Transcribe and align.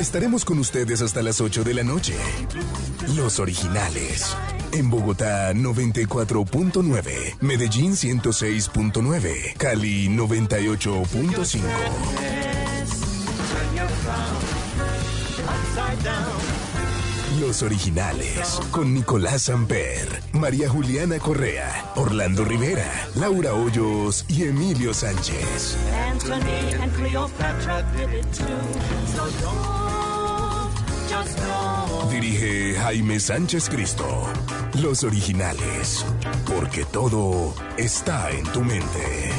Estaremos 0.00 0.44
con 0.44 0.58
ustedes 0.58 1.02
hasta 1.02 1.22
las 1.22 1.40
8 1.40 1.64
de 1.64 1.74
la 1.74 1.82
noche. 1.82 2.14
Los 3.14 3.40
originales. 3.40 4.36
En 4.72 4.90
Bogotá 4.90 5.52
94.9, 5.52 7.36
Medellín 7.40 7.92
106.9, 7.92 9.54
Cali 9.56 10.08
98.5. 10.08 11.60
Los 17.46 17.62
originales, 17.62 18.60
con 18.72 18.92
Nicolás 18.92 19.48
Amper, 19.50 20.20
María 20.32 20.68
Juliana 20.68 21.20
Correa, 21.20 21.92
Orlando 21.94 22.44
Rivera, 22.44 22.90
Laura 23.14 23.54
Hoyos 23.54 24.24
y 24.26 24.42
Emilio 24.42 24.92
Sánchez. 24.92 25.76
Anthony 26.10 26.82
and 26.82 26.92
Cleopatra 26.96 27.84
did 27.96 28.18
it 28.18 28.26
too. 28.32 28.44
So 29.14 29.28
don't, 29.42 30.74
just 31.08 31.38
don't. 31.38 32.10
Dirige 32.10 32.74
Jaime 32.80 33.20
Sánchez 33.20 33.68
Cristo. 33.68 34.24
Los 34.82 35.04
originales, 35.04 36.04
porque 36.46 36.84
todo 36.84 37.54
está 37.76 38.28
en 38.32 38.42
tu 38.46 38.64
mente. 38.64 39.30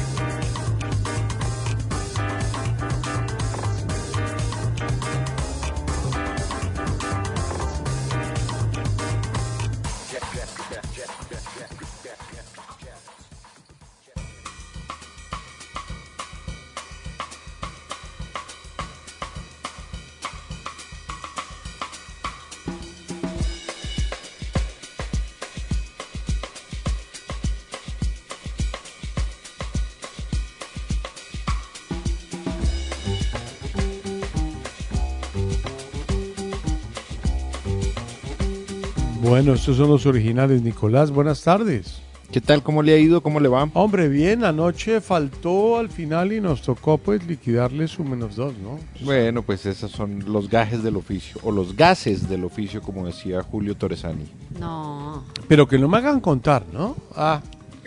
Bueno, 39.48 39.60
estos 39.60 39.78
son 39.78 39.88
los 39.88 40.04
originales. 40.04 40.60
Nicolás, 40.60 41.10
buenas 41.10 41.42
tardes. 41.42 42.02
¿Qué 42.30 42.38
tal? 42.42 42.62
¿Cómo 42.62 42.82
le 42.82 42.92
ha 42.92 42.98
ido? 42.98 43.22
¿Cómo 43.22 43.40
le 43.40 43.48
va? 43.48 43.66
Hombre, 43.72 44.10
bien, 44.10 44.44
anoche 44.44 45.00
faltó 45.00 45.78
al 45.78 45.88
final 45.88 46.34
y 46.34 46.40
nos 46.42 46.60
tocó 46.60 46.98
pues 46.98 47.26
liquidarle 47.26 47.88
su 47.88 48.04
menos 48.04 48.36
dos, 48.36 48.52
¿no? 48.58 48.78
Bueno, 49.02 49.40
pues 49.40 49.64
esos 49.64 49.90
son 49.90 50.22
los 50.30 50.50
gajes 50.50 50.82
del 50.82 50.96
oficio, 50.96 51.40
o 51.44 51.50
los 51.50 51.74
gases 51.74 52.28
del 52.28 52.44
oficio, 52.44 52.82
como 52.82 53.06
decía 53.06 53.42
Julio 53.42 53.74
Torresani. 53.74 54.26
No. 54.60 55.24
Pero 55.48 55.66
que 55.66 55.78
no 55.78 55.88
me 55.88 55.96
hagan 55.96 56.20
contar, 56.20 56.66
¿no? 56.70 56.94
Ah, 57.16 57.40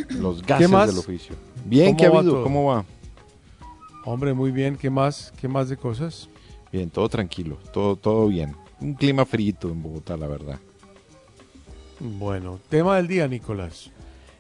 Los 0.09 0.41
gases 0.41 0.67
más? 0.67 0.89
del 0.89 0.97
oficio. 0.97 1.35
Bien, 1.66 1.89
¿Cómo 1.89 1.97
¿qué 1.97 2.05
ha 2.07 2.09
va 2.09 2.17
habido? 2.22 2.33
todo? 2.33 2.43
¿Cómo 2.43 2.66
va? 2.66 2.85
hombre, 4.05 4.33
muy 4.33 4.49
bien. 4.49 4.78
¿Qué 4.78 4.89
más? 4.89 5.31
¿Qué 5.39 5.47
más 5.47 5.69
de 5.69 5.78
cosas? 5.78 6.28
Bien, 6.72 6.89
todo 6.89 7.07
tranquilo, 7.07 7.59
todo, 7.72 7.95
todo 7.97 8.29
bien. 8.29 8.55
Un 8.79 8.95
clima 8.95 9.28
frito 9.28 9.69
en 9.69 9.83
Bogotá, 9.83 10.17
la 10.17 10.25
verdad. 10.25 10.57
Bueno, 12.03 12.59
tema 12.69 12.95
del 12.97 13.07
día, 13.07 13.28
Nicolás. 13.28 13.91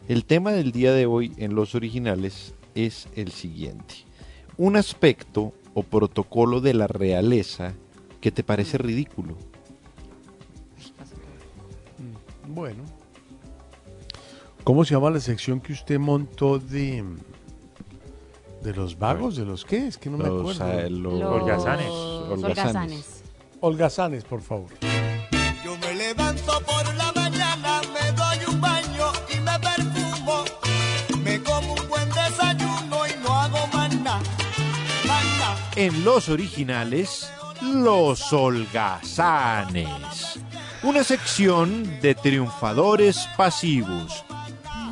El 0.07 0.25
tema 0.25 0.51
del 0.51 0.71
día 0.71 0.93
de 0.93 1.05
hoy 1.05 1.31
en 1.37 1.53
los 1.55 1.75
originales 1.75 2.55
es 2.75 3.07
el 3.15 3.31
siguiente. 3.31 3.93
Un 4.57 4.75
aspecto 4.75 5.53
o 5.73 5.83
protocolo 5.83 6.59
de 6.59 6.73
la 6.73 6.87
realeza 6.87 7.73
que 8.19 8.31
te 8.31 8.43
parece 8.43 8.77
ridículo. 8.77 9.35
Bueno. 12.47 12.83
¿Cómo 14.63 14.83
se 14.85 14.93
llama 14.93 15.09
la 15.09 15.19
sección 15.19 15.59
que 15.59 15.73
usted 15.73 15.99
montó 15.99 16.59
de 16.59 17.03
de 18.63 18.73
los 18.75 18.97
vagos? 18.99 19.35
¿De 19.37 19.45
los 19.45 19.65
qué? 19.65 19.87
Es 19.87 19.97
que 19.97 20.09
no 20.09 20.17
me 20.17 20.25
Los, 20.27 20.59
acuerdo. 20.61 20.79
eh, 20.79 20.89
los- 20.89 21.13
Holgazanes. 21.13 21.87
holgazanes. 21.89 23.23
Holgazanes, 23.59 24.23
por 24.23 24.41
favor. 24.41 24.69
Yo 25.63 25.77
me 25.77 25.93
levanto 25.95 26.51
por 26.65 26.95
la 26.95 27.11
En 35.81 36.05
los 36.05 36.29
originales, 36.29 37.27
los 37.59 38.31
holgazanes. 38.31 39.87
Una 40.83 41.03
sección 41.03 41.99
de 42.01 42.13
triunfadores 42.13 43.27
pasivos. 43.35 44.23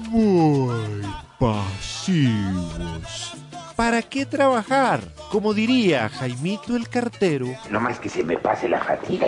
Muy 0.10 1.04
pasivos. 1.38 3.36
¿Para 3.76 4.02
qué 4.02 4.26
trabajar? 4.26 5.14
Como 5.30 5.54
diría 5.54 6.10
Jaimito 6.10 6.76
el 6.76 6.90
cartero, 6.90 7.46
No 7.70 7.80
más 7.80 8.00
que 8.00 8.10
se 8.10 8.24
me 8.24 8.40
pase 8.40 8.68
la 8.68 8.84
fatiga. 8.84 9.28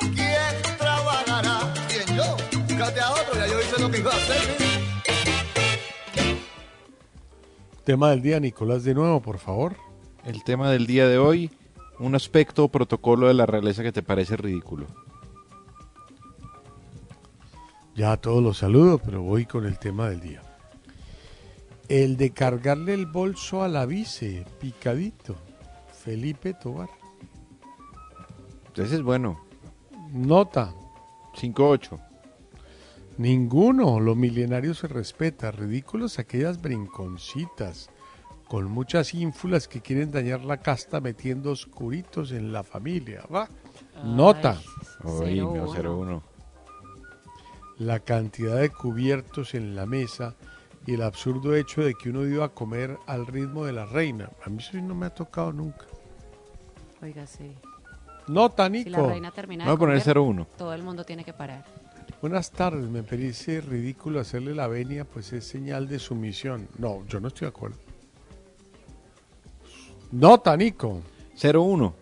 ¿Quién 0.00 0.76
trabajará? 0.76 1.72
¿Quién 1.86 2.16
yo? 2.16 2.36
Fíjate 2.66 3.00
a 3.00 3.12
otro, 3.12 3.38
ya 3.38 3.46
yo 3.46 3.60
hice 3.60 3.80
lo 3.80 3.88
que 3.92 3.98
iba 3.98 4.10
a 4.10 4.16
hacer. 4.16 4.56
Tema 7.84 8.10
del 8.10 8.22
día, 8.22 8.40
Nicolás, 8.40 8.82
de 8.82 8.92
nuevo, 8.92 9.22
por 9.22 9.38
favor. 9.38 9.85
El 10.26 10.42
tema 10.42 10.72
del 10.72 10.86
día 10.86 11.06
de 11.06 11.18
hoy, 11.18 11.52
un 12.00 12.16
aspecto 12.16 12.64
o 12.64 12.68
protocolo 12.68 13.28
de 13.28 13.34
la 13.34 13.46
realeza 13.46 13.84
que 13.84 13.92
te 13.92 14.02
parece 14.02 14.36
ridículo. 14.36 14.86
Ya 17.94 18.12
a 18.12 18.16
todos 18.16 18.42
los 18.42 18.58
saludo, 18.58 18.98
pero 18.98 19.22
voy 19.22 19.46
con 19.46 19.64
el 19.64 19.78
tema 19.78 20.10
del 20.10 20.20
día. 20.20 20.42
El 21.88 22.16
de 22.16 22.30
cargarle 22.30 22.92
el 22.92 23.06
bolso 23.06 23.62
a 23.62 23.68
la 23.68 23.86
vice, 23.86 24.44
picadito. 24.60 25.36
Felipe 26.02 26.54
Tobar. 26.54 26.90
Entonces 28.66 28.94
es 28.94 29.02
bueno. 29.02 29.40
Nota, 30.12 30.74
5-8. 31.36 32.00
ninguno. 33.16 34.00
Lo 34.00 34.16
milenario 34.16 34.74
se 34.74 34.88
respeta. 34.88 35.52
Ridículos 35.52 36.18
aquellas 36.18 36.60
brinconcitas 36.60 37.90
con 38.48 38.70
muchas 38.70 39.12
ínfulas 39.14 39.66
que 39.68 39.80
quieren 39.80 40.10
dañar 40.12 40.44
la 40.44 40.58
casta 40.58 41.00
metiendo 41.00 41.50
oscuritos 41.50 42.32
en 42.32 42.52
la 42.52 42.62
familia. 42.62 43.22
¿va? 43.32 43.48
Nota. 44.04 44.60
Uy, 45.04 45.40
no, 45.40 45.66
0-1. 45.74 46.22
la 47.78 48.00
cantidad 48.00 48.56
de 48.60 48.70
cubiertos 48.70 49.54
en 49.54 49.74
la 49.74 49.84
mesa 49.86 50.34
y 50.86 50.94
el 50.94 51.02
absurdo 51.02 51.54
hecho 51.56 51.82
de 51.82 51.94
que 51.94 52.10
uno 52.10 52.24
iba 52.24 52.44
a 52.44 52.48
comer 52.50 52.96
al 53.06 53.26
ritmo 53.26 53.64
de 53.64 53.72
la 53.72 53.86
reina. 53.86 54.30
A 54.44 54.48
mí 54.50 54.58
eso 54.58 54.76
no 54.78 54.94
me 54.94 55.06
ha 55.06 55.10
tocado 55.10 55.52
nunca. 55.52 55.84
Oiga, 57.02 57.26
sí. 57.26 57.52
Nota, 58.28 58.66
Si 58.68 58.84
la 58.84 58.98
Nico. 58.98 59.08
reina 59.08 59.30
termina 59.32 59.64
Voy 59.64 59.70
de 59.72 59.74
a 59.74 59.78
poner 59.78 60.02
comer, 60.02 60.16
0-1. 60.16 60.46
todo 60.56 60.72
el 60.72 60.82
mundo 60.82 61.04
tiene 61.04 61.24
que 61.24 61.32
parar. 61.32 61.64
Buenas 62.20 62.50
tardes, 62.50 62.88
me 62.88 63.02
parece 63.02 63.60
ridículo 63.60 64.20
hacerle 64.20 64.54
la 64.54 64.68
venia, 64.68 65.04
pues 65.04 65.32
es 65.32 65.44
señal 65.46 65.86
de 65.88 65.98
sumisión. 65.98 66.68
No, 66.78 67.04
yo 67.06 67.20
no 67.20 67.28
estoy 67.28 67.46
de 67.46 67.50
acuerdo. 67.50 67.76
Nota, 70.18 70.56
Nico. 70.56 71.00
0-1. 71.36 71.92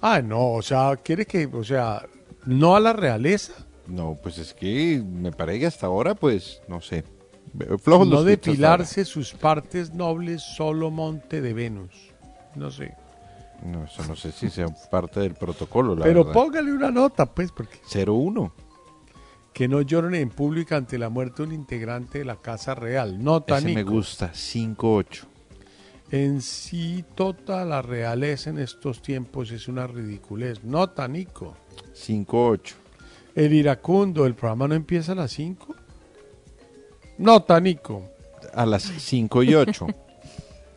Ah, 0.00 0.20
no, 0.22 0.52
o 0.52 0.62
sea, 0.62 0.96
quiere 0.96 1.26
que, 1.26 1.46
o 1.46 1.64
sea, 1.64 2.06
no 2.44 2.76
a 2.76 2.80
la 2.80 2.92
realeza, 2.92 3.52
No, 3.86 4.16
pues 4.22 4.38
es 4.38 4.52
que 4.52 5.02
me 5.04 5.30
parece 5.32 5.60
que 5.60 5.66
hasta 5.66 5.86
ahora, 5.86 6.14
pues, 6.14 6.60
no 6.68 6.80
sé. 6.80 7.04
Flojos 7.82 8.08
no 8.08 8.22
depilarse 8.24 9.04
sus 9.04 9.32
partes 9.32 9.94
nobles, 9.94 10.42
solo 10.42 10.90
monte 10.90 11.40
de 11.40 11.52
Venus. 11.54 11.92
No 12.56 12.70
sé. 12.70 12.94
No, 13.64 13.84
eso 13.84 14.04
no 14.06 14.16
sé 14.16 14.32
si 14.32 14.50
sea 14.50 14.66
parte 14.90 15.20
del 15.20 15.34
protocolo, 15.34 15.94
la 15.94 16.04
Pero 16.04 16.24
verdad. 16.24 16.32
póngale 16.34 16.72
una 16.72 16.90
nota, 16.90 17.26
pues, 17.26 17.52
porque 17.52 17.78
0-1. 17.88 18.52
que 19.54 19.68
no 19.68 19.80
lloren 19.80 20.14
en 20.16 20.28
público 20.28 20.74
ante 20.74 20.98
la 20.98 21.08
muerte 21.08 21.42
de 21.42 21.48
un 21.48 21.54
integrante 21.54 22.18
de 22.18 22.24
la 22.26 22.36
Casa 22.36 22.74
Real. 22.74 23.22
Nota, 23.22 23.56
Ese 23.58 23.68
me 23.68 23.76
Nico. 23.76 23.92
gusta. 23.92 24.30
5-8. 24.34 25.24
En 26.10 26.40
sí, 26.40 27.04
toda 27.14 27.64
la 27.64 27.82
realeza 27.82 28.50
en 28.50 28.58
estos 28.58 29.02
tiempos 29.02 29.50
es 29.50 29.66
una 29.66 29.86
ridiculez. 29.86 30.62
Nota, 30.62 31.08
Nico. 31.08 31.56
5-8. 31.94 32.74
El 33.34 33.52
iracundo, 33.52 34.24
¿el 34.24 34.34
programa 34.34 34.68
no 34.68 34.74
empieza 34.74 35.12
a 35.12 35.16
las 35.16 35.32
5? 35.32 35.74
Nota, 37.18 37.60
Nico. 37.60 38.08
A 38.54 38.64
las 38.64 38.84
5 38.84 39.42
y 39.42 39.54
8. 39.54 39.86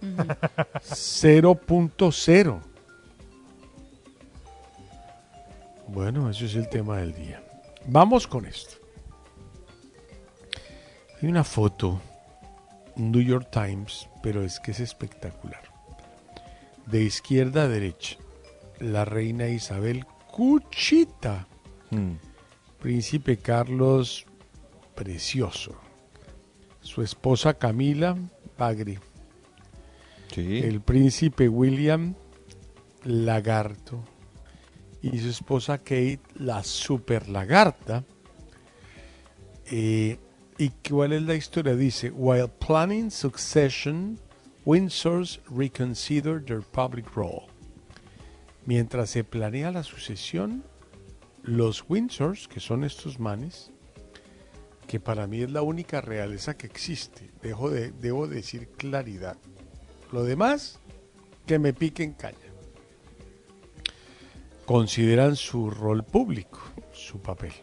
0.0. 0.02 2.62
Bueno, 5.92 6.30
eso 6.30 6.46
es 6.46 6.56
el 6.56 6.70
tema 6.70 6.98
del 6.98 7.16
día. 7.16 7.42
Vamos 7.88 8.28
con 8.28 8.46
esto. 8.46 8.76
Hay 11.22 11.28
una 11.28 11.44
foto, 11.44 12.00
New 12.96 13.22
York 13.22 13.50
Times, 13.52 14.08
pero 14.21 14.44
es 14.44 14.60
que 14.60 14.71
es 14.71 14.80
espectacular. 14.80 15.62
De 16.86 17.04
izquierda 17.04 17.63
a 17.63 17.68
derecha, 17.68 18.18
la 18.80 19.06
reina 19.06 19.48
Isabel 19.48 20.06
Cuchita, 20.31 21.48
Mm. 21.92 22.13
príncipe 22.80 23.38
Carlos 23.38 24.25
Precioso, 24.95 25.75
su 26.81 27.01
esposa 27.01 27.54
Camila 27.56 28.16
Bagri, 28.57 29.00
Sí. 30.31 30.60
el 30.60 30.81
príncipe 30.81 31.50
William 31.50 32.13
Lagarto 33.04 34.04
y 35.01 35.18
su 35.19 35.30
esposa 35.30 35.77
Kate, 35.80 36.19
la 36.36 36.63
super 36.63 37.30
lagarta. 37.30 38.04
Eh, 39.71 40.18
¿Y 40.59 40.71
cuál 40.89 41.13
es 41.13 41.21
la 41.21 41.35
historia? 41.35 41.73
Dice, 41.73 42.11
while 42.11 42.50
planning 42.50 43.09
succession, 43.09 44.19
Windsors 44.65 45.39
reconsider 45.50 46.44
their 46.44 46.61
public 46.61 47.15
role. 47.15 47.47
Mientras 48.65 49.09
se 49.09 49.23
planea 49.23 49.71
la 49.71 49.83
sucesión, 49.83 50.65
los 51.44 51.85
Windsors, 51.88 52.50
que 52.50 52.59
son 52.59 52.83
estos 52.83 53.21
manes, 53.21 53.71
que 54.85 55.00
para 55.00 55.27
mí 55.27 55.44
es 55.44 55.50
la 55.50 55.61
única 55.61 56.01
realeza 56.01 56.57
que 56.57 56.67
existe, 56.67 57.31
dejo 57.41 57.69
de, 57.69 57.91
debo 57.91 58.27
decir 58.27 58.67
claridad. 58.67 59.38
Lo 60.11 60.25
demás, 60.25 60.79
que 61.47 61.57
me 61.57 61.71
piquen 61.71 62.11
caña. 62.11 62.38
Consideran 64.65 65.38
su 65.38 65.69
rol 65.69 66.03
público, 66.03 66.59
su 66.91 67.21
papel. 67.21 67.53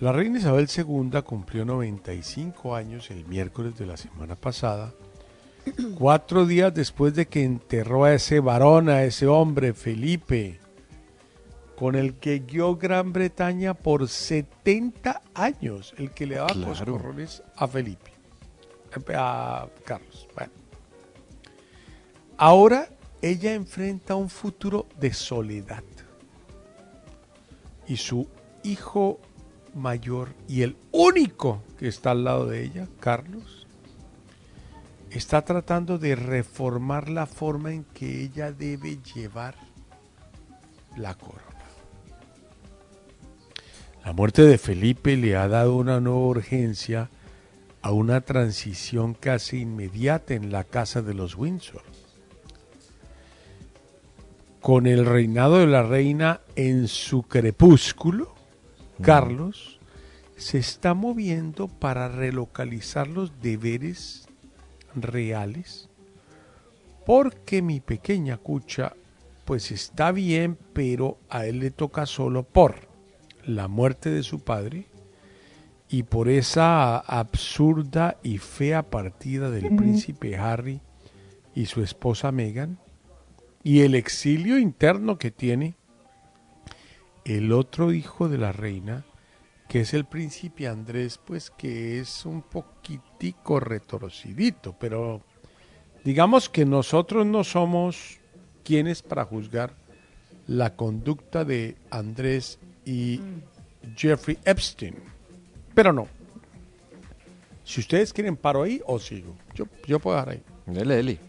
La 0.00 0.12
reina 0.12 0.38
Isabel 0.38 0.68
II 0.74 1.22
cumplió 1.24 1.64
95 1.64 2.74
años 2.76 3.10
el 3.10 3.26
miércoles 3.26 3.76
de 3.76 3.86
la 3.86 3.96
semana 3.96 4.36
pasada, 4.36 4.92
cuatro 5.98 6.46
días 6.46 6.72
después 6.72 7.14
de 7.14 7.26
que 7.26 7.42
enterró 7.42 8.04
a 8.04 8.14
ese 8.14 8.38
varón, 8.38 8.88
a 8.88 9.02
ese 9.02 9.26
hombre, 9.26 9.74
Felipe, 9.74 10.60
con 11.76 11.96
el 11.96 12.14
que 12.14 12.40
guió 12.40 12.76
Gran 12.76 13.12
Bretaña 13.12 13.74
por 13.74 14.08
70 14.08 15.20
años, 15.34 15.94
el 15.98 16.12
que 16.12 16.26
le 16.26 16.36
daba 16.36 16.48
Claro. 16.48 16.68
coscorrones 16.68 17.42
a 17.56 17.66
Felipe, 17.66 18.12
a 19.16 19.66
Carlos. 19.84 20.28
Bueno. 20.34 20.52
Ahora 22.36 22.88
ella 23.20 23.52
enfrenta 23.54 24.14
un 24.14 24.28
futuro 24.30 24.86
de 25.00 25.12
soledad. 25.12 25.82
Y 27.88 27.96
su 27.96 28.28
hijo 28.62 29.18
mayor 29.78 30.34
y 30.48 30.62
el 30.62 30.76
único 30.92 31.62
que 31.78 31.88
está 31.88 32.10
al 32.10 32.24
lado 32.24 32.46
de 32.46 32.64
ella, 32.64 32.88
Carlos, 33.00 33.66
está 35.10 35.42
tratando 35.42 35.98
de 35.98 36.14
reformar 36.16 37.08
la 37.08 37.26
forma 37.26 37.72
en 37.72 37.84
que 37.84 38.22
ella 38.22 38.52
debe 38.52 38.98
llevar 39.14 39.54
la 40.96 41.14
corona. 41.14 41.44
La 44.04 44.12
muerte 44.12 44.42
de 44.42 44.58
Felipe 44.58 45.16
le 45.16 45.36
ha 45.36 45.48
dado 45.48 45.76
una 45.76 46.00
nueva 46.00 46.20
urgencia 46.20 47.10
a 47.82 47.92
una 47.92 48.20
transición 48.22 49.14
casi 49.14 49.60
inmediata 49.60 50.34
en 50.34 50.50
la 50.50 50.64
casa 50.64 51.02
de 51.02 51.14
los 51.14 51.36
Windsor. 51.36 51.82
Con 54.60 54.86
el 54.86 55.06
reinado 55.06 55.58
de 55.58 55.66
la 55.66 55.82
reina 55.82 56.40
en 56.56 56.88
su 56.88 57.22
crepúsculo, 57.22 58.37
Carlos 59.02 59.78
se 60.36 60.58
está 60.58 60.94
moviendo 60.94 61.68
para 61.68 62.08
relocalizar 62.08 63.08
los 63.08 63.40
deberes 63.40 64.28
reales 64.94 65.88
porque 67.06 67.62
mi 67.62 67.80
pequeña 67.80 68.36
cucha 68.36 68.94
pues 69.44 69.70
está 69.70 70.12
bien 70.12 70.58
pero 70.72 71.18
a 71.28 71.46
él 71.46 71.60
le 71.60 71.70
toca 71.70 72.06
solo 72.06 72.42
por 72.42 72.88
la 73.44 73.66
muerte 73.66 74.10
de 74.10 74.22
su 74.22 74.40
padre 74.40 74.86
y 75.88 76.02
por 76.02 76.28
esa 76.28 76.98
absurda 76.98 78.18
y 78.22 78.38
fea 78.38 78.82
partida 78.82 79.50
del 79.50 79.74
príncipe 79.74 80.36
Harry 80.36 80.80
y 81.54 81.66
su 81.66 81.82
esposa 81.82 82.30
Meghan 82.30 82.78
y 83.62 83.80
el 83.80 83.94
exilio 83.94 84.58
interno 84.58 85.18
que 85.18 85.30
tiene 85.30 85.77
el 87.28 87.52
otro 87.52 87.92
hijo 87.92 88.30
de 88.30 88.38
la 88.38 88.52
reina, 88.52 89.04
que 89.68 89.80
es 89.80 89.92
el 89.92 90.06
príncipe 90.06 90.66
Andrés, 90.66 91.20
pues 91.22 91.50
que 91.50 92.00
es 92.00 92.24
un 92.24 92.40
poquitico 92.40 93.60
retorcidito, 93.60 94.74
pero 94.78 95.20
digamos 96.04 96.48
que 96.48 96.64
nosotros 96.64 97.26
no 97.26 97.44
somos 97.44 98.18
quienes 98.64 99.02
para 99.02 99.26
juzgar 99.26 99.74
la 100.46 100.74
conducta 100.74 101.44
de 101.44 101.76
Andrés 101.90 102.58
y 102.86 103.20
Jeffrey 103.94 104.38
Epstein. 104.46 104.96
Pero 105.74 105.92
no. 105.92 106.08
Si 107.62 107.80
ustedes 107.80 108.14
quieren 108.14 108.36
paro 108.36 108.62
ahí 108.62 108.80
o 108.86 108.98
sigo. 108.98 109.36
Yo, 109.54 109.66
yo 109.86 110.00
puedo 110.00 110.16
dejar 110.16 110.30
ahí. 110.30 110.42
Dele, 110.64 110.96
dele. 110.96 111.27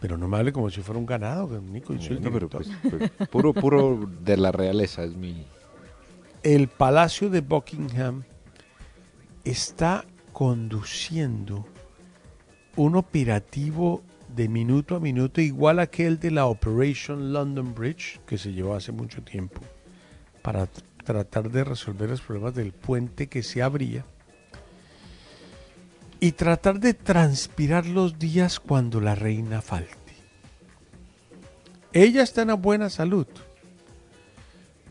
Pero 0.00 0.16
no 0.16 0.28
me 0.28 0.38
hable 0.38 0.52
como 0.52 0.70
si 0.70 0.80
fuera 0.80 0.98
un 0.98 1.06
ganado, 1.06 1.60
Nico. 1.60 1.92
yo 1.94 2.00
soy 2.00 2.16
el 2.16 2.22
Bueno, 2.22 2.32
pero 2.32 2.48
pues, 2.48 2.70
pues, 3.18 3.28
puro, 3.28 3.52
puro 3.52 4.08
de 4.22 4.36
la 4.36 4.50
realeza 4.50 5.04
es 5.04 5.14
mi... 5.14 5.46
el 6.42 6.68
Palacio 6.68 7.28
de 7.30 7.40
Buckingham 7.42 8.22
está 9.44 10.04
conduciendo 10.32 11.66
un 12.76 12.96
operativo 12.96 14.02
de 14.34 14.48
minuto 14.48 14.96
a 14.96 15.00
minuto 15.00 15.40
igual 15.40 15.80
a 15.80 15.82
aquel 15.82 16.18
de 16.20 16.30
la 16.30 16.46
Operation 16.46 17.32
London 17.32 17.74
Bridge 17.74 18.20
que 18.26 18.38
se 18.38 18.52
llevó 18.52 18.74
hace 18.74 18.92
mucho 18.92 19.22
tiempo 19.22 19.60
para 20.42 20.64
tr- 20.64 20.82
tratar 21.04 21.50
de 21.50 21.64
resolver 21.64 22.08
los 22.10 22.20
problemas 22.20 22.54
del 22.54 22.72
puente 22.72 23.26
que 23.28 23.42
se 23.42 23.60
abría 23.62 24.04
y 26.20 26.32
tratar 26.32 26.78
de 26.78 26.92
transpirar 26.92 27.86
los 27.86 28.18
días 28.18 28.60
cuando 28.60 29.00
la 29.00 29.14
reina 29.14 29.62
falte. 29.62 29.96
Ella 31.92 32.22
está 32.22 32.42
en 32.42 32.60
buena 32.60 32.90
salud, 32.90 33.26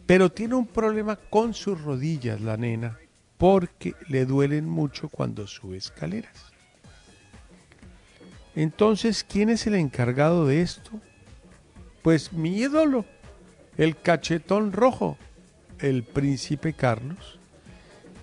pero 0.08 0.32
tiene 0.32 0.56
un 0.56 0.66
problema 0.66 1.16
con 1.16 1.54
sus 1.54 1.80
rodillas, 1.80 2.42
la 2.42 2.58
nena, 2.58 2.98
porque 3.38 3.94
le 4.08 4.26
duelen 4.26 4.68
mucho 4.68 5.08
cuando 5.08 5.46
sube 5.46 5.78
escaleras. 5.78 6.52
Entonces, 8.56 9.24
¿quién 9.24 9.50
es 9.50 9.68
el 9.68 9.76
encargado 9.76 10.48
de 10.48 10.62
esto? 10.62 10.92
Pues 12.02 12.34
mi 12.34 12.58
ídolo, 12.58 13.06
el 13.78 13.96
cachetón 13.96 14.74
rojo, 14.74 15.18
el 15.78 16.04
príncipe 16.04 16.74
Carlos, 16.74 17.40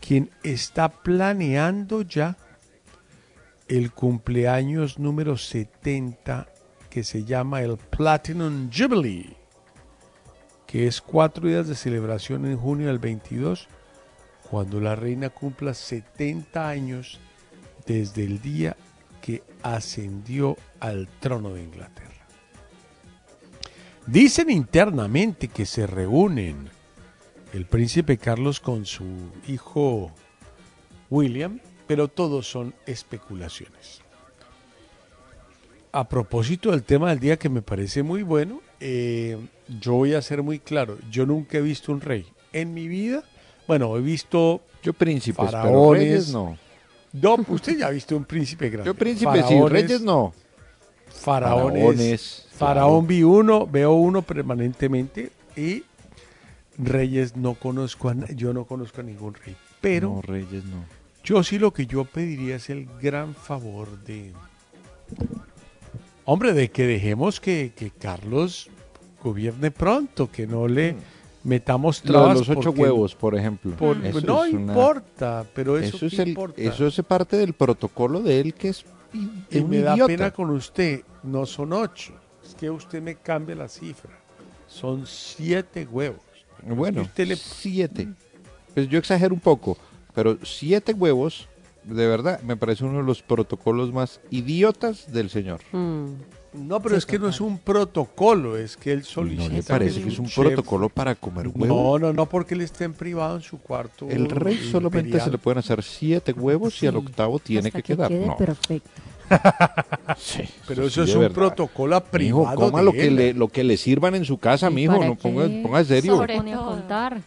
quien 0.00 0.28
está 0.42 0.88
planeando 0.88 2.02
ya 2.02 2.36
el 3.68 3.92
cumpleaños 3.92 4.99
número 4.99 5.37
70 5.37 6.46
que 6.90 7.02
se 7.04 7.25
llama 7.25 7.62
el 7.62 7.76
Platinum 7.76 8.70
Jubilee, 8.73 9.37
que 10.66 10.87
es 10.87 11.00
cuatro 11.00 11.49
días 11.49 11.68
de 11.68 11.75
celebración 11.75 12.46
en 12.46 12.56
junio 12.56 12.87
del 12.87 12.99
22, 12.99 13.68
cuando 14.50 14.80
la 14.80 14.96
reina 14.96 15.30
cumpla 15.30 15.75
70 15.75 16.68
años 16.68 17.20
desde 17.87 18.25
el 18.25 18.40
día 18.40 18.76
que 19.20 19.42
ascendió 19.62 20.56
al 20.80 21.08
trono 21.20 21.54
de 21.54 21.64
Inglaterra. 21.64 22.26
Dicen 24.06 24.50
internamente 24.50 25.49
que 25.49 25.66
se 25.66 25.87
reúnen 25.87 26.70
el 27.52 27.66
príncipe 27.66 28.18
Carlos 28.18 28.61
con 28.61 28.87
su 28.87 29.04
hijo 29.49 30.12
William, 31.11 31.61
pero 31.86 32.08
todos 32.08 32.48
son 32.48 32.74
especulaciones. 32.86 34.00
A 35.92 36.08
propósito 36.08 36.70
del 36.72 36.82
tema 36.82 37.10
del 37.10 37.20
día 37.20 37.38
que 37.38 37.48
me 37.48 37.62
parece 37.62 38.02
muy 38.02 38.22
bueno, 38.22 38.60
eh, 38.80 39.38
yo 39.80 39.94
voy 39.94 40.14
a 40.14 40.20
ser 40.22 40.42
muy 40.42 40.58
claro, 40.58 40.98
yo 41.10 41.24
nunca 41.24 41.58
he 41.58 41.62
visto 41.62 41.92
un 41.92 42.00
rey. 42.00 42.26
En 42.52 42.74
mi 42.74 42.86
vida, 42.88 43.24
bueno, 43.66 43.96
he 43.96 44.00
visto 44.00 44.62
Yo 44.82 44.92
príncipes, 44.92 45.46
pero 45.46 45.50
Faraones. 45.50 46.02
reyes 46.02 46.28
no. 46.32 46.58
No, 47.12 47.36
usted 47.48 47.78
ya 47.78 47.86
ha 47.86 47.90
visto 47.90 48.14
un 48.16 48.24
príncipe 48.24 48.68
grande. 48.68 48.86
Yo 48.86 48.94
príncipes 48.94 49.38
y 49.38 49.42
Faraones, 49.42 49.72
reyes 49.72 50.00
no. 50.02 50.34
Faraones. 51.08 51.82
Faraones, 51.82 52.48
Faraón 52.52 53.06
vi 53.06 53.22
uno, 53.22 53.66
veo 53.66 53.94
uno 53.94 54.22
permanentemente 54.22 55.30
y 55.56 55.82
reyes 56.76 57.36
no 57.36 57.54
conozco 57.54 58.10
a, 58.10 58.14
yo 58.34 58.52
no 58.52 58.64
conozco 58.64 59.00
a 59.00 59.04
ningún 59.04 59.34
rey. 59.34 59.56
Pero 59.80 60.10
No, 60.10 60.22
reyes 60.22 60.64
no. 60.64 60.84
Yo 61.26 61.42
sí 61.42 61.59
lo 61.59 61.73
que 61.73 61.87
yo 61.87 62.04
pediría 62.04 62.56
es 62.56 62.71
el 62.71 62.87
gran 63.02 63.35
favor 63.35 64.02
de, 64.04 64.33
hombre, 66.25 66.52
de 66.52 66.71
que 66.71 66.87
dejemos 66.87 67.40
que, 67.40 67.73
que 67.76 67.90
Carlos 67.90 68.68
gobierne 69.23 69.71
pronto, 69.71 70.30
que 70.30 70.47
no 70.47 70.68
le 70.68 70.97
metamos 71.45 72.02
Mm. 72.02 72.09
Lo 72.09 72.12
de 72.12 72.18
trabas. 72.25 72.38
los 72.38 72.49
ocho 72.49 72.61
porque- 72.71 72.80
huevos, 72.83 73.14
por 73.14 73.35
ejemplo. 73.37 73.76
por- 73.76 74.04
Eso 74.04 74.21
no 74.23 74.45
es 74.45 74.52
una- 74.54 74.73
importa, 74.73 75.45
pero 75.54 75.78
eso, 75.78 76.06
es 76.06 76.18
el, 76.18 76.28
importa. 76.28 76.61
eso 76.61 76.87
es 76.87 77.00
parte 77.06 77.37
del 77.37 77.52
protocolo 77.52 78.21
de 78.21 78.40
él 78.40 78.54
que 78.54 78.68
es 78.71 78.85
Y 79.50 79.61
me 79.62 79.78
da 79.80 79.97
pena 80.06 80.30
con 80.30 80.50
usted, 80.50 81.02
no 81.23 81.47
son 81.47 81.73
ocho. 81.73 82.12
Es 82.45 82.54
que 82.54 82.68
usted 82.71 83.00
me 83.00 83.14
cambia 83.16 83.54
la 83.56 83.68
cifra. 83.68 84.11
Son 84.68 85.06
siete 85.06 85.87
huevos. 85.90 86.21
Bueno, 86.62 87.00
Es 87.02 87.06
que 87.09 87.11
usted 87.23 87.28
le- 87.28 87.37
siete. 87.37 88.09
Pues 88.75 88.88
yo 88.88 88.99
exagero 88.99 89.33
un 89.33 89.40
poco, 89.40 89.78
pero 90.16 90.37
siete 90.42 90.92
huevos, 90.94 91.46
de 91.85 92.08
verdad, 92.08 92.40
me 92.42 92.56
parece 92.56 92.85
uno 92.85 92.99
de 92.99 93.04
los 93.04 93.23
protocolos 93.23 93.92
más 93.92 94.20
idiotas 94.32 95.12
del 95.12 95.30
señor. 95.30 95.61
Mm. 95.70 96.06
No, 96.54 96.80
pero 96.80 96.94
Sí, 96.94 97.00
es 97.00 97.06
que 97.06 97.18
no 97.18 97.28
es 97.28 97.38
un 97.42 97.58
protocolo, 97.58 98.56
es 98.56 98.78
que 98.78 98.90
él 98.90 99.00
¿No 99.00 99.04
solicita. 99.04 99.52
le 99.54 99.62
parece 99.62 100.00
que 100.02 100.08
es 100.08 100.18
un 100.18 100.30
protocolo 100.30 100.88
para 100.88 101.14
comer 101.14 101.49
huevos? 101.49 101.68
No, 101.68 101.99
no, 101.99 102.12
no, 102.14 102.26
porque 102.26 102.54
él 102.54 102.62
está 102.62 102.85
en 102.85 102.94
privado 102.94 103.37
en 103.37 103.42
su 103.42 103.58
cuarto. 103.61 104.08
El 104.08 104.30
rey 104.30 104.56
solamente 104.73 105.20
se 105.20 105.30
le 105.30 105.37
pueden 105.37 105.58
hacer 105.58 105.82
siete 105.82 106.32
huevos 106.32 106.82
y 106.82 106.87
al 106.87 106.96
octavo 106.96 107.38
tiene 107.38 107.68
Hasta 107.68 107.82
que 107.82 107.94
quedar. 107.94 108.08
quede 108.08 108.26
No. 108.26 108.37
perfecto. 108.38 108.90
Sí, 110.16 110.44
Pero 110.66 110.82
sí, 110.85 110.88
eso 110.88 111.02
es 111.02 111.14
un 111.14 111.20
verdad. 111.23 111.35
protocolo 111.35 111.96
Mijo, 111.96 112.11
privado. 112.11 112.56
coma 112.56 112.78
de 112.78 112.85
lo 112.87 112.92
que, 112.92 113.11
le, 113.11 113.35
lo 113.35 113.49
que 113.49 113.62
le 113.64 113.76
sirvan 113.76 114.14
en 114.14 114.25
su 114.25 114.38
casa, 114.38 114.70
¿Y 114.70 114.75
mijo. 114.75 115.04
No 115.04 115.14
ponga, 115.14 115.46
ponga 115.62 115.85
serio. 115.85 116.16
Sobre- 116.16 116.40
todo. 116.40 116.66
contar. 116.66 117.20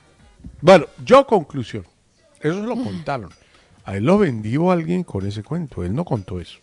Bueno, 0.62 0.86
yo 1.06 1.28
conclusión. 1.28 1.84
Eso 2.42 2.66
lo 2.66 2.76
contaron. 2.76 3.30
A 3.86 3.98
él 3.98 4.06
lo 4.06 4.18
vendió 4.18 4.72
alguien 4.72 5.04
con 5.04 5.26
ese 5.26 5.44
cuento. 5.44 5.84
Él 5.84 5.94
no 5.94 6.06
contó 6.06 6.40
eso. 6.40 6.60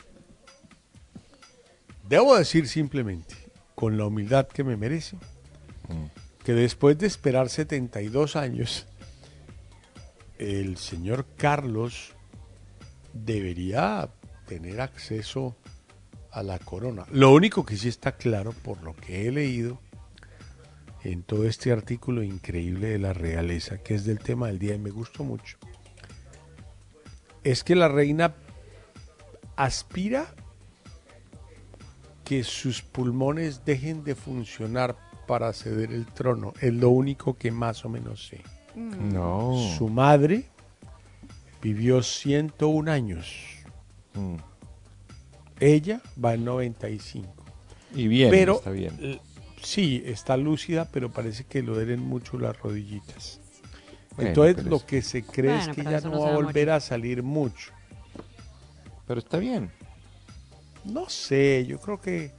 Debo 2.09 2.37
decir 2.37 2.69
simplemente, 2.69 3.35
con 3.75 3.99
la 3.99 4.07
humildad 4.07 4.47
que 4.47 4.63
me 4.63 4.77
merece, 4.77 5.17
que 6.45 6.53
después 6.53 6.97
de 6.99 7.07
esperar 7.07 7.49
72 7.49 8.37
años, 8.37 8.87
el 10.39 10.77
señor 10.77 11.27
Carlos 11.37 12.15
debería 13.13 14.09
tener 14.47 14.81
acceso 14.81 15.57
a 16.31 16.43
la 16.43 16.59
corona. 16.59 17.07
Lo 17.11 17.33
único 17.33 17.65
que 17.65 17.77
sí 17.77 17.89
está 17.89 18.13
claro, 18.13 18.53
por 18.53 18.83
lo 18.83 18.95
que 18.95 19.27
he 19.27 19.33
leído, 19.33 19.81
en 21.13 21.23
todo 21.23 21.47
este 21.47 21.73
artículo 21.73 22.23
increíble 22.23 22.89
de 22.89 22.99
la 22.99 23.13
realeza, 23.13 23.79
que 23.79 23.95
es 23.95 24.05
del 24.05 24.19
tema 24.19 24.49
del 24.49 24.59
día 24.59 24.75
y 24.75 24.79
me 24.79 24.91
gustó 24.91 25.25
mucho, 25.25 25.59
es 27.45 27.63
que 27.63 27.77
la 27.77 27.89
reina 27.89 28.35
aspira 29.57 30.27
que 32.25 32.43
sus 32.43 32.83
pulmones 32.83 33.65
dejen 33.65 34.03
de 34.03 34.17
funcionar 34.17 34.97
para 35.29 35.53
ceder 35.53 35.93
el 35.93 36.07
trono. 36.07 36.53
Es 36.61 36.75
lo 36.75 36.91
único 36.91 37.35
que 37.35 37.53
más 37.53 37.85
o 37.85 37.89
menos 37.89 38.27
sé. 38.27 38.43
No. 38.75 39.55
Su 39.79 39.89
madre 39.89 40.45
vivió 41.63 42.03
101 42.03 42.91
años. 42.91 43.33
Mm. 44.15 44.37
Ella 45.61 46.03
va 46.23 46.35
en 46.35 46.45
95. 46.45 47.29
Y 47.95 48.09
bien, 48.09 48.31
pero 48.31 48.57
está 48.57 48.71
bien. 48.71 49.21
Sí, 49.63 50.03
está 50.07 50.37
lúcida, 50.37 50.87
pero 50.91 51.11
parece 51.11 51.45
que 51.45 51.63
le 51.63 51.73
duelen 51.73 52.01
mucho 52.01 52.39
las 52.39 52.59
rodillitas. 52.59 53.41
Bueno, 54.17 54.31
Entonces 54.31 54.65
lo 54.65 54.85
que 54.85 55.03
se 55.03 55.23
cree 55.25 55.57
Bueno, 55.57 55.71
es 55.73 55.77
que 55.77 55.85
ya 55.85 56.01
no 56.01 56.11
no 56.11 56.21
va 56.23 56.31
a 56.31 56.35
volver 56.35 56.67
morir. 56.67 56.71
a 56.71 56.81
salir 56.81 57.23
mucho. 57.23 57.73
Pero 59.07 59.21
está 59.21 59.39
bien. 59.39 59.71
No 60.85 61.09
sé, 61.09 61.67
yo 61.69 61.79
creo 61.81 62.01
que 62.01 62.31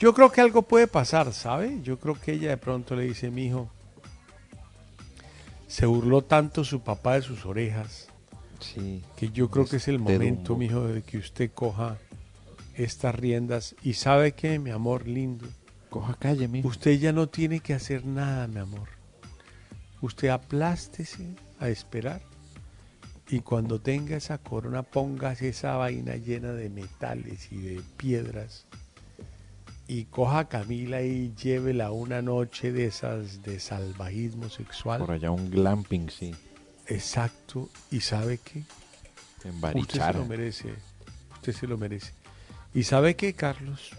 yo 0.00 0.14
creo 0.14 0.30
que 0.30 0.40
algo 0.40 0.62
puede 0.62 0.86
pasar, 0.86 1.32
¿sabe? 1.32 1.80
Yo 1.82 1.98
creo 1.98 2.14
que 2.14 2.32
ella 2.32 2.50
de 2.50 2.56
pronto 2.56 2.94
le 2.94 3.02
dice, 3.04 3.30
mi 3.30 3.46
hijo, 3.46 3.68
se 5.66 5.86
burló 5.86 6.22
tanto 6.22 6.64
su 6.64 6.80
papá 6.80 7.14
de 7.14 7.22
sus 7.22 7.44
orejas 7.44 8.08
Sí. 8.60 9.02
que 9.16 9.30
yo 9.30 9.50
creo 9.50 9.66
que 9.66 9.76
es 9.76 9.86
el 9.88 9.98
momento, 10.00 10.56
mijo, 10.56 10.86
de 10.86 11.02
que 11.02 11.18
usted 11.18 11.50
coja 11.52 11.96
estas 12.76 13.14
riendas 13.14 13.76
y 13.82 13.94
sabe 13.94 14.32
que, 14.32 14.58
mi 14.58 14.70
amor 14.70 15.06
lindo, 15.06 15.46
Coja 15.90 16.14
calle, 16.14 16.48
mijo. 16.48 16.68
usted 16.68 16.98
ya 16.98 17.12
no 17.12 17.28
tiene 17.28 17.60
que 17.60 17.74
hacer 17.74 18.04
nada, 18.04 18.46
mi 18.46 18.58
amor. 18.58 18.88
Usted 20.00 20.28
aplástese 20.28 21.34
a 21.58 21.68
esperar 21.68 22.22
y 23.28 23.40
cuando 23.40 23.80
tenga 23.80 24.16
esa 24.16 24.38
corona 24.38 24.82
póngase 24.82 25.48
esa 25.48 25.76
vaina 25.76 26.16
llena 26.16 26.52
de 26.52 26.70
metales 26.70 27.50
y 27.50 27.56
de 27.56 27.82
piedras 27.96 28.66
y 29.88 30.04
coja 30.04 30.40
a 30.40 30.48
Camila 30.48 31.00
y 31.02 31.34
llévela 31.34 31.90
una 31.90 32.20
noche 32.20 32.72
de 32.72 32.84
esas 32.84 33.42
de 33.42 33.58
salvajismo 33.58 34.50
sexual. 34.50 35.00
Por 35.00 35.12
allá 35.12 35.30
un 35.30 35.50
glamping, 35.50 36.10
sí. 36.10 36.34
Exacto. 36.86 37.70
¿Y 37.90 38.00
sabe 38.00 38.38
qué? 38.38 38.64
En 39.44 39.78
Usted 39.78 40.00
se 40.00 40.12
lo 40.12 40.24
merece. 40.26 40.74
Usted 41.32 41.52
se 41.54 41.66
lo 41.66 41.78
merece. 41.78 42.12
¿Y 42.74 42.84
sabe 42.84 43.16
qué, 43.16 43.32
Carlos? 43.32 43.92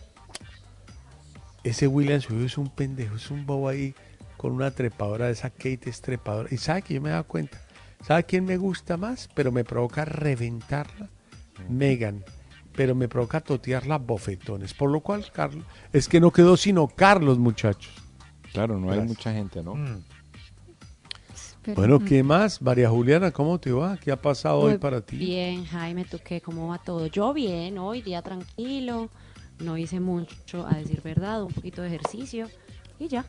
Ese 1.63 1.87
William 1.87 2.21
Suyo 2.21 2.45
es 2.45 2.57
un 2.57 2.69
pendejo, 2.69 3.15
es 3.15 3.29
un 3.31 3.45
bobo 3.45 3.67
ahí 3.67 3.93
con 4.37 4.53
una 4.53 4.71
trepadora 4.71 5.25
de 5.25 5.33
esa 5.33 5.49
Kate 5.49 5.89
es 5.89 6.01
trepadora. 6.01 6.47
¿Y 6.51 6.57
sabe 6.57 6.81
que 6.81 6.93
yo 6.93 7.01
me 7.01 7.09
he 7.09 7.11
dado 7.11 7.25
cuenta? 7.25 7.59
¿Sabe 8.01 8.23
quién 8.23 8.45
me 8.45 8.57
gusta 8.57 8.95
más? 8.95 9.29
Pero 9.33 9.51
me 9.51 9.65
provoca 9.65 10.05
reventarla. 10.05 11.09
Megan. 11.67 12.23
Pero 12.73 12.95
me 12.95 13.09
provoca 13.09 13.41
totearla 13.41 13.97
bofetones. 13.97 14.73
Por 14.73 14.91
lo 14.91 15.01
cual, 15.01 15.29
Carlos, 15.33 15.65
es 15.91 16.07
que 16.07 16.21
no 16.21 16.31
quedó 16.31 16.55
sino 16.55 16.87
Carlos, 16.87 17.37
muchachos. 17.37 17.93
Claro, 18.53 18.79
no 18.79 18.91
hay 18.91 19.01
mucha 19.01 19.33
gente, 19.33 19.61
¿no? 19.61 19.75
Pero, 21.61 21.75
Bueno, 21.75 21.99
mm, 21.99 22.05
¿qué 22.05 22.23
más? 22.23 22.61
María 22.61 22.89
Juliana, 22.89 23.31
¿cómo 23.31 23.59
te 23.59 23.71
va? 23.73 23.97
¿Qué 23.97 24.11
ha 24.11 24.21
pasado 24.21 24.59
hoy 24.59 24.77
para 24.77 25.01
ti? 25.01 25.17
Bien, 25.17 25.65
Jaime, 25.65 26.05
¿tú 26.05 26.17
qué? 26.23 26.39
¿Cómo 26.39 26.69
va 26.69 26.77
todo? 26.77 27.07
Yo 27.07 27.33
bien, 27.33 27.77
hoy 27.77 28.01
día 28.01 28.21
tranquilo, 28.21 29.09
no 29.59 29.77
hice 29.77 29.99
mucho, 29.99 30.65
a 30.67 30.75
decir 30.75 31.01
verdad, 31.01 31.43
un 31.43 31.51
poquito 31.53 31.81
de 31.81 31.89
ejercicio 31.89 32.47
y 32.99 33.07
ya, 33.07 33.25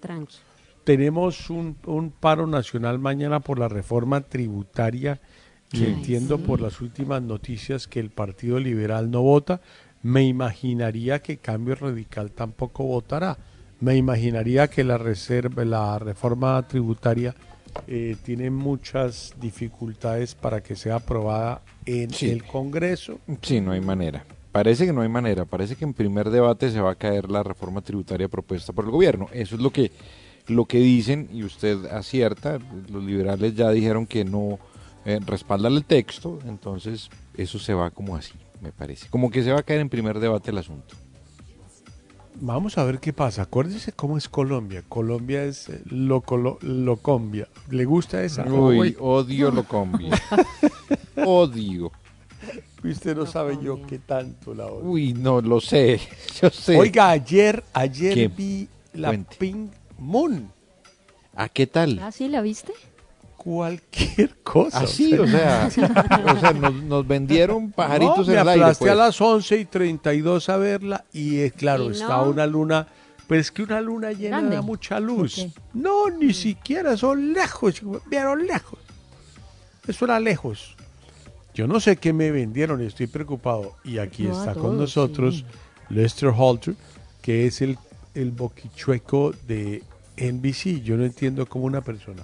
tranqui. 0.00 0.36
tenemos 0.84 1.50
un, 1.50 1.76
un 1.86 2.10
paro 2.10 2.46
nacional 2.46 2.98
mañana 2.98 3.40
por 3.40 3.58
la 3.58 3.68
reforma 3.68 4.20
tributaria 4.22 5.20
y 5.72 5.84
Ay, 5.84 5.92
entiendo 5.94 6.36
sí. 6.38 6.44
por 6.46 6.60
las 6.60 6.80
últimas 6.80 7.20
noticias 7.22 7.86
que 7.86 8.00
el 8.00 8.10
Partido 8.10 8.58
Liberal 8.58 9.10
no 9.10 9.20
vota. 9.22 9.60
Me 10.02 10.24
imaginaría 10.24 11.20
que 11.20 11.36
Cambio 11.38 11.74
Radical 11.74 12.30
tampoco 12.30 12.84
votará. 12.84 13.36
Me 13.80 13.96
imaginaría 13.96 14.68
que 14.68 14.82
la 14.82 14.96
reserva, 14.96 15.64
la 15.64 15.98
reforma 15.98 16.66
tributaria 16.66 17.34
eh, 17.86 18.16
tiene 18.24 18.48
muchas 18.50 19.34
dificultades 19.40 20.34
para 20.34 20.62
que 20.62 20.74
sea 20.74 20.96
aprobada 20.96 21.60
en 21.84 22.10
Sí. 22.10 22.30
el 22.30 22.44
Congreso. 22.44 23.20
Sí, 23.42 23.60
no 23.60 23.72
hay 23.72 23.80
manera. 23.82 24.24
Parece 24.58 24.86
que 24.86 24.92
no 24.92 25.02
hay 25.02 25.08
manera. 25.08 25.44
Parece 25.44 25.76
que 25.76 25.84
en 25.84 25.94
primer 25.94 26.30
debate 26.30 26.68
se 26.72 26.80
va 26.80 26.90
a 26.90 26.94
caer 26.96 27.30
la 27.30 27.44
reforma 27.44 27.80
tributaria 27.80 28.26
propuesta 28.26 28.72
por 28.72 28.86
el 28.86 28.90
gobierno. 28.90 29.28
Eso 29.32 29.54
es 29.54 29.60
lo 29.60 29.70
que 29.70 29.92
lo 30.48 30.64
que 30.64 30.78
dicen, 30.78 31.28
y 31.32 31.44
usted 31.44 31.86
acierta, 31.86 32.58
los 32.90 33.04
liberales 33.04 33.54
ya 33.54 33.70
dijeron 33.70 34.04
que 34.04 34.24
no 34.24 34.58
eh, 35.04 35.20
respaldan 35.24 35.74
el 35.74 35.84
texto, 35.84 36.40
entonces 36.44 37.08
eso 37.36 37.60
se 37.60 37.72
va 37.72 37.92
como 37.92 38.16
así, 38.16 38.34
me 38.60 38.72
parece. 38.72 39.08
Como 39.10 39.30
que 39.30 39.44
se 39.44 39.52
va 39.52 39.60
a 39.60 39.62
caer 39.62 39.78
en 39.78 39.90
primer 39.90 40.18
debate 40.18 40.50
el 40.50 40.58
asunto. 40.58 40.96
Vamos 42.40 42.78
a 42.78 42.82
ver 42.82 42.98
qué 42.98 43.12
pasa. 43.12 43.42
Acuérdese 43.42 43.92
cómo 43.92 44.18
es 44.18 44.28
Colombia. 44.28 44.82
Colombia 44.88 45.44
es 45.44 45.68
eh, 45.68 45.82
lo, 45.84 46.24
locombia. 46.62 47.46
¿Le 47.70 47.84
gusta 47.84 48.24
esa? 48.24 48.42
Uy, 48.42 48.80
Uy, 48.80 48.96
odio 48.98 49.52
lo 49.52 49.62
combi. 49.62 50.10
usted 52.84 53.16
no 53.16 53.26
sabe 53.26 53.58
yo 53.62 53.80
qué 53.86 53.98
tanto 53.98 54.54
la 54.54 54.66
odio. 54.66 54.88
Uy, 54.88 55.12
no, 55.12 55.40
lo 55.40 55.60
sé. 55.60 56.00
Yo 56.40 56.50
sé. 56.50 56.76
Oiga, 56.78 57.10
ayer, 57.10 57.62
ayer 57.72 58.14
¿Qué? 58.14 58.28
vi 58.28 58.68
la 58.94 59.08
Cuente. 59.08 59.36
Pink 59.38 59.72
Moon. 59.98 60.50
¿A 61.34 61.48
qué 61.48 61.66
tal? 61.66 61.98
¿Ah, 62.02 62.12
sí? 62.12 62.28
¿La 62.28 62.40
viste? 62.40 62.72
Cualquier 63.36 64.36
cosa. 64.42 64.80
Así, 64.80 65.14
o 65.14 65.26
sea, 65.26 65.68
o 65.68 66.40
sea 66.40 66.52
nos, 66.52 66.74
nos 66.74 67.06
vendieron 67.06 67.70
pajaritos 67.72 68.26
No, 68.28 68.32
en 68.32 68.36
me 68.36 68.42
el 68.42 68.48
aire. 68.48 68.62
aplasté 68.64 68.84
pues. 68.84 68.92
a 68.92 68.94
las 68.96 69.20
11 69.20 69.56
y 69.58 69.64
32 69.64 70.48
a 70.48 70.56
verla 70.56 71.04
y 71.12 71.38
es 71.38 71.52
claro, 71.52 71.88
¿Y 71.88 71.92
está 71.92 72.18
no? 72.18 72.30
una 72.30 72.46
luna, 72.46 72.86
pero 73.28 73.40
es 73.40 73.50
que 73.52 73.62
una 73.62 73.80
luna 73.80 74.12
llena 74.12 74.38
¿Grande? 74.38 74.56
da 74.56 74.62
mucha 74.62 74.98
luz. 75.00 75.38
¿O 75.38 75.42
qué? 75.44 75.52
No, 75.74 76.10
ni 76.10 76.34
siquiera, 76.34 76.96
son 76.96 77.32
lejos, 77.32 77.80
vieron 78.10 78.46
lejos. 78.46 78.78
Eso 79.86 80.04
era 80.04 80.18
lejos. 80.20 80.76
Yo 81.54 81.66
no 81.66 81.80
sé 81.80 81.96
qué 81.96 82.12
me 82.12 82.30
vendieron, 82.30 82.80
estoy 82.82 83.06
preocupado. 83.08 83.74
Y 83.84 83.98
aquí 83.98 84.24
No, 84.24 84.38
está 84.38 84.54
con 84.54 84.76
nosotros 84.78 85.36
sí. 85.36 85.44
Lester 85.94 86.30
Halter, 86.36 86.74
que 87.22 87.46
es 87.46 87.60
el, 87.62 87.78
el 88.14 88.30
boquichueco 88.30 89.32
de 89.46 89.82
NBC. 90.16 90.82
Yo 90.82 90.96
no 90.96 91.04
entiendo 91.04 91.46
cómo 91.46 91.64
una 91.64 91.80
persona 91.80 92.22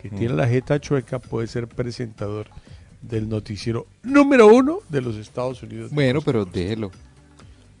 que 0.00 0.10
Mm. 0.10 0.16
tiene 0.16 0.34
la 0.34 0.48
jeta 0.48 0.80
chueca 0.80 1.18
puede 1.18 1.46
ser 1.46 1.68
presentador 1.68 2.46
del 3.00 3.28
noticiero 3.28 3.86
número 4.02 4.48
uno 4.48 4.80
de 4.88 5.00
los 5.02 5.16
Estados 5.16 5.62
Unidos. 5.62 5.90
Bueno, 5.92 6.20
pero 6.22 6.44
déjelo. 6.44 6.90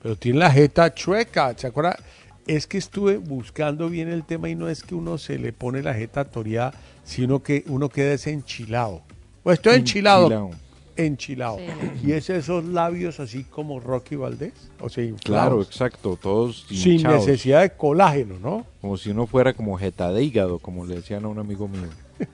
Pero 0.02 0.16
tiene 0.16 0.38
la 0.38 0.50
jeta 0.50 0.92
chueca, 0.94 1.56
¿se 1.56 1.66
acuerda? 1.66 1.98
Es 2.46 2.66
que 2.66 2.76
estuve 2.76 3.16
buscando 3.16 3.88
bien 3.88 4.08
el 4.08 4.22
tema 4.24 4.50
y 4.50 4.54
no 4.54 4.68
es 4.68 4.82
que 4.82 4.94
uno 4.94 5.16
se 5.16 5.38
le 5.38 5.54
pone 5.54 5.82
la 5.82 5.94
jeta 5.94 6.24
toreada, 6.26 6.74
sino 7.04 7.42
que 7.42 7.64
uno 7.68 7.88
queda 7.88 8.12
es 8.12 8.26
enchilado. 8.26 9.00
Pues 9.42 9.58
estoy 9.58 9.76
enchilado. 9.76 10.24
Enchilado. 10.24 10.50
Enchilado. 10.96 11.58
Sí. 11.58 12.08
Y 12.08 12.12
es 12.12 12.30
esos 12.30 12.64
labios 12.64 13.18
así 13.18 13.44
como 13.44 13.80
Rocky 13.80 14.16
Valdés, 14.16 14.70
o 14.80 14.88
sea, 14.88 15.04
Claro, 15.04 15.14
inflados, 15.14 15.66
exacto, 15.66 16.18
todos 16.20 16.66
sin 16.68 16.92
hinchados, 16.92 17.26
necesidad 17.26 17.62
de 17.62 17.70
colágeno, 17.70 18.38
¿no? 18.40 18.66
Como 18.80 18.96
si 18.96 19.10
uno 19.10 19.26
fuera 19.26 19.54
como 19.54 19.76
jeta 19.76 20.12
de 20.12 20.22
hígado, 20.22 20.58
como 20.58 20.86
le 20.86 20.96
decían 20.96 21.24
a 21.24 21.28
un 21.28 21.38
amigo 21.38 21.66
mío. 21.66 21.88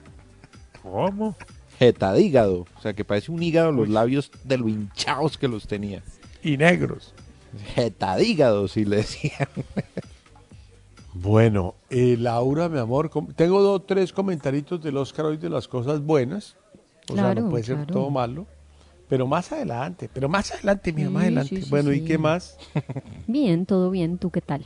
¿Cómo? 0.83 1.35
Jeta 1.79 2.13
de 2.13 2.21
hígado, 2.21 2.67
o 2.77 2.81
sea 2.81 2.93
que 2.93 3.03
parece 3.03 3.31
un 3.31 3.41
hígado 3.41 3.71
los 3.71 3.89
labios 3.89 4.31
de 4.43 4.57
lo 4.57 4.69
hinchados 4.69 5.37
que 5.37 5.47
los 5.47 5.67
tenía. 5.67 6.03
Y 6.43 6.57
negros. 6.57 7.13
Jeta 7.75 8.15
de 8.15 8.23
hígado, 8.23 8.67
si 8.67 8.85
le 8.85 8.97
decían. 8.97 9.47
Bueno, 11.13 11.75
eh, 11.89 12.15
Laura, 12.17 12.69
mi 12.69 12.79
amor, 12.79 13.11
tengo 13.35 13.61
dos, 13.61 13.85
tres 13.85 14.13
comentaritos 14.13 14.81
del 14.81 14.97
Oscar 14.97 15.25
hoy 15.25 15.37
de 15.37 15.49
las 15.49 15.67
cosas 15.67 16.01
buenas. 16.01 16.55
O 17.09 17.13
sea, 17.13 17.23
Claro, 17.23 17.41
no 17.41 17.49
puede 17.49 17.63
ser 17.63 17.75
claro. 17.77 17.93
todo 17.93 18.09
malo. 18.09 18.45
Pero 19.09 19.27
más 19.27 19.51
adelante, 19.51 20.09
pero 20.13 20.29
más 20.29 20.51
adelante, 20.53 20.93
mira, 20.93 21.09
más 21.09 21.21
Sí, 21.23 21.25
adelante. 21.27 21.55
sí, 21.57 21.61
sí, 21.63 21.69
bueno, 21.69 21.91
¿y 21.91 22.01
qué 22.01 22.17
más? 22.17 22.57
Bien, 23.27 23.65
todo 23.65 23.89
bien. 23.91 24.17
¿Tú 24.17 24.29
qué 24.29 24.39
tal? 24.41 24.63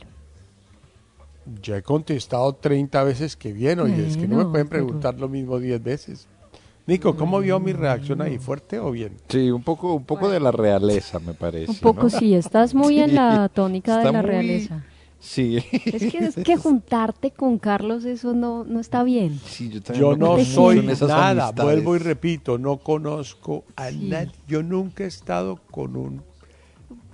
Ya 1.62 1.76
he 1.78 1.82
contestado 1.82 2.52
30 2.54 3.02
veces 3.04 3.36
que 3.36 3.52
bien, 3.52 3.78
oye, 3.80 4.06
es 4.06 4.16
que 4.16 4.22
no 4.26 4.28
me 4.30 4.34
Bueno, 4.36 4.50
pueden 4.52 4.68
pero- 4.68 4.84
preguntar 4.86 5.18
lo 5.18 5.28
mismo 5.28 5.58
10 5.58 5.82
veces. 5.82 6.26
Nico, 6.86 7.16
¿cómo 7.16 7.40
vio 7.40 7.58
mi 7.58 7.72
reacción 7.72 8.20
ahí? 8.22 8.38
¿Fuerte 8.38 8.78
o 8.78 8.92
bien? 8.92 9.12
Sí, 9.28 9.50
un 9.50 9.62
poco, 9.64 9.94
un 9.94 10.04
poco 10.04 10.28
de 10.28 10.38
la 10.38 10.52
realeza, 10.52 11.18
me 11.18 11.34
parece. 11.34 11.72
Un 11.72 11.78
poco 11.78 12.04
¿no? 12.04 12.10
sí, 12.10 12.34
estás 12.34 12.74
muy 12.74 13.00
en 13.00 13.16
la 13.16 13.48
tónica 13.48 13.98
de 13.98 14.12
la 14.12 14.22
muy- 14.22 14.30
realeza. 14.30 14.84
Sí. 15.28 15.56
Es 15.72 16.12
que, 16.12 16.18
es 16.18 16.34
que 16.36 16.56
juntarte 16.56 17.32
con 17.32 17.58
Carlos 17.58 18.04
eso 18.04 18.32
no, 18.32 18.62
no 18.64 18.78
está 18.78 19.02
bien. 19.02 19.40
Sí, 19.44 19.68
yo 19.70 19.82
también 19.82 20.00
Yo 20.04 20.12
me 20.12 20.18
no 20.18 20.44
soy 20.44 20.82
nada, 20.82 21.48
amistades. 21.48 21.64
vuelvo 21.64 21.96
y 21.96 21.98
repito, 21.98 22.58
no 22.58 22.76
conozco 22.76 23.64
a 23.74 23.90
Sí. 23.90 24.08
nadie. 24.08 24.30
Yo 24.46 24.62
nunca 24.62 25.02
he 25.04 25.08
estado 25.08 25.56
con 25.70 25.96
un 25.96 26.22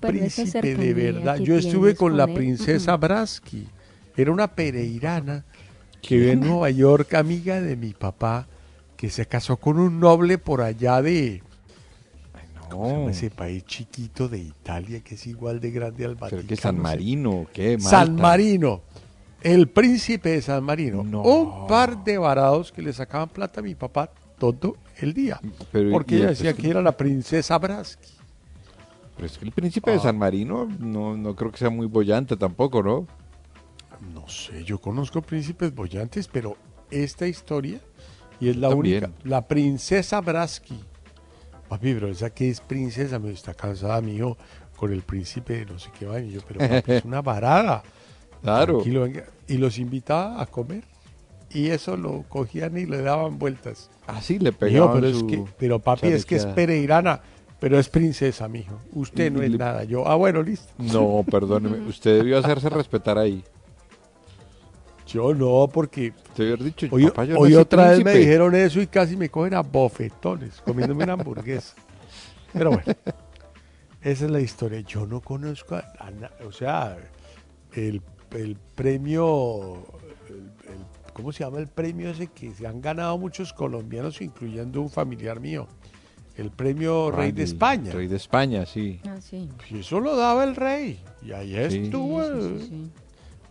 Pero 0.01 0.13
príncipe 0.19 0.75
de 0.75 0.93
verdad. 0.95 1.39
Yo 1.39 1.57
estuve 1.57 1.95
con 1.95 2.17
la 2.17 2.27
princesa 2.27 2.97
Brasky. 2.99 3.67
Era 4.17 4.31
una 4.31 4.49
pereirana 4.55 5.45
que 6.03 6.17
vive 6.19 6.33
en 6.33 6.41
Nueva 6.41 6.69
York, 6.71 7.15
amiga 7.15 7.63
de 7.63 7.77
mi 7.77 7.95
papá, 7.95 8.47
que 8.97 9.09
se 9.09 9.25
casó 9.27 9.57
con 9.57 9.79
un 9.79 9.99
noble 10.01 10.37
por 10.37 10.61
allá 10.61 11.01
de 11.01 11.43
¿cómo 12.73 12.85
se 12.87 12.91
llama 12.93 13.05
No, 13.05 13.11
ese 13.11 13.31
país 13.31 13.65
chiquito 13.65 14.29
de 14.29 14.39
Italia 14.39 15.01
que 15.01 15.15
es 15.15 15.27
igual 15.27 15.61
de 15.61 15.71
grande 15.71 16.05
al 16.05 16.15
Vaticano. 16.17 16.47
que 16.49 16.57
San 16.57 16.79
Marino, 16.79 17.47
¿qué? 17.53 17.79
San. 17.81 18.17
Marino. 18.17 18.83
El 19.43 19.69
príncipe 19.69 20.31
de 20.31 20.43
San 20.43 20.63
Marino. 20.65 21.03
No. 21.03 21.23
Un 21.23 21.67
par 21.67 22.03
de 22.05 22.17
varados 22.19 22.71
que 22.73 22.81
le 22.83 22.93
sacaban 22.93 23.29
plata 23.29 23.61
a 23.61 23.63
mi 23.63 23.75
papá 23.75 24.11
todo 24.39 24.77
el 25.01 25.13
día. 25.15 25.41
Pero, 25.73 25.91
porque 25.91 26.17
ella 26.17 26.25
el- 26.25 26.31
decía 26.37 26.53
que 26.55 26.69
era 26.71 26.81
la 26.83 26.97
princesa 26.97 27.59
Brasky. 27.59 28.09
Pero 29.17 29.27
es 29.27 29.39
que 29.39 29.45
el 29.45 29.53
príncipe 29.53 29.91
de 29.91 29.97
Ah. 29.99 30.01
San 30.01 30.19
Marino 30.19 30.69
no, 30.79 31.17
no 31.17 31.35
creo 31.37 31.51
que 31.51 31.59
sea 31.59 31.71
muy 31.71 31.87
bollante 31.87 32.37
tampoco, 32.37 32.83
¿no? 32.83 33.07
No 34.15 34.29
sé, 34.29 34.65
yo 34.65 34.81
conozco 34.81 35.23
príncipes 35.23 35.75
bollantes, 35.75 36.27
pero 36.29 36.57
esta 36.91 37.27
historia, 37.27 37.81
y 38.41 38.49
es 38.49 38.57
la 38.57 38.69
También. 38.71 39.05
única, 39.05 39.19
la 39.25 39.47
princesa 39.47 40.21
Brasky. 40.21 40.81
Papi, 41.73 41.95
pero 41.95 42.09
esa 42.09 42.29
que 42.29 42.51
es 42.51 42.61
princesa, 42.61 43.19
me 43.19 43.31
está 43.31 43.55
cansada, 43.55 43.99
mi 44.03 44.17
hijo, 44.17 44.37
con 44.77 44.93
el 44.93 45.01
príncipe 45.01 45.65
no 45.65 45.79
sé 45.79 45.89
qué 45.99 46.05
vaina. 46.05 46.29
Y 46.29 46.33
yo, 46.33 46.41
pero 46.47 46.61
papi, 46.61 46.93
es 46.93 47.05
una 47.07 47.23
varada. 47.23 47.83
Claro. 48.43 48.75
Tranquilo, 48.75 49.03
venga. 49.05 49.25
Y 49.49 49.57
los 49.57 49.79
invitaba 49.79 50.43
a 50.43 50.45
comer. 50.45 50.85
Y 51.51 51.69
eso 51.69 51.97
lo 51.97 52.25
cogían 52.29 52.77
y 52.77 52.85
le 52.85 53.01
daban 53.01 53.39
vueltas. 53.39 53.89
Así 54.07 54.39
le 54.39 54.51
Mijo, 54.51 54.59
pegaban 54.59 55.01
pero, 55.01 55.07
es 55.17 55.23
que, 55.23 55.45
pero 55.59 55.79
papi, 55.79 56.09
es 56.09 56.27
que 56.27 56.35
es 56.37 56.45
pereirana, 56.45 57.23
pero 57.59 57.79
es 57.79 57.89
princesa, 57.89 58.49
mijo. 58.49 58.79
Usted 58.93 59.33
no 59.33 59.41
es 59.41 59.51
le- 59.53 59.57
nada. 59.57 59.85
Yo, 59.85 60.07
ah, 60.07 60.17
bueno, 60.17 60.43
listo. 60.43 60.71
No, 60.77 61.25
perdóneme. 61.31 61.79
Usted 61.89 62.19
debió 62.19 62.37
hacerse 62.37 62.69
respetar 62.69 63.17
ahí. 63.17 63.43
Yo 65.07 65.35
no, 65.35 65.69
porque 65.73 66.13
debió 66.37 66.55
haber 66.55 66.65
dicho, 66.65 66.87
hoy, 66.91 67.07
papá, 67.07 67.25
yo 67.25 67.35
no 67.35 67.41
hoy 67.41 67.53
soy 67.53 67.61
otra 67.61 67.91
vez 67.91 68.05
me 68.05 68.15
dijeron 68.15 68.55
eso 68.55 68.81
y 68.81 68.87
casi 68.87 69.17
me 69.17 69.29
cogen 69.29 69.55
a 69.55 69.61
bofetones 69.63 70.61
comiéndome 70.63 71.05
una 71.05 71.15
hamburguesa. 71.15 71.75
Pero 72.53 72.71
bueno, 72.71 72.85
esa 74.03 74.25
es 74.25 74.31
la 74.31 74.41
historia. 74.41 74.81
Yo 74.81 75.07
no 75.07 75.21
conozco 75.21 75.75
a, 75.77 75.81
a 75.99 76.13
o 76.47 76.53
sea, 76.53 76.97
el, 77.75 78.01
el 78.33 78.57
premio, 78.75 79.85
el- 80.29 80.37
el- 80.71 81.13
¿cómo 81.13 81.33
se 81.33 81.45
llama 81.45 81.59
el 81.59 81.69
premio 81.69 82.11
ese 82.11 82.29
que 82.29 82.53
se 82.55 82.67
han 82.67 82.81
ganado 82.81 83.19
muchos 83.19 83.53
colombianos, 83.53 84.21
incluyendo 84.21 84.81
un 84.81 84.91
familiar 84.91 85.41
mío? 85.41 85.67
El 86.37 86.51
premio 86.51 87.11
Rey 87.11 87.33
de 87.33 87.43
España. 87.43 87.93
Rey 87.93 88.07
de 88.07 88.17
España, 88.17 88.65
sí. 88.65 89.01
Ah, 89.07 89.21
sí. 89.21 89.51
Y 89.71 89.81
eso 89.81 90.01
lo 90.01 90.17
daba 90.17 90.45
el 90.45 90.57
rey. 90.57 90.99
Y 91.23 91.33
ahí 91.33 91.55
Sí. 91.71 91.79
estuvo, 91.85 92.23
Sí, 92.25 92.67
sí, 92.69 92.91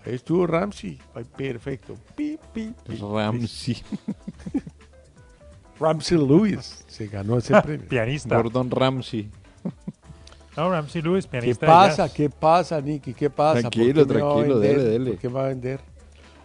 estuvo 0.06 0.48
Ramsey. 0.48 0.98
Ay, 1.14 1.24
perfecto. 1.26 1.96
Pi, 2.16 2.38
pi. 2.54 2.74
Ramsey. 3.00 3.78
Ramsey 5.80 6.18
Lewis 6.18 6.84
se 6.88 7.08
ganó 7.08 7.38
ese 7.38 7.60
premio. 7.62 7.88
Pianista. 7.88 8.36
Gordon 8.38 8.70
Ramsay. 8.70 9.30
No, 10.58 10.70
Ramsey 10.70 11.02
Lewis, 11.02 11.26
¿Qué 11.28 11.32
pianista. 11.40 11.66
de 11.66 11.72
pasa? 11.72 12.14
¿Qué 12.14 12.30
pasa, 12.30 12.82
Nicky? 12.82 13.14
¿Qué 13.14 13.30
pasa? 13.30 13.62
¿Por 13.62 13.72
Tranquilo, 13.72 14.06
qué 14.06 14.14
tranquilo, 14.14 14.60
vender? 14.60 14.78
dele, 14.78 14.90
dele. 14.90 15.12
¿Por 15.12 15.20
qué 15.20 15.28
va 15.30 15.46
a 15.46 15.48
vender? 15.48 15.80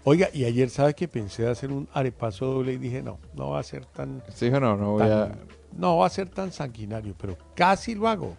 Oiga, 0.05 0.29
y 0.33 0.45
ayer, 0.45 0.71
¿sabe 0.71 0.95
que 0.95 1.09
pensé 1.09 1.49
hacer 1.49 1.73
un 1.73 1.89
arepaso 1.93 2.47
doble 2.47 2.75
y 2.75 2.77
dije, 2.77 3.03
no, 3.03 3.19
no 3.35 3.51
va 3.51 3.59
a 3.59 3.63
ser 3.65 3.85
tan, 3.85 4.23
dijo, 4.41 4.61
no, 4.61 4.77
no 4.77 4.93
voy 4.93 5.03
a... 5.11 5.37
no 5.77 5.97
va 5.97 6.07
a 6.07 6.11
ser 6.11 6.29
tan 6.29 6.53
sanguinario, 6.53 7.17
pero 7.19 7.37
casi 7.57 7.97
lo 7.97 8.07
hago. 8.07 8.37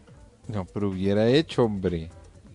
No, 0.48 0.64
pero 0.64 0.88
hubiera 0.88 1.28
hecho, 1.28 1.66
hombre. 1.66 2.10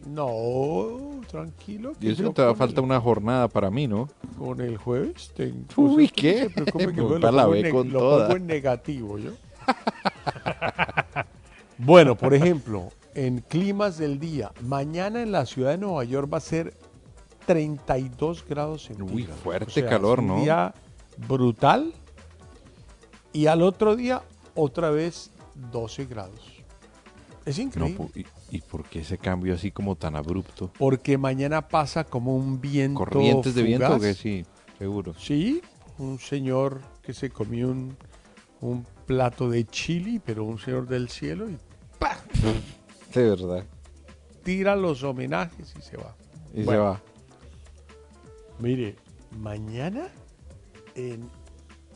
No, 0.07 1.21
tranquilo. 1.31 1.93
Y 2.01 2.07
que 2.07 2.12
eso 2.12 2.33
con 2.35 2.57
falta 2.57 2.81
el- 2.81 2.85
una 2.87 3.01
jornada 3.01 3.49
para 3.49 3.71
mí, 3.71 3.87
¿no? 3.87 4.09
Con 4.38 4.61
el 4.61 4.77
jueves 4.77 5.33
tengo. 5.37 5.65
Uy, 5.77 6.09
¿qué? 6.09 6.51
no 6.57 6.65
se 6.65 6.73
que 6.93 6.97
yo 6.97 7.19
la 7.19 7.47
ve 7.47 7.71
con 7.71 7.93
lo 7.93 7.99
toda. 8.01 8.27
pongo 8.27 8.37
en 8.37 8.47
negativo, 8.47 9.19
¿yo? 9.19 9.31
bueno, 11.79 12.17
por 12.17 12.35
ejemplo, 12.35 12.88
en 13.15 13.41
climas 13.41 13.99
del 13.99 14.19
día, 14.19 14.53
mañana 14.62 15.23
en 15.23 15.33
la 15.33 15.47
ciudad 15.47 15.71
de 15.71 15.79
Nueva 15.79 16.05
York 16.05 16.33
va 16.33 16.38
a 16.38 16.41
ser 16.41 16.75
32 17.47 18.45
grados 18.49 18.85
centígrados. 18.85 19.15
Uy, 19.15 19.25
fuerte 19.43 19.71
O 19.71 19.75
sea, 19.75 19.88
calor, 19.88 20.19
es 20.19 20.23
un 20.23 20.27
¿no? 20.29 20.41
día 20.43 20.75
brutal. 21.29 21.93
Y 23.33 23.47
al 23.47 23.62
otro 23.62 23.97
día, 23.97 24.23
otra 24.55 24.91
vez 24.91 25.31
12 25.73 26.05
grados. 26.07 26.41
Es 27.45 27.59
No, 27.59 27.65
increíble. 27.65 28.07
y, 28.15 28.27
¿Y 28.55 28.61
por 28.61 28.85
qué 28.85 29.01
ese 29.01 29.17
cambio 29.17 29.55
así 29.55 29.71
como 29.71 29.97
tan 29.97 30.15
abrupto? 30.15 30.71
porque 30.79 31.17
mañana 31.17 31.69
pasa 31.69 32.05
como 32.05 32.37
un 32.37 32.61
viento 32.61 32.99
¿Corrientes 32.99 33.55
de 33.55 33.62
viento 33.62 33.99
qué? 33.99 34.12
Sí. 34.15 34.45
seguro. 34.79 35.15
Sí, 35.19 35.62
un 35.99 36.19
señor 36.19 36.81
que 37.03 37.15
se 37.15 37.31
comió 37.31 37.69
un, 37.69 37.97
un 38.61 38.85
plato 39.07 39.49
de 39.49 39.65
chili, 39.65 40.19
pero 40.19 40.45
un 40.45 40.59
señor 40.59 40.87
del 40.87 41.09
cielo 41.09 41.49
y 41.49 41.57
¡pa! 41.99 42.19
De 43.15 43.29
verdad. 43.29 43.65
tira 44.43 44.77
los 44.77 45.03
homenajes 45.03 45.75
y 45.79 45.83
se 45.83 45.97
va. 45.97 46.15
Y 46.53 46.62
Bueno. 46.65 46.71
se 46.71 46.77
va. 46.79 47.03
Mire, 48.59 48.97
mañana 49.38 50.09
en, 50.95 51.27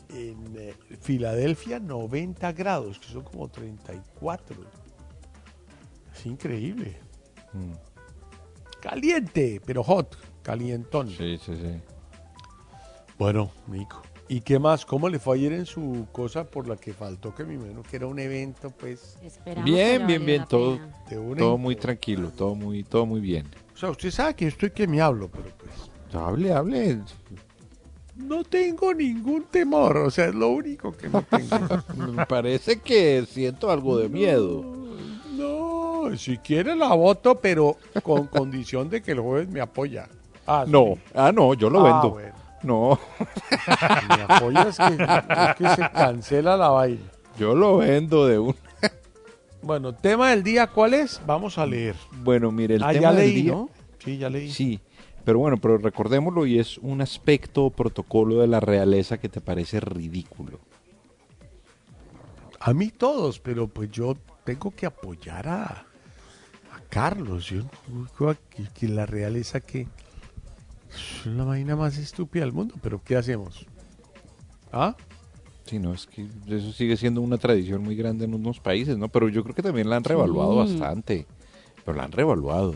en 0.09 0.55
eh, 0.57 0.73
Filadelfia 1.01 1.79
90 1.79 2.51
grados, 2.53 2.97
que 2.99 3.07
son 3.09 3.23
como 3.23 3.47
34. 3.47 4.57
Es 6.17 6.25
increíble. 6.25 6.97
Mm. 7.53 7.73
Caliente, 8.81 9.61
pero 9.65 9.83
hot, 9.83 10.17
calientón. 10.41 11.09
Sí, 11.09 11.37
sí, 11.37 11.55
sí. 11.55 11.81
Bueno, 13.17 13.51
Nico. 13.67 14.01
¿Y 14.29 14.41
qué 14.41 14.59
más? 14.59 14.85
¿Cómo 14.85 15.07
le 15.07 15.19
fue 15.19 15.37
ayer 15.37 15.53
en 15.53 15.65
su 15.65 16.07
cosa 16.11 16.45
por 16.45 16.67
la 16.67 16.75
que 16.75 16.93
faltó 16.93 17.33
que 17.33 17.45
mi 17.45 17.57
menos 17.57 17.87
que 17.87 17.95
era 17.95 18.07
un 18.07 18.19
evento, 18.19 18.71
pues, 18.71 19.17
Esperamos 19.23 19.63
Bien, 19.63 20.05
bien, 20.05 20.25
bien, 20.25 20.45
todo. 20.49 20.79
Todo 21.37 21.57
muy 21.57 21.75
tranquilo, 21.75 22.31
todo 22.31 22.53
muy, 22.53 22.83
todo 22.83 23.05
muy 23.05 23.21
bien. 23.21 23.47
O 23.73 23.77
sea, 23.77 23.89
usted 23.89 24.11
sabe 24.11 24.35
que 24.35 24.45
yo 24.45 24.49
estoy 24.49 24.71
que 24.71 24.87
me 24.87 24.99
hablo, 24.99 25.29
pero 25.29 25.45
pues... 25.57 25.71
Hable, 26.13 26.51
hable. 26.51 26.99
No 28.15 28.43
tengo 28.43 28.93
ningún 28.93 29.43
temor, 29.43 29.97
o 29.97 30.11
sea, 30.11 30.25
es 30.25 30.35
lo 30.35 30.49
único 30.49 30.91
que 30.91 31.07
no 31.07 31.21
tengo. 31.21 31.57
Me 32.11 32.25
parece 32.25 32.79
que 32.79 33.25
siento 33.29 33.69
algo 33.69 33.97
de 33.97 34.09
miedo. 34.09 34.76
No, 36.11 36.17
si 36.17 36.37
quiere 36.37 36.75
la 36.75 36.93
voto, 36.93 37.39
pero 37.39 37.77
con 38.03 38.27
condición 38.27 38.89
de 38.89 39.01
que 39.01 39.11
el 39.11 39.19
jueves 39.19 39.47
me 39.49 39.61
apoya. 39.61 40.07
Ah, 40.45 40.63
sí. 40.65 40.71
No, 40.71 40.97
ah, 41.13 41.31
no, 41.31 41.53
yo 41.53 41.69
lo 41.69 41.79
Ah, 41.81 41.83
vendo. 41.91 42.09
bueno. 42.11 42.33
No, 42.63 42.99
Si 44.01 44.07
me 44.17 44.21
apoya 44.23 44.67
es 44.67 44.77
que, 44.77 44.85
es 44.85 45.55
que 45.57 45.69
se 45.83 45.91
cancela 45.91 46.57
la 46.57 46.69
vaina. 46.69 47.05
yo 47.37 47.53
lo 47.53 47.77
vendo 47.77 48.25
de 48.25 48.39
un. 48.39 48.55
Bueno, 49.61 49.93
tema 49.93 50.29
del 50.29 50.43
día, 50.43 50.67
¿cuál 50.67 50.93
es? 50.93 51.19
Vamos 51.25 51.57
a 51.57 51.65
leer. 51.65 51.95
Bueno, 52.23 52.51
mire, 52.51 52.75
el 52.75 52.83
ah, 52.83 52.89
tema 52.91 53.01
ya 53.01 53.11
del 53.13 53.25
leí, 53.33 53.41
día- 53.41 53.51
¿no? 53.51 53.69
Sí, 53.99 54.17
ya 54.17 54.29
leí. 54.29 54.49
Sí, 54.51 54.79
pero 55.25 55.39
bueno, 55.39 55.57
pero 55.57 55.77
recordémoslo 55.77 56.45
y 56.45 56.57
es 56.59 56.77
un 56.77 57.01
aspecto 57.01 57.65
o 57.65 57.69
protocolo 57.71 58.39
de 58.39 58.47
la 58.47 58.59
realeza 58.59 59.17
que 59.17 59.27
te 59.29 59.41
parece 59.41 59.79
ridículo. 59.81 60.59
A 62.59 62.73
mí 62.73 62.89
todos, 62.89 63.39
pero 63.39 63.67
pues 63.67 63.91
yo 63.91 64.15
tengo 64.45 64.71
que 64.71 64.85
apoyar 64.85 65.47
a 65.49 65.85
Carlos. 66.89 67.45
Yo 67.49 67.61
no 67.91 68.07
creo 68.17 68.35
que, 68.49 68.63
que 68.73 68.87
la 68.87 69.05
realeza 69.05 69.59
que 69.59 69.87
es 70.89 71.25
la 71.25 71.43
vaina 71.43 71.75
más 71.75 71.97
estúpida 71.97 72.43
del 72.43 72.53
mundo, 72.53 72.75
pero 72.81 73.01
¿qué 73.03 73.15
hacemos? 73.15 73.65
¿Ah? 74.71 74.95
Sí, 75.65 75.79
no, 75.79 75.93
es 75.93 76.07
que 76.07 76.25
eso 76.47 76.71
sigue 76.71 76.95
siendo 76.95 77.19
una 77.21 77.37
tradición 77.37 77.83
muy 77.83 77.95
grande 77.95 78.23
en 78.25 78.33
unos 78.33 78.59
países, 78.59 78.97
¿no? 78.97 79.09
Pero 79.09 79.27
yo 79.27 79.43
creo 79.43 79.53
que 79.53 79.61
también 79.63 79.89
la 79.89 79.97
han 79.97 80.03
revaluado 80.05 80.65
Sí. 80.65 80.73
bastante. 80.79 81.25
Pero 81.85 81.97
la 81.97 82.05
han 82.05 82.11
revaluado 82.13 82.73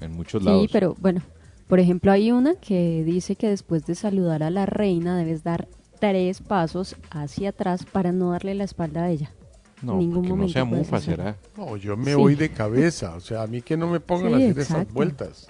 en 0.00 0.12
muchos 0.12 0.42
Sí, 0.42 0.46
lados. 0.46 0.68
pero 0.70 0.94
bueno, 1.00 1.22
por 1.66 1.80
ejemplo, 1.80 2.12
hay 2.12 2.32
una 2.32 2.54
que 2.56 3.02
dice 3.04 3.36
que 3.36 3.48
después 3.48 3.86
de 3.86 3.94
saludar 3.94 4.42
a 4.42 4.50
la 4.50 4.66
reina 4.66 5.16
debes 5.16 5.44
dar 5.44 5.66
tres 5.98 6.42
pasos 6.42 6.94
hacia 7.10 7.50
atrás 7.50 7.86
para 7.86 8.12
no 8.12 8.32
darle 8.32 8.54
la 8.54 8.64
espalda 8.64 9.04
a 9.04 9.10
ella. 9.10 9.30
No, 9.82 9.96
ningún 9.98 10.14
porque 10.14 10.28
no 10.28 10.36
momento 10.36 10.52
sea 10.52 10.64
mufa, 10.64 11.00
será. 11.00 11.36
No, 11.56 11.76
yo 11.76 11.96
me 11.96 12.12
Sí. 12.12 12.14
voy 12.14 12.34
de 12.34 12.50
cabeza. 12.50 13.14
O 13.14 13.20
sea, 13.20 13.42
a 13.42 13.46
mí 13.46 13.62
que 13.62 13.76
no 13.76 13.88
me 13.88 14.00
pongan 14.00 14.28
Sí, 14.28 14.34
a 14.34 14.36
hacer 14.50 14.58
esas 14.58 14.92
vueltas. 14.92 15.46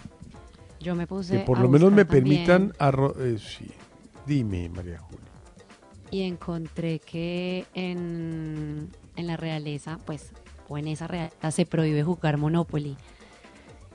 Yo 0.81 0.95
me 0.95 1.07
puse 1.07 1.39
Que 1.39 1.45
por 1.45 1.59
a 1.59 1.62
lo 1.62 1.69
menos 1.69 1.93
me 1.93 2.05
también 2.05 2.45
permitan... 2.45 2.73
arro- 2.79 3.15
eh, 3.19 3.39
sí. 3.39 3.67
Dime, 4.27 4.69
María 4.69 4.99
Julia. 4.99 5.21
Y 6.11 6.23
encontré 6.23 6.99
que 7.01 7.65
en, 7.75 8.89
en 9.17 9.27
la 9.27 9.37
realeza, 9.37 9.99
pues, 10.05 10.31
o 10.69 10.79
en 10.79 10.89
esa 10.89 11.07
realeza 11.07 11.51
se 11.51 11.67
prohíbe 11.67 12.03
jugar 12.05 12.37
Monopoly. 12.37 12.97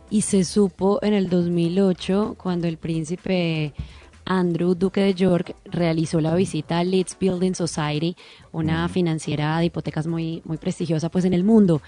Y 0.09 0.21
se 0.23 0.43
supo 0.43 0.99
en 1.03 1.13
el 1.13 1.29
2008, 1.29 2.35
cuando 2.37 2.67
el 2.67 2.77
príncipe 2.77 3.73
Andrew, 4.25 4.75
duque 4.75 5.01
de 5.01 5.13
York, 5.13 5.55
realizó 5.65 6.21
la 6.21 6.35
visita 6.35 6.79
a 6.79 6.83
Leeds 6.83 7.17
Building 7.19 7.53
Society, 7.53 8.15
una 8.51 8.87
financiera 8.89 9.57
de 9.59 9.65
hipotecas 9.65 10.07
muy, 10.07 10.41
muy 10.45 10.57
prestigiosa 10.57 11.09
pues 11.09 11.25
en 11.25 11.33
el 11.33 11.43
mundo. 11.43 11.81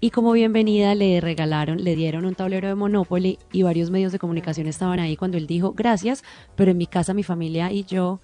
Y 0.00 0.10
como 0.10 0.32
bienvenida 0.32 0.94
le 0.94 1.20
regalaron, 1.20 1.84
le 1.84 1.94
dieron 1.94 2.24
un 2.24 2.34
tablero 2.34 2.68
de 2.68 2.74
Monopoly 2.74 3.38
y 3.52 3.62
varios 3.62 3.90
medios 3.90 4.12
de 4.12 4.18
comunicación 4.18 4.66
estaban 4.66 4.98
ahí 4.98 5.16
cuando 5.16 5.36
él 5.36 5.46
dijo, 5.46 5.72
gracias, 5.72 6.24
pero 6.56 6.70
en 6.70 6.78
mi 6.78 6.86
casa 6.86 7.12
mi 7.12 7.22
familia 7.22 7.70
y 7.70 7.84
yo 7.84 8.20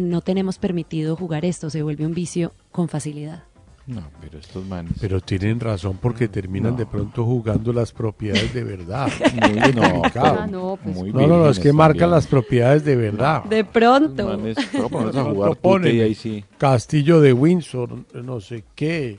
no 0.00 0.20
tenemos 0.20 0.58
permitido 0.58 1.16
jugar 1.16 1.44
esto, 1.44 1.70
se 1.70 1.82
vuelve 1.82 2.04
un 2.04 2.14
vicio 2.14 2.52
con 2.72 2.88
facilidad. 2.88 3.44
No, 3.86 4.02
pero 4.18 4.38
estos 4.38 4.64
manes. 4.64 4.94
Pero 4.98 5.20
tienen 5.20 5.60
razón 5.60 5.98
porque 6.00 6.26
terminan 6.28 6.72
No. 6.72 6.78
de 6.78 6.86
pronto 6.86 7.24
jugando 7.24 7.70
las 7.72 7.92
propiedades 7.92 8.54
de 8.54 8.64
verdad. 8.64 9.08
muy, 9.34 9.74
no. 9.74 10.02
Ah, 10.14 10.46
no, 10.50 10.78
pues, 10.82 10.96
muy 10.96 11.12
No, 11.12 11.26
no, 11.26 11.38
no, 11.38 11.50
es 11.50 11.58
que 11.58 11.72
marcan 11.72 12.10
las 12.10 12.26
propiedades 12.26 12.84
de 12.84 12.96
verdad. 12.96 13.44
De 13.44 13.62
pronto. 13.64 14.26
Manes, 14.26 14.56
a 14.74 14.88
jugar 14.88 14.90
pronto 14.90 15.54
ponen 15.56 15.96
y 15.96 16.00
ahí 16.00 16.14
sí. 16.14 16.44
Castillo 16.56 17.20
de 17.20 17.34
Windsor, 17.34 17.90
no 18.14 18.40
sé 18.40 18.64
qué. 18.74 19.18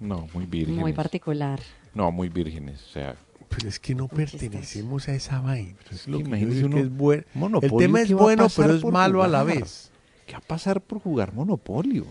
No, 0.00 0.26
muy 0.34 0.46
vírgenes. 0.46 0.80
Muy 0.80 0.92
particular. 0.92 1.60
No, 1.94 2.10
muy 2.10 2.28
vírgenes. 2.28 2.82
O 2.88 2.92
sea, 2.92 3.14
Pero 3.48 3.68
es 3.68 3.78
que 3.78 3.94
no 3.94 4.08
pertenecemos 4.08 5.08
a 5.08 5.14
esa 5.14 5.40
vaina. 5.40 5.76
Es 5.92 6.08
lo 6.08 6.18
que 6.18 6.42
es 6.42 6.90
bueno. 6.90 7.60
El 7.62 7.70
tema 7.76 8.00
es 8.00 8.08
¿qué 8.08 8.14
va 8.14 8.20
a 8.20 8.24
bueno, 8.24 8.48
pero 8.54 8.74
es 8.74 8.84
malo 8.84 9.22
a 9.22 9.28
la 9.28 9.44
vez. 9.44 9.92
¿qué 10.26 10.32
va 10.32 10.38
a 10.38 10.42
pasar 10.42 10.80
por 10.80 10.98
jugar 10.98 11.32
Monopolio? 11.32 12.04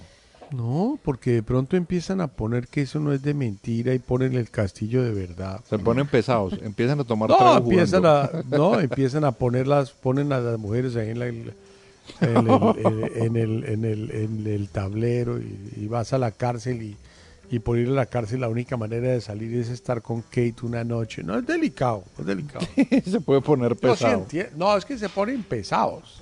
No, 0.52 1.00
porque 1.04 1.32
de 1.32 1.44
pronto 1.44 1.76
empiezan 1.76 2.22
a 2.22 2.28
poner 2.28 2.68
que 2.68 2.82
eso 2.82 3.00
no 3.00 3.12
es 3.14 3.22
de 3.24 3.34
mentira 3.34 3.94
y 3.94 4.00
ponen 4.00 4.34
el 4.36 4.50
castillo 4.50 5.04
de 5.04 5.12
verdad. 5.12 5.62
Se 5.70 5.78
ponen 5.80 6.08
pesados, 6.08 6.54
empiezan 6.62 7.00
a 7.00 7.04
tomar 7.04 7.30
No, 7.30 7.58
empiezan 7.58 8.06
a, 8.06 8.30
no, 8.50 8.80
empiezan 8.80 9.24
a 9.26 9.32
ponerlas, 9.32 9.92
ponen 9.92 10.32
a 10.32 10.40
las 10.40 10.58
mujeres 10.60 10.96
ahí 10.96 11.10
en, 11.10 11.20
la- 11.20 11.26
en 11.28 11.48
el, 12.22 13.12
en 13.16 13.36
el, 13.36 13.64
en 13.66 13.86
el, 13.86 14.12
en 14.12 14.48
el 14.48 14.70
tablero 14.70 15.40
y, 15.40 15.74
y 15.78 15.88
vas 15.88 16.14
a 16.14 16.20
la 16.20 16.32
cárcel 16.32 16.84
y, 16.84 16.98
y 17.50 17.60
por 17.60 17.78
ir 17.80 17.88
a 17.90 17.92
la 17.94 18.06
cárcel 18.06 18.42
la 18.42 18.50
única 18.50 18.78
manera 18.78 19.08
de 19.10 19.22
salir 19.22 19.56
es 19.58 19.70
estar 19.70 20.02
con 20.04 20.22
Kate 20.22 20.56
una 20.62 20.84
noche. 20.84 21.24
No, 21.24 21.38
es 21.40 21.46
delicado, 21.48 22.04
es 22.20 22.26
delicado. 22.26 22.66
se 23.06 23.20
puede 23.22 23.42
poner 23.42 23.74
sí 23.74 23.80
pesado. 23.82 24.26
enti- 24.28 24.48
no, 24.56 24.78
es 24.78 24.86
que 24.86 24.98
se 24.98 25.10
ponen 25.10 25.42
pesados. 25.44 26.22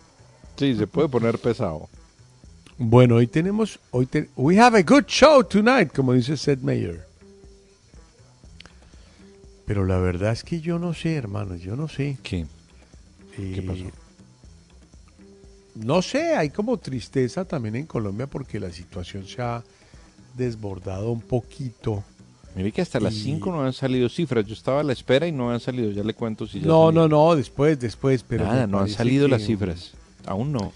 Sí, 0.55 0.75
se 0.75 0.88
puede 0.88 1.09
poner 1.09 1.38
pesado. 1.39 1.89
Bueno, 2.77 3.15
hoy 3.15 3.27
tenemos, 3.27 3.79
hoy 3.91 4.05
te- 4.05 4.29
we 4.36 4.59
have 4.59 4.77
a 4.77 4.83
good 4.83 5.05
show 5.05 5.43
tonight, 5.43 5.91
como 5.93 6.13
dice 6.13 6.36
Seth 6.38 6.62
Meyer. 6.62 7.05
Pero 9.65 9.86
la 9.86 9.97
verdad 9.97 10.33
es 10.33 10.43
que 10.43 10.59
yo 10.59 10.79
no 10.79 10.93
sé, 10.93 11.15
hermanos, 11.15 11.62
yo 11.62 11.75
no 11.75 11.88
sé. 11.88 12.17
¿Qué? 12.23 12.45
¿Qué 13.36 13.59
Eh, 13.59 13.62
pasó? 13.62 13.83
No 15.75 16.01
sé, 16.01 16.36
hay 16.36 16.49
como 16.49 16.77
tristeza 16.77 17.45
también 17.45 17.75
en 17.75 17.86
Colombia 17.86 18.27
porque 18.27 18.59
la 18.59 18.71
situación 18.71 19.25
se 19.25 19.41
ha 19.41 19.63
desbordado 20.36 21.12
un 21.12 21.21
poquito. 21.21 22.03
Mire 22.55 22.71
que 22.71 22.81
hasta 22.81 22.99
las 22.99 23.15
Y- 23.15 23.21
5 23.23 23.51
no 23.51 23.63
han 23.63 23.73
salido 23.73 24.09
cifras. 24.09 24.45
Yo 24.45 24.53
estaba 24.53 24.81
a 24.81 24.83
la 24.83 24.93
espera 24.93 25.25
y 25.27 25.31
no 25.31 25.49
han 25.51 25.59
salido. 25.59 25.89
Ya 25.91 26.03
le 26.03 26.13
cuento 26.13 26.45
si 26.45 26.59
ya 26.59 26.67
No, 26.67 26.88
salieron. 26.88 27.09
no, 27.09 27.27
no, 27.29 27.36
después, 27.36 27.79
después, 27.79 28.23
pero 28.27 28.45
Nada, 28.45 28.67
no 28.67 28.79
han 28.79 28.89
salido 28.89 29.25
que- 29.25 29.31
las 29.31 29.43
cifras. 29.43 29.93
Aún 30.25 30.51
no. 30.51 30.71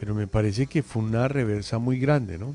Pero 0.00 0.14
me 0.14 0.26
parece 0.26 0.66
que 0.66 0.82
fue 0.82 1.02
una 1.02 1.26
reversa 1.28 1.78
muy 1.78 1.98
grande, 1.98 2.38
¿no? 2.38 2.54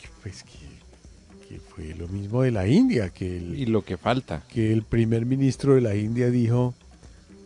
Que, 0.00 0.08
Pues 0.22 0.42
que, 0.44 1.48
que 1.48 1.60
fue 1.60 1.94
lo 1.94 2.08
mismo 2.08 2.42
de 2.42 2.50
la 2.50 2.66
India, 2.66 3.10
que 3.10 3.36
el, 3.36 3.58
Y 3.58 3.66
lo 3.66 3.84
que 3.84 3.96
falta. 3.96 4.42
que 4.48 4.72
el 4.72 4.82
primer 4.82 5.26
ministro 5.26 5.74
de 5.74 5.80
la 5.80 5.94
India 5.96 6.30
dijo 6.30 6.74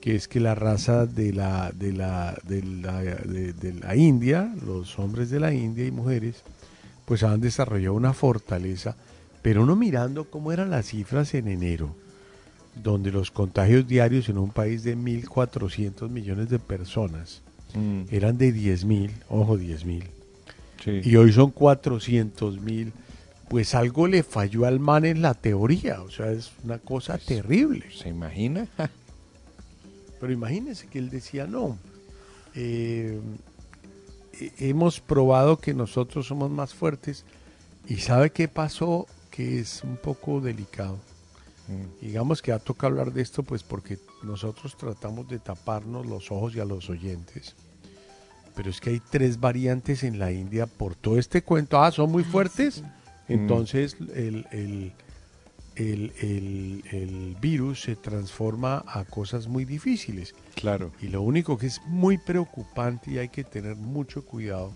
que 0.00 0.14
es 0.14 0.28
que 0.28 0.38
la 0.38 0.54
raza 0.54 1.06
de 1.06 1.32
la 1.32 1.72
de 1.74 1.92
la 1.92 2.38
de 2.44 2.62
la, 2.62 3.00
de- 3.02 3.52
de 3.52 3.72
la 3.74 3.96
India, 3.96 4.54
los 4.64 4.98
hombres 4.98 5.28
de 5.30 5.40
la 5.40 5.52
India 5.52 5.84
y 5.86 5.90
mujeres, 5.90 6.42
pues 7.04 7.22
han 7.24 7.40
desarrollado 7.40 7.94
una 7.94 8.12
fortaleza, 8.12 8.96
pero 9.42 9.62
uno 9.64 9.74
mirando 9.74 10.30
cómo 10.30 10.52
eran 10.52 10.70
las 10.70 10.86
cifras 10.86 11.34
en 11.34 11.48
enero, 11.48 11.96
donde 12.76 13.10
los 13.10 13.30
contagios 13.32 13.88
diarios 13.88 14.28
en 14.28 14.38
un 14.38 14.50
país 14.50 14.84
de 14.84 14.94
1.400 14.96 16.08
millones 16.10 16.48
de 16.48 16.58
personas 16.60 17.42
Mm, 17.74 18.02
eran 18.10 18.38
de 18.38 18.52
10.000, 18.54 19.10
ojo 19.28 19.58
10.000, 19.58 20.02
sí. 20.84 21.00
y 21.04 21.16
hoy 21.16 21.32
son 21.32 21.50
400 21.50 22.60
mil, 22.60 22.92
pues 23.48 23.74
algo 23.74 24.06
le 24.06 24.22
falló 24.22 24.64
al 24.66 24.80
man 24.80 25.04
en 25.04 25.22
la 25.22 25.34
teoría, 25.34 26.02
o 26.02 26.10
sea, 26.10 26.30
es 26.32 26.50
una 26.64 26.78
cosa 26.78 27.18
terrible. 27.18 27.84
¿Se 27.96 28.08
imagina? 28.08 28.66
Pero 30.20 30.32
imagínense 30.32 30.86
que 30.86 30.98
él 30.98 31.10
decía, 31.10 31.46
no, 31.46 31.78
eh, 32.54 33.20
he- 34.40 34.68
hemos 34.70 35.00
probado 35.00 35.58
que 35.58 35.74
nosotros 35.74 36.26
somos 36.26 36.50
más 36.50 36.74
fuertes 36.74 37.24
y 37.86 37.96
sabe 37.96 38.30
qué 38.30 38.48
pasó 38.48 39.06
que 39.30 39.60
es 39.60 39.82
un 39.84 39.96
poco 39.96 40.40
delicado. 40.40 40.98
Digamos 42.00 42.40
que 42.42 42.52
ha 42.52 42.58
tocado 42.58 42.88
hablar 42.92 43.12
de 43.12 43.20
esto, 43.22 43.42
pues 43.42 43.62
porque 43.62 43.98
nosotros 44.22 44.76
tratamos 44.76 45.28
de 45.28 45.38
taparnos 45.38 46.06
los 46.06 46.30
ojos 46.30 46.54
y 46.56 46.60
a 46.60 46.64
los 46.64 46.88
oyentes. 46.88 47.54
Pero 48.54 48.70
es 48.70 48.80
que 48.80 48.90
hay 48.90 49.00
tres 49.00 49.38
variantes 49.38 50.02
en 50.02 50.18
la 50.18 50.32
India 50.32 50.66
por 50.66 50.94
todo 50.96 51.18
este 51.18 51.42
cuento. 51.42 51.80
Ah, 51.82 51.90
son 51.92 52.10
muy 52.10 52.24
fuertes. 52.24 52.82
Entonces 53.28 53.96
el, 54.14 54.46
el- 54.50 54.92
el- 55.76 56.12
el- 56.20 56.82
el 56.90 57.36
virus 57.40 57.82
se 57.82 57.94
transforma 57.94 58.82
a 58.88 59.04
cosas 59.04 59.46
muy 59.46 59.64
difíciles. 59.64 60.34
Claro. 60.56 60.90
Y 61.00 61.08
lo 61.08 61.22
único 61.22 61.56
que 61.58 61.66
es 61.66 61.80
muy 61.86 62.18
preocupante 62.18 63.12
y 63.12 63.18
hay 63.18 63.28
que 63.28 63.44
tener 63.44 63.76
mucho 63.76 64.24
cuidado, 64.24 64.72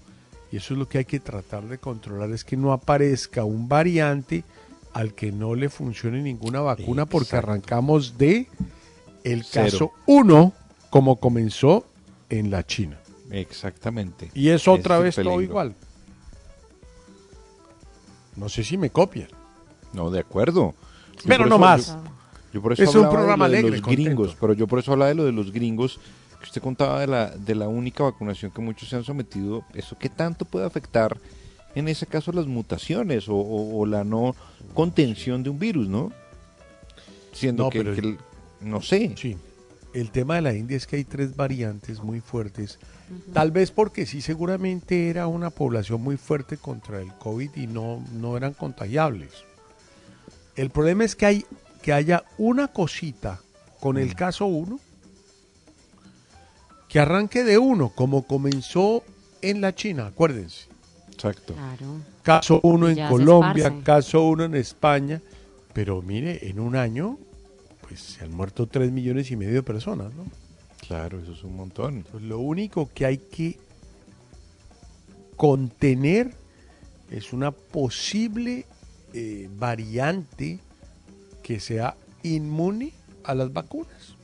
y 0.53 0.59
eso 0.59 0.75
es 0.75 0.79
lo 0.79 0.89
que 0.89 0.99
hay 0.99 1.05
que 1.07 1.19
tratar 1.19 1.67
de 1.67 1.79
controlar, 1.79 2.31
es 2.31 2.45
que 2.45 2.57
no 2.57 2.73
aparezca 2.73 3.43
un 3.45 3.69
variante 3.69 4.45
al 4.93 5.15
que 5.15 5.33
no 5.33 5.55
le 5.55 5.69
funcione 5.69 6.21
ninguna 6.23 6.61
vacuna, 6.61 7.07
porque 7.07 7.37
arrancamos 7.37 8.19
de 8.19 8.49
el 9.25 9.47
caso 9.49 9.93
1, 10.07 10.53
como 10.91 11.17
comenzó 11.17 11.87
en 12.29 12.51
la 12.51 12.67
China. 12.67 12.99
Exactamente. 13.31 14.31
Y 14.35 14.49
es 14.51 14.69
otra 14.69 14.99
vez 14.99 15.15
todo 15.17 15.41
igual. 15.41 15.75
No 18.37 18.49
sé 18.49 18.65
si 18.65 18.77
me 18.79 18.91
copian. 18.91 19.29
No, 19.93 20.11
de 20.11 20.21
acuerdo. 20.21 20.75
Yo 21.17 21.23
Pero 21.27 21.45
no 21.47 21.57
eso- 21.57 21.59
más. 21.59 21.87
Yo, 21.89 21.97
yo 22.55 22.63
por 22.63 22.73
eso 22.73 22.83
Es 22.83 22.95
un 22.95 23.03
de 23.05 23.09
programa 23.09 23.47
lo 23.47 23.53
de 23.53 23.59
alegre, 23.59 23.77
los 23.79 23.81
contento. 23.83 24.03
gringos, 24.05 24.37
pero 24.41 24.53
yo 24.55 24.67
por 24.67 24.79
eso 24.79 24.93
hablaba 24.93 25.09
de 25.11 25.15
lo 25.15 25.25
de 25.25 25.33
los 25.33 25.53
gringos, 25.53 26.01
que 26.41 26.45
usted 26.47 26.63
contaba 26.63 27.01
de 27.01 27.07
la, 27.07 27.31
de 27.31 27.55
la 27.55 27.69
única 27.69 28.03
vacunación 28.05 28.51
que 28.51 28.61
muchos 28.61 28.89
se 28.89 28.97
han 28.97 29.05
sometido. 29.05 29.65
¿Eso 29.75 29.97
qué 29.99 30.09
tanto 30.09 30.45
puede 30.45 30.67
afectar, 30.67 31.17
en 31.75 31.89
ese 31.89 32.07
caso, 32.07 32.33
las 32.33 32.47
mutaciones 32.47 33.29
o, 33.29 33.35
o- 33.37 33.79
o 33.81 33.87
la 33.87 34.05
no 34.05 34.35
contención 34.75 35.43
de 35.43 35.51
un 35.51 35.59
virus, 35.59 35.89
no? 35.89 36.13
Siendo 37.33 37.65
No, 37.65 37.71
que, 37.71 37.79
pero- 37.83 37.95
que 37.95 38.01
el- 38.01 38.19
no 38.61 38.81
sé. 38.83 39.15
Sí. 39.17 39.37
El 39.95 40.11
tema 40.11 40.37
de 40.37 40.43
la 40.43 40.55
India 40.55 40.77
es 40.77 40.87
que 40.87 40.97
hay 40.97 41.05
tres 41.05 41.37
variantes 41.37 42.03
muy 42.03 42.21
fuertes. 42.21 42.79
Tal 43.35 43.51
vez 43.51 43.71
porque 43.71 44.07
sí, 44.07 44.23
seguramente 44.23 45.11
era 45.11 45.27
una 45.27 45.51
población 45.51 46.01
muy 46.03 46.17
fuerte 46.17 46.57
contra 46.57 47.01
el 47.03 47.13
COVID 47.15 47.51
y 47.57 47.67
no, 47.67 48.03
no 48.15 48.37
eran 48.39 48.55
contagiables. 48.55 49.31
El 50.57 50.71
problema 50.71 51.05
es 51.05 51.15
que 51.15 51.27
hay 51.27 51.47
que 51.83 51.93
haya 51.93 52.25
una 52.39 52.69
cosita 52.69 53.41
con 53.81 53.99
el 53.99 54.15
caso 54.15 54.47
1 54.47 54.79
que 56.89 56.99
arranque 57.01 57.43
de 57.45 57.59
uno, 57.59 57.91
como 57.95 58.23
comenzó 58.27 59.03
en 59.41 59.61
la 59.61 59.75
China, 59.75 60.07
acuérdense. 60.07 60.67
Exacto. 61.23 61.55
Claro. 61.55 62.01
Caso 62.25 62.61
1 62.65 62.89
en 62.89 63.09
Colombia, 63.09 63.73
caso 63.85 64.25
1 64.25 64.45
en 64.45 64.55
España. 64.57 65.21
Pero 65.73 66.03
mire, 66.03 66.49
en 66.49 66.59
un 66.59 66.75
año, 66.75 67.17
pues 67.81 68.01
se 68.01 68.25
han 68.25 68.33
muerto 68.33 68.67
3 68.67 68.91
millones 68.91 69.31
y 69.31 69.37
medio 69.37 69.55
de 69.55 69.63
personas, 69.63 70.13
¿no? 70.15 70.25
Claro, 70.87 71.21
eso 71.21 71.33
es 71.33 71.45
un 71.45 71.55
montón. 71.55 72.05
Pues 72.11 72.25
lo 72.25 72.41
único 72.41 72.91
que 72.93 73.07
hay 73.07 73.19
que 73.19 73.57
contener 75.37 76.35
es 77.09 77.33
una 77.33 77.53
posible 77.53 78.67
eh, 79.15 79.49
variante 79.57 80.59
que 81.43 81.61
sea 81.61 81.97
inmune 82.25 82.93
a 83.23 83.35
las 83.37 83.53
vacunas. 83.53 84.17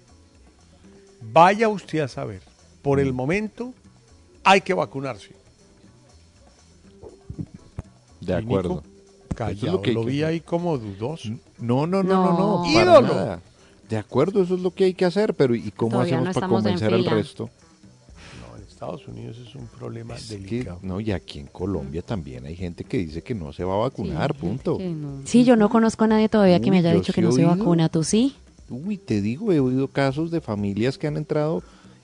Vaya 1.20 1.68
usted 1.68 2.00
a 2.00 2.08
saber. 2.08 2.42
Por 2.82 2.98
el 2.98 3.12
momento 3.12 3.72
hay 4.42 4.60
que 4.62 4.74
vacunarse. 4.74 5.37
De 8.28 8.34
acuerdo. 8.36 8.82
Callado, 9.34 9.56
Eso 9.56 9.66
es 9.66 9.72
lo 9.72 9.82
que 9.82 9.92
lo 9.92 10.04
vi 10.04 10.22
ahí 10.22 10.40
como 10.40 10.78
dudoso. 10.78 11.28
No, 11.58 11.86
no, 11.86 12.02
no, 12.02 12.22
no, 12.24 12.32
no. 12.32 12.38
No. 12.38 12.62
para 12.62 12.82
¡Ídolo! 12.82 13.14
nada. 13.14 13.40
De 13.88 13.96
acuerdo, 13.96 14.42
eso 14.42 14.54
es 14.54 14.60
lo 14.60 14.72
que 14.72 14.84
hay 14.84 14.94
que 14.94 15.04
hacer, 15.04 15.34
pero 15.34 15.54
¿y 15.54 15.70
cómo 15.70 15.92
Todavía 15.92 16.16
hacemos 16.16 16.28
no 16.28 16.40
para 16.40 16.48
convencer 16.48 16.92
al 16.94 17.04
resto? 17.06 17.48
No, 18.50 18.56
en 18.58 18.62
Estados 18.64 19.06
Unidos 19.08 19.38
es 19.38 19.54
un 19.54 19.66
problema 19.66 20.14
Es 20.16 20.26
que, 20.28 20.36
delicado. 20.38 20.78
no, 20.82 21.00
y 21.00 21.10
aquí 21.12 21.38
en 21.38 21.46
Colombia 21.46 22.02
también 22.02 22.44
hay 22.44 22.54
gente 22.56 22.84
que 22.84 22.98
dice 22.98 23.22
que 23.22 23.34
no 23.34 23.52
se 23.52 23.64
va 23.64 23.74
a 23.74 23.78
vacunar, 23.78 24.32
Sí, 24.34 24.38
punto. 24.40 24.78
no. 24.80 25.20
Sí, 25.24 25.44
yo 25.44 25.56
no 25.56 25.70
conozco 25.70 26.04
a 26.04 26.08
nadie 26.08 26.28
todavía 26.28 26.60
que 26.60 26.70
me 26.70 26.78
haya 26.78 26.92
dicho 26.92 27.12
que 27.14 27.22
no 27.22 27.32
se 27.32 27.44
vacuna. 27.44 27.88
¿Tú 27.88 28.04
sí? 28.04 28.34
Uy, 28.68 28.98
te 28.98 29.22
digo, 29.22 29.52
he 29.52 29.60
oído 29.60 29.88
casos 29.88 30.30
de 30.30 30.40
familias 30.42 30.98
que 30.98 31.06
han 31.06 31.16
entrado 31.16 31.62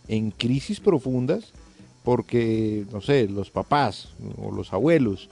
en 0.08 0.30
crisis 0.30 0.80
profundas 0.80 1.52
porque, 2.02 2.84
no 2.92 3.00
sé, 3.02 3.28
los 3.28 3.50
papás 3.50 4.08
o 4.42 4.50
los 4.50 4.72
abuelos 4.72 5.28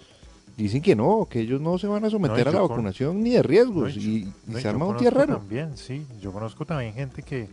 dicen 0.62 0.82
que 0.82 0.94
no, 0.96 1.26
que 1.30 1.40
ellos 1.40 1.60
no 1.60 1.78
se 1.78 1.86
van 1.86 2.04
a 2.04 2.10
someter 2.10 2.44
No, 2.46 2.50
a 2.50 2.52
la 2.54 2.60
con- 2.60 2.68
vacunación 2.70 3.22
ni 3.22 3.30
de 3.30 3.42
riesgos 3.42 3.96
No, 3.96 4.02
y, 4.02 4.06
y 4.16 4.32
No, 4.46 4.58
se 4.58 4.68
arma 4.68 4.86
un 4.86 4.96
tierrero. 4.96 5.36
También, 5.38 5.76
sí. 5.76 6.06
Yo 6.20 6.32
conozco 6.32 6.64
también 6.66 6.94
gente 6.94 7.22
que, 7.22 7.48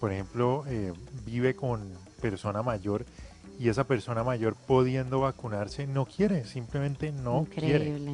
por 0.00 0.12
ejemplo, 0.12 0.64
eh, 0.68 0.92
vive 1.26 1.54
con 1.54 1.80
persona 2.20 2.62
mayor 2.62 3.04
y 3.60 3.68
esa 3.68 3.84
persona 3.84 4.22
mayor 4.24 4.54
pudiendo 4.54 5.20
vacunarse 5.20 5.86
no 5.86 6.06
quiere, 6.06 6.44
simplemente 6.44 7.12
no 7.12 7.46
quiere. 7.52 7.88
Increíble. 7.90 8.12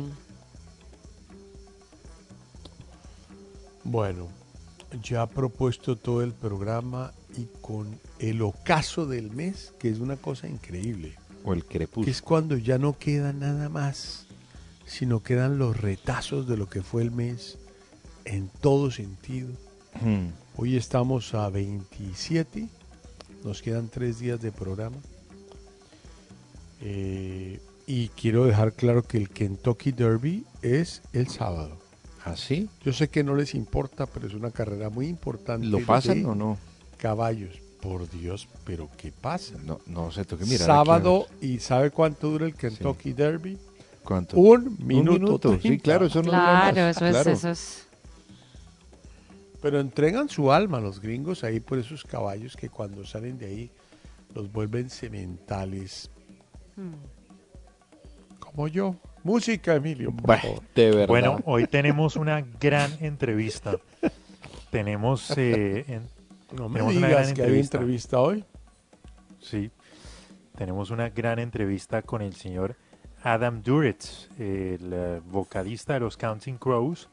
Bueno, 3.84 4.28
ya 5.02 5.22
ha 5.22 5.28
propuesto 5.28 5.96
todo 5.96 6.22
el 6.22 6.32
programa 6.32 7.12
y 7.36 7.46
con 7.60 7.98
el 8.18 8.40
ocaso 8.42 9.06
del 9.06 9.30
mes, 9.30 9.74
que 9.78 9.90
es 9.90 9.98
una 9.98 10.16
cosa 10.16 10.48
increíble, 10.48 11.14
O 11.44 11.52
el 11.52 11.62
que 11.64 11.78
crepúsculo. 11.78 12.10
es 12.10 12.22
cuando 12.22 12.56
ya 12.56 12.78
no 12.78 12.96
queda 12.98 13.32
nada 13.32 13.68
más, 13.68 14.23
sino 14.86 15.22
quedan 15.22 15.58
los 15.58 15.80
retazos 15.80 16.46
de 16.46 16.56
lo 16.56 16.68
que 16.68 16.82
fue 16.82 17.02
el 17.02 17.10
mes 17.10 17.58
en 18.24 18.48
todo 18.60 18.90
sentido. 18.90 19.50
Mm, 20.00 20.28
Hoy 20.56 20.76
estamos 20.76 21.34
a 21.34 21.50
27, 21.50 22.68
nos 23.42 23.60
quedan 23.60 23.88
tres 23.88 24.20
días 24.20 24.40
de 24.40 24.52
programa. 24.52 24.96
Eh, 26.80 27.60
y 27.88 28.08
quiero 28.10 28.44
dejar 28.44 28.72
claro 28.72 29.02
que 29.02 29.16
el 29.16 29.30
Kentucky 29.30 29.90
Derby 29.90 30.46
es 30.62 31.02
el 31.12 31.26
sábado. 31.26 31.76
¿Así? 32.24 32.68
Yo 32.84 32.92
sé 32.92 33.08
que 33.08 33.24
no 33.24 33.34
les 33.34 33.56
importa, 33.56 34.06
pero 34.06 34.28
es 34.28 34.34
una 34.34 34.52
carrera 34.52 34.90
muy 34.90 35.08
importante. 35.08 35.66
¿Lo 35.66 35.84
pasan 35.84 36.24
o 36.24 36.36
no? 36.36 36.56
Caballos. 36.98 37.60
Por 37.82 38.08
Dios, 38.08 38.48
pero 38.64 38.88
¿qué 38.96 39.12
pasa? 39.12 39.56
No, 39.62 39.80
no 39.86 40.10
sé, 40.10 40.24
tengo 40.24 40.42
que 40.42 40.48
mirar. 40.48 40.66
Sábado, 40.66 41.26
¿y 41.42 41.58
sabe 41.58 41.90
cuánto 41.90 42.30
dura 42.30 42.46
el 42.46 42.54
Kentucky 42.54 43.12
Derby? 43.12 43.58
Un 44.34 44.76
minuto. 44.80 45.52
Sí, 45.54 45.58
30. 45.60 45.82
claro, 45.82 46.06
eso 46.06 46.22
no 46.22 46.30
Claro, 46.30 46.76
más, 46.82 46.96
eso 46.96 47.06
es, 47.06 47.12
claro. 47.12 47.30
eso 47.30 47.50
es. 47.50 47.86
Pero 49.62 49.80
entregan 49.80 50.28
su 50.28 50.52
alma 50.52 50.78
los 50.80 51.00
gringos 51.00 51.42
ahí 51.42 51.58
por 51.60 51.78
esos 51.78 52.04
caballos 52.04 52.54
que 52.56 52.68
cuando 52.68 53.04
salen 53.06 53.38
de 53.38 53.46
ahí 53.46 53.70
los 54.34 54.52
vuelven 54.52 54.90
sementales. 54.90 56.10
Como 58.38 58.68
yo. 58.68 58.96
Música, 59.22 59.74
Emilio, 59.74 60.10
por 60.12 60.26
Bah, 60.26 60.38
favor. 60.38 60.60
de 60.74 60.90
verdad. 60.90 61.06
Bueno, 61.08 61.40
hoy 61.46 61.66
tenemos 61.66 62.16
una 62.16 62.42
gran 62.60 62.92
entrevista. 63.00 63.78
tenemos, 64.70 65.30
eh, 65.38 65.84
en- 65.88 66.08
No 66.54 66.68
me 66.68 66.74
tenemos 66.80 66.96
una 66.96 67.06
digas 67.06 67.22
gran 67.22 67.34
que 67.34 67.42
hay 67.42 67.46
entrevista. 67.48 67.76
entrevista 67.78 68.20
hoy. 68.20 68.44
sí, 69.40 69.70
tenemos 70.56 70.90
una 70.90 71.08
gran 71.10 71.38
entrevista 71.38 72.02
con 72.02 72.20
el 72.22 72.34
señor 72.34 72.76
Adam 73.24 73.62
Duritz, 73.62 74.28
el 74.38 74.90
eh, 74.92 75.20
vocalista 75.24 75.94
de 75.94 76.00
los 76.00 76.16
Counting 76.18 76.58
Crows, 76.58 77.08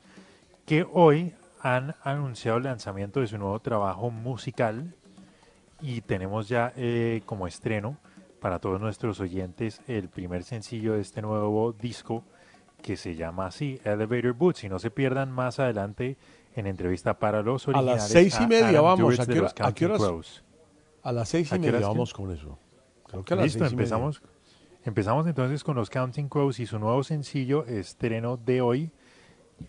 que 0.65 0.85
hoy 0.91 1.33
han 1.61 1.95
anunciado 2.03 2.57
el 2.57 2.65
lanzamiento 2.65 3.21
de 3.21 3.27
su 3.27 3.37
nuevo 3.37 3.59
trabajo 3.59 4.09
musical 4.09 4.93
y 5.81 6.01
tenemos 6.01 6.49
ya 6.49 6.73
eh, 6.75 7.21
como 7.25 7.47
estreno 7.47 7.97
para 8.41 8.59
todos 8.59 8.81
nuestros 8.81 9.19
oyentes 9.21 9.79
el 9.87 10.09
primer 10.09 10.43
sencillo 10.43 10.93
de 10.93 11.01
este 11.01 11.21
nuevo 11.21 11.71
disco 11.73 12.23
que 12.81 12.97
se 12.97 13.15
llama 13.15 13.45
así, 13.45 13.79
Elevator 13.85 14.33
Boots. 14.33 14.63
Y 14.65 14.69
no 14.69 14.79
se 14.79 14.89
pierdan 14.91 15.31
más 15.31 15.59
adelante 15.59 16.17
en 16.55 16.67
entrevista 16.67 17.19
para 17.19 17.41
los 17.41 17.67
A 17.69 17.71
las 17.73 17.79
originales. 17.79 18.11
seis 18.11 18.37
y 18.41 18.47
media 18.47 18.67
Adam 18.79 18.83
vamos. 18.83 19.19
¿A 19.19 19.25
qué 19.27 19.39
hora- 19.39 19.53
a 19.61 19.71
qué 19.73 19.85
horas? 19.85 19.97
Crows. 19.99 20.43
A 21.03 21.11
las 21.13 21.29
seis 21.29 21.51
y 21.51 21.55
¿A 21.55 21.59
media 21.59 21.79
vamos 21.79 22.13
con 22.13 22.31
eso. 22.31 22.57
Creo 23.07 23.23
que 23.23 23.33
a 23.33 23.37
las 23.37 23.45
Listo, 23.45 23.59
seis 23.59 23.71
y 23.71 23.75
media. 23.75 23.97
Empezamos. 24.83 25.27
Entonces 25.27 25.63
con 25.63 25.75
los 25.75 25.89
Counting 25.89 26.29
Crows 26.29 26.59
y 26.59 26.65
su 26.65 26.79
nuevo 26.79 27.03
sencillo, 27.03 27.65
estreno 27.65 28.37
de 28.37 28.61
hoy, 28.61 28.91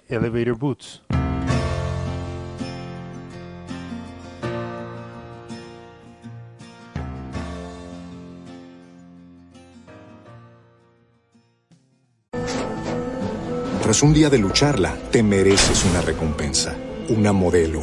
Elevator 0.09 0.57
Boots. 0.57 1.03
Tras 13.83 14.03
un 14.03 14.15
día 14.15 14.31
de 14.31 14.39
lucharla, 14.39 14.97
te 15.11 15.23
mereces 15.23 15.85
una 15.85 16.01
recompensa, 16.01 16.75
una 17.11 17.33
modelo, 17.33 17.83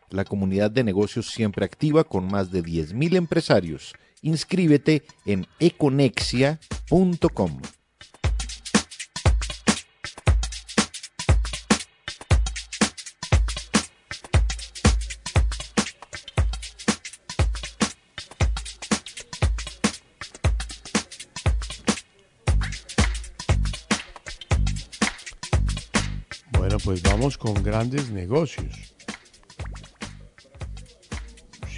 la 0.11 0.25
comunidad 0.25 0.71
de 0.71 0.83
negocios 0.83 1.31
siempre 1.31 1.65
activa 1.65 2.03
con 2.03 2.27
más 2.27 2.51
de 2.51 2.63
10.000 2.63 3.15
empresarios. 3.15 3.93
Inscríbete 4.21 5.03
en 5.25 5.47
econexia.com. 5.59 7.61
Bueno, 26.57 26.77
pues 26.83 27.01
vamos 27.01 27.37
con 27.37 27.55
grandes 27.63 28.11
negocios. 28.11 28.91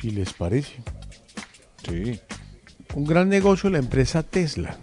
Si 0.03 0.11
les 0.11 0.33
parece. 0.33 0.83
Sí. 1.87 2.19
Un 2.93 3.05
gran 3.05 3.29
negocio 3.29 3.69
la 3.69 3.77
empresa 3.77 4.21
Tesla. 4.21 4.77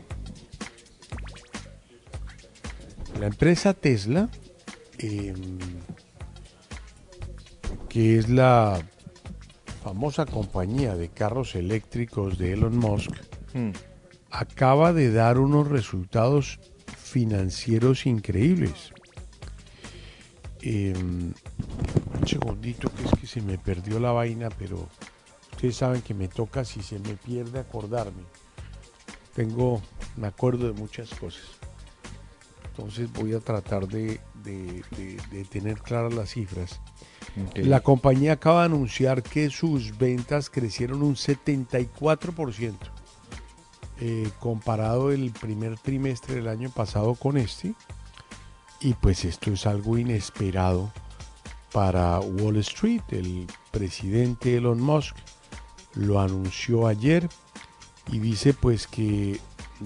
La 3.18 3.26
empresa 3.26 3.74
Tesla, 3.74 4.30
eh, 4.96 5.35
que 7.90 8.18
es 8.18 8.30
la 8.30 8.80
famosa 9.85 10.24
compañía 10.24 10.94
de 10.96 11.11
carros 11.11 11.54
eléctricos 11.54 12.38
de 12.38 12.54
Elon 12.54 12.78
Musk, 12.78 13.11
Hmm. 13.52 13.72
acaba 14.30 14.94
de 14.94 15.12
dar 15.12 15.38
unos 15.38 15.68
resultados 15.68 16.61
financieros 16.96 18.06
increíbles. 18.06 18.94
Eh, 20.62 20.94
un 22.20 22.26
segundito 22.28 22.90
que 22.92 23.04
es 23.04 23.11
que 23.20 23.26
se 23.26 23.40
me 23.40 23.59
perdió 23.59 23.98
la 24.00 24.12
vaina, 24.12 24.48
pero 24.50 24.88
ustedes 25.52 25.76
saben 25.76 26.02
que 26.02 26.14
me 26.14 26.28
toca 26.28 26.64
si 26.64 26.83
se 26.83 26.98
me 26.98 27.14
pierde 27.14 27.59
acordarme. 27.59 28.22
Tengo, 29.35 29.80
me 30.16 30.26
acuerdo 30.26 30.66
de 30.66 30.72
muchas 30.72 31.11
cosas. 31.11 31.42
Entonces 32.70 33.12
voy 33.12 33.35
a 33.35 33.40
tratar 33.40 33.87
de, 33.88 34.20
de- 34.44 34.83
de- 34.96 35.18
de 35.30 35.44
tener 35.44 35.80
claras 35.80 36.14
las 36.14 36.30
cifras. 36.30 36.80
La 37.68 37.80
compañía 37.80 38.33
acaba 38.35 38.61
de 38.61 38.66
anunciar 38.66 39.22
que 39.22 39.50
sus 39.50 39.96
ventas 39.98 40.50
crecieron 40.50 41.02
un 41.02 41.14
74% 41.14 42.74
eh, 44.00 44.30
comparado 44.40 45.12
el 45.12 45.30
primer 45.30 45.78
trimestre 45.78 46.37
del 46.37 46.48
año 46.48 46.70
pasado 46.70 47.14
con 47.14 47.37
este. 47.37 47.74
Y 48.80 48.94
pues 48.94 49.24
esto 49.26 49.52
es 49.52 49.66
algo 49.66 49.98
inesperado 49.98 50.90
para 51.72 52.20
Wall 52.20 52.56
Street. 52.59 53.02
El 53.11 53.46
presidente 53.70 54.56
Elon 54.56 54.80
Musk 54.80 55.16
lo 55.94 56.20
anunció 56.20 56.87
ayer 56.87 57.28
y 58.09 58.18
dice 58.18 58.54
pues 58.54 58.87
que 58.87 59.40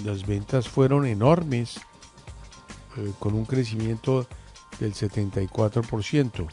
las 0.05 0.27
ventas 0.27 0.69
fueron 0.69 1.07
enormes 1.07 1.81
eh, 2.97 3.13
con 3.19 3.35
un 3.35 3.45
crecimiento 3.45 4.27
del 4.79 4.95
74%. 4.95 6.47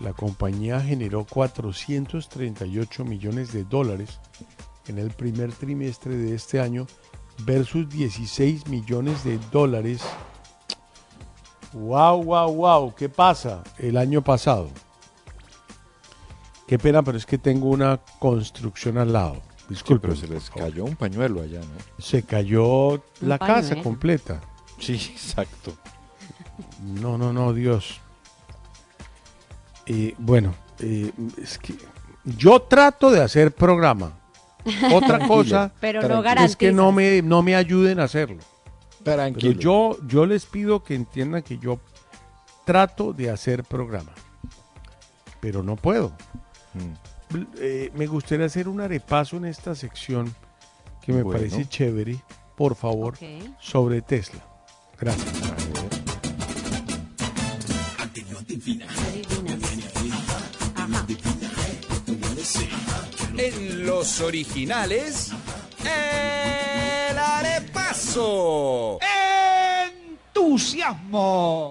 La 0.00 0.12
compañía 0.12 0.80
generó 0.80 1.24
438 1.24 3.04
millones 3.04 3.52
de 3.52 3.64
dólares 3.64 4.18
en 4.86 4.98
el 4.98 5.10
primer 5.10 5.52
trimestre 5.52 6.16
de 6.16 6.34
este 6.34 6.60
año 6.60 6.86
versus 7.44 7.88
16 7.88 8.66
millones 8.68 9.24
de 9.24 9.38
dólares. 9.50 10.02
Wow, 11.72 12.22
wow, 12.24 12.52
wow, 12.52 12.94
¿qué 12.94 13.08
pasa? 13.08 13.62
El 13.78 13.96
año 13.96 14.22
pasado. 14.22 14.70
Qué 16.66 16.78
pena, 16.78 17.02
pero 17.02 17.18
es 17.18 17.26
que 17.26 17.38
tengo 17.38 17.68
una 17.68 18.00
construcción 18.18 18.98
al 18.98 19.12
lado. 19.12 19.34
Sí, 19.34 19.64
Disculpe. 19.70 20.08
pero 20.08 20.20
se 20.20 20.26
les 20.28 20.50
cayó 20.50 20.84
un 20.84 20.96
pañuelo 20.96 21.42
allá, 21.42 21.60
¿no? 21.60 22.02
Se 22.02 22.22
cayó 22.24 23.02
la 23.20 23.38
casa 23.38 23.60
pañuelo. 23.70 23.82
completa. 23.82 24.40
Sí, 24.78 24.94
exacto. 25.12 25.72
No, 26.82 27.16
no, 27.18 27.32
no, 27.32 27.52
Dios. 27.52 28.00
Eh, 29.86 30.14
bueno, 30.18 30.54
eh, 30.80 31.12
es 31.40 31.58
que 31.58 31.74
yo 32.24 32.62
trato 32.62 33.10
de 33.10 33.22
hacer 33.22 33.52
programa. 33.52 34.12
Otra 34.92 35.26
cosa 35.26 35.72
Pero 35.80 36.06
no 36.06 36.22
es 36.44 36.54
que 36.54 36.70
no 36.70 36.92
me, 36.92 37.22
no 37.22 37.42
me 37.42 37.56
ayuden 37.56 37.98
a 37.98 38.04
hacerlo. 38.04 38.42
Pero 39.04 39.16
Tranquilo. 39.16 39.60
yo, 39.60 39.96
yo 40.06 40.26
les 40.26 40.46
pido 40.46 40.82
que 40.82 40.94
entiendan 40.94 41.42
que 41.42 41.58
yo 41.58 41.80
trato 42.64 43.12
de 43.12 43.30
hacer 43.30 43.64
programa. 43.64 44.12
Pero 45.40 45.62
no 45.62 45.76
puedo. 45.76 46.12
Mm. 46.74 47.36
Eh, 47.58 47.90
me 47.94 48.06
gustaría 48.06 48.46
hacer 48.46 48.68
un 48.68 48.80
arepaso 48.80 49.36
en 49.36 49.46
esta 49.46 49.74
sección 49.74 50.34
que 51.02 51.12
me 51.12 51.22
Bueno. 51.22 51.38
parece 51.38 51.66
chévere, 51.68 52.22
por 52.56 52.74
favor, 52.74 53.16
sobre 53.58 54.02
Tesla. 54.02 54.44
Gracias. 54.98 55.28
En 63.36 63.86
los 63.86 64.20
originales, 64.20 65.30
el 65.84 67.18
¡Entusiasmo! 70.34 71.70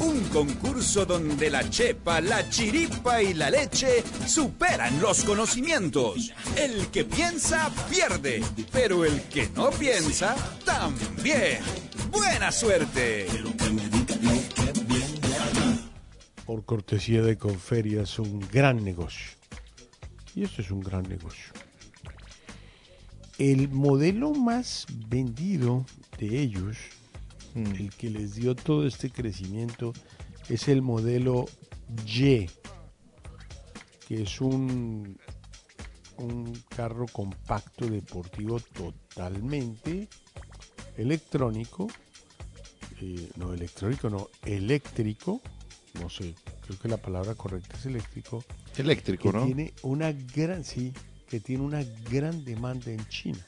Un 0.00 0.24
concurso 0.24 1.06
donde 1.06 1.50
la 1.50 1.68
chepa, 1.70 2.20
la 2.20 2.48
chiripa 2.50 3.22
y 3.22 3.34
la 3.34 3.50
leche 3.50 4.02
superan 4.26 5.00
los 5.00 5.22
conocimientos. 5.24 6.32
El 6.56 6.88
que 6.88 7.04
piensa 7.04 7.70
pierde, 7.88 8.42
pero 8.72 9.04
el 9.04 9.22
que 9.22 9.48
no 9.54 9.70
piensa 9.70 10.34
también. 10.64 11.60
¡Buena 12.10 12.50
suerte! 12.50 13.28
por 16.44 16.64
cortesía 16.64 17.22
de 17.22 17.38
Conferias, 17.38 18.18
un 18.18 18.40
gran 18.52 18.84
negocio. 18.84 19.30
Y 20.34 20.44
esto 20.44 20.62
es 20.62 20.70
un 20.70 20.80
gran 20.80 21.02
negocio. 21.04 21.52
El 23.38 23.68
modelo 23.68 24.32
más 24.32 24.86
vendido 25.08 25.84
de 26.18 26.40
ellos, 26.40 26.76
el 27.54 27.90
que 27.90 28.10
les 28.10 28.36
dio 28.36 28.54
todo 28.54 28.86
este 28.86 29.10
crecimiento, 29.10 29.92
es 30.48 30.68
el 30.68 30.82
modelo 30.82 31.46
Y, 32.06 32.48
que 34.06 34.22
es 34.22 34.40
un, 34.40 35.18
un 36.18 36.52
carro 36.68 37.06
compacto 37.06 37.86
deportivo 37.86 38.60
totalmente 38.60 40.08
electrónico, 40.96 41.88
eh, 43.00 43.30
no 43.36 43.52
electrónico, 43.52 44.10
no, 44.10 44.28
eléctrico, 44.44 45.40
no 46.00 46.08
sé, 46.08 46.34
creo 46.66 46.78
que 46.78 46.88
la 46.88 46.96
palabra 46.96 47.34
correcta 47.34 47.76
es 47.76 47.86
eléctrico. 47.86 48.44
Eléctrico, 48.76 49.30
que 49.30 49.38
¿no? 49.38 49.46
Tiene 49.46 49.74
una 49.82 50.12
gran, 50.12 50.64
sí, 50.64 50.92
que 51.34 51.40
tiene 51.40 51.64
una 51.64 51.82
gran 52.12 52.44
demanda 52.44 52.92
en 52.92 53.04
China. 53.08 53.44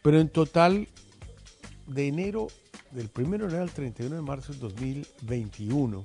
Pero 0.00 0.20
en 0.20 0.30
total, 0.30 0.88
de 1.86 2.08
enero, 2.08 2.46
del 2.92 3.10
1 3.14 3.28
de 3.28 3.36
enero 3.44 3.60
al 3.62 3.70
31 3.70 4.16
de 4.16 4.22
marzo 4.22 4.52
del 4.52 4.60
2021, 4.62 6.02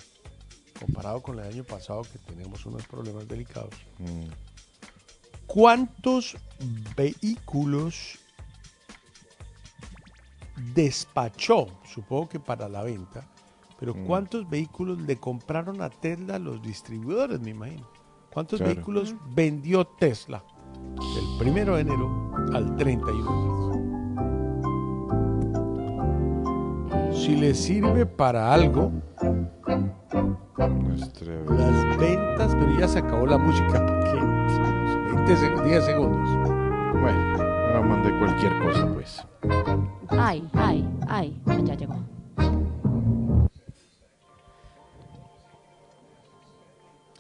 comparado 0.78 1.22
con 1.22 1.40
el 1.40 1.46
año 1.46 1.64
pasado 1.64 2.02
que 2.02 2.20
tenemos 2.20 2.66
unos 2.66 2.86
problemas 2.86 3.30
delicados, 3.30 3.74
Mm. 4.00 4.26
¿cuántos 5.46 6.36
vehículos 6.98 8.20
despachó, 10.76 11.80
supongo 11.86 12.28
que 12.28 12.42
para 12.42 12.68
la 12.68 12.84
venta, 12.84 13.26
pero 13.80 13.96
Mm. 13.96 14.06
¿cuántos 14.06 14.50
vehículos 14.50 15.00
le 15.04 15.16
compraron 15.18 15.82
a 15.82 15.90
Tesla 15.90 16.40
los 16.40 16.62
distribuidores, 16.62 17.40
me 17.40 17.52
imagino? 17.52 17.97
¿Cuántos 18.38 18.60
Claro. 18.60 18.76
vehículos 18.76 19.16
vendió 19.34 19.84
Tesla 19.84 20.44
del 21.16 21.26
primero 21.40 21.74
de 21.74 21.82
enero 21.82 22.32
al 22.54 22.76
31 22.76 23.32
de 23.32 23.38
marzo? 27.02 27.14
Si 27.16 27.36
le 27.36 27.56
sirve 27.56 28.06
para 28.06 28.54
algo, 28.54 28.92
las 29.66 29.80
ventas, 31.98 32.56
pero 32.60 32.78
ya 32.80 32.88
se 32.88 33.00
acabó 33.00 33.26
la 33.26 33.40
música, 33.40 33.84
¿para 33.84 34.04
qué? 34.04 34.20
20 35.16 35.36
seg- 35.36 35.64
10 35.64 35.84
segundos. 35.84 36.30
Bueno, 36.94 37.38
no 37.74 37.82
mandé 37.90 38.16
cualquier 38.20 38.54
cosa, 38.64 38.88
pues. 38.94 39.26
Ay, 40.10 40.48
ay, 40.54 40.88
ay, 41.08 41.42
ya 41.66 41.74
llegó. 41.74 41.96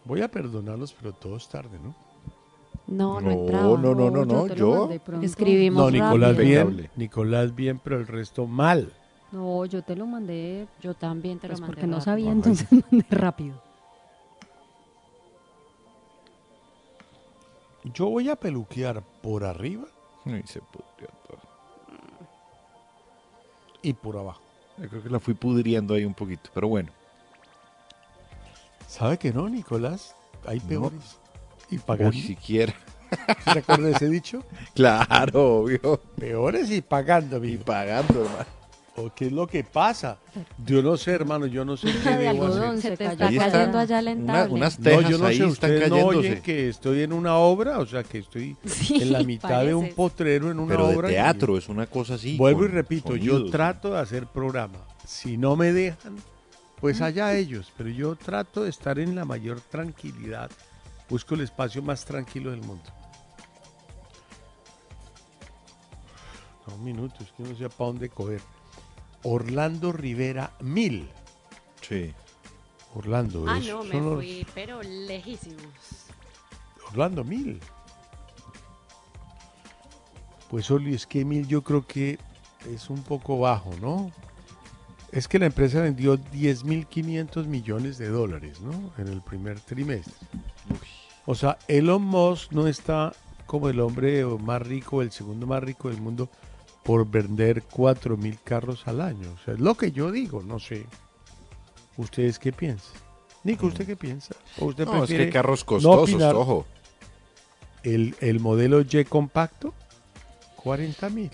Voy 0.07 0.21
a 0.21 0.29
perdonarlos, 0.29 0.93
pero 0.93 1.11
todo 1.13 1.35
es 1.35 1.47
tarde, 1.49 1.77
¿no? 1.83 1.93
No, 2.87 3.19
no, 3.19 3.21
No, 3.21 3.31
entraba. 3.31 3.77
no, 3.77 3.93
no, 3.93 4.09
no, 4.09 4.25
no, 4.25 4.47
yo. 4.55 4.89
pronto. 5.03 5.25
Escribimos 5.25 5.83
No, 5.83 5.91
Nicolás 5.91 6.37
rápido. 6.37 6.67
bien. 6.67 6.89
Nicolás 6.95 7.53
bien, 7.53 7.79
pero 7.83 7.97
el 7.97 8.07
resto 8.07 8.47
mal. 8.47 8.93
No, 9.33 9.65
yo 9.65 9.81
te 9.81 9.95
lo 9.97 10.05
mandé 10.05 10.67
Yo 10.81 10.93
también 10.93 11.37
te 11.39 11.47
pues 11.47 11.59
lo 11.59 11.63
mandé. 11.67 11.75
porque 11.75 11.87
no 11.87 11.97
rápido. 11.97 12.05
sabía, 12.05 12.31
entonces 12.31 12.67
mandé 12.71 13.05
rápido. 13.09 13.61
Yo 17.93 18.09
voy 18.09 18.29
a 18.29 18.35
peluquear 18.35 19.01
por 19.21 19.43
arriba 19.43 19.85
Ay, 20.25 20.43
se 20.45 20.59
pudrió 20.61 21.09
todo. 21.27 21.39
y 23.81 23.93
por 23.93 24.17
abajo. 24.17 24.41
Yo 24.77 24.89
creo 24.89 25.03
que 25.03 25.09
la 25.09 25.19
fui 25.19 25.33
pudriendo 25.33 25.93
ahí 25.93 26.03
un 26.05 26.13
poquito, 26.13 26.49
pero 26.53 26.67
bueno. 26.67 26.91
¿Sabe 28.87 29.17
que 29.17 29.31
no, 29.33 29.49
Nicolás? 29.49 30.15
Hay 30.45 30.59
No. 30.59 30.67
peores. 30.67 31.17
Y 31.69 31.77
pagando. 31.77 32.15
Uy, 32.15 32.21
siquiera. 32.21 32.73
¿Sí 33.45 33.51
¿Se 33.53 33.59
acuerda 33.59 33.87
de 33.87 33.93
ese 33.93 34.09
dicho? 34.09 34.43
Claro, 34.73 35.59
obvio. 35.59 36.01
Peores 36.17 36.71
y 36.71 36.81
pagando, 36.81 37.35
Y 37.37 37.39
amigo. 37.39 37.63
pagando, 37.65 38.21
hermano. 38.23 38.57
¿O 38.99 39.13
qué 39.13 39.27
es 39.27 39.31
lo 39.31 39.45
que 39.45 39.63
pasa? 39.63 40.17
Yo 40.65 40.81
no 40.81 40.97
sé, 40.97 41.11
hermano, 41.11 41.45
yo 41.45 41.63
no 41.63 41.77
sé 41.77 41.87
qué 42.03 42.09
de 42.09 42.17
debo 42.17 42.45
hacer. 42.47 42.61
algodón 42.63 42.75
Se 42.77 42.81
se 42.89 42.97
te 42.97 43.05
está 43.05 43.27
Ahí 43.27 43.35
está. 43.37 43.51
cayendo 43.51 43.77
allá 43.77 43.99
Una- 43.99 44.43
unas 44.45 44.79
No, 44.79 44.83
tejas 44.85 45.09
yo 45.11 45.17
no 45.19 45.25
ahí 45.27 45.37
sé, 45.37 45.43
están 45.43 45.51
ustedes 45.51 45.89
no 45.89 45.95
cayéndose. 45.97 46.17
oyen 46.17 46.41
que 46.41 46.69
estoy 46.69 47.01
en 47.03 47.13
una 47.13 47.35
obra, 47.35 47.77
o 47.77 47.85
sea, 47.85 48.03
que 48.03 48.17
estoy 48.17 48.57
Sí, 48.65 48.95
en 49.03 49.11
la 49.13 49.21
mitad 49.21 49.63
de 49.63 49.75
un 49.75 49.89
potrero 49.93 50.49
en 50.49 50.59
una 50.59 50.69
pero 50.75 50.87
obra. 50.87 51.09
de 51.09 51.13
y- 51.13 51.17
teatro, 51.17 51.57
es 51.59 51.69
una 51.69 51.85
cosa 51.85 52.15
así. 52.15 52.37
Vuelvo 52.37 52.65
y 52.65 52.69
repito, 52.69 53.15
yo 53.15 53.45
trato 53.51 53.91
de 53.93 53.99
hacer 53.99 54.25
programa. 54.25 54.79
Si 55.05 55.37
no 55.37 55.55
me 55.55 55.71
dejan, 55.73 56.15
pues 56.79 57.01
allá 57.01 57.33
ellos. 57.35 57.71
Pero 57.77 57.89
yo 57.89 58.15
trato 58.15 58.63
de 58.63 58.69
estar 58.69 58.99
en 58.99 59.15
la 59.15 59.25
mayor 59.25 59.61
tranquilidad. 59.61 60.49
Busco 61.09 61.35
el 61.35 61.41
espacio 61.41 61.81
más 61.81 62.05
tranquilo 62.05 62.51
del 62.51 62.61
mundo. 62.61 62.91
No, 66.67 66.75
un 66.75 66.83
minuto, 66.83 67.23
es 67.23 67.31
que 67.31 67.43
no 67.43 67.55
sé 67.55 67.69
para 67.69 67.87
dónde 67.87 68.09
coger. 68.09 68.41
Orlando 69.23 69.91
Rivera, 69.91 70.51
mil. 70.61 71.09
Sí. 71.81 72.13
Orlando, 72.93 73.45
Ah, 73.47 73.59
no, 73.59 73.83
me 73.83 73.99
los- 73.99 74.15
fui, 74.15 74.45
pero 74.53 74.81
lejísimos. 74.81 75.63
Orlando, 76.89 77.23
mil. 77.23 77.59
Pues 80.49 80.71
Oli, 80.71 80.95
es 80.95 81.05
que 81.05 81.25
mil 81.25 81.47
yo 81.47 81.61
creo 81.63 81.85
que 81.85 82.17
es 82.69 82.89
un 82.89 83.03
poco 83.03 83.39
bajo, 83.39 83.71
¿no? 83.81 84.11
Es 85.11 85.27
que 85.27 85.39
la 85.39 85.45
empresa 85.45 85.81
vendió 85.81 86.17
10.500 86.17 87.45
millones 87.45 87.97
de 87.97 88.09
dólares, 88.09 88.59
¿no? 88.61 88.91
En 88.97 89.07
el 89.07 89.21
primer 89.21 89.59
trimestre. 89.59 90.13
O 91.25 91.35
sea, 91.35 91.57
Elon 91.67 92.01
Musk 92.03 92.51
no 92.51 92.67
está 92.67 93.13
como 93.45 93.69
el 93.69 93.79
hombre 93.79 94.25
más 94.25 94.61
rico, 94.61 95.01
el 95.01 95.11
segundo 95.11 95.47
más 95.47 95.63
rico 95.63 95.89
del 95.89 96.01
mundo, 96.01 96.29
por 96.83 97.09
vender 97.09 97.63
4.000 97.63 98.39
carros 98.43 98.87
al 98.87 99.01
año. 99.01 99.33
O 99.33 99.43
sea, 99.43 99.53
es 99.53 99.59
lo 99.59 99.75
que 99.75 99.91
yo 99.91 100.11
digo, 100.11 100.43
no 100.43 100.59
sé. 100.59 100.85
¿Ustedes 101.97 102.37
qué 102.39 102.51
piensan? 102.51 102.93
Nico, 103.43 103.67
¿usted 103.67 103.85
qué 103.85 103.95
piensa? 103.95 104.35
¿O 104.59 104.65
usted 104.65 104.85
No, 104.85 105.03
es 105.03 105.09
que 105.09 105.29
carros 105.29 105.63
costosos, 105.63 106.21
ojo. 106.21 106.65
El, 107.83 108.15
el 108.19 108.39
modelo 108.39 108.81
Y 108.81 109.05
compacto, 109.05 109.73
40 110.57 111.09
mil. 111.09 111.31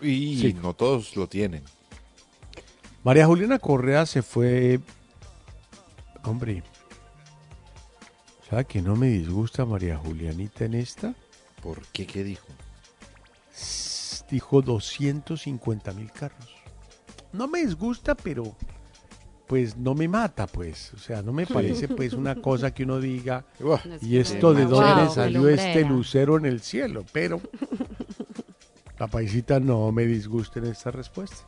Y 0.00 0.38
Sí. 0.38 0.52
no 0.54 0.74
todos 0.74 1.16
lo 1.16 1.26
tienen. 1.26 1.62
María 3.06 3.24
Juliana 3.24 3.60
Correa 3.60 4.04
se 4.04 4.20
fue. 4.20 4.80
Hombre, 6.24 6.64
¿sabe 8.50 8.64
que 8.64 8.82
no 8.82 8.96
me 8.96 9.06
disgusta 9.06 9.64
María 9.64 9.96
Julianita 9.96 10.64
en 10.64 10.74
esta? 10.74 11.14
¿Por 11.62 11.82
qué? 11.92 12.04
¿Qué 12.04 12.24
dijo? 12.24 12.48
Dijo 14.28 14.60
250 14.60 15.92
mil 15.92 16.10
carros. 16.10 16.52
No 17.32 17.46
me 17.46 17.60
disgusta, 17.60 18.16
pero 18.16 18.56
pues 19.46 19.76
no 19.76 19.94
me 19.94 20.08
mata, 20.08 20.48
pues. 20.48 20.92
O 20.92 20.98
sea, 20.98 21.22
no 21.22 21.32
me 21.32 21.46
parece 21.46 21.86
pues 21.86 22.12
una 22.12 22.34
cosa 22.34 22.74
que 22.74 22.82
uno 22.82 22.98
diga, 22.98 23.44
¿y 24.02 24.16
esto 24.16 24.52
de 24.52 24.64
dónde 24.64 25.14
salió 25.14 25.48
este 25.48 25.84
lucero 25.84 26.38
en 26.38 26.46
el 26.46 26.60
cielo? 26.60 27.04
Pero 27.12 27.40
la 28.98 29.06
paisita 29.06 29.60
no 29.60 29.92
me 29.92 30.06
disgusta 30.06 30.58
en 30.58 30.66
esta 30.66 30.90
respuesta. 30.90 31.46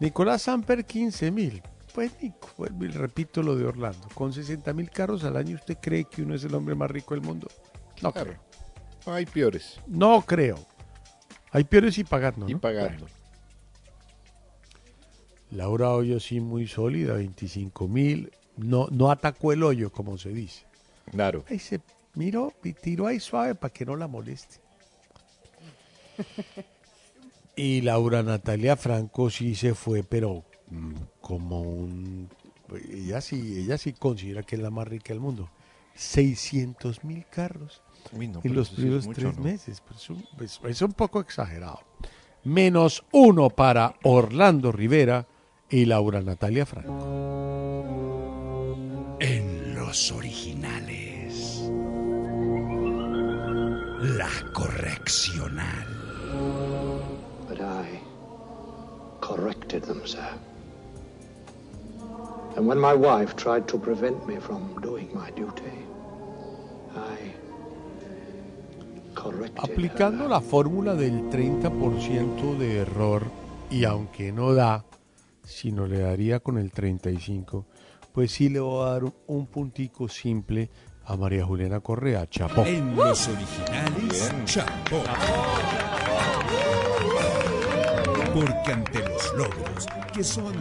Nicolás 0.00 0.42
Samper, 0.42 0.84
15 0.84 1.30
mil. 1.30 1.62
Pues 1.94 2.12
Nico, 2.20 2.48
vuelvo 2.56 2.84
y 2.84 2.88
repito 2.88 3.42
lo 3.42 3.54
de 3.54 3.64
Orlando. 3.66 4.08
Con 4.14 4.32
60 4.32 4.72
mil 4.72 4.90
carros 4.90 5.22
al 5.24 5.36
año, 5.36 5.54
¿usted 5.54 5.78
cree 5.80 6.04
que 6.04 6.22
uno 6.22 6.34
es 6.34 6.42
el 6.44 6.54
hombre 6.54 6.74
más 6.74 6.90
rico 6.90 7.14
del 7.14 7.22
mundo? 7.22 7.46
No 8.02 8.10
Claro. 8.12 8.32
creo. 8.32 9.14
Hay 9.14 9.26
peores. 9.26 9.80
No 9.86 10.22
creo. 10.22 10.58
Hay 11.52 11.62
peores 11.64 11.96
y 11.98 12.04
pagando. 12.04 12.48
Y 12.48 12.54
¿no? 12.54 12.60
pagando. 12.60 13.04
Bueno. 13.04 13.14
Laura 15.52 15.90
Hoyo 15.90 16.18
sí 16.18 16.40
muy 16.40 16.66
sólida, 16.66 17.14
25 17.14 17.86
mil. 17.86 18.32
No, 18.56 18.88
no 18.90 19.10
atacó 19.12 19.52
el 19.52 19.62
hoyo, 19.62 19.92
como 19.92 20.18
se 20.18 20.30
dice. 20.30 20.64
Claro. 21.12 21.44
Ahí 21.48 21.60
se 21.60 21.80
miró 22.14 22.52
y 22.64 22.72
tiró 22.72 23.06
ahí 23.06 23.20
suave 23.20 23.54
para 23.54 23.72
que 23.72 23.84
no 23.86 23.94
la 23.94 24.08
moleste. 24.08 24.56
Y 27.56 27.80
Laura 27.82 28.22
Natalia 28.22 28.76
Franco 28.76 29.30
sí 29.30 29.54
se 29.54 29.74
fue, 29.74 30.02
pero 30.02 30.44
mm, 30.70 30.94
como 31.20 31.60
un... 31.62 32.28
Ella 32.90 33.20
sí, 33.20 33.58
ella 33.60 33.78
sí 33.78 33.92
considera 33.92 34.42
que 34.42 34.56
es 34.56 34.62
la 34.62 34.70
más 34.70 34.88
rica 34.88 35.08
del 35.12 35.20
mundo. 35.20 35.48
600 35.94 37.04
mil 37.04 37.24
carros 37.30 37.80
Uy, 38.12 38.26
no, 38.26 38.40
en 38.42 38.54
los 38.54 38.70
primeros 38.70 39.06
mucho, 39.06 39.20
tres 39.20 39.36
¿no? 39.36 39.44
meses. 39.44 39.80
Pues 39.86 40.00
es, 40.02 40.10
un, 40.10 40.24
es- 40.40 40.60
es 40.64 40.82
un 40.82 40.92
poco 40.92 41.20
exagerado. 41.20 41.78
Menos 42.42 43.04
uno 43.12 43.48
para 43.50 43.94
Orlando 44.02 44.72
Rivera 44.72 45.26
y 45.70 45.84
Laura 45.84 46.20
Natalia 46.20 46.66
Franco. 46.66 46.92
En 49.20 49.74
los 49.76 50.10
originales. 50.12 51.62
La 54.00 54.28
correccional. 54.52 55.86
But 57.54 57.66
I 57.66 58.00
corrected 59.20 59.84
them, 59.84 60.02
sir. 60.04 60.28
And 62.56 62.66
when 62.66 62.78
my 62.78 62.94
wife 62.94 63.36
tried 63.36 63.68
to 63.68 63.78
prevent 63.78 64.26
me 64.26 64.38
from 64.40 64.80
doing 64.80 65.08
my 65.14 65.30
duty, 65.30 65.86
I 66.96 67.32
corrected 69.14 69.58
Aplicando 69.58 70.24
her. 70.24 70.30
la 70.30 70.40
fórmula 70.40 70.94
del 70.96 71.30
30% 71.30 72.58
de 72.58 72.78
error, 72.78 73.22
y 73.70 73.84
aunque 73.84 74.32
no 74.32 74.52
da, 74.52 74.84
sino 75.44 75.86
le 75.86 76.00
daría 76.00 76.40
con 76.40 76.58
el 76.58 76.72
35%, 76.72 77.66
pues 78.12 78.32
sí 78.32 78.48
le 78.48 78.58
voy 78.58 78.84
a 78.84 78.90
dar 78.90 79.04
un, 79.04 79.14
un 79.28 79.46
puntico 79.46 80.08
simple 80.08 80.70
a 81.04 81.16
María 81.16 81.44
Juliana 81.44 81.78
Correa. 81.78 82.28
Chapó. 82.28 82.64
En 82.64 82.96
los 82.96 83.28
originales, 83.28 84.32
chapó. 84.44 85.02
Porque 88.34 88.72
ante 88.72 88.98
los 88.98 89.32
logros, 89.36 89.86
que 90.12 90.24
son 90.24 90.54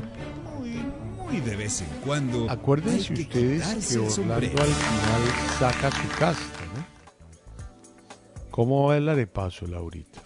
muy, 0.59 0.86
muy 1.17 1.39
de 1.39 1.55
vez 1.55 1.82
en 1.82 1.88
cuando, 2.05 2.47
Acuérdense 2.47 3.15
que 3.15 3.21
ustedes 3.24 3.88
que 3.88 3.95
el 3.95 4.01
Orlando 4.01 4.61
al 4.61 4.69
final 4.69 5.21
saca 5.57 5.89
su 5.89 6.07
casta, 6.19 6.65
¿no? 6.76 6.86
¿Cómo 8.51 8.89
va 8.89 8.99
la 8.99 9.15
de 9.15 9.26
paso, 9.26 9.65
Laurita? 9.65 10.21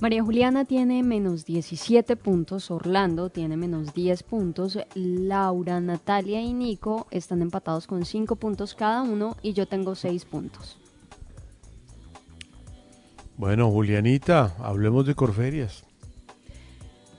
María 0.00 0.24
Juliana 0.24 0.64
tiene 0.64 1.04
menos 1.04 1.44
17 1.44 2.16
puntos, 2.16 2.72
Orlando 2.72 3.30
tiene 3.30 3.56
menos 3.56 3.94
10 3.94 4.24
puntos, 4.24 4.80
Laura, 4.94 5.80
Natalia 5.80 6.42
y 6.42 6.52
Nico 6.52 7.06
están 7.12 7.40
empatados 7.40 7.86
con 7.86 8.04
5 8.04 8.34
puntos 8.34 8.74
cada 8.74 9.02
uno 9.02 9.36
y 9.42 9.52
yo 9.52 9.68
tengo 9.68 9.94
6 9.94 10.24
puntos. 10.24 10.76
Bueno, 13.36 13.70
Julianita, 13.70 14.56
hablemos 14.58 15.06
de 15.06 15.14
Corferias. 15.14 15.86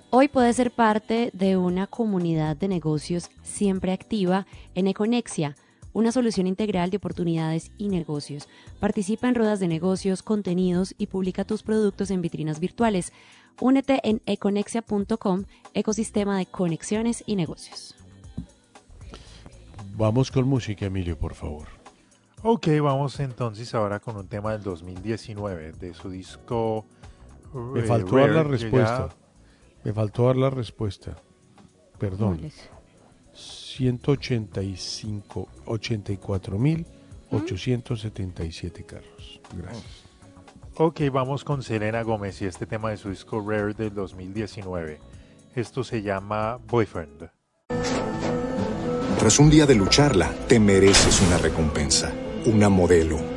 Hoy 0.10 0.30
puedes 0.30 0.55
ser 0.55 0.72
parte 0.72 1.32
de 1.34 1.58
una 1.58 1.86
comunidad 1.88 2.55
de 2.55 2.68
negocios 2.68 3.30
siempre 3.43 3.91
activa 3.91 4.47
en 4.74 4.88
Econexia, 4.88 5.55
una 5.93 6.12
solución 6.12 6.47
integral 6.47 6.89
de 6.91 6.97
oportunidades 6.97 7.72
y 7.78 7.89
negocios. 7.89 8.47
Participa 8.80 9.28
en 9.28 9.36
ruedas 9.36 9.60
de 9.60 9.68
negocios, 9.68 10.24
contenidos 10.24 10.95
y 10.97 11.08
publica 11.08 11.43
tus 11.43 11.64
productos 11.64 12.10
en 12.12 12.22
vitrinas 12.22 12.60
virtuales. 12.60 13.12
Únete 13.60 13.99
en 14.03 14.22
econexia.com, 14.26 15.43
ecosistema 15.74 16.38
de 16.38 16.45
conexiones 16.45 17.24
y 17.26 17.36
negocios. 17.36 17.95
Vamos 19.97 20.32
con 20.32 20.47
música, 20.47 20.86
Emilio, 20.86 21.18
por 21.18 21.34
favor. 21.34 21.68
Ok, 22.43 22.68
vamos 22.82 23.20
entonces 23.20 23.74
ahora 23.74 23.99
con 23.99 24.16
un 24.16 24.28
tema 24.28 24.51
del 24.53 24.62
2019, 24.64 25.74
de 25.74 25.93
su 25.93 26.10
disco... 26.10 26.86
Me 27.53 27.80
eh, 27.80 27.84
faltó 27.84 28.16
la 28.28 28.43
respuesta. 28.43 29.10
ya- 29.10 29.26
Me 29.88 29.94
faltó 29.94 30.28
dar 30.28 30.36
la 30.36 30.50
respuesta. 30.50 31.16
Perdón. 31.98 32.40
¿Cuál 32.40 32.52
es? 32.52 32.70
185, 33.34 35.48
84 35.66 36.60
mil 36.60 36.86
877 37.32 38.84
carros. 38.84 39.40
Gracias. 39.56 40.04
Ok, 40.76 41.04
vamos 41.10 41.46
con 41.46 41.64
Selena 41.64 42.02
Gómez 42.02 42.42
y 42.42 42.48
este 42.48 42.66
tema 42.66 42.90
de 42.90 42.98
su 42.98 43.12
disco 43.12 43.40
Rare 43.40 43.76
del 43.76 43.94
2019. 43.94 45.00
Esto 45.56 45.86
se 45.86 46.02
llama 46.02 46.60
Boyfriend. 46.68 47.30
Tras 49.20 49.40
un 49.40 49.50
día 49.50 49.66
de 49.66 49.76
lucharla, 49.76 50.34
te 50.50 50.60
mereces 50.60 51.22
una 51.22 51.38
recompensa, 51.38 52.12
una 52.46 52.68
modelo, 52.68 53.37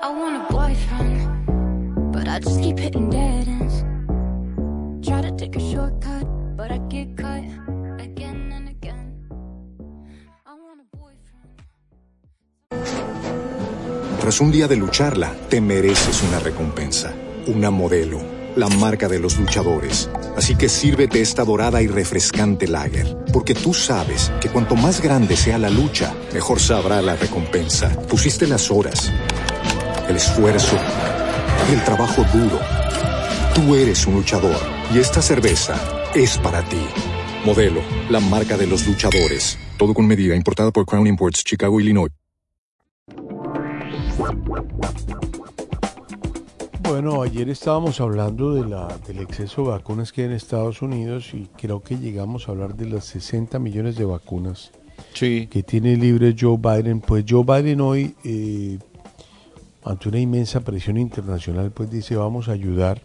I 0.00 0.10
want 0.10 0.36
a 0.36 0.52
boyfriend, 0.52 2.12
but 2.12 2.28
I 2.28 2.38
just 2.38 2.62
keep 2.62 2.78
hitting 2.78 3.10
dead 3.10 3.48
ends. 3.48 3.84
Try 5.04 5.22
to 5.22 5.32
take 5.32 5.56
a 5.56 5.60
shortcut, 5.60 6.24
but 6.56 6.70
I 6.70 6.78
get 6.88 7.16
cut 7.16 7.42
again 7.98 8.52
and 8.52 8.68
again. 8.68 9.18
I 10.46 10.54
want 10.54 10.82
a 10.82 10.86
Tras 14.20 14.40
un 14.40 14.52
día 14.52 14.68
de 14.68 14.76
lucharla, 14.76 15.34
te 15.48 15.60
mereces 15.60 16.22
una 16.22 16.38
recompensa, 16.38 17.12
una 17.48 17.70
modelo, 17.72 18.20
la 18.54 18.68
marca 18.68 19.08
de 19.08 19.18
los 19.18 19.36
luchadores. 19.36 20.08
Así 20.36 20.54
que 20.54 20.68
sírvete 20.68 21.20
esta 21.20 21.44
dorada 21.44 21.82
y 21.82 21.88
refrescante 21.88 22.68
lager, 22.68 23.16
porque 23.32 23.54
tú 23.54 23.74
sabes 23.74 24.30
que 24.40 24.48
cuanto 24.48 24.76
más 24.76 25.02
grande 25.02 25.36
sea 25.36 25.58
la 25.58 25.70
lucha, 25.70 26.14
mejor 26.32 26.60
sabrá 26.60 27.02
la 27.02 27.16
recompensa. 27.16 27.90
Pusiste 28.08 28.46
las 28.46 28.70
horas, 28.70 29.12
el 30.08 30.16
esfuerzo, 30.16 30.76
el 31.72 31.84
trabajo 31.84 32.24
duro. 32.32 32.58
Tú 33.54 33.74
eres 33.74 34.06
un 34.06 34.14
luchador 34.14 34.56
y 34.92 34.98
esta 34.98 35.20
cerveza 35.20 35.74
es 36.14 36.38
para 36.38 36.62
ti. 36.62 36.80
Modelo, 37.44 37.80
la 38.10 38.20
marca 38.20 38.56
de 38.56 38.66
los 38.66 38.86
luchadores. 38.86 39.58
Todo 39.76 39.94
con 39.94 40.06
medida, 40.06 40.34
importada 40.34 40.70
por 40.70 40.86
Crown 40.86 41.06
Imports, 41.06 41.44
Chicago, 41.44 41.80
Illinois. 41.80 42.10
Bueno, 46.82 47.22
ayer 47.22 47.50
estábamos 47.50 48.00
hablando 48.00 48.54
de 48.54 48.68
la, 48.68 48.88
del 49.06 49.20
exceso 49.20 49.62
de 49.62 49.68
vacunas 49.68 50.10
que 50.10 50.22
hay 50.22 50.28
en 50.28 50.32
Estados 50.32 50.80
Unidos 50.80 51.34
y 51.34 51.48
creo 51.56 51.82
que 51.82 51.98
llegamos 51.98 52.48
a 52.48 52.52
hablar 52.52 52.74
de 52.74 52.86
las 52.86 53.04
60 53.04 53.58
millones 53.58 53.96
de 53.96 54.04
vacunas 54.04 54.72
que 55.14 55.62
tiene 55.66 55.96
libre 55.96 56.34
Joe 56.38 56.56
Biden. 56.56 57.00
Pues 57.00 57.24
Joe 57.28 57.44
Biden 57.44 57.80
hoy, 57.80 58.14
eh, 58.24 58.78
ante 59.88 60.08
una 60.08 60.18
inmensa 60.18 60.60
presión 60.60 60.96
internacional, 60.98 61.70
pues 61.70 61.90
dice 61.90 62.16
vamos 62.16 62.48
a 62.48 62.52
ayudar, 62.52 63.00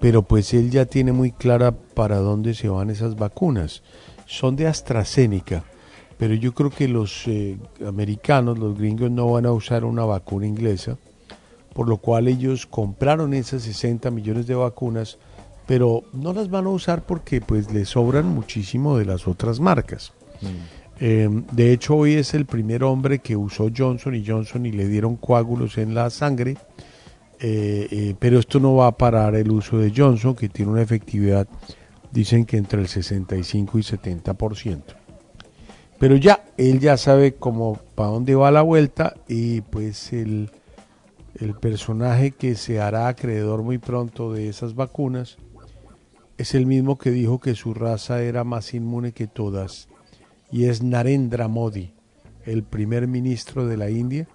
pero 0.00 0.22
pues 0.22 0.54
él 0.54 0.70
ya 0.70 0.86
tiene 0.86 1.12
muy 1.12 1.30
clara 1.30 1.72
para 1.72 2.18
dónde 2.18 2.54
se 2.54 2.68
van 2.68 2.90
esas 2.90 3.16
vacunas. 3.16 3.82
Son 4.26 4.56
de 4.56 4.66
AstraZeneca, 4.66 5.64
pero 6.16 6.34
yo 6.34 6.54
creo 6.54 6.70
que 6.70 6.88
los 6.88 7.26
eh, 7.26 7.58
americanos, 7.86 8.58
los 8.58 8.78
gringos, 8.78 9.10
no 9.10 9.30
van 9.30 9.46
a 9.46 9.52
usar 9.52 9.84
una 9.84 10.04
vacuna 10.04 10.46
inglesa 10.46 10.96
por 11.74 11.88
lo 11.88 11.98
cual 11.98 12.28
ellos 12.28 12.66
compraron 12.66 13.34
esas 13.34 13.62
60 13.64 14.10
millones 14.12 14.46
de 14.46 14.54
vacunas, 14.54 15.18
pero 15.66 16.04
no 16.12 16.32
las 16.32 16.48
van 16.48 16.66
a 16.66 16.70
usar 16.70 17.02
porque 17.04 17.40
pues 17.40 17.70
les 17.72 17.90
sobran 17.90 18.26
muchísimo 18.26 18.96
de 18.96 19.04
las 19.04 19.26
otras 19.26 19.60
marcas. 19.60 20.12
Eh, 21.00 21.28
de 21.52 21.72
hecho, 21.72 21.96
hoy 21.96 22.14
es 22.14 22.34
el 22.34 22.46
primer 22.46 22.84
hombre 22.84 23.18
que 23.18 23.36
usó 23.36 23.68
Johnson 23.76 24.14
y 24.14 24.24
Johnson 24.24 24.66
y 24.66 24.72
le 24.72 24.86
dieron 24.86 25.16
coágulos 25.16 25.78
en 25.78 25.94
la 25.94 26.08
sangre, 26.10 26.56
eh, 27.40 27.88
eh, 27.90 28.14
pero 28.18 28.38
esto 28.38 28.60
no 28.60 28.76
va 28.76 28.88
a 28.88 28.96
parar 28.96 29.34
el 29.34 29.50
uso 29.50 29.78
de 29.78 29.92
Johnson, 29.94 30.34
que 30.34 30.48
tiene 30.48 30.72
una 30.72 30.82
efectividad, 30.82 31.48
dicen 32.12 32.44
que 32.44 32.56
entre 32.56 32.80
el 32.80 32.88
65 32.88 33.78
y 33.78 33.82
70%. 33.82 34.82
Pero 35.98 36.16
ya, 36.16 36.44
él 36.56 36.80
ya 36.80 36.96
sabe 36.96 37.34
cómo, 37.34 37.78
para 37.94 38.10
dónde 38.10 38.34
va 38.34 38.50
la 38.50 38.62
vuelta 38.62 39.14
y 39.28 39.62
pues 39.62 40.12
el 40.12 40.50
el 41.40 41.54
personaje 41.54 42.30
que 42.30 42.54
se 42.54 42.80
hará 42.80 43.08
acreedor 43.08 43.62
muy 43.62 43.78
pronto 43.78 44.32
de 44.32 44.48
esas 44.48 44.74
vacunas 44.74 45.36
es 46.38 46.54
el 46.54 46.66
mismo 46.66 46.96
que 46.98 47.10
dijo 47.10 47.40
que 47.40 47.54
su 47.54 47.74
raza 47.74 48.22
era 48.22 48.44
más 48.44 48.74
inmune 48.74 49.12
que 49.12 49.26
todas 49.26 49.88
y 50.54 50.66
es 50.66 50.84
Narendra 50.84 51.48
Modi, 51.48 51.90
el 52.46 52.62
primer 52.62 53.08
ministro 53.08 53.66
de 53.66 53.76
la 53.76 53.90
India, 53.90 54.28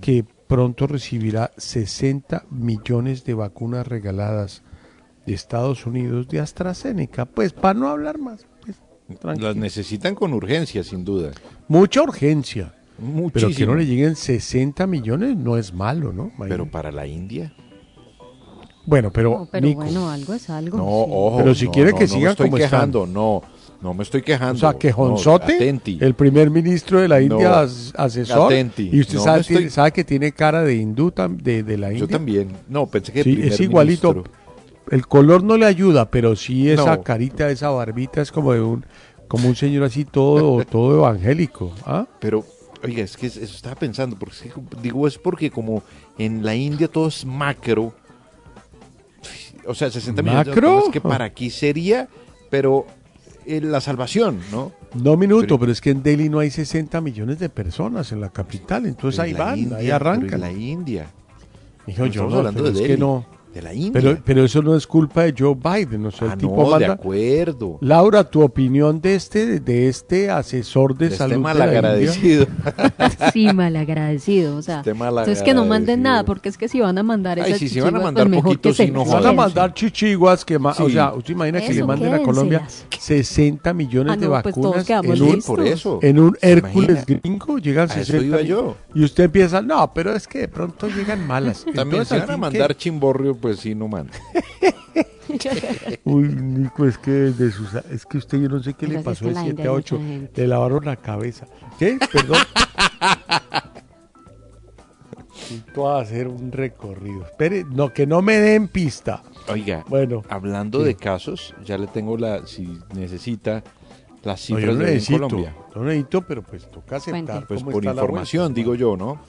que 0.00 0.24
pronto 0.46 0.86
recibirá 0.86 1.50
60 1.58 2.46
millones 2.50 3.24
de 3.24 3.34
vacunas 3.34 3.86
regaladas 3.86 4.62
de 5.26 5.34
Estados 5.34 5.84
Unidos 5.84 6.26
de 6.28 6.40
AstraZeneca, 6.40 7.26
pues 7.26 7.52
para 7.52 7.78
no 7.78 7.88
hablar 7.88 8.18
más. 8.18 8.46
pues. 8.64 9.38
Las 9.38 9.54
necesitan 9.54 10.14
con 10.14 10.32
urgencia, 10.32 10.82
sin 10.82 11.04
duda. 11.04 11.32
Mucha 11.68 12.00
urgencia. 12.00 12.72
Pero 12.96 13.12
que 13.12 13.20
Muchísimo. 13.20 13.72
no 13.72 13.78
le 13.78 13.84
lleguen 13.84 14.16
60 14.16 14.86
millones 14.86 15.36
no 15.36 15.58
es 15.58 15.74
malo, 15.74 16.14
¿no? 16.14 16.32
Pero 16.48 16.70
para 16.70 16.90
la 16.90 17.06
India. 17.06 17.52
Bueno, 18.86 19.12
pero, 19.12 19.40
No, 19.40 19.48
pero 19.50 19.66
Nico, 19.66 19.82
bueno, 19.82 20.08
algo 20.10 20.32
es 20.32 20.48
algo. 20.48 20.78
No, 20.78 20.84
sí. 20.84 21.10
ojo. 21.12 21.36
Pero 21.36 21.54
si 21.54 21.66
no, 21.66 21.72
quiere 21.72 21.90
no, 21.92 21.98
que 21.98 22.04
no 22.06 22.10
me 22.10 22.16
sigan 22.16 22.30
estoy 22.32 22.46
como 22.46 22.56
quejando, 22.56 23.00
están. 23.00 23.14
no, 23.14 23.42
no 23.82 23.94
me 23.94 24.02
estoy 24.04 24.22
quejando. 24.22 24.54
O 24.54 24.58
sea, 24.70 24.78
que 24.78 24.88
no, 24.90 24.94
Jonzote, 24.94 25.56
atenti. 25.56 25.98
el 26.00 26.14
primer 26.14 26.50
ministro 26.50 27.00
de 27.00 27.08
la 27.08 27.20
India, 27.20 27.48
No, 27.48 27.54
as- 27.54 27.92
asesor, 27.96 28.52
atenti. 28.52 28.90
y 28.92 29.00
usted 29.00 29.16
No 29.16 29.24
sabe, 29.24 29.40
estoy- 29.40 29.70
sabe 29.70 29.92
que 29.92 30.04
tiene 30.04 30.32
cara 30.32 30.62
de 30.62 30.76
hindú 30.76 31.12
de, 31.30 31.62
de 31.62 31.76
la 31.78 31.88
India. 31.88 32.00
Yo 32.00 32.08
también. 32.08 32.52
No, 32.68 32.86
pensé 32.86 33.12
que 33.12 33.22
Sí, 33.24 33.40
es 33.42 33.58
igualito. 33.60 34.12
ministro. 34.14 34.32
El 34.90 35.06
color 35.06 35.42
no 35.42 35.56
le 35.56 35.66
ayuda, 35.66 36.10
pero 36.10 36.34
sí 36.36 36.68
esa 36.70 37.00
carita, 37.02 37.48
esa 37.50 37.70
barbita 37.70 38.20
es 38.20 38.30
como 38.32 38.52
de 38.52 38.60
un 38.60 38.84
como 39.28 39.48
un 39.48 39.56
señor 39.56 39.84
así 39.84 40.04
todo 40.04 40.62
todo 40.70 40.94
evangélico, 40.98 41.72
¿ah? 41.86 42.06
Pero, 42.20 42.44
oiga, 42.84 43.02
es 43.02 43.16
que 43.16 43.28
eso 43.28 43.40
estaba 43.40 43.74
pensando, 43.76 44.16
porque 44.18 44.34
es 44.34 44.42
que, 44.52 44.60
digo, 44.82 45.06
es 45.08 45.16
porque 45.16 45.50
como 45.50 45.82
en 46.18 46.44
la 46.44 46.54
India 46.54 46.86
todo 46.88 47.08
es 47.08 47.24
macro, 47.24 47.94
o 49.66 49.74
sea, 49.74 49.90
60 49.90 50.20
millones 50.22 50.44
de 50.46 50.50
¿Macro? 50.50 50.74
vacunas, 50.74 50.92
que 50.92 51.00
para 51.00 51.24
aquí 51.24 51.48
sería, 51.48 52.08
pero 52.50 52.86
la 53.46 53.80
salvación, 53.80 54.40
¿no? 54.50 54.72
No 54.94 55.16
minuto, 55.16 55.58
pero, 55.58 55.72
es 55.72 55.80
que 55.80 55.90
en 55.90 56.02
Delhi 56.02 56.28
no 56.28 56.38
hay 56.38 56.50
60 56.50 57.00
millones 57.00 57.38
de 57.38 57.48
personas 57.48 58.12
en 58.12 58.20
la 58.20 58.30
capital, 58.30 58.86
entonces 58.86 59.18
Pero 59.20 59.22
ahí 59.24 59.32
van, 59.34 59.58
India, 59.58 59.76
ahí 59.76 59.84
pero 59.84 59.96
arrancan. 59.96 60.34
en 60.34 60.40
la 60.40 60.52
India. 60.52 61.06
Hijo, 61.86 62.02
No 62.02 62.06
yo 62.06 62.28
no, 62.28 62.36
hablando 62.38 62.62
pero 62.62 62.72
de 62.72 62.80
es 62.80 62.86
que 62.86 62.88
Delhi. 62.92 63.00
no, 63.00 63.26
de 63.52 63.62
la 63.62 63.74
India. 63.74 63.92
Pero, 63.92 64.18
pero 64.24 64.44
eso 64.44 64.62
no 64.62 64.74
es 64.76 64.86
culpa 64.86 65.22
de 65.24 65.34
Joe 65.38 65.54
Biden, 65.54 66.06
o 66.06 66.10
sea, 66.10 66.28
Ah, 66.30 66.32
el 66.34 66.38
tipo 66.38 66.56
no, 66.56 66.64
de 66.64 66.70
manda... 66.70 66.92
acuerdo. 66.94 67.78
Laura, 67.80 68.24
tu 68.24 68.42
opinión 68.42 69.00
de 69.00 69.14
este, 69.14 69.60
de 69.60 69.88
este 69.88 70.30
asesor 70.30 70.96
de, 70.96 71.06
De 71.08 71.12
este 71.14 71.18
salud 71.18 71.32
de 71.34 71.36
la 71.38 71.42
malagradecido. 71.42 72.46
Sí, 73.32 73.52
malagradecido. 73.52 74.56
O 74.56 74.62
sea, 74.62 74.78
Este 74.78 74.90
entonces 74.90 75.42
que 75.42 75.54
no 75.54 75.60
manden 75.64 76.00
malagradecido. 76.00 76.02
nada, 76.02 76.24
porque 76.24 76.48
es 76.48 76.58
que 76.58 76.68
si 76.68 76.80
van 76.80 76.96
a 76.98 77.02
mandar 77.02 77.38
Ay, 77.38 77.50
esas 77.50 77.58
sí, 77.58 77.68
si 77.68 77.80
van 77.80 77.88
a 77.88 77.98
chichiguas, 77.98 78.04
mandar 78.04 78.24
pues 78.24 78.30
mejor 78.36 78.44
poquito, 78.44 78.68
que 78.70 78.74
se 78.74 78.86
sí, 78.86 78.90
no 78.90 79.04
Van 79.04 79.26
a 79.26 79.32
mandar 79.32 79.74
chichiguas 79.74 80.44
que, 80.44 80.58
ma- 80.58 80.70
o 80.78 80.86
Sí. 80.86 80.92
sea, 80.92 81.12
usted 81.14 81.32
imagina 81.34 81.60
que 81.60 81.68
le 81.68 81.76
Eso, 81.78 81.86
manden 81.86 82.14
a 82.14 82.22
Colombia 82.22 82.58
quédenselas. 82.60 82.86
60 83.02 83.74
millones 83.74 84.12
Ah, 84.12 84.16
de 84.16 84.26
no, 84.28 84.42
pues 84.42 84.54
todos 84.54 84.64
vacunas 84.66 84.86
quedamos 84.86 85.16
en 85.18 85.22
un, 85.22 85.42
por 85.42 85.60
eso. 85.66 85.98
en 86.02 86.18
un 86.20 86.36
¿Se 86.40 86.52
Hércules 86.52 86.90
imagina? 86.90 87.20
gringo, 87.22 87.58
llegan 87.58 87.90
A 87.90 87.94
eso 87.94 88.04
60 88.12 88.24
iba 88.26 88.42
yo. 88.42 88.76
y 88.94 89.04
usted 89.04 89.24
empieza, 89.24 89.60
no, 89.62 89.92
pero 89.92 90.14
es 90.14 90.26
que 90.26 90.38
de 90.40 90.48
pronto 90.48 90.88
llegan 90.88 91.26
malas. 91.26 91.64
También 91.64 92.02
Entonces, 92.02 92.08
si 92.08 92.14
al 92.14 92.20
van 92.22 92.30
a 92.30 92.36
mandar 92.36 92.76
chimborrio, 92.76 93.34
pues 93.42 93.58
sí, 93.60 93.74
no 93.74 93.88
manda. 93.88 94.12
Uy, 96.04 96.28
Nico, 96.28 96.86
es 96.86 96.96
que 96.98 97.10
desde 97.10 97.50
sus, 97.50 97.74
es 97.74 98.06
que 98.06 98.16
usted 98.18 98.38
yo 98.40 98.48
no 98.48 98.62
sé 98.62 98.72
qué 98.74 98.86
le 98.86 99.00
pasó 99.00 99.26
de 99.26 99.32
la 99.32 99.40
7 99.42 99.50
India 99.50 99.66
a 99.70 99.72
hay 99.72 99.78
8, 99.78 99.98
mucha 99.98 100.08
gente. 100.08 100.40
le 100.42 100.48
lavaron 100.48 100.84
la 100.84 100.96
cabeza. 100.96 101.46
¿Qué? 101.78 101.98
Perdón. 102.12 102.38
Necesito 105.34 105.94
hacer 105.96 106.28
un 106.28 106.52
recorrido. 106.52 107.24
Espere, 107.24 107.64
no, 107.64 107.92
que 107.92 108.06
no 108.06 108.22
me 108.22 108.38
den 108.38 108.68
pista. 108.68 109.22
Oiga, 109.48 109.84
Bueno, 109.88 110.22
hablando 110.28 110.78
sí. 110.80 110.84
de 110.86 110.94
casos, 110.94 111.54
ya 111.64 111.76
le 111.78 111.86
tengo 111.88 112.16
la, 112.16 112.46
si 112.46 112.78
necesita, 112.94 113.62
las 114.22 114.48
No, 114.50 114.56
cifras 114.56 114.64
yo 114.64 114.72
no 114.72 114.78
de 114.84 114.94
necesito, 114.94 115.28
Colombia. 115.28 115.54
no 115.74 115.84
necesito, 115.84 116.22
pero 116.22 116.42
pues 116.42 116.70
toca 116.70 116.96
aceptar. 116.96 117.46
Pues 117.46 117.62
por 117.62 117.84
información, 117.84 118.44
vuelta. 118.44 118.54
digo 118.54 118.74
yo, 118.74 118.96
¿no? 118.96 119.20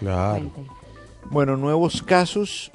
Claro. 0.00 0.50
Cuente. 0.50 0.70
Bueno, 1.30 1.56
nuevos 1.56 2.02
casos, 2.02 2.72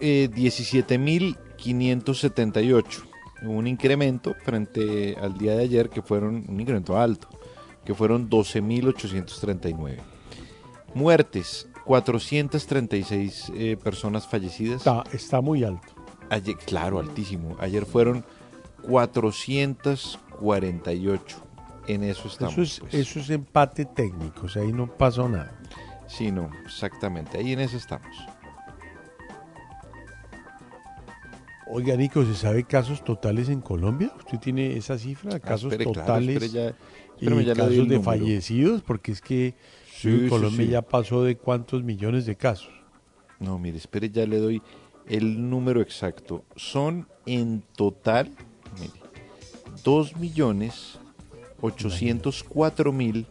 eh, 0.00 0.30
17.578. 0.32 2.84
Hubo 3.42 3.52
un 3.52 3.66
incremento 3.66 4.34
frente 4.44 5.16
al 5.20 5.36
día 5.36 5.56
de 5.56 5.64
ayer, 5.64 5.90
que 5.90 6.00
fueron 6.02 6.44
un 6.48 6.60
incremento 6.60 6.96
alto, 6.98 7.28
que 7.84 7.94
fueron 7.94 8.30
12.839. 8.30 9.98
Muertes, 10.94 11.68
436 11.84 13.52
eh, 13.54 13.76
personas 13.82 14.26
fallecidas. 14.26 14.78
Está, 14.78 15.04
está 15.12 15.40
muy 15.40 15.64
alto. 15.64 15.94
Ayer, 16.30 16.56
claro, 16.56 16.98
altísimo. 16.98 17.56
Ayer 17.60 17.86
fueron 17.86 18.24
448. 18.82 21.36
En 21.88 22.02
eso 22.02 22.26
estamos. 22.26 22.54
Eso 22.54 22.62
es, 22.62 22.80
pues. 22.80 22.94
eso 22.94 23.20
es 23.20 23.30
empate 23.30 23.84
técnico, 23.84 24.46
o 24.46 24.48
sea, 24.48 24.62
ahí 24.62 24.72
no 24.72 24.88
pasó 24.88 25.28
nada. 25.28 25.56
Sí, 26.08 26.32
no, 26.32 26.50
exactamente. 26.64 27.38
Ahí 27.38 27.52
en 27.52 27.60
eso 27.60 27.76
estamos. 27.76 28.08
Oiga, 31.68 31.96
Nico, 31.96 32.24
¿se 32.24 32.34
sabe 32.34 32.64
casos 32.64 33.02
totales 33.02 33.48
en 33.48 33.60
Colombia? 33.60 34.12
¿Usted 34.16 34.38
tiene 34.38 34.76
esa 34.76 34.96
cifra? 34.98 35.34
Ah, 35.34 35.40
Casos 35.40 35.74
claro, 35.74 35.92
totales 35.92 36.42
espere 36.42 36.48
ya- 36.52 36.76
y 37.20 37.44
ya 37.44 37.54
casos 37.54 37.88
de 37.88 38.00
fallecidos, 38.00 38.82
porque 38.82 39.12
es 39.12 39.20
que 39.20 39.54
Sí, 39.92 40.08
en 40.10 40.20
sí, 40.24 40.28
Colombia 40.28 40.66
sí. 40.66 40.70
ya 40.72 40.82
pasó 40.82 41.24
de 41.24 41.36
cuántos 41.36 41.82
millones 41.82 42.26
de 42.26 42.36
casos. 42.36 42.70
No, 43.40 43.58
mire, 43.58 43.78
espere, 43.78 44.10
ya 44.10 44.26
le 44.26 44.38
doy 44.38 44.62
el 45.08 45.48
número 45.50 45.80
exacto. 45.80 46.44
Son 46.54 47.08
en 47.26 47.62
total, 47.74 48.30
mire, 48.78 48.92
2 49.82 50.16
millones 50.16 50.98
804 51.62 52.92
mil 52.92 53.26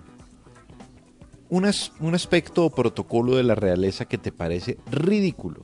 Un, 1.50 1.66
as- 1.66 1.92
un 2.00 2.16
aspecto 2.16 2.64
o 2.64 2.70
protocolo 2.70 3.36
de 3.36 3.44
la 3.44 3.54
realeza 3.54 4.06
que 4.06 4.18
te 4.18 4.32
parece 4.32 4.78
ridículo. 4.90 5.60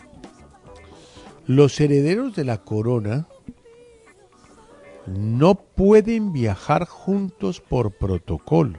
Los 1.46 1.80
herederos 1.80 2.36
de 2.36 2.44
la 2.44 2.58
corona 2.58 3.26
no 5.08 5.56
pueden 5.56 6.32
viajar 6.32 6.86
juntos 6.86 7.60
por 7.60 7.90
protocolo, 7.98 8.78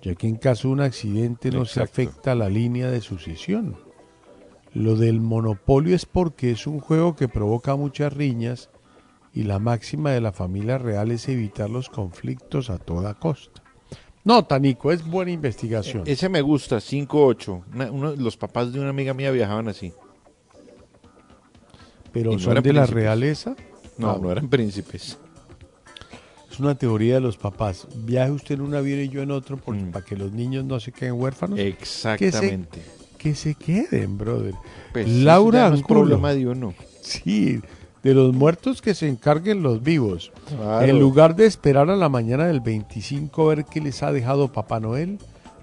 ya 0.00 0.14
que 0.14 0.26
en 0.26 0.36
caso 0.36 0.68
de 0.68 0.74
un 0.74 0.80
accidente 0.80 1.50
no 1.50 1.66
se 1.66 1.82
afecta 1.82 2.34
la 2.34 2.48
línea 2.48 2.90
de 2.90 3.02
sucesión. 3.02 3.76
Lo 4.76 4.94
del 4.96 5.20
monopolio 5.20 5.96
es 5.96 6.04
porque 6.04 6.50
es 6.50 6.66
un 6.66 6.80
juego 6.80 7.16
que 7.16 7.28
provoca 7.28 7.76
muchas 7.76 8.12
riñas 8.12 8.68
y 9.32 9.44
la 9.44 9.58
máxima 9.58 10.10
de 10.10 10.20
la 10.20 10.32
familia 10.32 10.76
real 10.76 11.10
es 11.10 11.28
evitar 11.28 11.70
los 11.70 11.88
conflictos 11.88 12.68
a 12.68 12.78
toda 12.78 13.14
costa. 13.14 13.62
No, 14.24 14.44
Tanico, 14.44 14.92
es 14.92 15.06
buena 15.06 15.30
investigación. 15.30 16.02
Ese 16.04 16.28
me 16.28 16.42
gusta, 16.42 16.78
5-8. 16.80 17.62
Una- 17.72 17.90
uno- 17.90 18.16
los 18.16 18.36
papás 18.36 18.72
de 18.72 18.80
una 18.80 18.90
amiga 18.90 19.14
mía 19.14 19.30
viajaban 19.30 19.68
así. 19.68 19.92
Pero 22.12 22.32
no 22.32 22.38
son 22.38 22.62
de 22.62 22.72
la 22.72 22.86
realeza. 22.86 23.54
No, 23.98 24.10
Ah, 24.10 24.18
no 24.20 24.30
eran 24.30 24.48
príncipes. 24.48 25.18
Es 26.50 26.60
una 26.60 26.74
teoría 26.74 27.14
de 27.14 27.20
los 27.20 27.36
papás. 27.36 27.86
Viaje 27.94 28.30
usted 28.30 28.54
en 28.56 28.60
un 28.62 28.74
avión 28.74 29.00
y 29.00 29.08
yo 29.08 29.22
en 29.22 29.30
otro 29.30 29.56
porque, 29.58 29.82
Mm. 29.82 29.90
para 29.90 30.04
que 30.04 30.16
los 30.16 30.32
niños 30.32 30.64
no 30.64 30.80
se 30.80 30.92
queden 30.92 31.14
huérfanos. 31.14 31.58
Exactamente. 31.58 32.80
Que 32.80 32.84
se, 32.84 32.95
que 33.16 33.34
se 33.34 33.54
queden, 33.54 34.18
brother. 34.18 34.54
Pues, 34.92 35.08
Laura 35.08 35.68
es 35.74 35.82
problema 35.82 36.32
de 36.32 36.46
uno. 36.46 36.74
Sí, 37.00 37.60
de 38.02 38.14
los 38.14 38.34
muertos 38.34 38.82
que 38.82 38.94
se 38.94 39.08
encarguen 39.08 39.62
los 39.62 39.82
vivos. 39.82 40.32
Claro. 40.48 40.86
En 40.86 40.98
lugar 40.98 41.36
de 41.36 41.46
esperar 41.46 41.90
a 41.90 41.96
la 41.96 42.08
mañana 42.08 42.46
del 42.46 42.60
25 42.60 43.42
a 43.42 43.54
ver 43.54 43.64
qué 43.64 43.80
les 43.80 44.02
ha 44.02 44.12
dejado 44.12 44.52
Papá 44.52 44.80
Noel, 44.80 45.18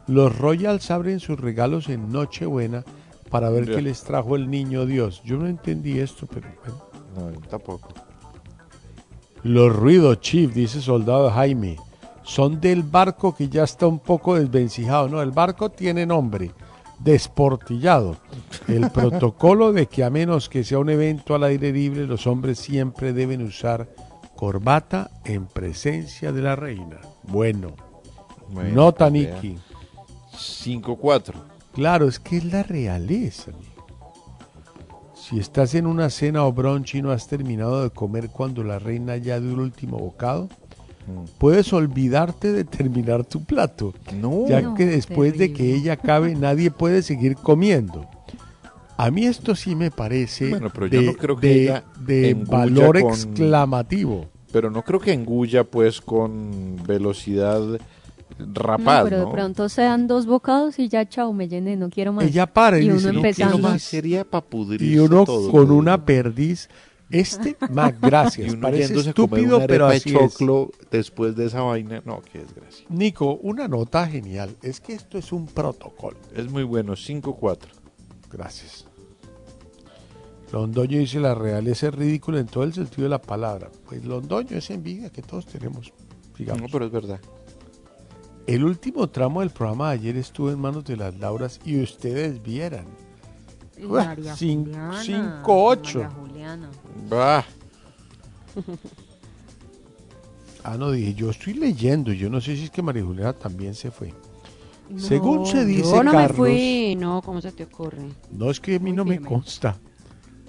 los 0.07 0.37
Royals 0.37 0.91
abren 0.91 1.19
sus 1.19 1.39
regalos 1.39 1.89
en 1.89 2.11
Nochebuena 2.11 2.83
para 3.29 3.49
ver 3.49 3.65
qué 3.65 3.81
les 3.81 4.03
trajo 4.03 4.35
el 4.35 4.49
niño 4.49 4.85
Dios. 4.85 5.21
Yo 5.23 5.37
no 5.37 5.47
entendí 5.47 5.99
esto, 5.99 6.27
pero 6.27 6.47
bueno. 6.63 7.33
No, 7.33 7.47
tampoco. 7.47 7.89
Los 9.43 9.75
ruidos, 9.75 10.19
Chief, 10.21 10.53
dice 10.53 10.81
Soldado 10.81 11.29
Jaime, 11.31 11.77
son 12.23 12.61
del 12.61 12.83
barco 12.83 13.35
que 13.35 13.49
ya 13.49 13.63
está 13.63 13.87
un 13.87 13.99
poco 13.99 14.35
desvencijado. 14.35 15.09
No, 15.09 15.21
el 15.21 15.31
barco 15.31 15.69
tiene 15.69 16.05
nombre, 16.05 16.51
desportillado. 17.03 18.17
El 18.67 18.89
protocolo 18.93 19.73
de 19.73 19.87
que 19.87 20.03
a 20.03 20.09
menos 20.09 20.49
que 20.49 20.63
sea 20.63 20.79
un 20.79 20.89
evento 20.89 21.35
al 21.35 21.43
aire 21.43 21.71
libre, 21.71 22.05
los 22.07 22.27
hombres 22.27 22.59
siempre 22.59 23.13
deben 23.13 23.41
usar 23.43 23.89
corbata 24.35 25.09
en 25.25 25.45
presencia 25.45 26.31
de 26.31 26.41
la 26.41 26.55
reina. 26.55 26.99
Bueno, 27.23 27.75
Bueno, 28.49 28.73
nota 28.73 29.09
pues. 29.09 29.13
Niki. 29.41 29.57
5-4. 30.33 31.33
Claro, 31.73 32.07
es 32.07 32.19
que 32.19 32.37
es 32.37 32.45
la 32.45 32.63
realeza. 32.63 33.51
Si 35.15 35.39
estás 35.39 35.73
en 35.73 35.87
una 35.87 36.09
cena 36.09 36.43
o 36.43 36.51
brunch 36.51 36.95
y 36.95 37.01
no 37.01 37.11
has 37.11 37.27
terminado 37.27 37.83
de 37.83 37.89
comer 37.91 38.29
cuando 38.29 38.63
la 38.63 38.77
reina 38.77 39.15
ya 39.17 39.39
dio 39.39 39.51
el 39.51 39.59
último 39.59 39.97
bocado. 39.97 40.49
Puedes 41.37 41.71
olvidarte 41.73 42.51
de 42.51 42.63
terminar 42.63 43.25
tu 43.25 43.43
plato, 43.43 43.93
No. 44.19 44.45
ya 44.47 44.61
No, 44.61 44.73
que 44.75 44.85
después 44.85 45.37
de 45.37 45.51
que 45.53 45.73
ella 45.75 45.93
acabe 45.93 46.35
nadie 46.35 46.71
puede 46.71 47.01
seguir 47.01 47.35
comiendo. 47.35 48.05
A 48.97 49.09
mí 49.11 49.25
esto 49.25 49.55
sí 49.55 49.75
me 49.75 49.89
parece 49.91 50.49
Bueno, 50.49 50.69
pero 50.73 50.87
yo 50.87 50.99
de, 51.01 51.05
no 51.07 51.13
creo 51.13 51.35
que 51.37 51.47
de- 51.47 51.63
ella 51.63 51.83
de 51.99 52.29
engulla 52.29 52.51
valor 52.57 53.01
con- 53.01 53.09
exclamativo. 53.11 54.25
Pero 54.51 54.69
no 54.69 54.83
creo 54.83 54.99
que 54.99 55.13
engulla 55.13 55.63
pues 55.63 55.99
con 55.99 56.75
velocidad 56.85 57.59
No, 57.61 57.77
rapaz, 58.53 59.03
pero 59.05 59.17
¿no? 59.19 59.25
de 59.25 59.31
pronto 59.31 59.67
sean 59.69 60.07
dos 60.07 60.25
bocados 60.27 60.77
y 60.79 60.89
ya, 60.89 61.07
chao, 61.09 61.33
me 61.33 61.47
llené, 61.47 61.75
no 61.75 61.89
quiero 61.89 62.13
más. 62.13 62.25
Ella 62.25 62.45
para 62.45 62.79
y 62.79 62.83
y 62.83 62.85
uno 62.85 62.95
dice, 62.95 63.11
"No 63.11 63.19
empezando. 63.19 63.53
quiero 63.57 63.69
más". 63.69 63.81
sería 63.81 64.23
para 64.25 64.45
pudrirse 64.45 64.85
Y 64.85 64.99
uno 64.99 65.23
todo, 65.25 65.51
con 65.51 65.71
una 65.71 66.05
perdiz, 66.05 66.69
este 67.13 67.55
más 67.71 67.99
gracias, 67.99 68.55
parece 68.55 68.99
estúpido, 68.99 69.65
pero 69.67 69.87
así 69.87 70.11
de 70.11 70.17
es. 70.17 70.33
choclo 70.33 70.71
después 70.91 71.35
de 71.35 71.45
esa 71.45 71.61
vaina. 71.61 72.01
No, 72.05 72.21
qué 72.21 72.39
desgracia. 72.39 72.85
Nico, 72.89 73.35
una 73.35 73.67
nota 73.67 74.07
genial, 74.07 74.55
es 74.61 74.81
que 74.81 74.93
esto 74.93 75.17
es 75.17 75.31
un 75.31 75.45
protocolo. 75.45 76.17
Es 76.35 76.49
muy 76.49 76.63
bueno, 76.63 76.93
5-4. 76.93 77.57
Gracias. 78.31 78.87
Londoño 80.51 80.99
dice 80.99 81.19
la 81.19 81.33
realeza 81.33 81.87
es 81.87 81.95
ridícula 81.95 82.39
en 82.39 82.45
todo 82.45 82.63
el 82.63 82.73
sentido 82.73 83.03
de 83.03 83.09
la 83.09 83.21
palabra. 83.21 83.71
Pues 83.87 84.05
Londoño 84.05 84.57
es 84.57 84.69
envidia 84.69 85.09
que 85.09 85.21
todos 85.21 85.45
tenemos, 85.45 85.91
digamos. 86.37 86.63
No, 86.63 86.67
pero 86.71 86.85
es 86.85 86.91
verdad. 86.91 87.19
El 88.45 88.65
último 88.65 89.09
tramo 89.09 89.39
del 89.39 89.51
programa 89.51 89.89
de 89.89 89.93
ayer 89.95 90.17
estuvo 90.17 90.51
en 90.51 90.59
manos 90.59 90.83
de 90.83 90.97
las 90.97 91.17
Lauras 91.17 91.59
y 91.63 91.81
ustedes 91.81 92.43
vieran. 92.43 92.85
María 93.79 94.33
cin- 94.35 94.65
Juliana, 94.65 95.03
cinco, 95.03 95.65
ocho. 95.65 95.99
María 96.03 96.15
Juliana. 96.15 96.69
Bah. 97.09 97.45
Ah, 100.65 100.77
no, 100.77 100.91
dije, 100.91 101.13
yo 101.13 101.29
estoy 101.29 101.55
leyendo, 101.55 102.13
yo 102.13 102.29
no 102.29 102.39
sé 102.39 102.55
si 102.55 102.63
es 102.63 102.71
que 102.71 102.81
María 102.81 103.03
Juliana 103.03 103.33
también 103.33 103.75
se 103.75 103.91
fue. 103.91 104.13
Según 104.95 105.45
se 105.45 105.65
dice, 105.65 105.91
Yo 105.97 106.03
no 106.03 106.11
Carlos, 106.11 106.39
me 106.39 106.45
fui, 106.53 106.95
no, 106.97 107.21
¿cómo 107.21 107.41
se 107.41 107.51
te 107.51 107.63
ocurre? 107.63 108.03
no 108.31 108.49
es 108.49 108.59
que 108.61 108.75
a 108.75 108.79
mí 108.79 108.93
no 108.93 109.03
me 109.03 109.19
consta. 109.19 109.77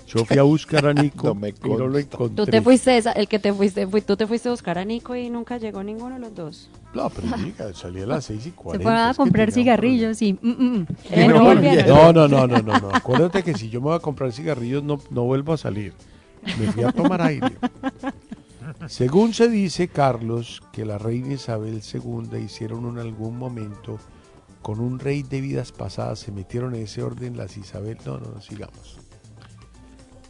Yo 0.06 0.24
fui 0.24 0.38
a 0.38 0.42
buscar 0.42 0.86
a 0.86 0.92
Nico 0.94 1.28
No 1.28 1.34
me 1.34 1.48
y 1.48 1.68
no 1.68 1.86
lo 1.88 1.98
encontré. 1.98 2.36
Tú 2.36 2.50
te 2.50 2.60
fuiste, 2.62 2.96
esa- 2.96 3.12
el 3.12 3.26
que 3.28 3.38
te 3.38 3.52
fuiste, 3.52 3.86
fui- 3.86 4.02
tú 4.02 4.16
te 4.16 4.26
fuiste 4.26 4.48
a 4.48 4.52
buscar 4.52 4.78
a 4.78 4.84
Nico 4.84 5.16
y 5.16 5.30
nunca 5.30 5.56
llegó 5.58 5.82
ninguno 5.82 6.14
de 6.14 6.20
los 6.20 6.34
dos. 6.34 6.70
No, 6.94 7.08
pero 7.10 7.28
diga, 7.38 7.72
salí 7.74 8.02
a 8.02 8.06
las 8.06 8.24
6 8.26 8.40
y 8.40 8.50
Se 8.50 8.54
40. 8.54 8.82
fueron 8.82 9.00
a 9.00 9.10
es 9.10 9.16
que 9.16 9.22
comprar 9.22 9.50
cigarrillos 9.52 10.22
y... 10.22 10.34
mm, 10.34 10.48
mm. 10.48 10.86
Eh, 11.10 11.28
no, 11.28 12.12
no, 12.12 12.28
no, 12.28 12.28
no, 12.28 12.46
no, 12.46 12.62
no, 12.62 12.78
no. 12.80 12.88
Acuérdate 12.92 13.42
que 13.42 13.54
si 13.54 13.68
yo 13.70 13.80
me 13.80 13.86
voy 13.86 13.96
a 13.96 14.00
comprar 14.00 14.32
cigarrillos 14.32 14.82
no, 14.84 15.00
no 15.10 15.24
vuelvo 15.24 15.52
a 15.52 15.56
salir. 15.56 15.92
Me 16.58 16.70
fui 16.72 16.84
a 16.84 16.92
tomar 16.92 17.22
aire. 17.22 17.52
Según 18.88 19.34
se 19.34 19.48
dice, 19.48 19.88
Carlos, 19.88 20.62
que 20.72 20.84
la 20.84 20.98
reina 20.98 21.34
Isabel 21.34 21.80
II 21.92 22.38
hicieron 22.38 22.86
en 22.88 22.98
algún 22.98 23.38
momento 23.38 23.98
con 24.62 24.80
un 24.80 24.98
rey 24.98 25.22
de 25.22 25.40
vidas 25.42 25.72
pasadas, 25.72 26.18
se 26.20 26.32
metieron 26.32 26.74
en 26.74 26.82
ese 26.82 27.02
orden 27.02 27.36
las 27.36 27.56
Isabel. 27.56 27.98
No, 28.06 28.18
no, 28.18 28.30
no, 28.34 28.40
sigamos. 28.40 28.98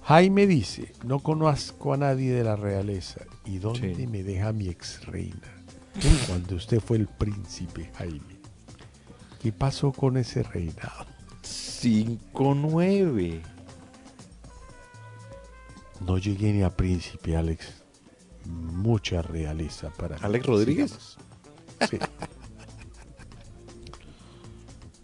Jaime 0.04 0.46
dice, 0.46 0.92
no 1.04 1.18
conozco 1.20 1.94
a 1.94 1.96
nadie 1.96 2.32
de 2.32 2.44
la 2.44 2.56
realeza. 2.56 3.22
¿Y 3.44 3.58
dónde 3.58 3.94
Sí. 3.94 4.06
me 4.06 4.22
deja 4.22 4.52
mi 4.52 4.68
ex 4.68 5.04
reina? 5.06 5.40
Cuando 6.26 6.56
usted 6.56 6.80
fue 6.80 6.96
el 6.98 7.06
príncipe, 7.06 7.90
Jaime. 7.96 8.34
¿Qué 9.42 9.52
pasó 9.52 9.92
con 9.92 10.16
ese 10.16 10.42
reinado? 10.42 11.06
5-9. 11.42 13.40
No 16.06 16.18
llegué 16.18 16.52
ni 16.52 16.62
a 16.62 16.70
príncipe, 16.70 17.36
Alex. 17.36 17.66
Mucha 18.44 19.22
realeza 19.22 19.90
para 19.90 20.16
mí. 20.16 20.22
¿Alex 20.24 20.46
Rodríguez? 20.46 21.16
Sí. 21.88 21.98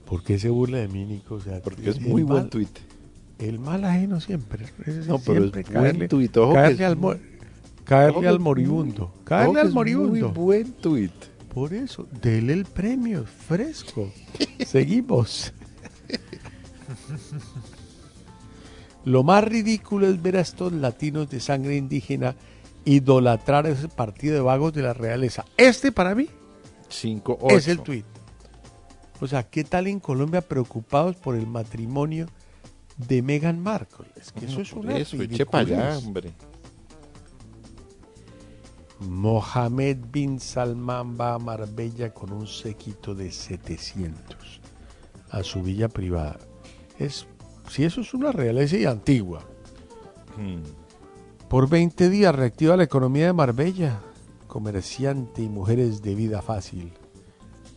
¿Por 0.07 0.23
qué 0.25 0.39
se 0.39 0.49
burla 0.51 0.79
de 0.79 0.89
mí, 0.89 1.05
Nico? 1.07 1.37
O 1.37 1.41
sea, 1.41 1.63
Porque 1.63 1.89
es 1.89 2.01
muy 2.01 2.23
buen 2.23 2.51
tuit. 2.51 2.79
El 3.41 3.59
mal 3.59 3.85
ajeno 3.85 4.21
siempre. 4.21 4.67
No, 5.07 5.19
pero 5.19 5.45
es 5.45 5.53
siempre 5.53 5.63
buen 5.63 5.65
caerle, 5.65 6.09
tuit, 6.09 6.37
ojo 6.37 6.53
que 6.53 6.59
caerle 6.59 6.75
es 6.85 6.89
al, 6.91 6.97
muy- 6.97 7.17
caerle 7.85 8.19
ojo 8.19 8.29
al 8.29 8.35
es 8.35 8.41
moribundo. 8.41 9.15
Caerle 9.25 9.49
ojo 9.51 9.59
al 9.61 9.69
es 9.69 9.75
moribundo. 9.75 10.29
Muy 10.29 10.39
buen 10.45 10.73
tuit. 10.73 11.13
Por 11.53 11.73
eso, 11.75 12.07
dele 12.21 12.53
el 12.53 12.65
premio, 12.67 13.25
fresco. 13.25 14.13
Seguimos. 14.67 15.53
Lo 19.05 19.23
más 19.25 19.43
ridículo 19.45 20.07
es 20.07 20.21
ver 20.21 20.37
a 20.37 20.41
estos 20.41 20.73
latinos 20.73 21.31
de 21.31 21.41
sangre 21.41 21.77
indígena 21.77 22.37
idolatrar 22.85 23.67
ese 23.67 23.89
partido 23.89 24.35
de 24.35 24.41
vagos 24.41 24.73
de 24.75 24.83
la 24.83 24.93
realeza. 24.93 25.45
Este 25.57 25.91
para 25.93 26.15
mí 26.15 26.29
5-8. 26.91 27.53
es 27.53 27.69
el 27.69 27.81
tuit. 27.81 28.05
O 29.21 29.27
sea, 29.27 29.43
¿qué 29.43 29.65
tal 29.65 29.87
en 29.87 30.01
Colombia 30.01 30.41
preocupados 30.43 31.17
por 31.17 31.35
el 31.37 31.47
matrimonio 31.47 32.27
de 33.09 33.23
Meghan 33.23 33.61
Markle? 33.63 34.07
Es 34.17 34.33
que 34.33 34.47
eso 34.47 34.61
es 34.61 34.73
una 34.73 34.97
Eso, 34.97 35.21
eche 35.23 35.47
para 35.47 35.65
allá, 35.65 35.99
hombre. 35.99 36.33
Mohamed 39.01 39.97
bin 40.13 40.39
Salman 40.39 41.17
va 41.19 41.35
a 41.35 41.39
Marbella 41.39 42.13
con 42.13 42.33
un 42.33 42.47
séquito 42.47 43.15
de 43.15 43.33
700 43.33 44.61
a 45.31 45.43
su 45.43 45.63
villa 45.63 45.89
privada. 45.89 46.39
Es, 46.99 47.27
si 47.69 47.85
eso 47.85 48.03
es 48.03 48.13
una 48.13 48.31
realeza 48.33 48.77
y 48.77 48.85
antigua. 48.85 49.41
Hmm. 50.37 50.63
Por 51.49 51.69
20 51.69 52.11
días 52.11 52.35
reactiva 52.35 52.77
la 52.77 52.85
economía 52.85 53.27
de 53.27 53.33
Marbella. 53.33 54.01
Comerciante 54.47 55.43
y 55.43 55.49
mujeres 55.49 56.03
de 56.03 56.15
vida 56.15 56.43
fácil. 56.43 56.93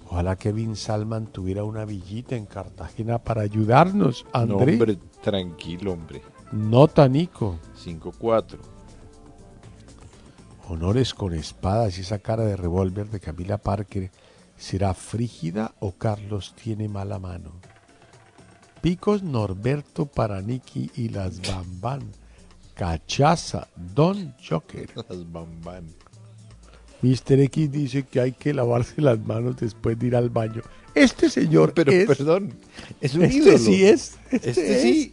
Ojalá 0.09 0.35
que 0.35 0.51
Bin 0.51 0.75
Salman 0.75 1.27
tuviera 1.27 1.63
una 1.63 1.85
villita 1.85 2.35
en 2.35 2.45
Cartagena 2.45 3.17
para 3.19 3.41
ayudarnos, 3.41 4.25
No, 4.33 4.39
André. 4.39 4.73
hombre, 4.73 4.97
tranquilo, 5.23 5.93
hombre. 5.93 6.21
Nota, 6.51 7.07
Nico. 7.07 7.57
5-4. 7.83 8.59
Honores 10.69 11.13
con 11.13 11.33
espadas 11.33 11.97
y 11.97 12.01
esa 12.01 12.19
cara 12.19 12.45
de 12.45 12.55
revólver 12.55 13.09
de 13.09 13.19
Camila 13.19 13.57
Parker. 13.57 14.11
¿Será 14.55 14.93
frígida 14.93 15.73
o 15.79 15.93
Carlos 15.93 16.53
tiene 16.55 16.87
mala 16.87 17.17
mano? 17.17 17.51
Picos 18.81 19.23
Norberto 19.23 20.05
para 20.05 20.41
Nicky 20.41 20.91
y 20.95 21.09
las 21.09 21.41
Bambán. 21.41 22.11
Cachaza, 22.75 23.67
Don 23.75 24.35
Joker. 24.47 24.89
Las 25.09 25.31
bamban. 25.31 25.85
Mr. 27.01 27.39
X 27.41 27.71
dice 27.71 28.03
que 28.03 28.19
hay 28.19 28.31
que 28.31 28.53
lavarse 28.53 29.01
las 29.01 29.19
manos 29.19 29.57
después 29.57 29.99
de 29.99 30.07
ir 30.07 30.15
al 30.15 30.29
baño. 30.29 30.61
Este 30.95 31.29
señor 31.29 31.73
Pero 31.73 31.91
es... 31.91 32.05
perdón, 32.07 32.53
es 33.01 33.15
un 33.15 33.23
este 33.23 33.37
ídolo. 33.37 33.57
sí 33.57 33.85
es. 33.85 34.15
Este, 34.31 34.49
Este 34.49 34.75
es- 34.75 34.81
sí. 34.81 35.11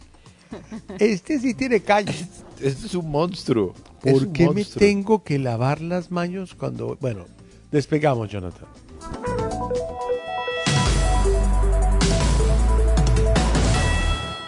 Este 0.99 1.39
sí 1.39 1.53
tiene 1.53 1.79
calle. 1.81 2.13
Este 2.59 2.85
es 2.87 2.93
un 2.95 3.09
monstruo. 3.09 3.73
¿Por 4.01 4.27
un 4.27 4.33
qué 4.33 4.49
me 4.49 4.65
tengo 4.65 5.23
que 5.23 5.39
lavar 5.39 5.79
las 5.81 6.11
manos 6.11 6.53
cuando... 6.55 6.97
Bueno, 6.99 7.25
despegamos, 7.71 8.29
Jonathan. 8.29 8.67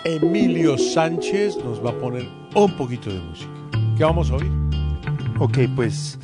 Emilio 0.05 0.77
Sánchez 0.77 1.57
nos 1.63 1.83
va 1.83 1.91
a 1.91 1.99
poner 1.99 2.27
un 2.55 2.75
poquito 2.75 3.09
de 3.11 3.19
música. 3.19 3.49
¿Qué 3.97 4.03
vamos 4.03 4.29
a 4.31 4.35
oír? 4.35 4.51
Ok, 5.39 5.59
pues 5.75 6.17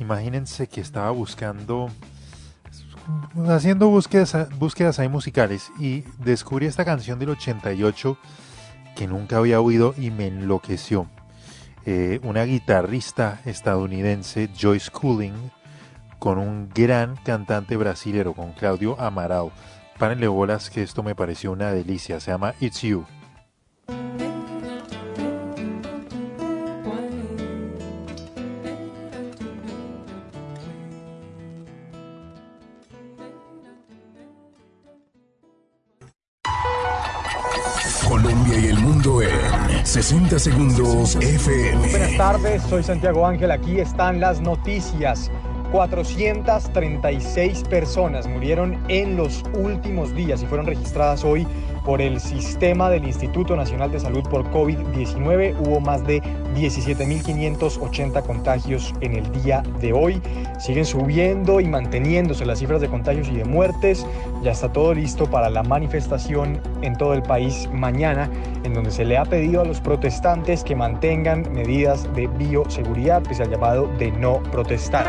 imagínense 0.00 0.66
que 0.66 0.80
estaba 0.80 1.10
buscando, 1.10 1.88
haciendo 3.48 3.88
búsquedas, 3.88 4.48
búsquedas 4.58 4.98
ahí 4.98 5.08
musicales 5.08 5.70
y 5.78 6.04
descubrí 6.18 6.66
esta 6.66 6.84
canción 6.84 7.18
del 7.18 7.30
88 7.30 8.16
que 8.96 9.06
nunca 9.06 9.38
había 9.38 9.60
oído 9.60 9.94
y 9.96 10.10
me 10.10 10.26
enloqueció. 10.26 11.08
Eh, 11.86 12.20
una 12.22 12.44
guitarrista 12.44 13.40
estadounidense, 13.44 14.50
Joyce 14.58 14.90
Cooling, 14.90 15.50
con 16.18 16.38
un 16.38 16.68
gran 16.68 17.16
cantante 17.16 17.76
brasilero, 17.76 18.34
con 18.34 18.52
Claudio 18.52 19.00
Amaral. 19.00 19.50
Párenle 19.98 20.28
bolas 20.28 20.70
que 20.70 20.82
esto 20.82 21.02
me 21.02 21.14
pareció 21.14 21.52
una 21.52 21.72
delicia. 21.72 22.20
Se 22.20 22.30
llama 22.30 22.54
It's 22.60 22.82
You. 22.82 23.06
60 39.90 40.38
segundos 40.38 41.16
FM. 41.16 41.88
Buenas 41.88 42.16
tardes, 42.16 42.62
soy 42.62 42.80
Santiago 42.84 43.26
Ángel, 43.26 43.50
aquí 43.50 43.80
están 43.80 44.20
las 44.20 44.40
noticias. 44.40 45.32
436 45.72 47.64
personas 47.64 48.28
murieron 48.28 48.80
en 48.86 49.16
los 49.16 49.42
últimos 49.52 50.14
días 50.14 50.44
y 50.44 50.46
fueron 50.46 50.66
registradas 50.66 51.24
hoy 51.24 51.44
por 51.84 52.00
el 52.00 52.20
sistema 52.20 52.90
del 52.90 53.04
Instituto 53.04 53.56
Nacional 53.56 53.90
de 53.90 54.00
Salud 54.00 54.22
por 54.28 54.44
COVID-19. 54.50 55.56
Hubo 55.60 55.80
más 55.80 56.06
de 56.06 56.22
17.580 56.54 58.22
contagios 58.24 58.94
en 59.00 59.16
el 59.16 59.30
día 59.42 59.62
de 59.80 59.92
hoy. 59.92 60.20
Siguen 60.58 60.84
subiendo 60.84 61.60
y 61.60 61.66
manteniéndose 61.66 62.44
las 62.44 62.58
cifras 62.58 62.80
de 62.80 62.88
contagios 62.88 63.28
y 63.28 63.36
de 63.36 63.44
muertes. 63.44 64.06
Ya 64.42 64.52
está 64.52 64.72
todo 64.72 64.94
listo 64.94 65.26
para 65.26 65.50
la 65.50 65.62
manifestación 65.62 66.60
en 66.82 66.96
todo 66.96 67.14
el 67.14 67.22
país 67.22 67.68
mañana, 67.72 68.30
en 68.64 68.74
donde 68.74 68.90
se 68.90 69.04
le 69.04 69.18
ha 69.18 69.24
pedido 69.24 69.60
a 69.60 69.64
los 69.64 69.80
protestantes 69.80 70.64
que 70.64 70.74
mantengan 70.74 71.50
medidas 71.52 72.12
de 72.14 72.26
bioseguridad, 72.26 73.22
pese 73.22 73.42
al 73.42 73.50
llamado 73.50 73.88
de 73.98 74.10
no 74.12 74.42
protestar. 74.50 75.06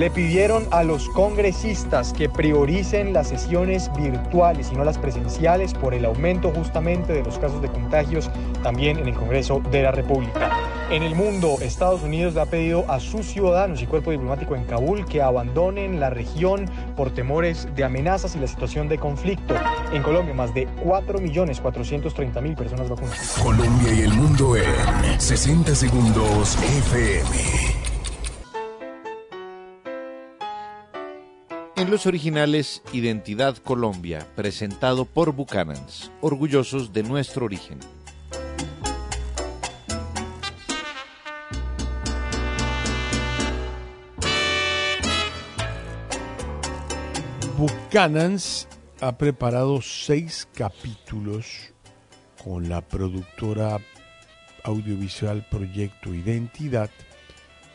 Le 0.00 0.10
pidieron 0.10 0.66
a 0.70 0.82
los 0.82 1.10
congresistas 1.10 2.14
que 2.14 2.30
prioricen 2.30 3.12
las 3.12 3.28
sesiones 3.28 3.90
virtuales 3.94 4.70
y 4.72 4.74
no 4.74 4.82
las 4.82 4.96
presenciales 4.96 5.74
por 5.74 5.92
el 5.92 6.06
aumento 6.06 6.50
justamente 6.56 7.12
de 7.12 7.22
los 7.22 7.38
casos 7.38 7.60
de 7.60 7.68
contagios 7.68 8.30
también 8.62 8.98
en 8.98 9.08
el 9.08 9.14
Congreso 9.14 9.60
de 9.70 9.82
la 9.82 9.92
República. 9.92 10.52
En 10.90 11.02
el 11.02 11.14
mundo, 11.14 11.58
Estados 11.60 12.02
Unidos 12.02 12.32
le 12.32 12.40
ha 12.40 12.46
pedido 12.46 12.90
a 12.90 12.98
sus 12.98 13.26
ciudadanos 13.26 13.82
y 13.82 13.86
cuerpo 13.86 14.10
diplomático 14.10 14.56
en 14.56 14.64
Kabul 14.64 15.04
que 15.04 15.20
abandonen 15.20 16.00
la 16.00 16.08
región 16.08 16.64
por 16.96 17.10
temores 17.10 17.68
de 17.76 17.84
amenazas 17.84 18.34
y 18.36 18.38
la 18.38 18.46
situación 18.46 18.88
de 18.88 18.96
conflicto. 18.96 19.54
En 19.92 20.02
Colombia, 20.02 20.32
más 20.32 20.54
de 20.54 20.66
4.430.000 20.82 22.56
personas 22.56 22.88
vacunadas. 22.88 23.38
Colombia 23.42 23.92
y 23.92 24.00
el 24.00 24.14
mundo 24.14 24.56
en 24.56 25.20
60 25.20 25.74
segundos 25.74 26.56
FM. 26.56 27.79
En 31.80 31.90
los 31.90 32.04
originales 32.04 32.82
Identidad 32.92 33.56
Colombia, 33.56 34.26
presentado 34.36 35.06
por 35.06 35.32
Buchanans, 35.32 36.12
orgullosos 36.20 36.92
de 36.92 37.02
nuestro 37.02 37.46
origen. 37.46 37.78
Buchanans 47.56 48.68
ha 49.00 49.16
preparado 49.16 49.80
seis 49.80 50.46
capítulos 50.54 51.72
con 52.44 52.68
la 52.68 52.82
productora 52.82 53.78
audiovisual 54.64 55.46
Proyecto 55.50 56.12
Identidad 56.12 56.90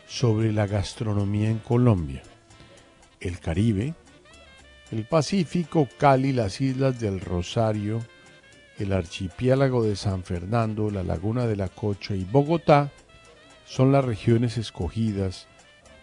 sobre 0.06 0.52
la 0.52 0.68
gastronomía 0.68 1.50
en 1.50 1.58
Colombia, 1.58 2.22
el 3.26 3.40
Caribe, 3.40 3.94
el 4.92 5.04
Pacífico, 5.04 5.88
Cali, 5.98 6.32
las 6.32 6.60
islas 6.60 7.00
del 7.00 7.20
Rosario, 7.20 8.02
el 8.78 8.92
archipiélago 8.92 9.82
de 9.82 9.96
San 9.96 10.22
Fernando, 10.22 10.90
la 10.90 11.02
laguna 11.02 11.46
de 11.46 11.56
la 11.56 11.68
Cocha 11.68 12.14
y 12.14 12.24
Bogotá 12.24 12.92
son 13.66 13.90
las 13.90 14.04
regiones 14.04 14.58
escogidas 14.58 15.48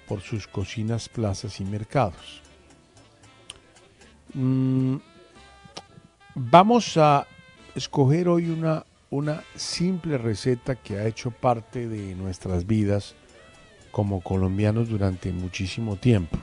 por 0.07 0.21
sus 0.21 0.47
cocinas, 0.47 1.07
plazas 1.07 1.59
y 1.59 1.65
mercados. 1.65 2.41
Mm, 4.33 4.97
vamos 6.35 6.97
a 6.97 7.25
escoger 7.75 8.27
hoy 8.27 8.49
una, 8.49 8.85
una 9.09 9.43
simple 9.55 10.17
receta 10.17 10.75
que 10.75 10.97
ha 10.97 11.07
hecho 11.07 11.31
parte 11.31 11.87
de 11.87 12.15
nuestras 12.15 12.67
vidas 12.67 13.15
como 13.91 14.21
colombianos 14.21 14.89
durante 14.89 15.31
muchísimo 15.31 15.95
tiempo. 15.95 16.37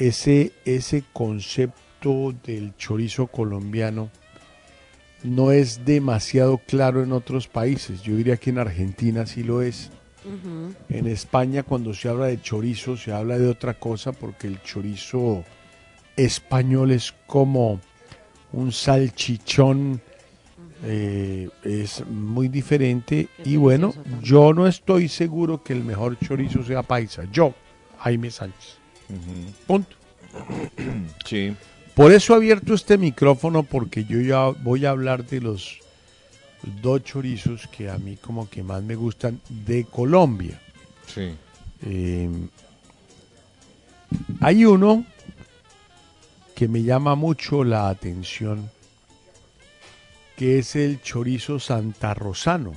Ese, 0.00 0.52
ese 0.64 1.04
concepto 1.12 2.34
del 2.44 2.74
chorizo 2.76 3.26
colombiano 3.26 4.10
no 5.22 5.52
es 5.52 5.84
demasiado 5.84 6.56
claro 6.56 7.02
en 7.02 7.12
otros 7.12 7.48
países. 7.48 8.02
Yo 8.02 8.16
diría 8.16 8.38
que 8.38 8.48
en 8.48 8.58
Argentina 8.58 9.26
sí 9.26 9.42
lo 9.42 9.60
es. 9.60 9.90
En 10.88 11.06
España 11.06 11.62
cuando 11.62 11.94
se 11.94 12.08
habla 12.08 12.26
de 12.26 12.40
chorizo 12.40 12.96
se 12.96 13.12
habla 13.12 13.38
de 13.38 13.46
otra 13.48 13.74
cosa 13.74 14.12
porque 14.12 14.46
el 14.46 14.62
chorizo 14.62 15.44
español 16.16 16.90
es 16.90 17.14
como 17.26 17.80
un 18.52 18.72
salchichón, 18.72 20.00
eh, 20.84 21.48
es 21.62 22.06
muy 22.06 22.48
diferente 22.48 23.28
y 23.44 23.56
bueno, 23.56 23.94
yo 24.22 24.52
no 24.52 24.66
estoy 24.66 25.08
seguro 25.08 25.62
que 25.62 25.72
el 25.72 25.84
mejor 25.84 26.18
chorizo 26.18 26.62
sea 26.64 26.82
paisa, 26.82 27.24
yo, 27.30 27.54
Jaime 27.98 28.30
Sánchez. 28.30 28.79
Punto. 29.66 29.96
Sí. 31.24 31.54
Por 31.94 32.12
eso 32.12 32.32
he 32.32 32.36
abierto 32.36 32.74
este 32.74 32.98
micrófono 32.98 33.62
porque 33.62 34.04
yo 34.04 34.20
ya 34.20 34.48
voy 34.62 34.86
a 34.86 34.90
hablar 34.90 35.26
de 35.26 35.40
los 35.40 35.80
dos 36.82 37.04
chorizos 37.04 37.66
que 37.68 37.90
a 37.90 37.98
mí 37.98 38.16
como 38.16 38.48
que 38.48 38.62
más 38.62 38.82
me 38.82 38.94
gustan 38.94 39.40
de 39.48 39.84
Colombia. 39.84 40.60
Sí. 41.06 41.34
Eh, 41.82 42.30
hay 44.40 44.64
uno 44.64 45.04
que 46.54 46.68
me 46.68 46.82
llama 46.82 47.14
mucho 47.14 47.64
la 47.64 47.88
atención, 47.88 48.70
que 50.36 50.58
es 50.58 50.76
el 50.76 51.00
chorizo 51.02 51.58
santarrosano, 51.58 52.74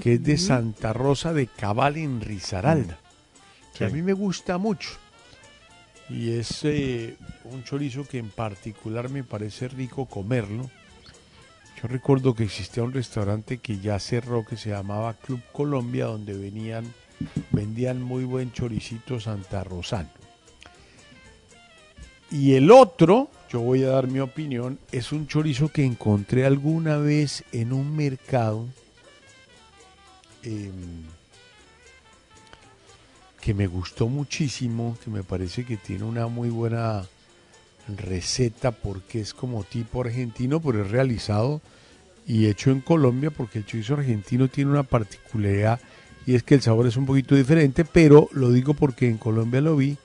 que 0.00 0.14
es 0.14 0.24
de. 0.24 0.38
Santa 0.38 0.92
Rosa 0.92 1.32
de 1.32 1.46
Cabal 1.46 1.96
en 1.96 2.20
Risaralda, 2.20 2.98
que 3.76 3.84
a 3.84 3.88
mí 3.88 4.02
me 4.02 4.12
gusta 4.12 4.58
mucho. 4.58 5.01
Y 6.12 6.32
es 6.32 6.64
eh, 6.64 7.16
un 7.44 7.64
chorizo 7.64 8.06
que 8.06 8.18
en 8.18 8.28
particular 8.28 9.08
me 9.08 9.24
parece 9.24 9.68
rico 9.68 10.04
comerlo. 10.06 10.70
Yo 11.80 11.88
recuerdo 11.88 12.34
que 12.34 12.44
existía 12.44 12.82
un 12.82 12.92
restaurante 12.92 13.58
que 13.58 13.78
ya 13.78 13.98
cerró 13.98 14.44
que 14.44 14.56
se 14.56 14.70
llamaba 14.70 15.14
Club 15.14 15.40
Colombia, 15.52 16.06
donde 16.06 16.34
venían, 16.34 16.84
vendían 17.50 18.02
muy 18.02 18.24
buen 18.24 18.52
choricito 18.52 19.18
santarrosano. 19.18 20.10
Y 22.30 22.54
el 22.54 22.70
otro, 22.70 23.28
yo 23.50 23.60
voy 23.60 23.82
a 23.84 23.88
dar 23.88 24.06
mi 24.06 24.20
opinión, 24.20 24.78
es 24.90 25.12
un 25.12 25.26
chorizo 25.26 25.68
que 25.68 25.84
encontré 25.84 26.44
alguna 26.44 26.98
vez 26.98 27.44
en 27.52 27.72
un 27.72 27.96
mercado 27.96 28.66
em, 30.42 31.04
que 33.42 33.54
me 33.54 33.66
gustó 33.66 34.08
muchísimo, 34.08 34.96
que 35.02 35.10
me 35.10 35.24
parece 35.24 35.64
que 35.64 35.76
tiene 35.76 36.04
una 36.04 36.28
muy 36.28 36.48
buena 36.48 37.04
receta 37.98 38.70
porque 38.70 39.20
es 39.20 39.34
como 39.34 39.64
tipo 39.64 40.00
argentino, 40.00 40.60
pero 40.60 40.84
es 40.84 40.90
realizado 40.92 41.60
y 42.24 42.46
hecho 42.46 42.70
en 42.70 42.80
Colombia 42.80 43.32
porque 43.32 43.58
el 43.58 43.66
chorizo 43.66 43.94
argentino 43.94 44.46
tiene 44.46 44.70
una 44.70 44.84
particularidad 44.84 45.80
y 46.24 46.36
es 46.36 46.44
que 46.44 46.54
el 46.54 46.62
sabor 46.62 46.86
es 46.86 46.96
un 46.96 47.04
poquito 47.04 47.34
diferente, 47.34 47.84
pero 47.84 48.28
lo 48.30 48.52
digo 48.52 48.74
porque 48.74 49.08
en 49.08 49.18
Colombia 49.18 49.60
lo 49.60 49.76
vi 49.76 49.98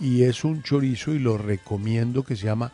y 0.00 0.24
es 0.24 0.42
un 0.42 0.64
chorizo 0.64 1.14
y 1.14 1.20
lo 1.20 1.38
recomiendo 1.38 2.24
que 2.24 2.34
se 2.34 2.46
llama 2.46 2.72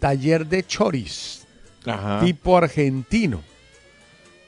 Taller 0.00 0.44
de 0.48 0.66
Choris, 0.66 1.46
Ajá. 1.84 2.18
tipo 2.24 2.58
argentino. 2.58 3.42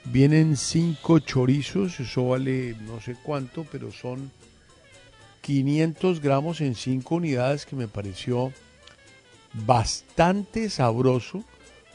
Vienen 0.07 0.57
cinco 0.57 1.21
chorizos, 1.21 2.01
eso 2.01 2.31
vale 2.31 2.75
no 2.85 3.01
sé 3.01 3.15
cuánto, 3.23 3.65
pero 3.71 3.93
son 3.93 4.33
500 5.49 6.21
gramos 6.21 6.61
en 6.61 6.75
cinco 6.75 7.15
unidades 7.15 7.65
que 7.65 7.75
me 7.75 7.89
pareció 7.89 8.53
bastante 9.55 10.69
sabroso 10.69 11.43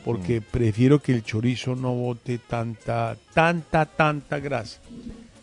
porque 0.03 0.41
prefiero 0.41 0.99
que 1.03 1.11
el 1.11 1.23
chorizo 1.23 1.75
no 1.75 1.93
bote 1.93 2.39
tanta, 2.39 3.15
tanta, 3.31 3.85
tanta 3.85 4.39
grasa. 4.39 4.81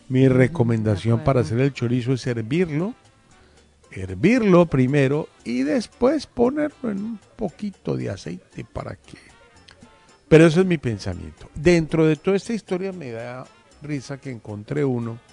Mi 0.08 0.26
recomendación 0.26 1.22
para 1.22 1.42
hacer 1.42 1.60
el 1.60 1.72
chorizo 1.72 2.14
es 2.14 2.26
hervirlo, 2.26 2.94
hervirlo 3.92 4.66
primero 4.66 5.28
y 5.44 5.62
después 5.62 6.26
ponerlo 6.26 6.90
en 6.90 6.98
un 6.98 7.20
poquito 7.36 7.96
de 7.96 8.10
aceite 8.10 8.64
para 8.64 8.96
que... 8.96 9.18
Pero 10.28 10.48
eso 10.48 10.62
es 10.62 10.66
mi 10.66 10.78
pensamiento. 10.78 11.48
Dentro 11.54 12.08
de 12.08 12.16
toda 12.16 12.36
esta 12.36 12.54
historia 12.54 12.90
me 12.90 13.12
da 13.12 13.46
risa 13.82 14.20
que 14.20 14.32
encontré 14.32 14.84
uno 14.84 15.29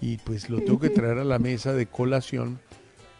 y 0.00 0.16
pues 0.18 0.48
lo 0.50 0.60
tengo 0.60 0.78
que 0.80 0.90
traer 0.90 1.18
a 1.18 1.24
la 1.24 1.38
mesa 1.38 1.72
de 1.72 1.86
colación 1.86 2.58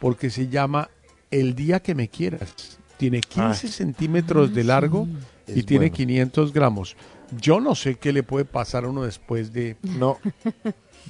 porque 0.00 0.30
se 0.30 0.48
llama 0.48 0.88
El 1.30 1.54
día 1.54 1.80
que 1.80 1.94
me 1.94 2.08
quieras. 2.08 2.78
Tiene 2.96 3.20
15 3.20 3.66
Ah. 3.66 3.70
centímetros 3.70 4.54
de 4.54 4.64
largo 4.64 5.06
y 5.46 5.60
Es 5.60 5.66
tiene 5.66 5.86
bueno. 5.86 5.96
500 5.96 6.52
gramos. 6.52 6.96
Yo 7.40 7.60
no 7.60 7.74
sé 7.74 7.96
qué 7.96 8.12
le 8.12 8.22
puede 8.22 8.44
pasar 8.46 8.84
a 8.84 8.88
uno 8.88 9.02
después 9.04 9.52
de, 9.52 9.76
no. 9.82 10.18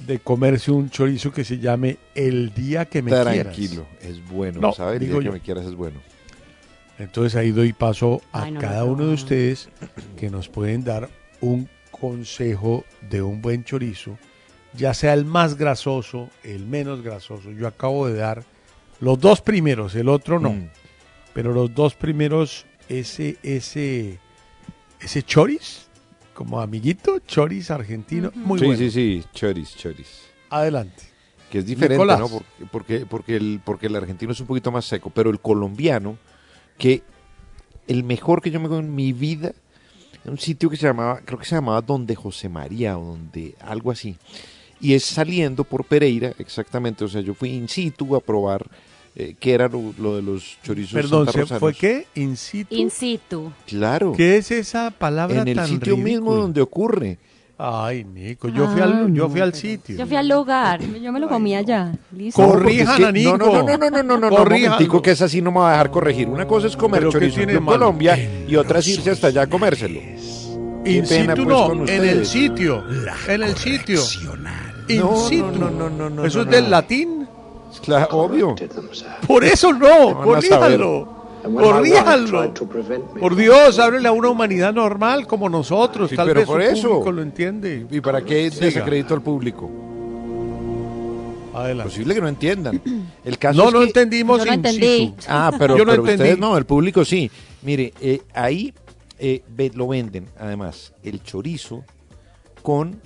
de 0.05 0.19
comerse 0.19 0.71
un 0.71 0.89
chorizo 0.89 1.31
que 1.31 1.43
se 1.45 1.57
llame 1.59 1.97
El 2.15 2.53
día 2.53 2.85
que 2.85 3.01
me 3.01 3.11
quieras. 3.11 3.33
Tranquilo, 3.43 3.85
es 4.01 4.23
bueno, 4.29 4.59
No, 4.59 4.73
¿sabes? 4.73 4.95
El 5.01 5.07
digo 5.07 5.19
día 5.19 5.27
yo. 5.27 5.31
que 5.31 5.37
me 5.39 5.43
quieras 5.43 5.65
es 5.65 5.75
bueno. 5.75 5.99
Entonces 6.97 7.35
ahí 7.37 7.51
doy 7.51 7.71
paso 7.71 8.21
a 8.33 8.43
Ay, 8.43 8.51
no 8.51 8.59
me 8.59 8.65
cada 8.67 8.83
uno 8.83 9.07
de 9.07 9.13
ustedes 9.13 9.69
que 10.17 10.29
nos 10.29 10.49
pueden 10.49 10.83
dar 10.83 11.09
un 11.39 11.69
consejo 11.91 12.83
de 13.09 13.21
un 13.21 13.41
buen 13.41 13.63
chorizo, 13.63 14.17
ya 14.73 14.93
sea 14.93 15.13
el 15.13 15.25
más 15.25 15.57
grasoso, 15.57 16.29
el 16.43 16.65
menos 16.65 17.01
grasoso. 17.01 17.51
Yo 17.51 17.67
acabo 17.67 18.07
de 18.07 18.15
dar 18.15 18.43
los 18.99 19.19
dos 19.19 19.41
primeros, 19.41 19.95
el 19.95 20.09
otro 20.09 20.39
no. 20.39 20.51
Mm. 20.51 20.69
Pero 21.33 21.53
los 21.53 21.73
dos 21.73 21.95
primeros, 21.95 22.65
ese, 22.87 23.37
ese, 23.43 24.19
ese 24.99 25.23
choris, 25.23 25.87
como 26.33 26.59
amiguito, 26.59 27.19
choris 27.19 27.71
argentino, 27.71 28.31
muy 28.35 28.59
sí, 28.59 28.65
bueno. 28.65 28.79
sí, 28.79 28.91
sí, 28.91 29.23
choris, 29.33 29.75
choris. 29.75 30.21
Adelante. 30.49 31.03
Que 31.49 31.59
es 31.59 31.65
diferente, 31.65 31.95
Nicolás. 31.95 32.19
¿no? 32.19 32.29
Porque, 32.29 32.65
porque, 32.71 33.05
porque, 33.05 33.35
el, 33.35 33.61
porque 33.63 33.87
el 33.87 33.95
argentino 33.95 34.31
es 34.31 34.39
un 34.39 34.47
poquito 34.47 34.71
más 34.71 34.85
seco, 34.85 35.09
pero 35.09 35.29
el 35.29 35.39
colombiano, 35.39 36.17
que 36.77 37.03
el 37.87 38.03
mejor 38.03 38.41
que 38.41 38.51
yo 38.51 38.59
me 38.59 38.67
comí 38.67 38.81
en 38.81 38.95
mi 38.95 39.13
vida, 39.13 39.53
en 40.23 40.31
un 40.31 40.37
sitio 40.37 40.69
que 40.69 40.77
se 40.77 40.87
llamaba, 40.87 41.21
creo 41.25 41.39
que 41.39 41.45
se 41.45 41.55
llamaba 41.55 41.81
Donde 41.81 42.15
José 42.15 42.49
María 42.49 42.97
o 42.97 43.05
donde 43.05 43.55
algo 43.61 43.91
así. 43.91 44.17
Y 44.81 44.93
es 44.93 45.03
saliendo 45.05 45.63
por 45.63 45.83
Pereira, 45.85 46.33
exactamente. 46.39 47.03
O 47.03 47.07
sea, 47.07 47.21
yo 47.21 47.33
fui 47.33 47.49
in 47.49 47.67
situ 47.67 48.15
a 48.15 48.21
probar 48.21 48.65
eh, 49.15 49.35
qué 49.39 49.53
era 49.53 49.67
lo, 49.67 49.93
lo 49.99 50.15
de 50.15 50.21
los 50.21 50.57
chorizos 50.63 50.93
Perdón, 50.93 51.25
¿se- 51.25 51.31
santarrosanos. 51.33 51.59
¿fue 51.59 51.73
qué? 51.73 52.07
¿In 52.15 52.37
situ? 52.37 52.73
In 52.75 52.89
situ. 52.89 53.51
Claro. 53.67 54.13
¿Qué 54.15 54.37
es 54.37 54.51
esa 54.51 54.91
palabra 54.91 55.41
en 55.41 55.47
el 55.49 55.55
tan 55.55 55.67
sitio 55.67 55.97
mismo 55.97 56.33
donde 56.35 56.61
ocurre. 56.61 57.17
Ay, 57.61 58.05
Nico, 58.05 58.47
yo 58.47 58.69
fui 58.69 58.79
al, 58.79 58.93
Ah, 58.93 59.07
yo 59.11 59.27
fui 59.27 59.41
al 59.41 59.51
pero- 59.51 59.61
sitio. 59.61 59.97
Yo 59.97 60.07
fui 60.07 60.15
al 60.15 60.29
lugar. 60.29 60.79
Yo 60.81 61.11
me 61.11 61.19
lo 61.19 61.27
comí 61.27 61.53
allá. 61.53 61.91
Listo. 62.15 62.41
Es 62.41 62.47
Corrijan 62.47 62.97
que- 62.97 63.05
a 63.05 63.11
Nico. 63.11 63.37
No, 63.37 63.45
no, 63.51 63.63
no, 63.63 63.77
no, 63.77 63.89
no, 63.89 64.17
no, 64.17 64.29
no, 64.29 65.01
que 65.01 65.11
esa 65.11 65.27
sí 65.27 65.41
no 65.41 65.51
me 65.51 65.59
va 65.59 65.67
a 65.67 65.71
dejar 65.71 65.91
corregir. 65.91 66.29
Una 66.29 66.47
cosa 66.47 66.67
es 66.67 66.77
comer 66.77 67.01
¿Pero 67.01 67.11
qué 67.11 67.29
chorizo 67.29 67.41
en? 67.41 67.65
Colombia 67.65 68.17
y 68.47 68.55
otra 68.55 68.79
es 68.79 68.87
irse 68.87 69.11
hasta 69.11 69.27
allá 69.27 69.41
a 69.41 69.47
comérselo. 69.47 69.99
In 70.85 71.05
pena, 71.05 71.35
situ 71.35 71.43
pues, 71.43 71.47
no, 71.47 71.85
en 71.85 72.05
el 72.05 72.25
sitio. 72.25 72.85
En 73.27 73.43
el 73.43 73.57
sitio. 73.57 74.01
In 74.89 74.99
No, 74.99 75.11
no, 75.11 75.27
situ. 75.27 75.45
no, 75.51 75.69
no, 75.69 75.89
no, 75.89 76.09
no, 76.09 76.25
Eso 76.25 76.39
no, 76.39 76.43
es 76.45 76.49
del 76.51 76.63
no. 76.65 76.69
latín. 76.71 77.27
Claro, 77.83 78.07
obvio. 78.17 78.55
Por 79.27 79.43
eso 79.45 79.71
no, 79.73 80.21
corríjanlo. 80.23 81.17
Corríjanlo. 81.43 82.53
Por 83.19 83.35
Dios, 83.35 83.79
háblele 83.79 84.07
a 84.07 84.11
una 84.11 84.29
humanidad 84.29 84.73
normal 84.73 85.25
como 85.27 85.47
nosotros. 85.47 86.09
Sí, 86.09 86.15
Tal 86.15 86.27
pero 86.27 86.39
vez 86.41 86.47
por 86.47 86.61
su 86.63 86.67
eso. 86.67 86.89
público 86.89 87.11
lo 87.11 87.21
entiende. 87.21 87.85
¿Y 87.89 88.01
para 88.01 88.21
qué 88.23 88.49
Siga. 88.51 88.65
desacredito 88.65 89.13
al 89.13 89.21
público? 89.21 89.69
Adelante. 91.53 91.89
Posible 91.91 92.15
que 92.15 92.21
no 92.21 92.27
entiendan. 92.27 92.81
El 93.25 93.37
caso 93.37 93.57
No, 93.61 93.67
es 93.69 93.73
no 93.73 93.79
que- 93.81 93.85
entendimos 93.87 94.39
Yo 94.39 94.45
no 94.45 94.53
entendí. 94.53 94.97
situ. 95.07 95.13
Ah, 95.27 95.51
pero, 95.57 95.73
Yo 95.77 95.85
no 95.85 95.91
pero 95.91 96.01
entendí. 96.03 96.23
ustedes 96.23 96.39
no, 96.39 96.57
el 96.57 96.65
público 96.65 97.03
sí. 97.05 97.29
Mire, 97.61 97.93
eh, 98.01 98.21
ahí 98.33 98.73
eh, 99.17 99.43
ve- 99.49 99.71
lo 99.73 99.87
venden, 99.87 100.25
además, 100.39 100.93
el 101.03 101.21
chorizo 101.23 101.83
con 102.61 103.01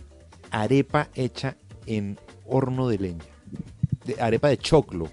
arepa 0.52 1.08
hecha 1.16 1.56
en 1.86 2.18
horno 2.46 2.88
de 2.88 2.98
leña. 2.98 3.24
De- 4.06 4.20
arepa 4.22 4.50
de 4.50 4.58
choclo 4.58 5.10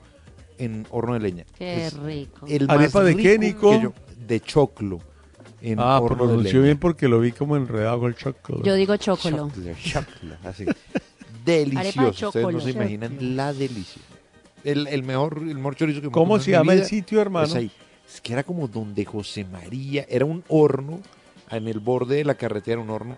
en 0.59 0.87
horno 0.91 1.15
de 1.15 1.21
leña. 1.21 1.45
Qué 1.57 1.87
Es 1.87 1.95
rico. 1.99 2.47
el 2.49 2.67
más 2.67 2.77
¿Arepa 2.77 3.03
de 3.05 3.17
qué, 3.17 3.39
Nico? 3.39 3.81
yo- 3.81 3.93
de 4.27 4.41
choclo 4.41 4.99
en 5.63 5.79
Ah, 5.81 6.01
horno 6.01 6.27
de 6.27 6.43
leña. 6.43 6.61
bien 6.61 6.79
porque 6.79 7.09
lo 7.09 7.21
vi 7.21 7.33
como 7.33 7.57
enredado 7.57 8.07
el 8.07 8.15
chocolate. 8.17 8.67
Yo 8.67 8.75
digo. 8.75 8.97
Choclo, 8.97 9.51
choclo, 9.83 10.37
así. 10.45 10.65
Arepa 10.65 11.45
de 11.45 11.65
Delicioso. 11.65 12.29
Ustedes 12.29 12.53
no 12.53 12.61
se 12.61 12.71
imaginan 12.71 13.37
la 13.37 13.53
delicia. 13.53 14.03
El, 14.63 14.87
el 14.89 15.03
mejor, 15.03 15.39
el 15.39 15.55
mejor 15.57 15.75
chorizo 15.77 16.01
que 16.03 16.09
me 16.09 16.13
¿Cómo 16.13 16.39
se 16.39 16.51
llama 16.51 16.75
el 16.75 16.85
sitio, 16.85 17.21
hermano? 17.21 17.47
es 17.47 17.55
ahí. 17.55 17.71
Es 18.13 18.21
que 18.21 18.33
era 18.35 18.43
como 18.43 18.69
donde 18.69 19.05
José 19.05 19.45
María, 19.45 20.05
era 20.09 20.25
un 20.27 20.45
horno 20.49 21.01
en 21.51 21.67
el 21.69 21.81
borde 21.81 22.17
de 22.17 22.25
la 22.25 22.35
carretera, 22.35 22.81
un 22.81 22.91
horno 22.91 23.17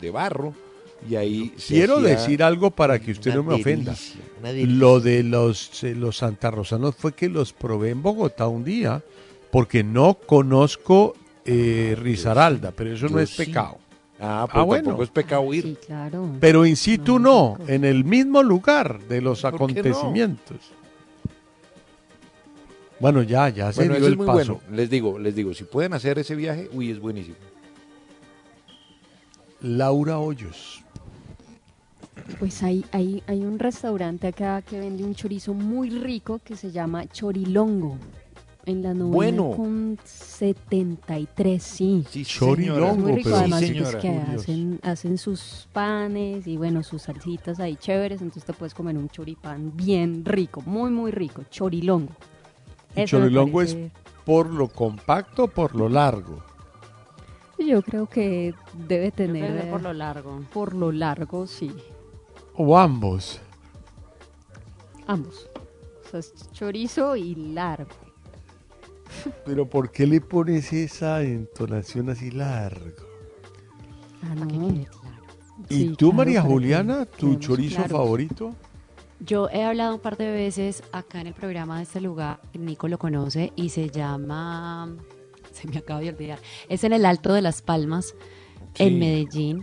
de 0.00 0.10
barro, 0.10 0.54
y 1.08 1.16
ahí 1.16 1.54
Quiero 1.66 1.96
hacía 1.98 2.08
decir 2.08 2.42
algo 2.42 2.70
para 2.70 2.98
que 2.98 3.12
usted 3.12 3.30
una 3.32 3.36
no 3.36 3.42
me 3.44 3.54
ofenda. 3.54 3.94
delicia. 4.42 4.66
Lo 4.76 5.00
de 5.00 5.22
los, 5.22 5.82
eh, 5.84 5.94
los 5.94 6.18
santarrosanos 6.18 6.94
fue 6.96 7.12
que 7.12 7.28
los 7.28 7.52
probé 7.52 7.90
en 7.90 8.02
Bogotá 8.02 8.46
un 8.48 8.64
día, 8.64 9.02
porque 9.50 9.82
no 9.84 10.14
conozco 10.14 11.14
eh, 11.44 11.96
Risaralda, 11.98 12.70
pero 12.72 12.92
eso 12.94 13.08
no 13.08 13.18
es 13.20 13.30
sí. 13.30 13.44
pecado. 13.46 13.78
Ah, 14.22 14.42
Ah, 14.42 14.48
pues 14.52 14.66
bueno. 14.66 14.84
tampoco 14.84 15.02
es 15.04 15.10
pecado 15.10 15.54
ir. 15.54 15.64
Sí, 15.64 15.76
claro. 15.86 16.28
Pero 16.40 16.66
in 16.66 16.76
situ 16.76 17.18
no, 17.18 17.56
en 17.66 17.84
el 17.86 18.04
mismo 18.04 18.42
lugar 18.42 19.00
de 19.08 19.22
los 19.22 19.44
acontecimientos. 19.46 20.58
Bueno, 22.98 23.22
ya, 23.22 23.48
ya 23.48 23.72
se 23.72 23.80
Bueno, 23.80 23.96
dio 23.96 24.06
el 24.08 24.12
es 24.12 24.16
muy 24.18 24.26
paso. 24.26 24.60
bueno. 24.60 24.76
Les 24.76 24.90
digo, 24.90 25.18
les 25.18 25.34
digo, 25.34 25.54
si 25.54 25.64
pueden 25.64 25.94
hacer 25.94 26.18
ese 26.18 26.34
viaje, 26.34 26.68
uy, 26.74 26.90
es 26.90 27.00
buenísimo. 27.00 27.36
Laura 29.62 30.18
Hoyos. 30.18 30.82
Pues 32.38 32.62
hay, 32.62 32.84
hay, 32.92 33.22
hay 33.26 33.40
un 33.44 33.58
restaurante 33.58 34.28
acá 34.28 34.62
que 34.62 34.78
vende 34.78 35.04
un 35.04 35.14
chorizo 35.14 35.52
muy 35.54 35.90
rico 35.90 36.40
que 36.42 36.56
se 36.56 36.70
llama 36.70 37.06
Chorilongo. 37.06 37.96
En 38.66 38.82
la 38.82 38.92
novena 38.92 39.14
Bueno. 39.42 39.50
con 39.56 39.98
73, 40.04 41.62
sí. 41.62 42.04
Sí, 42.10 42.24
Chorilongo, 42.24 42.86
Es 42.92 42.98
muy 42.98 43.12
rico, 43.12 43.30
pero- 43.30 43.36
además 43.38 43.60
Sí, 43.60 43.66
pues, 43.74 43.88
señora. 43.88 44.00
que 44.00 44.08
Curioso. 44.20 44.40
hacen, 44.42 44.80
hacen 44.82 45.18
sus 45.18 45.68
panes 45.72 46.46
y 46.46 46.56
bueno, 46.56 46.82
sus 46.82 47.02
salsitas 47.02 47.58
ahí 47.58 47.76
chéveres, 47.76 48.20
entonces 48.20 48.44
te 48.44 48.52
puedes 48.52 48.74
comer 48.74 48.96
un 48.98 49.08
choripán 49.08 49.72
bien 49.76 50.24
rico, 50.24 50.62
muy 50.66 50.90
muy 50.90 51.10
rico, 51.10 51.42
chorilongo. 51.50 52.12
¿Y 52.94 53.00
Eso 53.02 53.18
Chorilongo 53.18 53.62
es 53.62 53.76
por 54.26 54.50
lo 54.52 54.68
compacto 54.68 55.44
o 55.44 55.48
por 55.48 55.74
lo 55.74 55.88
largo? 55.88 56.42
Yo 57.58 57.82
creo 57.82 58.06
que 58.06 58.54
debe 58.88 59.10
tener... 59.10 59.70
por 59.70 59.82
lo 59.82 59.92
largo. 59.92 60.40
Por 60.52 60.74
lo 60.74 60.92
largo, 60.92 61.46
sí, 61.46 61.70
O 62.62 62.76
ambos. 62.76 63.40
ambos. 65.06 65.48
O 66.04 66.10
sea, 66.10 66.20
es 66.20 66.34
chorizo 66.52 67.16
y 67.16 67.34
largo. 67.34 67.88
Pero 69.46 69.66
¿por 69.66 69.90
qué 69.90 70.06
le 70.06 70.20
pones 70.20 70.70
esa 70.72 71.22
entonación 71.22 72.10
así 72.10 72.30
largo? 72.30 73.06
Ah, 74.22 74.34
no. 74.34 74.68
¿Y 75.70 75.74
Sí, 75.74 75.88
tú, 75.96 76.10
claro, 76.10 76.12
María 76.12 76.42
que 76.42 76.48
Juliana, 76.48 77.06
tu 77.06 77.36
chorizo 77.36 77.76
claros. 77.76 77.92
favorito? 77.92 78.54
Yo 79.20 79.48
he 79.50 79.64
hablado 79.64 79.94
un 79.94 80.00
par 80.00 80.18
de 80.18 80.30
veces 80.30 80.82
acá 80.92 81.22
en 81.22 81.28
el 81.28 81.34
programa 81.34 81.78
de 81.78 81.84
este 81.84 82.00
lugar, 82.02 82.40
Nico 82.52 82.88
lo 82.88 82.98
conoce, 82.98 83.52
y 83.56 83.70
se 83.70 83.88
llama, 83.88 84.94
se 85.52 85.66
me 85.66 85.78
acaba 85.78 86.00
de 86.00 86.10
olvidar, 86.10 86.38
es 86.68 86.84
en 86.84 86.92
el 86.92 87.06
Alto 87.06 87.32
de 87.32 87.40
las 87.40 87.62
Palmas, 87.62 88.14
Sí. 88.74 88.82
en 88.84 88.98
Medellín. 88.98 89.62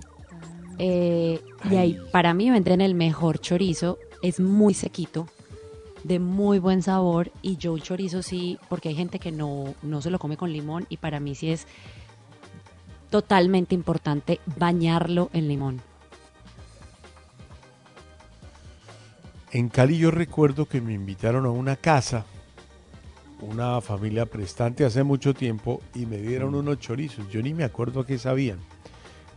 Eh, 0.80 1.42
y 1.70 1.76
ahí 1.76 2.00
para 2.12 2.34
mí 2.34 2.50
venden 2.50 2.82
el 2.82 2.94
mejor 2.94 3.40
chorizo, 3.40 3.98
es 4.22 4.40
muy 4.40 4.74
sequito, 4.74 5.28
de 6.04 6.20
muy 6.20 6.60
buen 6.60 6.84
sabor, 6.84 7.32
y 7.42 7.58
yo 7.58 7.76
el 7.76 7.82
chorizo 7.82 8.22
sí, 8.22 8.60
porque 8.70 8.90
hay 8.90 8.96
gente 8.96 9.20
que 9.20 9.32
no, 9.32 9.74
no 9.82 10.02
se 10.02 10.12
lo 10.12 10.20
come 10.20 10.38
con 10.38 10.54
limón, 10.54 10.86
y 10.90 10.98
para 10.98 11.20
mí 11.20 11.36
sí 11.36 11.50
es 11.50 11.66
totalmente 13.10 13.74
importante 13.74 14.40
bañarlo 14.58 15.30
en 15.34 15.48
limón. 15.48 15.82
En 19.52 19.70
Cali 19.70 19.98
yo 19.98 20.12
recuerdo 20.12 20.68
que 20.68 20.82
me 20.82 20.94
invitaron 20.94 21.46
a 21.46 21.50
una 21.50 21.78
casa, 21.78 22.26
una 23.42 23.82
familia 23.82 24.26
prestante 24.26 24.86
hace 24.86 25.04
mucho 25.04 25.34
tiempo, 25.34 25.82
y 25.96 26.06
me 26.06 26.18
dieron 26.18 26.54
unos 26.54 26.80
chorizos. 26.80 27.30
Yo 27.30 27.42
ni 27.42 27.54
me 27.54 27.64
acuerdo 27.64 28.02
a 28.02 28.06
qué 28.06 28.18
sabían. 28.18 28.60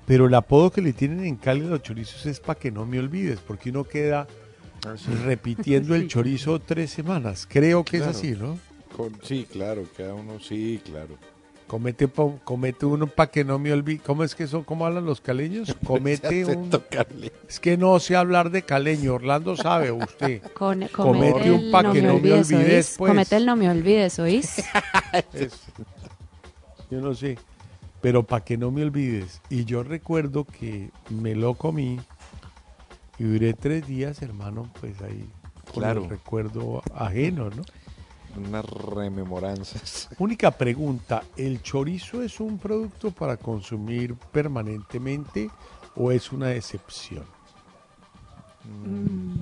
Pero 0.06 0.26
el 0.26 0.34
apodo 0.34 0.70
que 0.70 0.80
le 0.82 0.92
tienen 0.92 1.24
en 1.24 1.36
Cali 1.36 1.62
a 1.62 1.68
los 1.68 1.82
chorizos 1.82 2.26
es 2.26 2.40
para 2.40 2.58
que 2.58 2.70
no 2.70 2.84
me 2.86 2.98
olvides, 2.98 3.40
porque 3.40 3.70
uno 3.70 3.84
queda 3.84 4.26
repitiendo 5.24 5.94
el 5.94 6.08
chorizo 6.08 6.58
tres 6.58 6.90
semanas. 6.90 7.46
Creo 7.48 7.84
que 7.84 7.98
Claro. 7.98 8.10
es 8.12 8.16
así, 8.16 8.30
¿no? 8.32 8.58
Con- 8.96 9.16
sí, 9.22 9.46
claro, 9.50 9.84
cada 9.96 10.14
uno, 10.14 10.40
sí, 10.40 10.80
claro. 10.84 11.16
Comete, 11.68 12.08
pa- 12.08 12.34
comete 12.42 12.84
uno 12.84 13.06
para 13.06 13.30
que 13.30 13.44
no 13.44 13.56
me 13.60 13.72
olvide. 13.72 14.00
¿Cómo 14.04 14.24
es 14.24 14.34
que 14.34 14.48
son? 14.48 14.64
¿Cómo 14.64 14.84
hablan 14.86 15.04
los 15.04 15.20
caleños? 15.20 15.72
Comete 15.86 16.44
un... 16.44 16.68
Es 17.48 17.60
que 17.60 17.76
no 17.76 18.00
sé 18.00 18.16
hablar 18.16 18.50
de 18.50 18.62
caleño. 18.62 19.14
Orlando 19.14 19.56
sabe, 19.56 19.92
usted. 20.06 20.42
Con, 20.52 20.88
Comete 20.88 20.92
comete 20.92 21.50
un 21.52 21.60
el 21.60 21.70
pa' 21.70 21.82
no 21.84 21.92
que 21.92 22.02
me 22.02 22.08
no 22.08 22.14
me 22.14 22.18
olvides, 22.32 22.52
olvides, 22.52 22.86
¿oís? 22.88 22.94
pues. 22.98 23.08
Comete 23.10 23.36
el 23.36 23.46
no 23.46 23.54
me 23.54 23.70
olvides, 23.70 24.18
¿oís? 24.18 24.56
Yo 26.90 27.00
no 27.00 27.14
sé. 27.14 27.38
Pero 28.00 28.22
para 28.26 28.44
que 28.44 28.56
no 28.56 28.70
me 28.70 28.82
olvides. 28.82 29.40
Y 29.50 29.64
yo 29.64 29.82
recuerdo 29.82 30.44
que 30.44 30.90
me 31.10 31.34
lo 31.34 31.54
comí 31.54 32.00
y 33.18 33.24
duré 33.24 33.52
tres 33.52 33.86
días, 33.86 34.22
hermano, 34.22 34.70
pues 34.80 35.00
ahí. 35.02 35.28
Con 35.72 35.82
Claro. 35.82 36.04
el 36.04 36.10
recuerdo 36.10 36.82
ajeno, 36.94 37.50
¿no? 37.50 37.62
Unas 38.36 38.64
rememoranzas. 38.64 40.08
Única 40.18 40.50
pregunta, 40.52 41.22
¿el 41.36 41.62
chorizo 41.62 42.22
es 42.22 42.40
un 42.40 42.58
producto 42.58 43.10
para 43.10 43.36
consumir 43.36 44.14
permanentemente 44.14 45.50
o 45.96 46.10
es 46.12 46.32
una 46.32 46.52
excepción? 46.54 47.24
Mm, 48.64 49.38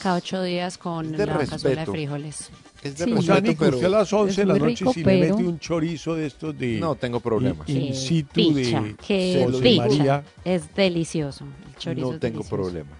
Cada 0.00 0.16
ocho 0.16 0.42
días 0.42 0.78
con 0.78 1.16
la 1.16 1.38
cazuela 1.46 1.84
de 1.84 1.90
frijoles. 1.90 2.50
Es 2.82 2.98
de 2.98 3.04
Sí. 3.04 3.12
O 3.12 3.22
sea, 3.22 3.34
respeto, 3.36 3.50
Nico, 3.52 3.64
pero 3.64 3.76
usted 3.76 3.86
a 3.86 3.90
las 3.90 4.12
11 4.12 4.40
de 4.40 4.46
la 4.46 4.54
noche 4.54 4.66
rico, 4.80 4.92
si 4.92 5.04
pero- 5.04 5.20
le 5.20 5.30
mete 5.30 5.42
un 5.44 5.58
chorizo 5.60 6.14
de 6.16 6.26
estos 6.26 6.58
de... 6.58 6.80
no 6.80 6.94
tengo 6.96 7.20
problema. 7.20 7.64
in 7.68 7.94
situ 7.94 8.28
picha, 8.34 8.82
de. 9.08 9.76
María. 9.78 10.24
Es 10.44 10.74
delicioso. 10.74 11.44
El 11.68 11.76
chorizo 11.76 12.12
No 12.12 12.18
tengo 12.18 12.38
delicioso. 12.40 12.48
problema. 12.56 12.90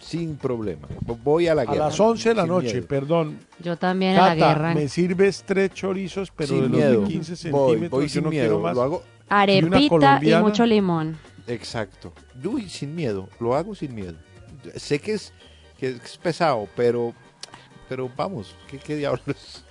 Sin 0.00 0.36
problema. 0.36 0.88
Voy 1.22 1.48
a 1.48 1.54
la 1.54 1.62
A 1.62 1.64
guerra. 1.66 1.86
las 1.86 2.00
11 2.00 2.28
de 2.30 2.34
la 2.34 2.46
noche, 2.46 2.74
miedo. 2.74 2.86
perdón. 2.88 3.38
Yo 3.62 3.76
también 3.76 4.16
a 4.16 4.34
la 4.34 4.34
guerra. 4.34 4.74
me 4.74 4.88
sirves 4.88 5.42
tres 5.46 5.72
chorizos, 5.74 6.32
pero 6.34 6.48
sin 6.48 6.62
de 6.62 6.68
los 6.68 6.76
miedo. 6.78 7.00
de 7.02 7.06
15 7.08 7.50
Voy, 7.50 7.68
centímetros, 7.70 7.90
voy 7.90 8.04
yo 8.04 8.08
sin 8.08 8.24
no 8.24 8.30
miedo. 8.30 8.44
quiero 8.44 8.60
más. 8.60 8.74
Lo 8.76 8.82
hago 8.82 9.02
Arepita 9.28 10.20
y, 10.22 10.34
mucho 10.42 10.64
limón. 10.66 11.16
exacto. 11.46 12.12
Uy, 12.44 12.68
sin 12.68 12.94
miedo. 12.94 13.28
Lo 13.40 13.54
hago 13.54 13.74
sin 13.74 13.94
miedo. 13.94 14.14
Sé 14.76 14.98
que 15.00 15.12
es, 15.12 15.32
que 15.78 15.88
es 15.90 16.16
pesado, 16.18 16.68
pero, 16.76 17.12
pero 17.88 18.10
vamos, 18.16 18.54
¿qué, 18.70 18.78
qué 18.78 18.96
diablos? 18.96 19.64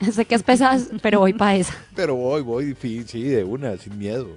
sé 0.12 0.24
que 0.24 0.34
es 0.34 0.42
pesado, 0.42 0.82
pero 1.00 1.20
voy 1.20 1.32
para 1.32 1.56
esa. 1.56 1.74
Pero 1.94 2.16
voy, 2.16 2.42
voy, 2.42 2.76
sí, 2.80 3.04
sí, 3.06 3.22
de 3.24 3.44
una, 3.44 3.76
sin 3.76 3.98
miedo. 3.98 4.28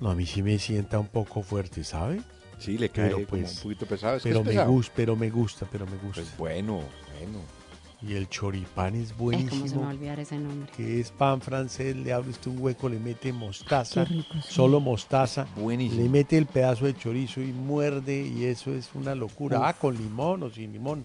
No, 0.00 0.10
a 0.10 0.14
mí 0.14 0.26
sí 0.26 0.42
me 0.42 0.58
sienta 0.58 0.98
un 0.98 1.08
poco 1.08 1.42
fuerte, 1.42 1.82
¿sabe? 1.84 2.20
Sí, 2.58 2.78
le 2.78 2.88
cae 2.88 3.06
Pero, 3.06 3.16
como 3.16 3.26
pues, 3.26 3.56
un 3.56 3.62
poquito 3.62 3.86
pesado. 3.86 4.16
Es 4.16 4.22
que 4.22 4.30
Pero 4.30 4.44
me 4.44 4.64
gusta, 4.64 4.92
pero 4.96 5.16
me 5.16 5.30
gusta, 5.30 5.66
pero 5.70 5.86
me 5.86 5.96
gusta. 5.96 6.22
Pues 6.22 6.36
bueno, 6.36 6.82
bueno. 7.18 7.57
Y 8.00 8.14
el 8.14 8.28
choripán 8.28 8.94
es 8.94 9.12
¿Cómo 9.12 9.30
se 9.32 9.38
me 9.38 9.42
va 9.42 9.48
a 9.48 9.50
buenísimo. 9.50 9.88
olvidar 9.88 10.20
ese 10.20 10.38
nombre? 10.38 10.70
Que 10.76 11.00
es 11.00 11.10
pan 11.10 11.40
francés, 11.40 11.96
le 11.96 12.12
abre 12.12 12.30
usted 12.30 12.50
un 12.52 12.60
hueco, 12.62 12.88
le 12.88 13.00
mete 13.00 13.32
mostaza, 13.32 14.04
Qué 14.04 14.14
rico, 14.14 14.34
sí. 14.34 14.52
solo 14.54 14.78
mostaza, 14.78 15.46
Buenísimo. 15.56 16.02
le 16.02 16.08
mete 16.08 16.38
el 16.38 16.46
pedazo 16.46 16.84
de 16.84 16.96
chorizo 16.96 17.40
y 17.40 17.52
muerde 17.52 18.20
y 18.22 18.44
eso 18.44 18.72
es 18.72 18.90
una 18.94 19.16
locura. 19.16 19.58
Uf. 19.58 19.64
Ah, 19.66 19.72
con 19.74 19.96
limón 19.96 20.44
o 20.44 20.50
sin 20.50 20.72
limón, 20.72 21.04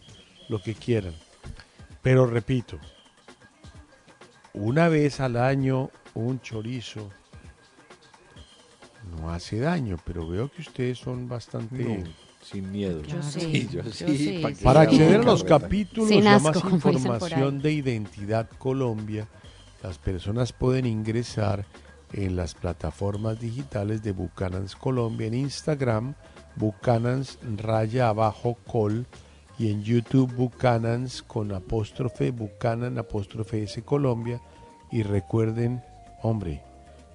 lo 0.50 0.62
que 0.62 0.76
quieran. 0.76 1.16
Pero 2.04 2.28
repito, 2.28 2.78
una 4.54 4.88
vez 4.88 5.20
al 5.20 5.38
año 5.38 5.90
un 6.14 6.42
chorizo 6.42 7.10
no 9.20 9.32
hace 9.32 9.60
daño, 9.60 9.98
pero 10.06 10.28
veo 10.28 10.52
que 10.52 10.62
ustedes 10.62 11.00
son 11.00 11.28
bastante... 11.28 11.84
No, 11.84 12.04
sin 12.44 12.72
miedo. 12.72 13.02
Yo 13.04 13.22
sí, 13.24 13.40
Sí, 13.40 13.70
yo 13.72 13.84
yo 13.84 13.92
sí. 13.92 14.42
Para 14.64 14.82
acceder 14.82 15.22
a 15.22 15.24
los 15.24 15.44
capítulos 15.44 16.10
Sin 16.10 16.24
y 16.24 16.28
a 16.28 16.36
asco, 16.36 16.70
más 16.70 16.74
información 16.74 17.62
de 17.62 17.74
Identidad 17.74 18.50
Colombia, 18.58 19.28
las 19.82 19.98
personas 19.98 20.54
pueden 20.54 20.86
ingresar 20.86 21.66
en 22.14 22.36
las 22.36 22.54
plataformas 22.54 23.40
digitales 23.40 24.04
de 24.04 24.12
Bucanans 24.12 24.76
Colombia 24.76 25.28
en 25.28 25.34
Instagram, 25.34 26.14
Bucanans 26.56 27.40
raya 27.58 28.10
abajo 28.10 28.58
col 28.68 29.08
y 29.58 29.72
en 29.72 29.84
YouTube 29.84 30.32
Bucanans 30.34 31.24
con 31.24 31.52
apóstrofe 31.52 32.32
Bucanan 32.32 32.98
apóstrofe 32.98 33.64
S 33.64 33.82
Colombia 33.82 34.42
y 34.92 35.02
recuerden, 35.02 35.82
hombre, 36.22 36.62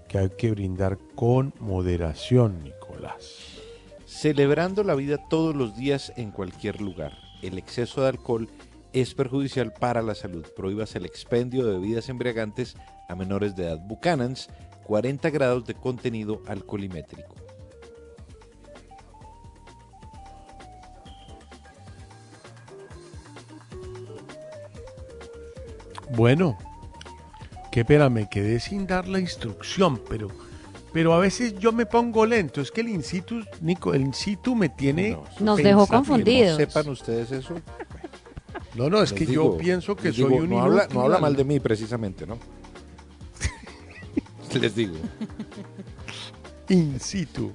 que 0.09 0.19
hay 0.19 0.31
que 0.31 0.51
brindar 0.51 0.99
con 1.15 1.55
moderación, 1.61 2.65
Nicolás. 2.65 3.58
Celebrando 4.09 4.85
la 4.85 4.95
vida 4.95 5.19
todos 5.29 5.55
los 5.55 5.77
días 5.77 6.15
en 6.17 6.31
cualquier 6.31 6.81
lugar. 6.81 7.13
El 7.43 7.59
exceso 7.59 8.01
de 8.01 8.09
alcohol 8.09 8.49
es 8.95 9.13
perjudicial 9.13 9.75
para 9.75 10.01
la 10.01 10.15
salud. 10.15 10.47
Prohíbas 10.57 10.97
el 10.97 11.05
expendio 11.05 11.67
de 11.67 11.79
bebidas 11.79 12.09
embriagantes 12.09 12.75
a 13.07 13.15
menores 13.15 13.55
de 13.55 13.67
edad. 13.67 13.79
Buchanan's, 13.87 14.49
40 14.85 15.29
grados 15.29 15.67
de 15.67 15.75
contenido 15.75 16.43
alcoholimétrico. 16.47 17.35
Bueno, 26.17 26.57
qué 27.71 27.85
pena, 27.85 28.09
me 28.09 28.27
quedé 28.31 28.59
sin 28.59 28.87
dar 28.87 29.07
la 29.07 29.21
instrucción, 29.21 30.01
pero, 30.09 30.29
pero 30.99 31.15
a 31.15 31.21
veces 31.21 31.57
yo 31.61 31.71
me 31.71 31.87
pongo 31.87 32.27
lento. 32.27 32.61
Es 32.61 32.73
que 32.73 32.81
el 32.81 32.89
in 32.89 33.05
situ, 33.05 33.41
Nico, 33.61 33.95
el 33.95 34.01
in 34.01 34.13
situ 34.13 34.57
me 34.57 34.69
tiene. 34.69 35.17
Nos 35.39 35.57
dejó 35.59 35.87
confundidos. 35.87 36.59
No 36.59 36.67
sepan 36.67 36.89
ustedes 36.89 37.31
eso. 37.31 37.55
No, 38.75 38.91
no, 38.91 39.01
es 39.01 39.13
Les 39.13 39.21
que 39.21 39.27
digo, 39.27 39.53
yo 39.53 39.59
pienso 39.59 39.95
que 39.95 40.13
soy 40.13 40.25
digo, 40.25 40.43
un 40.43 40.51
no 40.51 40.61
habla, 40.61 40.89
no 40.93 41.03
habla 41.03 41.15
al- 41.15 41.23
mal 41.23 41.37
de 41.37 41.45
mí 41.45 41.61
precisamente, 41.61 42.27
¿no? 42.27 42.37
Les 44.61 44.75
digo. 44.75 44.97
In 46.69 46.99
situ. 46.99 47.53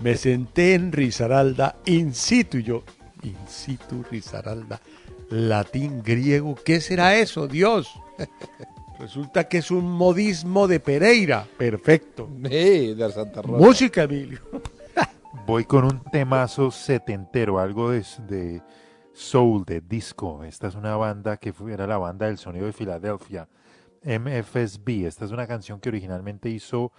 Me 0.00 0.16
senté 0.16 0.72
en 0.72 0.90
Risaralda, 0.90 1.76
in 1.84 2.14
situ, 2.14 2.56
y 2.56 2.62
yo, 2.62 2.82
in 3.24 3.36
situ, 3.46 4.06
Risaralda, 4.10 4.80
latín, 5.28 6.02
griego, 6.02 6.54
¿qué 6.64 6.80
será 6.80 7.14
eso, 7.14 7.46
Dios? 7.46 7.90
Resulta 9.00 9.48
que 9.48 9.58
es 9.58 9.70
un 9.70 9.90
modismo 9.90 10.68
de 10.68 10.78
Pereira. 10.78 11.46
Perfecto. 11.56 12.28
De 12.30 12.94
Santa 13.14 13.40
Rosa. 13.40 13.56
Música, 13.56 14.02
Emilio. 14.02 14.40
Voy 15.46 15.64
con 15.64 15.84
un 15.84 16.02
temazo 16.12 16.70
setentero, 16.70 17.58
algo 17.58 17.90
de, 17.90 18.04
de 18.28 18.62
soul, 19.14 19.64
de 19.64 19.80
disco. 19.80 20.44
Esta 20.44 20.68
es 20.68 20.74
una 20.74 20.96
banda 20.96 21.38
que 21.38 21.54
fue, 21.54 21.72
era 21.72 21.86
la 21.86 21.96
banda 21.96 22.26
del 22.26 22.36
sonido 22.36 22.66
de 22.66 22.74
Filadelfia, 22.74 23.48
MFSB. 24.04 25.06
Esta 25.06 25.24
es 25.24 25.30
una 25.30 25.46
canción 25.46 25.80
que 25.80 25.88
originalmente 25.88 26.50
hizo 26.50 26.92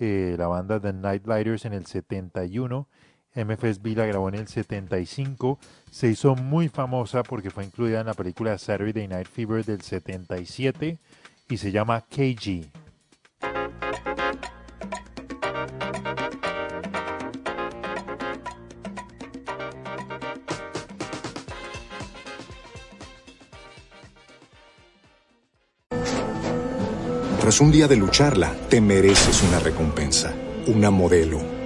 eh, 0.00 0.34
la 0.36 0.48
banda 0.48 0.80
The 0.80 0.94
Nightlighters 0.94 1.64
en 1.64 1.74
el 1.74 1.86
71. 1.86 2.88
MFSB 3.36 3.96
la 3.96 4.06
grabó 4.06 4.30
en 4.30 4.34
el 4.34 4.48
75. 4.48 5.60
Se 5.92 6.08
hizo 6.08 6.34
muy 6.34 6.68
famosa 6.68 7.22
porque 7.22 7.50
fue 7.50 7.64
incluida 7.64 8.00
en 8.00 8.06
la 8.06 8.14
película 8.14 8.58
Saturday 8.58 9.06
Night 9.06 9.28
Fever 9.28 9.64
del 9.64 9.82
77 9.82 10.98
y 11.48 11.56
se 11.56 11.70
llama 11.70 12.02
KG. 12.02 12.70
Tras 27.40 27.60
un 27.60 27.70
día 27.70 27.86
de 27.86 27.94
lucharla, 27.94 28.52
te 28.68 28.80
mereces 28.80 29.40
una 29.44 29.60
recompensa, 29.60 30.34
una 30.66 30.90
modelo, 30.90 31.55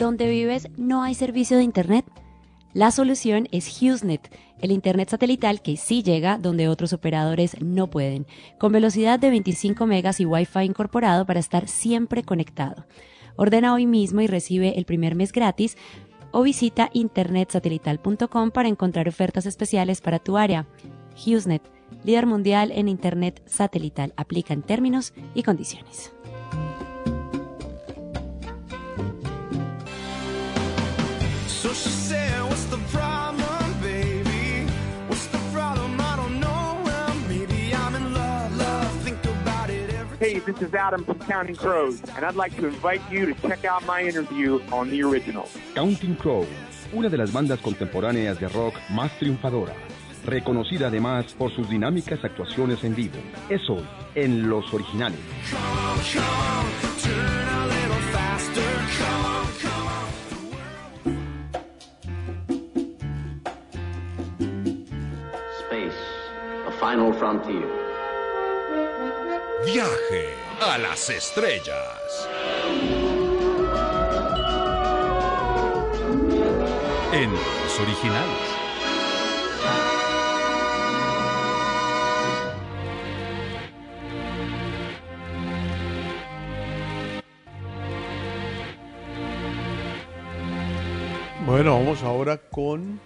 ¿Donde 0.00 0.30
vives 0.30 0.66
no 0.78 1.02
hay 1.02 1.14
servicio 1.14 1.58
de 1.58 1.62
Internet? 1.62 2.06
La 2.72 2.90
solución 2.90 3.48
es 3.52 3.68
HughesNet, 3.68 4.34
el 4.62 4.70
Internet 4.72 5.10
satelital 5.10 5.60
que 5.60 5.76
sí 5.76 6.02
llega 6.02 6.38
donde 6.38 6.68
otros 6.68 6.94
operadores 6.94 7.60
no 7.60 7.90
pueden, 7.90 8.26
con 8.58 8.72
velocidad 8.72 9.18
de 9.18 9.28
25 9.28 9.84
megas 9.84 10.18
y 10.18 10.24
Wi-Fi 10.24 10.60
incorporado 10.60 11.26
para 11.26 11.38
estar 11.38 11.68
siempre 11.68 12.22
conectado. 12.22 12.86
Ordena 13.36 13.74
hoy 13.74 13.84
mismo 13.84 14.22
y 14.22 14.26
recibe 14.26 14.78
el 14.78 14.86
primer 14.86 15.14
mes 15.14 15.32
gratis 15.32 15.76
o 16.30 16.40
visita 16.44 16.88
internetsatelital.com 16.94 18.52
para 18.52 18.70
encontrar 18.70 19.06
ofertas 19.06 19.44
especiales 19.44 20.00
para 20.00 20.18
tu 20.18 20.38
área. 20.38 20.66
HughesNet, 21.14 21.70
líder 22.04 22.24
mundial 22.24 22.72
en 22.74 22.88
Internet 22.88 23.42
satelital, 23.44 24.14
aplica 24.16 24.54
en 24.54 24.62
términos 24.62 25.12
y 25.34 25.42
condiciones. 25.42 26.10
Hey, 40.20 40.38
this 40.38 40.60
is 40.60 40.74
Adam 40.74 41.02
from 41.02 41.18
Counting 41.20 41.56
Crows, 41.56 42.02
and 42.14 42.26
I'd 42.26 42.36
like 42.36 42.54
to 42.58 42.66
invite 42.66 43.00
you 43.10 43.24
to 43.24 43.48
check 43.48 43.64
out 43.64 43.86
my 43.86 44.02
interview 44.02 44.60
on 44.70 44.90
the 44.90 45.02
original. 45.02 45.48
Counting 45.74 46.14
Crows, 46.14 46.46
una 46.92 47.08
de 47.08 47.16
las 47.16 47.32
bandas 47.32 47.58
contemporáneas 47.60 48.38
de 48.38 48.46
rock 48.48 48.74
más 48.90 49.18
triunfadora, 49.18 49.74
reconocida 50.26 50.88
además 50.88 51.32
por 51.32 51.50
sus 51.52 51.70
dinámicas 51.70 52.22
actuaciones 52.22 52.84
en 52.84 52.94
vivo. 52.94 53.16
Es 53.48 53.62
hoy, 53.70 53.82
en 54.14 54.50
Los 54.50 54.74
Originales. 54.74 55.18
Space, 65.60 65.96
the 66.66 66.72
final 66.78 67.10
frontier. 67.14 67.89
Viaje 69.72 70.34
a 70.60 70.78
las 70.78 71.10
estrellas. 71.10 72.28
En 77.12 77.30
los 77.30 77.80
originales. 77.80 78.40
Bueno, 91.46 91.74
vamos 91.74 92.02
ahora 92.02 92.38
con 92.38 92.98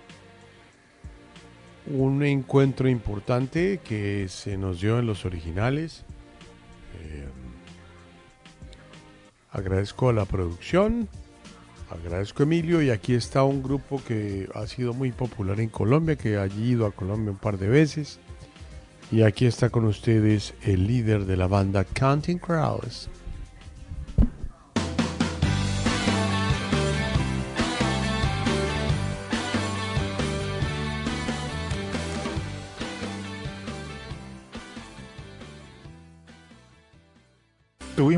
un 1.86 2.23
encuentro 2.23 2.89
importante 2.89 3.81
que 3.85 4.28
se 4.31 4.57
nos 4.57 4.81
dio 4.81 4.99
en 4.99 5.07
los 5.07 5.27
originales 5.27 6.07
eh, 7.05 7.28
agradezco 9.52 10.09
a 10.09 10.12
la 10.12 10.24
producción, 10.24 11.09
agradezco 11.90 12.43
a 12.43 12.47
Emilio 12.47 12.82
y 12.82 12.90
aquí 12.90 13.14
está 13.14 13.44
un 13.44 13.62
grupo 13.62 14.02
que 14.06 14.48
ha 14.55 14.66
sido 14.66 14.94
muy 14.94 15.12
popular 15.12 15.60
en 15.60 15.68
Colombia, 15.68 16.16
que 16.16 16.39
ha 16.39 16.47
ido 16.47 16.86
a 16.86 16.93
Colombia 16.93 17.32
un 17.32 17.39
par 17.39 17.59
de 17.59 17.68
veces. 17.68 18.18
Y 19.12 19.22
aquí 19.22 19.47
está 19.47 19.70
con 19.70 19.85
ustedes 19.85 20.55
el 20.62 20.86
líder 20.86 21.26
de 21.26 21.36
la 21.36 21.47
banda 21.47 21.85
Counting 21.85 22.39
Crows. 22.39 23.09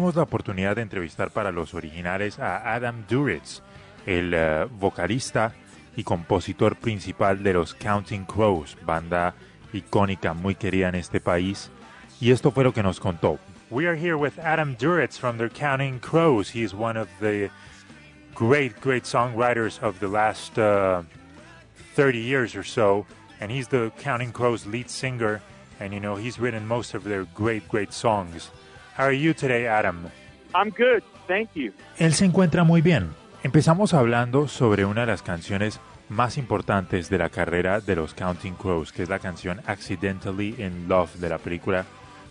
Tuvimos 0.07 0.19
la 0.19 0.23
oportunidad 0.23 0.77
de 0.77 0.83
entrevistar 0.83 1.33
para 1.33 1.51
los 1.51 1.75
originales 1.75 2.39
a 2.39 2.73
Adam 2.73 3.03
Duritz, 3.09 3.61
el 4.07 4.33
eh, 4.35 4.69
vocalista 4.79 5.53
y 5.97 6.05
compositor 6.05 6.77
principal 6.77 7.43
de 7.43 7.55
los 7.55 7.75
Counting 7.75 8.25
Crows, 8.25 8.79
banda 8.87 9.35
icónica 9.73 10.33
muy 10.33 10.55
querida 10.55 10.91
en 10.91 10.95
este 10.95 11.21
país. 11.21 11.73
Y 12.21 12.31
esto 12.31 12.53
fue 12.53 12.63
lo 12.63 12.73
que 12.73 12.85
nos 12.85 13.01
contó. 13.01 13.41
We 13.69 13.89
are 13.89 13.99
here 13.99 14.15
with 14.15 14.39
Adam 14.39 14.77
Duritz 14.77 15.19
from 15.19 15.39
the 15.39 15.49
Counting 15.49 15.99
Crows. 15.99 16.55
He 16.55 16.63
is 16.63 16.73
one 16.73 16.97
of 16.97 17.09
the 17.19 17.51
great, 18.33 18.81
great 18.81 19.03
songwriters 19.07 19.83
of 19.83 19.99
the 19.99 20.07
last 20.07 20.57
uh, 20.57 21.03
30 21.97 22.21
years 22.21 22.55
or 22.55 22.63
so. 22.63 23.07
And 23.41 23.51
he's 23.51 23.67
the 23.67 23.91
Counting 23.99 24.31
Crows 24.31 24.67
lead 24.67 24.89
singer. 24.89 25.43
And 25.81 25.93
you 25.93 25.99
know, 25.99 26.15
he's 26.15 26.39
written 26.39 26.65
most 26.65 26.95
of 26.95 27.03
their 27.03 27.25
great, 27.35 27.69
great 27.69 27.93
songs. 27.93 28.53
How 28.97 29.05
are 29.05 29.19
you 29.19 29.35
today, 29.35 29.67
Adam? 29.67 30.09
I'm 30.55 30.71
good, 30.71 31.03
thank 31.29 31.51
you. 31.55 31.73
Él 31.99 32.15
se 32.15 32.25
encuentra 32.25 32.65
muy 32.65 32.81
bien. 32.81 33.11
Empezamos 33.43 33.93
hablando 33.93 34.49
sobre 34.49 34.87
una 34.87 35.03
de 35.03 35.09
las 35.09 35.23
canciones 35.23 35.81
más 36.09 36.39
importantes 36.39 37.11
de 37.11 37.19
la 37.19 37.29
carrera 37.29 37.81
de 37.81 37.95
los 37.95 38.15
Counting 38.15 38.55
Crows, 38.55 38.93
que 38.93 39.03
es 39.03 39.11
la 39.11 39.19
canción 39.19 39.61
Accidentally 39.67 40.55
in 40.59 40.89
Love 40.89 41.15
de 41.17 41.29
la 41.29 41.37
película 41.37 41.85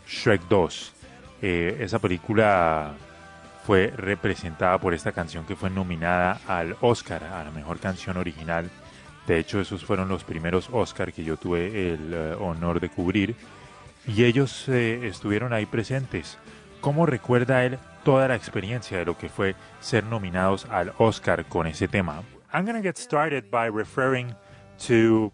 Shrek 0.07 0.41
2. 0.49 0.93
Eh, 1.43 1.77
esa 1.81 1.99
película 1.99 2.93
fue 3.65 3.93
representada 3.95 4.79
por 4.79 4.95
esta 4.95 5.11
canción 5.11 5.45
que 5.45 5.55
fue 5.55 5.69
nominada 5.69 6.39
al 6.47 6.75
Oscar, 6.81 7.23
a 7.25 7.43
la 7.43 7.51
mejor 7.51 7.77
canción 7.77 8.17
original. 8.17 8.71
De 9.27 9.37
hecho, 9.37 9.61
esos 9.61 9.85
fueron 9.85 10.09
los 10.09 10.23
primeros 10.23 10.69
Oscar 10.71 11.13
que 11.13 11.23
yo 11.23 11.37
tuve 11.37 11.93
el 11.93 12.11
eh, 12.11 12.35
honor 12.39 12.79
de 12.79 12.89
cubrir. 12.89 13.35
Y 14.07 14.23
ellos 14.23 14.67
eh, 14.69 15.07
estuvieron 15.07 15.53
ahí 15.53 15.65
presentes. 15.65 16.37
¿Cómo 16.85 17.07
recuerda 17.07 17.65
él 17.65 17.79
toda 18.03 18.27
la 18.27 18.35
experiencia 18.35 18.99
de 18.99 19.05
lo 19.05 19.17
que 19.17 19.27
fue 19.27 19.55
ser 19.79 20.03
nominados 20.03 20.67
al 20.69 20.93
Oscar 20.99 21.43
con 21.45 21.65
ese 21.65 21.87
tema? 21.87 22.23
I'm 22.53 22.63
going 22.63 22.75
to 22.75 22.87
get 22.87 22.99
started 22.99 23.49
by 23.49 23.65
referring 23.65 24.35
to 24.85 25.31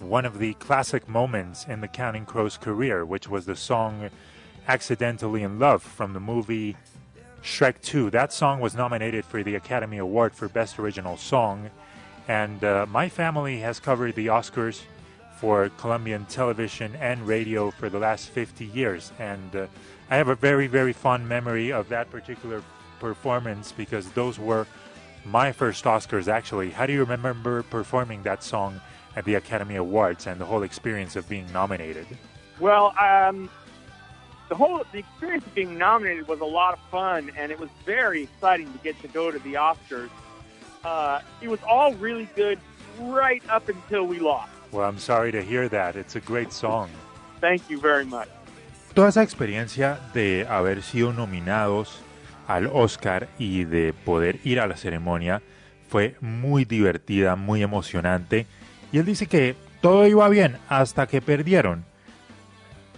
one 0.00 0.26
of 0.26 0.38
the 0.38 0.52
classic 0.58 1.08
moments 1.08 1.66
in 1.66 1.80
the 1.80 1.88
Counting 1.88 2.26
Crows 2.26 2.58
career, 2.58 3.06
which 3.06 3.26
was 3.26 3.46
the 3.46 3.56
song 3.56 4.10
Accidentally 4.68 5.44
in 5.44 5.58
Love 5.58 5.82
from 5.82 6.12
the 6.12 6.20
movie 6.20 6.76
Shrek 7.42 7.80
2. 7.80 8.10
That 8.10 8.30
song 8.30 8.60
was 8.60 8.74
nominated 8.74 9.24
for 9.24 9.42
the 9.42 9.54
Academy 9.54 9.96
Award 9.96 10.34
for 10.34 10.46
Best 10.46 10.78
Original 10.78 11.16
Song, 11.16 11.70
and 12.28 12.62
uh, 12.62 12.84
my 12.84 13.08
family 13.08 13.60
has 13.60 13.80
covered 13.80 14.14
the 14.14 14.26
Oscars 14.26 14.82
for 15.38 15.70
Colombian 15.78 16.26
television 16.26 16.94
and 17.00 17.26
radio 17.26 17.70
for 17.70 17.88
the 17.88 17.98
last 17.98 18.28
50 18.28 18.66
years, 18.66 19.10
and 19.18 19.56
uh, 19.56 19.66
I 20.10 20.16
have 20.16 20.28
a 20.28 20.34
very, 20.34 20.66
very 20.66 20.92
fond 20.92 21.28
memory 21.28 21.72
of 21.72 21.88
that 21.90 22.10
particular 22.10 22.64
performance 22.98 23.70
because 23.70 24.10
those 24.10 24.40
were 24.40 24.66
my 25.24 25.52
first 25.52 25.84
Oscars 25.84 26.26
actually. 26.26 26.70
How 26.70 26.84
do 26.84 26.92
you 26.92 27.04
remember 27.04 27.62
performing 27.62 28.24
that 28.24 28.42
song 28.42 28.80
at 29.14 29.24
the 29.24 29.36
Academy 29.36 29.76
Awards 29.76 30.26
and 30.26 30.40
the 30.40 30.44
whole 30.44 30.64
experience 30.64 31.14
of 31.14 31.28
being 31.28 31.50
nominated? 31.52 32.06
Well, 32.58 32.92
um, 32.98 33.48
the 34.48 34.56
whole 34.56 34.84
the 34.90 34.98
experience 34.98 35.46
of 35.46 35.54
being 35.54 35.78
nominated 35.78 36.26
was 36.26 36.40
a 36.40 36.44
lot 36.44 36.74
of 36.74 36.80
fun, 36.90 37.30
and 37.36 37.52
it 37.52 37.60
was 37.60 37.70
very 37.86 38.24
exciting 38.24 38.70
to 38.72 38.78
get 38.80 39.00
to 39.02 39.08
go 39.08 39.30
to 39.30 39.38
the 39.38 39.54
Oscars. 39.54 40.10
Uh, 40.84 41.20
it 41.40 41.48
was 41.48 41.60
all 41.62 41.94
really 41.94 42.28
good 42.34 42.58
right 42.98 43.42
up 43.48 43.68
until 43.68 44.06
we 44.06 44.18
lost. 44.18 44.50
Well, 44.72 44.88
I'm 44.88 44.98
sorry 44.98 45.30
to 45.32 45.42
hear 45.42 45.68
that. 45.68 45.94
It's 45.94 46.16
a 46.16 46.20
great 46.20 46.52
song. 46.52 46.90
Thank 47.40 47.70
you 47.70 47.78
very 47.78 48.04
much. 48.04 48.28
Toda 48.94 49.08
esa 49.08 49.22
experiencia 49.22 50.00
de 50.14 50.46
haber 50.48 50.82
sido 50.82 51.12
nominados 51.12 52.00
al 52.48 52.66
Oscar 52.66 53.28
y 53.38 53.64
de 53.64 53.92
poder 53.92 54.40
ir 54.42 54.58
a 54.58 54.66
la 54.66 54.76
ceremonia 54.76 55.42
fue 55.88 56.16
muy 56.20 56.64
divertida, 56.64 57.36
muy 57.36 57.62
emocionante. 57.62 58.46
Y 58.92 58.98
él 58.98 59.04
dice 59.04 59.26
que 59.26 59.54
todo 59.80 60.06
iba 60.06 60.28
bien 60.28 60.56
hasta 60.68 61.06
que 61.06 61.22
perdieron. 61.22 61.84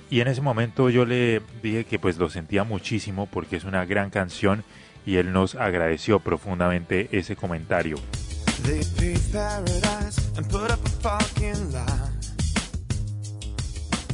Y 0.09 0.21
en 0.21 0.29
ese 0.29 0.41
momento 0.41 0.91
yo 0.91 1.05
le 1.05 1.43
dije 1.63 1.85
que 1.85 1.99
pues 1.99 2.17
lo 2.19 2.31
sentía 2.31 2.65
muchísimo 2.65 3.27
porque 3.27 3.57
es 3.57 3.65
una 3.65 3.85
gran 3.85 4.11
canción 4.11 4.65
y 5.05 5.17
él 5.17 5.33
nos 5.33 5.55
agradeció 5.55 6.21
profundamente 6.21 7.09
ese 7.13 7.37
comentario. 7.37 7.97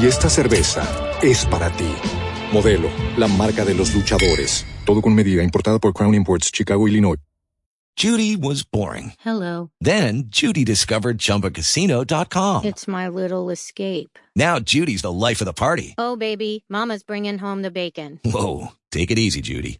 y 0.00 0.06
esta 0.06 0.28
cerveza 0.28 0.82
es 1.22 1.44
para 1.46 1.70
ti. 1.76 1.88
Modelo, 2.52 2.88
la 3.16 3.28
marca 3.28 3.64
de 3.64 3.74
los 3.74 3.94
luchadores. 3.94 4.64
Todo 4.84 5.02
con 5.02 5.14
medida, 5.14 5.42
importada 5.42 5.78
por 5.78 5.92
Crown 5.92 6.14
Imports, 6.14 6.50
Chicago, 6.52 6.86
Illinois. 6.86 7.18
Judy 7.96 8.36
was 8.36 8.62
boring. 8.62 9.14
Hello. 9.20 9.70
Then 9.80 10.24
Judy 10.28 10.64
discovered 10.64 11.16
ChumbaCasino.com. 11.16 12.66
It's 12.66 12.86
my 12.86 13.08
little 13.08 13.48
escape. 13.48 14.18
Now 14.36 14.58
Judy's 14.58 15.00
the 15.00 15.10
life 15.10 15.40
of 15.40 15.46
the 15.46 15.54
party. 15.54 15.94
Oh, 15.96 16.14
baby, 16.14 16.64
Mama's 16.68 17.02
bringing 17.02 17.38
home 17.38 17.62
the 17.62 17.70
bacon. 17.70 18.20
Whoa, 18.22 18.72
take 18.92 19.10
it 19.10 19.18
easy, 19.18 19.40
Judy. 19.40 19.78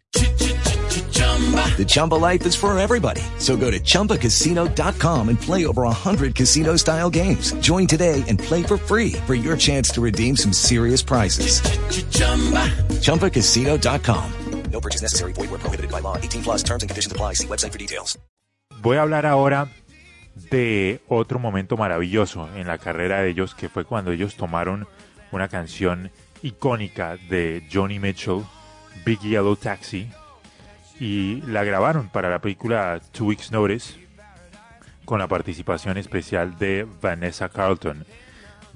The 1.77 1.85
Chumba 1.85 2.15
life 2.15 2.47
is 2.47 2.55
for 2.55 2.77
everybody. 2.79 3.21
So 3.37 3.55
go 3.55 3.69
to 3.69 3.79
ChumbaCasino.com 3.79 5.29
and 5.29 5.39
play 5.39 5.67
over 5.67 5.83
100 5.83 6.33
casino 6.33 6.75
style 6.77 7.11
games. 7.11 7.53
Join 7.61 7.85
today 7.85 8.23
and 8.27 8.39
play 8.39 8.63
for 8.63 8.77
free 8.77 9.11
for 9.27 9.35
your 9.35 9.55
chance 9.55 9.91
to 9.91 10.01
redeem 10.01 10.35
some 10.35 10.51
serious 10.51 11.03
prizes. 11.03 11.61
ChumbaCasino.com. 13.01 14.31
No 14.71 14.81
purchase 14.81 15.01
necessary. 15.01 15.33
Void 15.33 15.49
where 15.49 15.59
prohibited 15.59 15.91
by 15.91 16.01
law. 16.01 16.17
18 16.17 16.43
plus 16.43 16.63
terms 16.63 16.83
and 16.83 16.89
conditions 16.89 17.11
apply. 17.11 17.33
See 17.33 17.47
website 17.47 17.71
for 17.71 17.77
details. 17.77 18.17
Voy 18.81 18.97
a 18.97 19.01
hablar 19.01 19.25
ahora 19.25 19.69
de 20.51 20.99
otro 21.07 21.39
momento 21.39 21.77
maravilloso 21.77 22.47
en 22.55 22.67
la 22.67 22.77
carrera 22.77 23.21
de 23.21 23.29
ellos, 23.29 23.55
que 23.55 23.69
fue 23.69 23.85
cuando 23.85 24.11
ellos 24.11 24.35
tomaron 24.35 24.87
una 25.31 25.47
canción 25.47 26.11
icónica 26.43 27.17
de 27.29 27.63
Johnny 27.71 27.99
Mitchell, 27.99 28.43
Big 29.03 29.19
Yellow 29.21 29.55
Taxi, 29.55 30.09
y 30.99 31.41
la 31.43 31.63
grabaron 31.63 32.09
para 32.09 32.29
la 32.29 32.39
película 32.39 32.99
Two 33.11 33.27
Weeks 33.27 33.51
Notice 33.51 34.07
con 35.05 35.19
la 35.19 35.27
participación 35.27 35.97
especial 35.97 36.57
de 36.57 36.85
Vanessa 37.01 37.49
Carlton. 37.49 38.05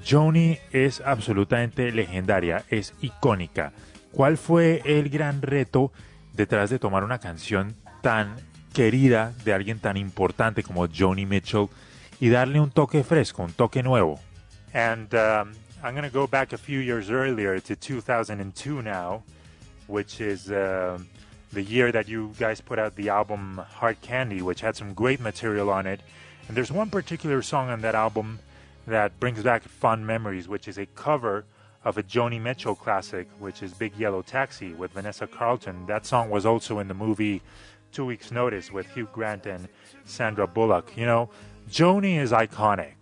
Joni 0.07 0.57
es 0.71 1.01
absolutamente 1.01 1.91
legendaria, 1.91 2.63
es 2.69 2.93
icónica. 3.01 3.73
¿Cuál 4.11 4.37
fue 4.37 4.81
el 4.85 5.09
gran 5.09 5.41
reto 5.41 5.91
detrás 6.33 6.69
de 6.69 6.79
tomar 6.79 7.03
una 7.03 7.19
canción 7.19 7.75
tan 8.01 8.35
querida 8.73 9.33
de 9.43 9.53
alguien 9.53 9.79
tan 9.79 9.97
importante 9.97 10.63
como 10.63 10.87
Joni 10.87 11.25
Mitchell 11.25 11.67
y 12.19 12.29
darle 12.29 12.59
un 12.59 12.71
toque 12.71 13.03
fresco, 13.03 13.43
un 13.43 13.53
toque 13.53 13.83
nuevo? 13.83 14.19
And 14.73 15.13
um, 15.13 15.51
I'm 15.83 15.95
going 15.95 16.09
to 16.09 16.09
go 16.09 16.27
back 16.27 16.53
a 16.53 16.57
few 16.57 16.79
years 16.79 17.09
earlier 17.09 17.59
to 17.59 17.75
2002 17.75 18.81
now, 18.81 19.23
which 19.87 20.21
is 20.21 20.49
uh, 20.49 20.97
the 21.53 21.61
year 21.61 21.91
that 21.91 22.07
you 22.07 22.33
guys 22.39 22.61
put 22.61 22.79
out 22.79 22.95
the 22.95 23.09
album 23.09 23.61
Hard 23.75 24.01
Candy, 24.01 24.41
which 24.41 24.61
had 24.61 24.75
some 24.75 24.93
great 24.93 25.19
material 25.19 25.69
on 25.69 25.85
it. 25.85 25.99
And 26.47 26.55
there's 26.55 26.71
one 26.71 26.89
particular 26.89 27.41
song 27.41 27.69
on 27.69 27.81
that 27.81 27.95
album 27.95 28.39
that 28.87 29.19
brings 29.19 29.43
back 29.43 29.63
fond 29.63 30.07
memories, 30.07 30.47
which 30.47 30.67
is 30.67 30.77
a 30.77 30.85
cover 30.87 31.45
of 31.83 31.97
a 31.97 32.03
Joni 32.03 32.41
Mitchell 32.41 32.75
classic, 32.75 33.27
which 33.39 33.63
is 33.63 33.73
Big 33.73 33.95
Yellow 33.97 34.21
Taxi 34.21 34.73
with 34.73 34.91
Vanessa 34.91 35.27
Carlton. 35.27 35.85
That 35.87 36.05
song 36.05 36.29
was 36.29 36.45
also 36.45 36.79
in 36.79 36.87
the 36.87 36.93
movie 36.93 37.41
Two 37.91 38.05
Weeks 38.05 38.31
Notice 38.31 38.71
with 38.71 38.87
Hugh 38.87 39.09
Grant 39.11 39.45
and 39.45 39.67
Sandra 40.05 40.47
Bullock. 40.47 40.95
You 40.95 41.05
know, 41.05 41.29
Joni 41.69 42.17
is 42.17 42.31
iconic. 42.31 42.93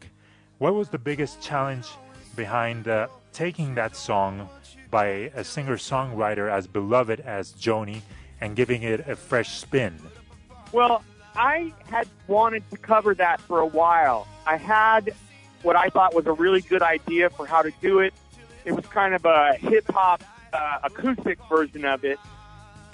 What 0.57 0.73
was 0.73 0.89
the 0.89 0.97
biggest 0.97 1.41
challenge 1.41 1.87
behind 2.35 2.87
uh, 2.87 3.07
taking 3.31 3.75
that 3.75 3.95
song 3.95 4.49
by 4.89 5.05
a 5.35 5.43
singer 5.43 5.77
songwriter 5.77 6.49
as 6.49 6.65
beloved 6.65 7.19
as 7.19 7.53
Joni 7.53 8.01
and 8.41 8.55
giving 8.55 8.83
it 8.83 9.07
a 9.07 9.15
fresh 9.15 9.57
spin? 9.57 9.99
Well, 10.71 11.03
I 11.35 11.73
had 11.89 12.07
wanted 12.27 12.69
to 12.71 12.77
cover 12.77 13.13
that 13.15 13.41
for 13.41 13.59
a 13.59 13.65
while. 13.65 14.27
I 14.45 14.57
had 14.57 15.13
what 15.61 15.75
I 15.75 15.89
thought 15.89 16.13
was 16.13 16.25
a 16.25 16.33
really 16.33 16.61
good 16.61 16.81
idea 16.81 17.29
for 17.29 17.45
how 17.45 17.61
to 17.61 17.71
do 17.81 17.99
it. 17.99 18.13
It 18.65 18.73
was 18.73 18.85
kind 18.85 19.13
of 19.13 19.25
a 19.25 19.53
hip 19.55 19.89
hop 19.91 20.23
uh, 20.53 20.79
acoustic 20.83 21.39
version 21.49 21.85
of 21.85 22.03
it 22.03 22.19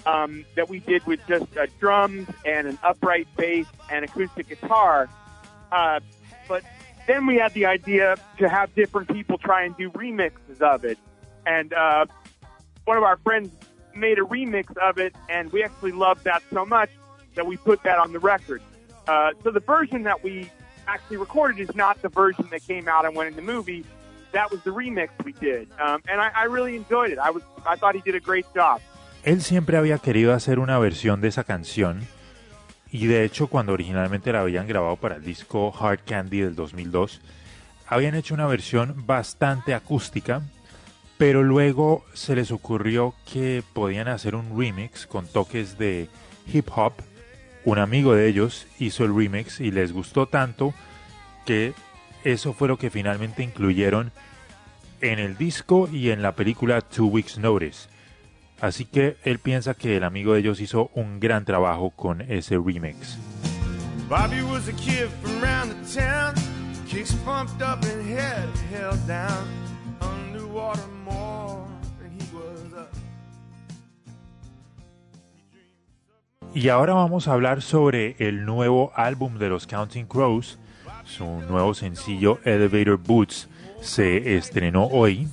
um, 0.05 0.45
that 0.55 0.69
we 0.69 0.79
did 0.79 1.05
with 1.05 1.19
just 1.27 1.57
uh, 1.57 1.67
drums 1.79 2.27
and 2.45 2.67
an 2.67 2.77
upright 2.83 3.27
bass 3.37 3.67
and 3.91 4.05
acoustic 4.05 4.49
guitar. 4.49 5.09
Uh, 5.71 5.99
but 6.47 6.63
then 7.07 7.25
we 7.25 7.35
had 7.35 7.53
the 7.53 7.65
idea 7.65 8.15
to 8.37 8.49
have 8.49 8.73
different 8.75 9.09
people 9.09 9.37
try 9.37 9.63
and 9.63 9.75
do 9.77 9.89
remixes 9.91 10.61
of 10.61 10.85
it. 10.85 10.97
And 11.45 11.73
uh, 11.73 12.05
one 12.85 12.97
of 12.97 13.03
our 13.03 13.17
friends 13.17 13.49
made 13.95 14.19
a 14.19 14.21
remix 14.21 14.75
of 14.77 14.97
it, 14.97 15.15
and 15.29 15.51
we 15.51 15.63
actually 15.63 15.91
loved 15.91 16.23
that 16.23 16.43
so 16.51 16.65
much 16.65 16.89
that 17.35 17.45
we 17.45 17.57
put 17.57 17.83
that 17.83 17.99
on 17.99 18.13
the 18.13 18.19
record. 18.19 18.61
Uh, 19.07 19.31
so 19.43 19.51
the 19.51 19.59
version 19.59 20.03
that 20.03 20.23
we 20.23 20.49
actually 20.87 21.17
recorded 21.17 21.59
is 21.59 21.75
not 21.75 22.01
the 22.01 22.09
version 22.09 22.47
that 22.51 22.65
came 22.65 22.87
out 22.87 23.05
and 23.05 23.15
went 23.15 23.29
in 23.29 23.35
the 23.35 23.41
movie. 23.53 23.83
That 24.31 24.51
was 24.51 24.61
the 24.63 24.71
remix 24.71 25.09
we 25.23 25.33
did, 25.33 25.69
um, 25.79 26.01
and 26.09 26.19
I, 26.19 26.29
I 26.35 26.43
really 26.45 26.75
enjoyed 26.75 27.11
it. 27.11 27.19
I 27.19 27.31
was, 27.31 27.43
I 27.65 27.75
thought 27.75 27.95
he 27.95 28.01
did 28.01 28.15
a 28.15 28.19
great 28.19 28.45
job. 28.53 28.81
Él 29.23 29.41
siempre 29.41 29.77
había 29.77 29.97
querido 29.97 30.33
hacer 30.33 30.59
una 30.59 30.77
versión 30.77 31.19
de 31.19 31.29
esa 31.29 31.43
canción 31.43 32.01
y 32.91 33.07
de 33.07 33.23
hecho 33.25 33.47
cuando 33.47 33.73
originalmente 33.73 34.31
la 34.31 34.41
habían 34.41 34.67
grabado 34.67 34.95
para 34.97 35.15
el 35.15 35.23
disco 35.23 35.73
Hard 35.77 36.01
Candy 36.05 36.41
del 36.41 36.55
2002, 36.55 37.21
habían 37.87 38.15
hecho 38.15 38.33
una 38.33 38.47
versión 38.47 39.05
bastante 39.05 39.73
acústica, 39.73 40.41
pero 41.17 41.43
luego 41.43 42.05
se 42.13 42.35
les 42.35 42.51
ocurrió 42.51 43.13
que 43.31 43.63
podían 43.73 44.07
hacer 44.07 44.35
un 44.35 44.57
remix 44.57 45.07
con 45.07 45.27
toques 45.27 45.77
de 45.77 46.09
hip 46.51 46.67
hop. 46.75 46.93
Un 47.63 47.79
amigo 47.79 48.13
de 48.13 48.27
ellos 48.27 48.67
hizo 48.79 49.05
el 49.05 49.15
remix 49.15 49.59
y 49.59 49.71
les 49.71 49.91
gustó 49.93 50.27
tanto 50.27 50.73
que 51.45 51.73
eso 52.23 52.53
fue 52.53 52.67
lo 52.67 52.77
que 52.77 52.89
finalmente 52.89 53.43
incluyeron 53.43 54.11
en 55.01 55.19
el 55.19 55.37
disco 55.37 55.87
y 55.91 56.09
en 56.09 56.21
la 56.21 56.35
película 56.35 56.81
Two 56.81 57.07
Weeks 57.07 57.37
Notice. 57.37 57.87
Así 58.59 58.85
que 58.85 59.17
él 59.23 59.39
piensa 59.39 59.73
que 59.73 59.97
el 59.97 60.03
amigo 60.03 60.33
de 60.33 60.39
ellos 60.39 60.59
hizo 60.59 60.89
un 60.95 61.19
gran 61.19 61.45
trabajo 61.45 61.91
con 61.91 62.21
ese 62.21 62.57
remix. 62.57 63.17
Bobby 64.09 64.41
Y 76.53 76.69
ahora 76.69 76.93
vamos 76.93 77.27
a 77.27 77.33
hablar 77.33 77.61
sobre 77.61 78.15
el 78.17 78.45
nuevo 78.45 78.93
álbum 78.95 79.37
de 79.37 79.49
los 79.49 79.67
Counting 79.67 80.05
Crows. 80.05 80.57
Su 81.03 81.25
nuevo 81.25 81.73
sencillo 81.73 82.39
Elevator 82.45 82.97
Boots 82.97 83.49
se 83.81 84.37
estrenó 84.37 84.85
hoy. 84.85 85.27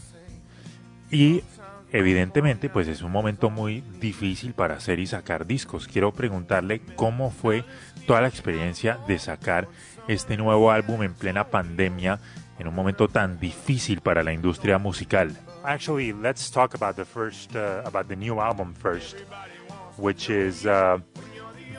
Y 1.12 1.44
evidentemente 1.92 2.68
pues 2.68 2.88
es 2.88 3.02
un 3.02 3.12
momento 3.12 3.50
muy 3.50 3.84
difícil 4.00 4.52
para 4.52 4.74
hacer 4.74 4.98
y 4.98 5.06
sacar 5.06 5.46
discos. 5.46 5.86
Quiero 5.86 6.12
preguntarle 6.12 6.80
cómo 6.96 7.30
fue 7.30 7.64
toda 8.08 8.20
la 8.20 8.28
experiencia 8.28 8.98
de 9.06 9.20
sacar 9.20 9.68
este 10.08 10.36
nuevo 10.36 10.72
álbum 10.72 11.04
en 11.04 11.14
plena 11.14 11.46
pandemia 11.46 12.18
en 12.62 12.68
un 12.68 12.74
momento 12.74 13.08
tan 13.08 13.38
difícil 13.40 14.00
para 14.00 14.22
la 14.22 14.32
industria 14.32 14.78
musical. 14.78 15.28
Actually, 15.64 16.12
let's 16.12 16.50
talk 16.50 16.74
about 16.74 16.94
the 16.96 17.04
first 17.04 17.54
uh, 17.56 17.82
about 17.84 18.08
the 18.08 18.16
new 18.16 18.38
album 18.40 18.72
first, 18.74 19.16
which 19.96 20.30
is 20.30 20.64
uh, 20.64 20.98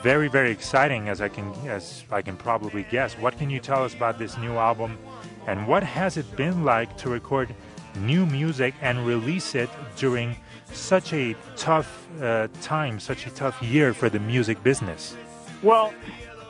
very 0.02 0.28
very 0.28 0.50
exciting 0.50 1.08
as 1.08 1.20
I 1.20 1.28
can 1.28 1.52
as 1.68 2.04
I 2.12 2.22
can 2.22 2.36
probably 2.36 2.84
guess. 2.90 3.16
What 3.18 3.38
can 3.38 3.50
you 3.50 3.60
tell 3.60 3.82
us 3.82 3.94
about 3.94 4.18
this 4.18 4.36
new 4.38 4.58
album 4.58 4.98
and 5.46 5.66
what 5.66 5.82
has 5.82 6.16
it 6.16 6.36
been 6.36 6.64
like 6.64 6.96
to 6.98 7.08
record 7.08 7.48
new 7.96 8.26
music 8.26 8.74
and 8.82 9.06
release 9.06 9.54
it 9.54 9.70
during 9.96 10.36
such 10.72 11.12
a 11.12 11.34
tough 11.56 12.08
uh, 12.20 12.48
time, 12.60 13.00
such 13.00 13.26
a 13.26 13.30
tough 13.30 13.62
year 13.62 13.94
for 13.94 14.10
the 14.10 14.20
music 14.20 14.62
business? 14.62 15.16
Well, 15.62 15.94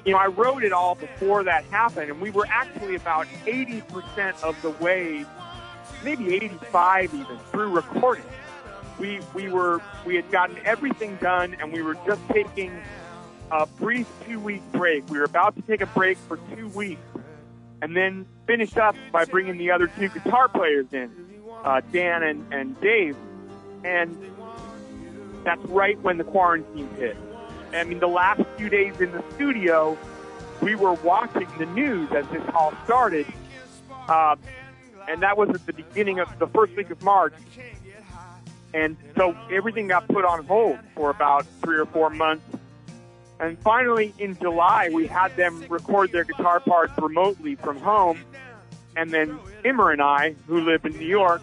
you 0.05 0.13
know, 0.13 0.19
I 0.19 0.27
wrote 0.27 0.65
it 0.65 0.73
all 0.73 0.95
before 0.95 1.45
that 1.45 1.65
happened, 1.65 2.11
and 2.11 2.21
we 2.21 2.31
were 2.31 2.47
actually 2.49 2.95
about 2.95 3.27
80% 3.47 4.43
of 4.43 4.61
the 4.61 4.71
way, 4.71 5.25
maybe 6.03 6.35
85 6.35 7.15
even, 7.15 7.39
through 7.51 7.71
recording. 7.71 8.25
We, 8.99 9.21
we, 9.35 9.49
were, 9.49 9.81
we 10.05 10.15
had 10.15 10.31
gotten 10.31 10.59
everything 10.65 11.17
done, 11.17 11.57
and 11.59 11.73
we 11.73 11.83
were 11.83 11.97
just 12.07 12.21
taking 12.29 12.73
a 13.51 13.67
brief 13.67 14.07
two-week 14.27 14.63
break. 14.73 15.09
We 15.09 15.19
were 15.19 15.25
about 15.25 15.57
to 15.57 15.63
take 15.63 15.81
a 15.81 15.87
break 15.87 16.19
for 16.19 16.39
two 16.55 16.69
weeks, 16.69 17.01
and 17.81 17.97
then 17.97 18.27
finish 18.47 18.77
up 18.77 18.95
by 19.11 19.25
bringing 19.25 19.57
the 19.57 19.71
other 19.71 19.87
two 19.87 20.09
guitar 20.09 20.49
players 20.49 20.87
in, 20.93 21.11
uh, 21.65 21.81
Dan 21.93 22.23
and, 22.23 22.53
and 22.53 22.81
Dave. 22.81 23.17
And 23.85 24.17
that's 25.45 25.65
right 25.65 25.99
when 26.01 26.19
the 26.19 26.25
quarantine 26.25 26.89
hit. 26.97 27.17
I 27.77 27.85
mean, 27.85 27.99
the 27.99 28.09
last 28.09 28.43
few 28.57 28.69
days 28.69 29.01
in 29.01 29.13
the 29.13 29.23
studio, 29.35 29.99
we 30.61 30.75
were 30.75 30.95
watching 30.95 31.49
the 31.59 31.67
news 31.67 32.11
as 32.13 32.27
this 32.29 32.43
all 32.55 32.73
started. 32.85 33.27
Uh, 34.09 34.37
and 35.09 35.23
that 35.23 35.37
was 35.37 35.51
at 35.51 35.67
the 35.67 35.73
beginning 35.73 36.19
of 36.21 36.29
the 36.39 36.47
first 36.49 36.75
week 36.77 36.91
of 36.91 37.03
March. 37.03 37.35
And 38.73 38.97
so 39.17 39.37
everything 39.53 39.89
got 39.89 40.09
put 40.09 40.25
on 40.25 40.45
hold 40.47 40.79
for 40.95 41.11
about 41.11 41.47
three 41.63 41.79
or 41.79 41.87
four 41.87 42.11
months. 42.11 42.45
And 43.41 43.59
finally, 43.61 44.15
in 44.19 44.37
July, 44.39 44.91
we 44.93 45.07
had 45.07 45.37
them 45.37 45.65
record 45.69 46.13
their 46.13 46.25
guitar 46.25 46.61
parts 46.61 46.93
remotely 47.01 47.57
from 47.57 47.79
home. 47.79 48.21
And 48.97 49.11
then 49.11 49.39
Immer 49.65 49.91
and 49.91 50.01
I, 50.01 50.35
who 50.47 50.61
live 50.61 50.85
in 50.85 50.93
New 50.93 51.07
York, 51.07 51.43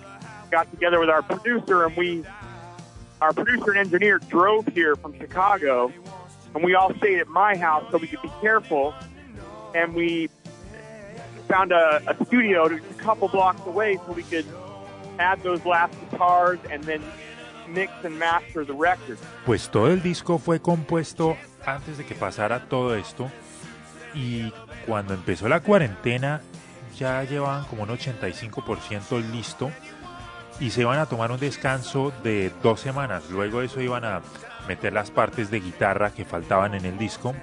got 0.49 0.71
together 0.71 0.99
with 0.99 1.09
our 1.09 1.21
producer, 1.21 1.85
and 1.85 1.95
we, 1.95 2.23
our 3.21 3.33
producer 3.33 3.71
and 3.71 3.79
engineer, 3.79 4.19
drove 4.19 4.67
here 4.67 4.95
from 4.95 5.17
Chicago, 5.17 5.91
and 6.53 6.63
we 6.63 6.75
all 6.75 6.93
stayed 6.95 7.19
at 7.19 7.27
my 7.27 7.55
house 7.57 7.83
so 7.91 7.97
we 7.97 8.07
could 8.07 8.21
be 8.21 8.31
careful. 8.41 8.93
And 9.73 9.93
we 9.93 10.29
found 11.47 11.71
a, 11.71 12.01
a 12.07 12.25
studio 12.25 12.65
a 12.65 12.79
couple 12.97 13.27
blocks 13.27 13.65
away 13.65 13.97
so 14.05 14.11
we 14.13 14.23
could 14.23 14.45
add 15.19 15.41
those 15.43 15.65
last 15.65 15.93
guitars 15.99 16.59
and 16.69 16.83
then 16.83 17.01
mix 17.67 17.91
and 18.03 18.17
master 18.19 18.65
the 18.65 18.73
record. 18.73 19.17
Pues 19.45 19.69
todo 19.69 19.87
el 19.87 20.01
disco 20.01 20.37
fue 20.39 20.59
compuesto 20.59 21.37
antes 21.65 21.97
de 21.97 22.05
que 22.05 22.15
pasara 22.15 22.67
todo 22.67 22.95
esto 22.95 23.29
y 24.13 24.51
cuando 24.85 25.13
empezó 25.13 25.47
la 25.47 25.61
cuarentena 25.61 26.41
ya 26.97 27.23
llevaban 27.23 27.65
como 27.65 27.83
un 27.83 27.89
85% 27.89 29.31
listo 29.31 29.71
y 30.59 30.69
se 30.71 30.81
iban 30.81 30.99
a 30.99 31.05
tomar 31.05 31.31
un 31.31 31.39
descanso 31.39 32.11
de 32.23 32.51
dos 32.61 32.79
semanas. 32.79 33.29
Luego 33.29 33.59
de 33.59 33.67
eso 33.67 33.81
iban 33.81 34.05
a 34.05 34.21
meter 34.67 34.93
las 34.93 35.11
partes 35.11 35.51
de 35.51 35.59
guitarra 35.59 36.11
que 36.11 36.25
faltaban 36.25 36.75
en 36.75 36.85
el 36.85 36.97
disco. 36.97 37.33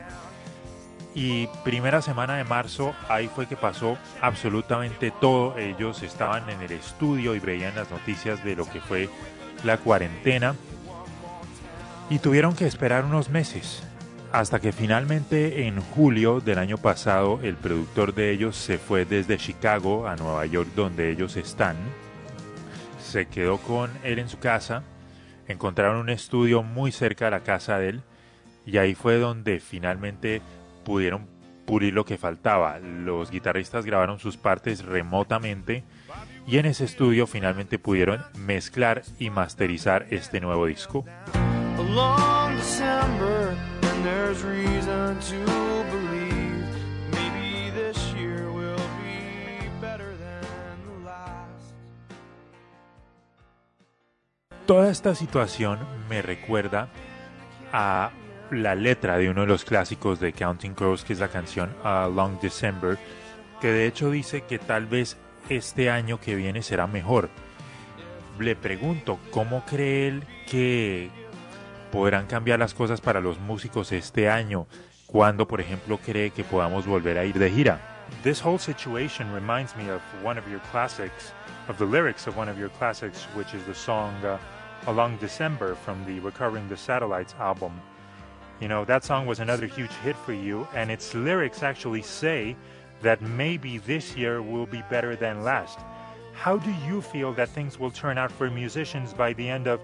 Y 1.14 1.48
primera 1.64 2.00
semana 2.02 2.36
de 2.36 2.44
marzo, 2.44 2.94
ahí 3.08 3.28
fue 3.28 3.46
que 3.46 3.56
pasó 3.56 3.98
absolutamente 4.20 5.10
todo. 5.10 5.58
Ellos 5.58 6.02
estaban 6.02 6.48
en 6.48 6.60
el 6.62 6.72
estudio 6.72 7.34
y 7.34 7.40
veían 7.40 7.74
las 7.74 7.90
noticias 7.90 8.44
de 8.44 8.54
lo 8.54 8.68
que 8.68 8.80
fue 8.80 9.08
la 9.64 9.78
cuarentena. 9.78 10.54
Y 12.10 12.20
tuvieron 12.20 12.54
que 12.54 12.66
esperar 12.66 13.04
unos 13.04 13.30
meses. 13.30 13.82
Hasta 14.30 14.60
que 14.60 14.72
finalmente 14.72 15.66
en 15.66 15.80
julio 15.80 16.40
del 16.40 16.58
año 16.58 16.76
pasado 16.76 17.40
el 17.42 17.56
productor 17.56 18.14
de 18.14 18.30
ellos 18.30 18.56
se 18.56 18.76
fue 18.76 19.06
desde 19.06 19.38
Chicago 19.38 20.06
a 20.06 20.16
Nueva 20.16 20.44
York 20.44 20.68
donde 20.76 21.10
ellos 21.10 21.36
están. 21.36 21.76
Se 23.02 23.26
quedó 23.26 23.56
con 23.56 23.90
él 24.04 24.18
en 24.18 24.28
su 24.28 24.38
casa. 24.38 24.82
Encontraron 25.48 25.96
un 25.96 26.10
estudio 26.10 26.62
muy 26.62 26.92
cerca 26.92 27.24
de 27.24 27.30
la 27.32 27.40
casa 27.40 27.78
de 27.78 27.88
él. 27.88 28.02
Y 28.66 28.76
ahí 28.76 28.94
fue 28.94 29.18
donde 29.18 29.60
finalmente 29.60 30.42
pudieron 30.84 31.26
pulir 31.66 31.92
lo 31.92 32.04
que 32.04 32.16
faltaba. 32.16 32.78
Los 32.78 33.30
guitarristas 33.30 33.84
grabaron 33.84 34.18
sus 34.18 34.36
partes 34.36 34.84
remotamente 34.84 35.84
y 36.46 36.56
en 36.56 36.64
ese 36.64 36.86
estudio 36.86 37.26
finalmente 37.26 37.78
pudieron 37.78 38.24
mezclar 38.38 39.02
y 39.18 39.28
masterizar 39.28 40.06
este 40.08 40.40
nuevo 40.40 40.64
disco. 40.64 41.04
Toda 54.68 54.90
esta 54.90 55.14
situación 55.14 55.78
me 56.10 56.20
recuerda 56.20 56.88
a 57.72 58.10
la 58.50 58.74
letra 58.74 59.16
de 59.16 59.30
uno 59.30 59.40
de 59.40 59.46
los 59.46 59.64
clásicos 59.64 60.20
de 60.20 60.34
Counting 60.34 60.74
Crows, 60.74 61.04
que 61.04 61.14
es 61.14 61.20
la 61.20 61.28
canción 61.28 61.74
A 61.82 62.06
Long 62.06 62.38
December, 62.38 62.98
que 63.62 63.68
de 63.68 63.86
hecho 63.86 64.10
dice 64.10 64.42
que 64.42 64.58
tal 64.58 64.84
vez 64.84 65.16
este 65.48 65.88
año 65.88 66.20
que 66.20 66.34
viene 66.34 66.60
será 66.60 66.86
mejor. 66.86 67.30
Le 68.38 68.56
pregunto, 68.56 69.18
¿cómo 69.30 69.64
cree 69.64 70.08
él 70.08 70.24
que 70.46 71.08
podrán 71.90 72.26
cambiar 72.26 72.58
las 72.58 72.74
cosas 72.74 73.00
para 73.00 73.22
los 73.22 73.38
músicos 73.40 73.90
este 73.92 74.28
año? 74.28 74.66
¿Cuándo, 75.06 75.48
por 75.48 75.62
ejemplo, 75.62 75.96
cree 75.96 76.28
que 76.28 76.44
podamos 76.44 76.86
volver 76.86 77.16
a 77.16 77.24
ir 77.24 77.38
de 77.38 77.50
gira? 77.50 77.80
This 78.22 78.44
whole 78.44 78.58
situation 78.58 79.32
reminds 79.32 79.74
me 79.76 79.90
of 79.90 80.02
one 80.22 80.38
of 80.38 80.46
your 80.46 80.60
classics, 80.70 81.32
of 81.70 81.78
the 81.78 81.86
lyrics 81.86 82.26
of 82.26 82.36
one 82.36 82.50
of 82.50 82.58
your 82.58 82.70
classics, 82.78 83.26
which 83.34 83.54
is 83.54 83.64
the 83.64 83.74
song 83.74 84.12
uh, 84.22 84.36
Along 84.88 85.18
December 85.18 85.74
from 85.74 86.02
the 86.06 86.18
Recovering 86.20 86.66
the 86.70 86.76
Satellites 86.76 87.34
album. 87.38 87.78
You 88.58 88.68
know, 88.68 88.86
that 88.86 89.04
song 89.04 89.26
was 89.26 89.38
another 89.38 89.66
huge 89.66 89.92
hit 90.02 90.16
for 90.16 90.32
you, 90.32 90.66
and 90.74 90.90
its 90.90 91.14
lyrics 91.14 91.62
actually 91.62 92.00
say 92.00 92.56
that 93.02 93.20
maybe 93.20 93.76
this 93.76 94.16
year 94.16 94.40
will 94.40 94.64
be 94.64 94.82
better 94.88 95.14
than 95.14 95.44
last. 95.44 95.78
How 96.32 96.56
do 96.56 96.72
you 96.86 97.02
feel 97.02 97.34
that 97.34 97.50
things 97.50 97.78
will 97.78 97.90
turn 97.90 98.16
out 98.16 98.32
for 98.32 98.48
musicians 98.48 99.12
by 99.12 99.34
the 99.34 99.46
end 99.46 99.66
of 99.66 99.78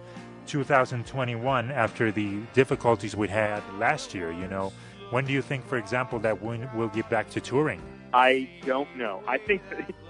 2021 0.46 1.70
after 1.70 2.10
the 2.10 2.38
difficulties 2.54 3.14
we 3.14 3.28
had 3.28 3.62
last 3.78 4.14
year? 4.14 4.32
You 4.32 4.48
know, 4.48 4.72
when 5.10 5.26
do 5.26 5.34
you 5.34 5.42
think, 5.42 5.66
for 5.66 5.76
example, 5.76 6.18
that 6.20 6.40
we- 6.40 6.66
we'll 6.74 6.88
get 6.88 7.10
back 7.10 7.28
to 7.32 7.42
touring? 7.42 7.82
I 8.14 8.48
don't 8.64 8.96
know. 8.96 9.22
I 9.28 9.36
think 9.36 9.60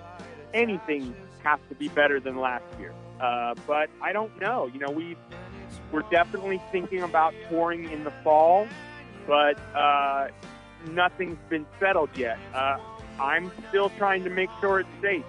anything 0.54 1.16
has 1.42 1.58
to 1.68 1.74
be 1.74 1.88
better 1.88 2.20
than 2.20 2.36
last 2.36 2.64
year, 2.78 2.94
uh, 3.20 3.54
but 3.66 3.90
I 4.00 4.12
don't 4.12 4.38
know. 4.40 4.66
You 4.72 4.80
know, 4.80 4.90
we 4.90 5.16
we're 5.92 6.02
definitely 6.10 6.60
thinking 6.72 7.02
about 7.02 7.34
touring 7.48 7.90
in 7.90 8.04
the 8.04 8.10
fall, 8.22 8.66
but 9.26 9.58
uh, 9.74 10.28
nothing's 10.90 11.38
been 11.48 11.66
settled 11.78 12.10
yet. 12.16 12.38
Uh, 12.52 12.78
I'm 13.20 13.50
still 13.68 13.90
trying 13.90 14.24
to 14.24 14.30
make 14.30 14.50
sure 14.60 14.80
it's 14.80 14.88
safe. 15.00 15.24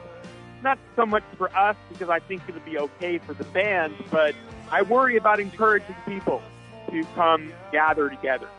Not 0.63 0.79
so 0.95 1.05
much 1.05 1.23
for 1.37 1.55
us 1.55 1.75
because 1.89 2.09
I 2.09 2.19
think 2.19 2.41
it'll 2.47 2.61
be 2.61 2.79
okay 2.79 3.19
for 3.19 3.33
the 3.33 3.43
band, 3.45 3.93
but 4.09 4.33
I 4.71 4.81
worry 4.81 5.17
about 5.17 5.39
encouraging 5.39 5.95
people 6.07 6.41
to 6.89 7.03
come 7.13 7.53
gather 7.71 8.09
together, 8.09 8.49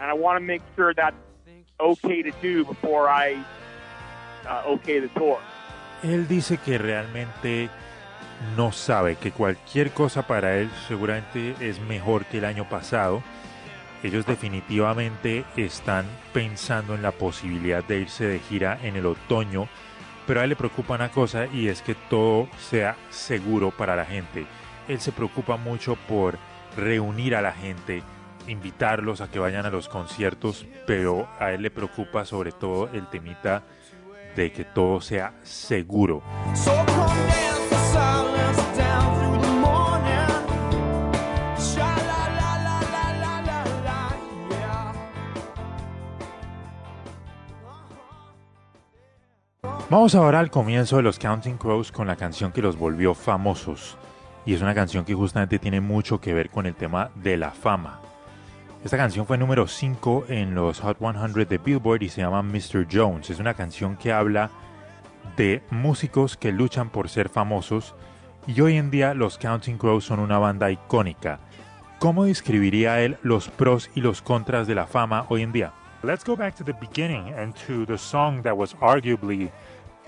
and 0.00 0.10
I 0.10 0.14
want 0.14 0.36
to 0.36 0.40
make 0.40 0.62
sure 0.74 0.92
that's 0.92 1.16
okay 1.78 2.22
to 2.22 2.32
do 2.42 2.64
before 2.64 3.08
I 3.08 3.44
uh, 4.46 4.64
okay 4.66 4.98
the 4.98 5.08
tour. 5.08 5.38
Él 6.02 6.26
dice 6.26 6.58
que 6.58 6.78
realmente 6.78 7.70
no 8.56 8.72
sabe, 8.72 9.16
que 9.16 9.32
cualquier 9.32 9.92
cosa 9.92 10.26
para 10.26 10.56
él 10.58 10.70
seguramente 10.88 11.54
es 11.60 11.80
mejor 11.80 12.24
que 12.26 12.38
el 12.38 12.44
año 12.44 12.68
pasado. 12.68 13.22
Ellos 14.02 14.26
definitivamente 14.26 15.44
están 15.56 16.06
pensando 16.32 16.94
en 16.94 17.02
la 17.02 17.12
posibilidad 17.12 17.84
de 17.84 18.00
irse 18.00 18.26
de 18.26 18.40
gira 18.40 18.78
en 18.82 18.96
el 18.96 19.06
otoño, 19.06 19.68
pero 20.26 20.40
a 20.40 20.44
él 20.44 20.50
le 20.50 20.56
preocupa 20.56 20.94
una 20.94 21.10
cosa 21.10 21.46
y 21.46 21.68
es 21.68 21.82
que 21.82 21.94
todo 21.94 22.48
sea 22.58 22.96
seguro 23.10 23.70
para 23.70 23.94
la 23.94 24.04
gente. 24.04 24.46
Él 24.88 25.00
se 25.00 25.12
preocupa 25.12 25.56
mucho 25.56 25.96
por 26.08 26.36
reunir 26.76 27.36
a 27.36 27.42
la 27.42 27.52
gente, 27.52 28.02
invitarlos 28.48 29.20
a 29.20 29.30
que 29.30 29.38
vayan 29.38 29.66
a 29.66 29.70
los 29.70 29.88
conciertos, 29.88 30.66
pero 30.86 31.28
a 31.38 31.52
él 31.52 31.62
le 31.62 31.70
preocupa 31.70 32.24
sobre 32.24 32.50
todo 32.50 32.88
el 32.92 33.06
temita 33.06 33.62
de 34.34 34.50
que 34.50 34.64
todo 34.64 35.00
sea 35.00 35.34
seguro. 35.42 36.22
Vamos 49.92 50.14
ahora 50.14 50.40
al 50.40 50.50
comienzo 50.50 50.96
de 50.96 51.02
los 51.02 51.18
Counting 51.18 51.58
Crows 51.58 51.92
con 51.92 52.06
la 52.06 52.16
canción 52.16 52.50
que 52.50 52.62
los 52.62 52.78
volvió 52.78 53.12
famosos. 53.12 53.98
Y 54.46 54.54
es 54.54 54.62
una 54.62 54.74
canción 54.74 55.04
que 55.04 55.12
justamente 55.12 55.58
tiene 55.58 55.82
mucho 55.82 56.18
que 56.18 56.32
ver 56.32 56.48
con 56.48 56.64
el 56.64 56.74
tema 56.74 57.10
de 57.16 57.36
la 57.36 57.50
fama. 57.50 58.00
Esta 58.82 58.96
canción 58.96 59.26
fue 59.26 59.36
número 59.36 59.66
5 59.66 60.24
en 60.28 60.54
los 60.54 60.80
Hot 60.80 60.96
100 60.96 61.46
de 61.46 61.58
Billboard 61.58 62.04
y 62.04 62.08
se 62.08 62.22
llama 62.22 62.42
Mr. 62.42 62.86
Jones. 62.90 63.28
Es 63.28 63.38
una 63.38 63.52
canción 63.52 63.96
que 63.96 64.14
habla 64.14 64.48
de 65.36 65.62
músicos 65.68 66.38
que 66.38 66.52
luchan 66.52 66.88
por 66.88 67.10
ser 67.10 67.28
famosos 67.28 67.94
y 68.46 68.58
hoy 68.62 68.78
en 68.78 68.90
día 68.90 69.12
los 69.12 69.36
Counting 69.36 69.76
Crows 69.76 70.06
son 70.06 70.20
una 70.20 70.38
banda 70.38 70.70
icónica. 70.70 71.38
¿Cómo 71.98 72.24
describiría 72.24 73.02
él 73.02 73.18
los 73.20 73.50
pros 73.50 73.90
y 73.94 74.00
los 74.00 74.22
contras 74.22 74.66
de 74.66 74.74
la 74.74 74.86
fama 74.86 75.26
hoy 75.28 75.42
en 75.42 75.52
día? 75.52 75.74
Let's 76.02 76.24
go 76.24 76.34
back 76.34 76.56
to 76.56 76.64
the 76.64 76.72
beginning 76.72 77.32
and 77.34 77.54
to 77.66 77.84
the 77.84 77.98
song 77.98 78.42
that 78.42 78.56
was 78.56 78.74
arguably 78.80 79.52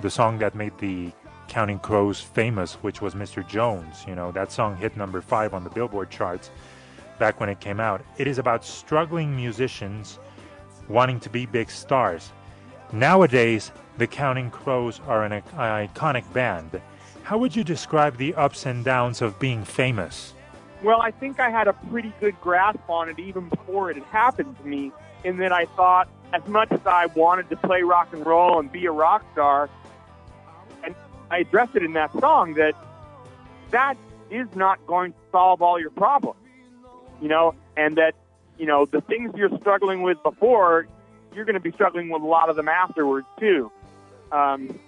the 0.01 0.11
song 0.11 0.39
that 0.39 0.55
made 0.55 0.77
the 0.79 1.13
Counting 1.49 1.79
Crows 1.79 2.21
famous, 2.21 2.75
which 2.75 3.01
was 3.01 3.15
Mr. 3.15 3.47
Jones. 3.47 4.05
You 4.07 4.15
know, 4.15 4.33
that 4.33 4.51
song 4.51 4.77
hit 4.77 4.97
number 4.97 5.21
5 5.21 5.55
on 5.55 5.65
the 5.65 5.71
Billboard 5.71 6.11
charts 6.11 6.51
back 7.19 7.41
when 7.41 7.49
it 7.49 7.61
came 7.61 7.81
out. 7.81 8.03
It 8.19 8.27
is 8.27 8.39
about 8.39 8.65
struggling 8.65 9.37
musicians 9.37 10.19
wanting 10.89 11.21
to 11.21 11.31
be 11.31 11.47
big 11.47 11.71
stars. 11.71 12.33
Nowadays, 12.93 13.73
the 13.99 14.07
Counting 14.07 14.51
Crows 14.51 15.01
are 15.07 15.25
an, 15.25 15.43
iconic 15.57 16.31
band. 16.33 16.81
How 17.23 17.39
would 17.39 17.57
you 17.57 17.65
describe 17.65 18.17
the 18.17 18.35
ups 18.35 18.67
and 18.67 18.85
downs 18.85 19.23
of 19.23 19.39
being 19.39 19.65
famous? 19.65 20.35
Well, 20.83 21.01
I 21.01 21.11
think 21.11 21.41
I 21.41 21.49
had 21.49 21.69
a 21.69 21.73
pretty 21.73 22.13
good 22.21 22.39
grasp 22.41 22.81
on 22.89 23.09
it 23.09 23.19
even 23.19 23.49
before 23.49 23.91
it 23.91 23.97
had 23.97 24.05
happened 24.07 24.59
to 24.59 24.67
me, 24.67 24.93
in 25.25 25.39
that 25.39 25.53
I 25.53 25.65
thought, 25.77 26.09
as 26.35 26.47
much 26.47 26.71
as 26.73 26.81
I 26.85 27.07
wanted 27.07 27.49
to 27.51 27.57
play 27.57 27.83
rock 27.83 28.13
and 28.13 28.27
roll 28.27 28.59
and 28.59 28.71
be 28.71 28.85
a 28.87 28.93
rock 28.93 29.25
star, 29.33 29.71
and 29.84 29.84
I 31.35 31.39
addressed 31.39 31.75
it 31.75 31.83
in 31.83 31.95
that 31.95 32.13
song, 32.21 32.55
that 32.55 32.77
that 33.73 33.97
is 34.31 34.47
not 34.55 34.87
going 34.87 35.13
to 35.13 35.19
solve 35.33 35.63
all 35.63 35.81
your 35.81 35.91
problems, 35.91 36.39
you 37.21 37.27
know, 37.29 37.57
and 37.77 37.97
that, 37.97 38.15
you 38.57 38.67
know, 38.67 38.87
the 38.87 39.01
things 39.01 39.33
you're 39.35 39.51
struggling 39.59 40.03
with 40.03 40.23
before, 40.23 40.87
you're 41.35 41.45
going 41.45 41.55
to 41.55 41.61
be 41.61 41.73
struggling 41.73 42.09
with 42.09 42.23
a 42.23 42.27
lot 42.27 42.51
of 42.51 42.55
them 42.55 42.69
afterwards, 42.69 43.27
too. 43.41 43.73
Um, 44.31 44.79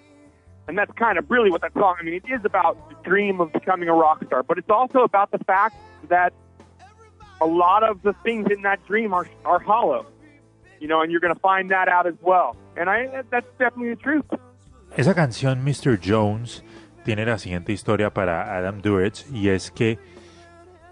and 0.69 0.77
that's 0.77 0.91
kind 0.93 1.17
of 1.17 1.29
really 1.29 1.51
what 1.51 1.59
that 1.63 1.73
song. 1.73 1.97
I 1.99 2.03
mean, 2.03 2.13
it 2.13 2.23
is 2.29 2.45
about 2.45 2.89
the 2.89 2.95
dream 3.03 3.41
of 3.41 3.51
becoming 3.51 3.89
a 3.89 3.93
rock 3.93 4.23
star, 4.25 4.41
but 4.41 4.57
it's 4.57 4.69
also 4.69 4.99
about 4.99 5.31
the 5.31 5.39
fact 5.39 5.75
that 6.07 6.31
a 7.41 7.45
lot 7.45 7.83
of 7.83 8.01
the 8.03 8.13
things 8.23 8.47
in 8.49 8.61
that 8.61 8.85
dream 8.87 9.13
are 9.13 9.27
are 9.43 9.59
hollow. 9.59 10.05
You 10.79 10.87
know, 10.87 11.01
and 11.01 11.11
you're 11.11 11.21
going 11.21 11.33
to 11.33 11.39
find 11.41 11.71
that 11.71 11.89
out 11.89 12.07
as 12.07 12.15
well. 12.21 12.55
And 12.77 12.89
I 12.89 13.23
that's 13.29 13.47
definitely 13.59 13.95
the 13.95 14.01
truth. 14.01 14.25
Esa 14.97 15.13
canción 15.13 15.63
Mr. 15.63 15.99
Jones 16.03 16.63
tiene 17.05 17.23
la 17.23 17.37
siguiente 17.37 17.71
historia 17.71 18.15
para 18.15 18.57
Adam 18.57 18.81
Duritz 18.81 19.27
y 19.31 19.49
es 19.49 19.69
que 19.69 19.99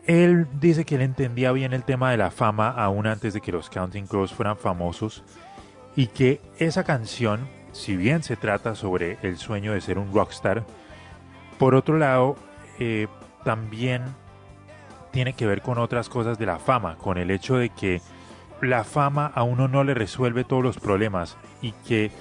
él 0.06 0.46
dice 0.60 0.86
que 0.86 0.94
él 0.94 1.02
entendía 1.02 1.52
bien 1.52 1.74
el 1.74 1.84
tema 1.84 2.12
de 2.12 2.18
la 2.18 2.30
fama 2.30 2.70
aún 2.70 3.08
antes 3.08 3.34
de 3.34 3.42
que 3.42 3.52
los 3.52 3.68
Counting 3.68 4.06
Crows 4.06 4.32
fueran 4.32 4.58
famosos 4.58 5.24
y 5.96 6.06
que 6.06 6.40
esa 6.60 6.84
canción, 6.84 7.50
si 7.72 7.96
bien 7.96 8.22
se 8.22 8.36
trata 8.36 8.76
sobre 8.76 9.18
el 9.24 9.38
sueño 9.38 9.74
de 9.74 9.82
ser 9.82 9.98
un 9.98 10.14
rockstar, 10.14 10.64
por 11.58 11.74
otro 11.74 11.98
lado 11.98 12.36
eh, 12.78 13.08
también 13.44 14.04
tiene 15.12 15.34
que 15.34 15.48
ver 15.48 15.64
con 15.64 15.80
otras 15.80 16.10
cosas 16.10 16.38
de 16.38 16.46
la 16.46 16.60
fama, 16.60 16.96
con 17.00 17.18
el 17.18 17.32
hecho 17.32 17.58
de 17.58 17.70
que 17.70 18.04
la 18.62 18.84
fama 18.84 19.32
a 19.34 19.42
uno 19.42 19.68
no 19.68 19.84
le 19.84 19.96
resuelve 19.96 20.44
todos 20.44 20.62
los 20.62 20.78
problemas 20.78 21.38
y 21.64 21.72
que 21.88 22.12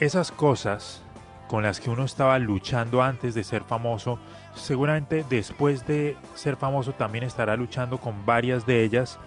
esas 0.00 0.32
cosas 0.32 1.02
con 1.46 1.62
las 1.62 1.80
que 1.80 1.90
uno 1.90 2.04
estaba 2.04 2.38
luchando 2.38 3.02
antes 3.02 3.34
de 3.34 3.44
ser 3.44 3.64
famoso, 3.64 4.18
seguramente 4.54 5.24
después 5.28 5.86
de 5.86 6.16
ser 6.34 6.56
famoso 6.56 6.92
también 6.92 7.24
estará 7.24 7.56
luchando 7.56 7.98
con 7.98 8.24
varias 8.24 8.66
de 8.66 8.82
ellas. 8.82 9.18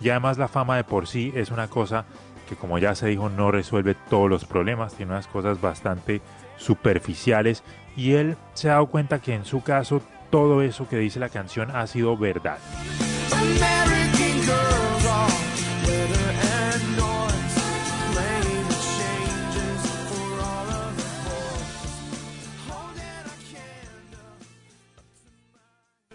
Y 0.00 0.10
además 0.10 0.38
la 0.38 0.48
fama 0.48 0.76
de 0.76 0.84
por 0.84 1.06
sí 1.06 1.32
es 1.34 1.50
una 1.50 1.68
cosa 1.68 2.04
que 2.48 2.56
como 2.56 2.78
ya 2.78 2.94
se 2.94 3.06
dijo 3.06 3.28
no 3.28 3.50
resuelve 3.50 3.94
todos 4.08 4.28
los 4.28 4.44
problemas, 4.44 4.94
tiene 4.94 5.12
unas 5.12 5.26
cosas 5.26 5.60
bastante 5.60 6.20
superficiales 6.56 7.62
y 7.96 8.12
él 8.12 8.36
se 8.54 8.68
ha 8.68 8.72
dado 8.74 8.86
cuenta 8.86 9.20
que 9.20 9.34
en 9.34 9.44
su 9.44 9.62
caso 9.62 10.02
todo 10.30 10.62
eso 10.62 10.88
que 10.88 10.96
dice 10.96 11.20
la 11.20 11.28
canción 11.28 11.70
ha 11.70 11.86
sido 11.86 12.16
verdad. 12.16 12.58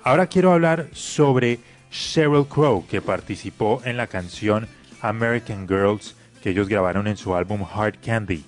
Ahora 0.05 0.27
quiero 0.27 0.53
hablar 0.53 0.89
sobre 0.93 1.59
Sheryl 1.91 2.45
Crow, 2.45 2.85
que 2.85 3.01
participó 3.01 3.81
en 3.85 3.97
la 3.97 4.05
canción 4.05 4.67
American 5.01 5.67
Girls 5.67 6.15
que 6.43 6.51
ellos 6.51 6.69
grabaron 6.69 7.07
en 7.07 7.17
su 7.17 7.33
álbum 7.33 7.65
Hard 7.73 7.95
Candy. 8.05 8.45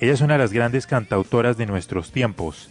Ella 0.00 0.12
es 0.12 0.20
una 0.22 0.34
de 0.34 0.40
las 0.40 0.52
grandes 0.52 0.88
cantautoras 0.88 1.56
de 1.56 1.66
nuestros 1.66 2.10
tiempos. 2.10 2.68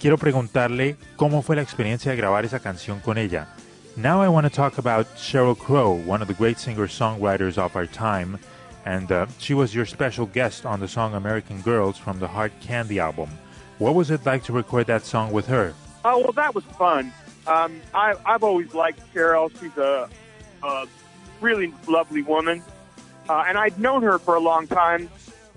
quiero 0.00 0.18
preguntarle 0.18 0.96
cómo 1.14 1.42
fue 1.42 1.54
la 1.54 1.62
experiencia 1.62 2.10
de 2.10 2.16
grabar 2.16 2.44
esa 2.44 2.58
canción 2.58 2.98
con 2.98 3.16
ella. 3.16 3.46
Now 3.94 4.24
I 4.24 4.28
want 4.28 4.48
to 4.48 4.50
talk 4.50 4.78
about 4.78 5.06
Sheryl 5.16 5.56
Crow, 5.56 6.02
one 6.04 6.22
of 6.22 6.26
the 6.26 6.34
great 6.34 6.58
singer-songwriters 6.58 7.58
of 7.58 7.76
our 7.76 7.86
time, 7.86 8.40
and 8.84 9.12
uh, 9.12 9.26
she 9.38 9.54
was 9.54 9.72
your 9.72 9.86
special 9.86 10.26
guest 10.26 10.66
on 10.66 10.80
the 10.80 10.88
song 10.88 11.14
American 11.14 11.62
Girls 11.62 11.96
from 11.96 12.18
the 12.18 12.26
Hard 12.26 12.50
Candy 12.60 12.98
album. 12.98 13.28
What 13.78 13.94
was 13.94 14.10
it 14.10 14.26
like 14.26 14.42
to 14.46 14.52
record 14.52 14.88
that 14.88 15.04
song 15.04 15.30
with 15.30 15.46
her? 15.46 15.74
Oh 16.04 16.18
well, 16.20 16.32
that 16.32 16.54
was 16.54 16.64
fun. 16.64 17.12
Um, 17.46 17.80
I, 17.94 18.14
I've 18.24 18.42
always 18.42 18.74
liked 18.74 19.00
Cheryl. 19.14 19.50
She's 19.60 19.76
a, 19.76 20.08
a 20.62 20.86
really 21.40 21.72
lovely 21.88 22.22
woman, 22.22 22.62
uh, 23.28 23.44
and 23.46 23.58
I'd 23.58 23.78
known 23.78 24.02
her 24.02 24.18
for 24.18 24.34
a 24.34 24.40
long 24.40 24.66
time, 24.66 25.08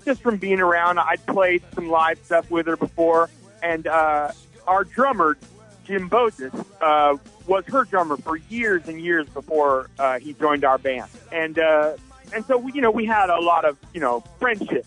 just 0.04 0.22
from 0.22 0.36
being 0.36 0.60
around. 0.60 0.98
I'd 0.98 1.24
played 1.26 1.62
some 1.74 1.88
live 1.88 2.18
stuff 2.24 2.50
with 2.50 2.66
her 2.66 2.76
before, 2.76 3.30
and 3.62 3.86
uh, 3.86 4.32
our 4.66 4.84
drummer 4.84 5.36
Jim 5.84 6.08
Bosis 6.08 6.52
uh, 6.80 7.16
was 7.46 7.64
her 7.66 7.84
drummer 7.84 8.16
for 8.16 8.36
years 8.36 8.88
and 8.88 9.00
years 9.00 9.28
before 9.28 9.90
uh, 9.98 10.18
he 10.18 10.32
joined 10.34 10.64
our 10.64 10.78
band, 10.78 11.10
and 11.32 11.58
uh, 11.58 11.96
and 12.34 12.44
so 12.46 12.56
we, 12.56 12.72
you 12.72 12.80
know 12.80 12.90
we 12.90 13.04
had 13.04 13.30
a 13.30 13.40
lot 13.40 13.64
of 13.64 13.78
you 13.92 14.00
know 14.00 14.20
friendship 14.38 14.86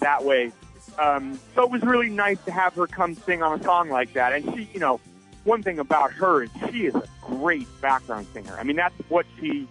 that 0.00 0.24
way. 0.24 0.52
Um, 0.98 1.38
so 1.54 1.64
it 1.64 1.70
was 1.70 1.82
really 1.82 2.10
nice 2.10 2.38
to 2.44 2.52
have 2.52 2.74
her 2.74 2.86
come 2.86 3.14
sing 3.14 3.42
on 3.42 3.60
a 3.60 3.62
song 3.62 3.90
like 3.90 4.12
that. 4.14 4.32
And 4.32 4.44
she, 4.54 4.68
you 4.72 4.80
know, 4.80 5.00
one 5.44 5.62
thing 5.62 5.78
about 5.78 6.12
her 6.12 6.44
is 6.44 6.50
she 6.70 6.86
is 6.86 6.94
a 6.94 7.08
great 7.20 7.66
background 7.80 8.26
singer. 8.32 8.56
I 8.58 8.64
mean, 8.64 8.76
that's 8.76 8.94
what 9.08 9.26
she, 9.38 9.66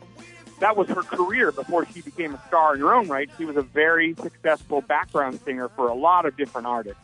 that 0.59 0.75
was 0.75 0.87
her 0.89 1.03
career 1.03 1.51
before 1.51 1.85
she 1.85 2.01
became 2.01 2.35
a 2.35 2.41
star 2.47 2.75
in 2.75 2.81
her 2.81 2.93
own 2.93 3.07
right. 3.07 3.29
She 3.37 3.45
was 3.45 3.57
a 3.57 3.61
very 3.61 4.15
successful 4.15 4.81
background 4.81 5.39
singer 5.45 5.69
for 5.69 5.87
a 5.87 5.95
lot 5.95 6.25
of 6.25 6.35
different 6.37 6.67
artists. 6.67 6.99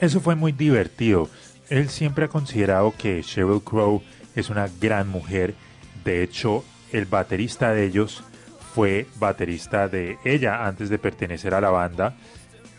Eso 0.00 0.20
fue 0.20 0.34
muy 0.34 0.52
divertido. 0.52 1.28
Él 1.68 1.88
siempre 1.88 2.26
ha 2.26 2.28
considerado 2.28 2.92
que 2.96 3.22
Sheryl 3.22 3.62
Crow 3.62 4.02
es 4.34 4.50
una 4.50 4.68
gran 4.80 5.08
mujer. 5.08 5.54
De 6.04 6.22
hecho, 6.22 6.64
el 6.92 7.06
baterista 7.06 7.72
de 7.72 7.84
ellos 7.84 8.22
fue 8.74 9.06
baterista 9.16 9.88
de 9.88 10.18
ella 10.24 10.66
antes 10.66 10.90
de 10.90 10.98
pertenecer 10.98 11.54
a 11.54 11.60
la 11.60 11.70
banda. 11.70 12.16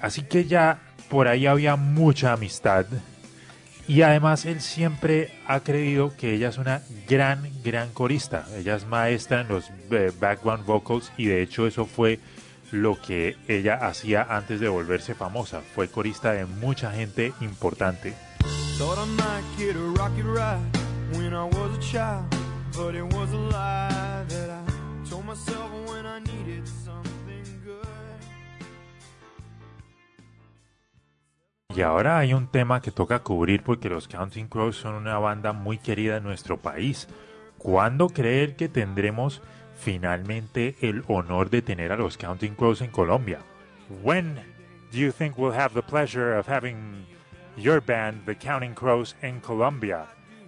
Así 0.05 0.21
que 0.21 0.45
ya 0.45 0.81
por 1.09 1.27
ahí 1.27 1.47
había 1.47 1.77
mucha 1.77 2.33
amistad. 2.33 2.85
Y 3.87 4.03
además 4.03 4.45
él 4.45 4.61
siempre 4.61 5.33
ha 5.47 5.61
creído 5.61 6.15
que 6.15 6.35
ella 6.35 6.49
es 6.49 6.59
una 6.59 6.83
gran, 7.09 7.49
gran 7.63 7.89
corista. 7.91 8.45
Ella 8.55 8.75
es 8.75 8.85
maestra 8.85 9.41
en 9.41 9.47
los 9.47 9.71
eh, 9.89 10.11
background 10.19 10.63
vocals 10.63 11.11
y 11.17 11.25
de 11.25 11.41
hecho 11.41 11.65
eso 11.65 11.87
fue 11.87 12.19
lo 12.69 13.01
que 13.01 13.35
ella 13.47 13.79
hacía 13.87 14.27
antes 14.29 14.59
de 14.59 14.69
volverse 14.69 15.15
famosa. 15.15 15.61
Fue 15.73 15.87
corista 15.87 16.33
de 16.33 16.45
mucha 16.45 16.91
gente 16.91 17.33
importante. 17.41 18.13
Y 31.75 31.81
ahora 31.81 32.19
hay 32.19 32.33
un 32.33 32.47
tema 32.47 32.81
que 32.81 32.91
toca 32.91 33.19
cubrir 33.19 33.61
porque 33.61 33.89
los 33.89 34.07
Counting 34.07 34.47
Crows 34.47 34.77
son 34.77 34.95
una 34.95 35.19
banda 35.19 35.51
muy 35.51 35.77
querida 35.77 36.15
en 36.15 36.23
nuestro 36.23 36.55
país. 36.55 37.09
¿Cuándo 37.57 38.07
creer 38.07 38.55
que 38.55 38.69
tendremos 38.69 39.41
finalmente 39.77 40.77
el 40.79 41.03
honor 41.09 41.49
de 41.49 41.61
tener 41.61 41.91
a 41.91 41.97
los 41.97 42.17
Counting 42.17 42.55
Crows 42.55 42.79
en 42.79 42.91
Colombia? 42.91 43.39
When 44.01 44.35
do 44.93 44.97
you 44.97 45.11
think 45.11 45.37
we'll 45.37 45.51
have 45.51 45.73
the 45.73 45.81
pleasure 45.81 46.37
of 46.37 46.47
having 46.47 47.05
your 47.57 47.81
band, 47.81 48.25
the 48.25 48.35
Counting 48.35 48.73
Crows, 48.73 49.13
in 49.21 49.41
Colombia? 49.41 50.05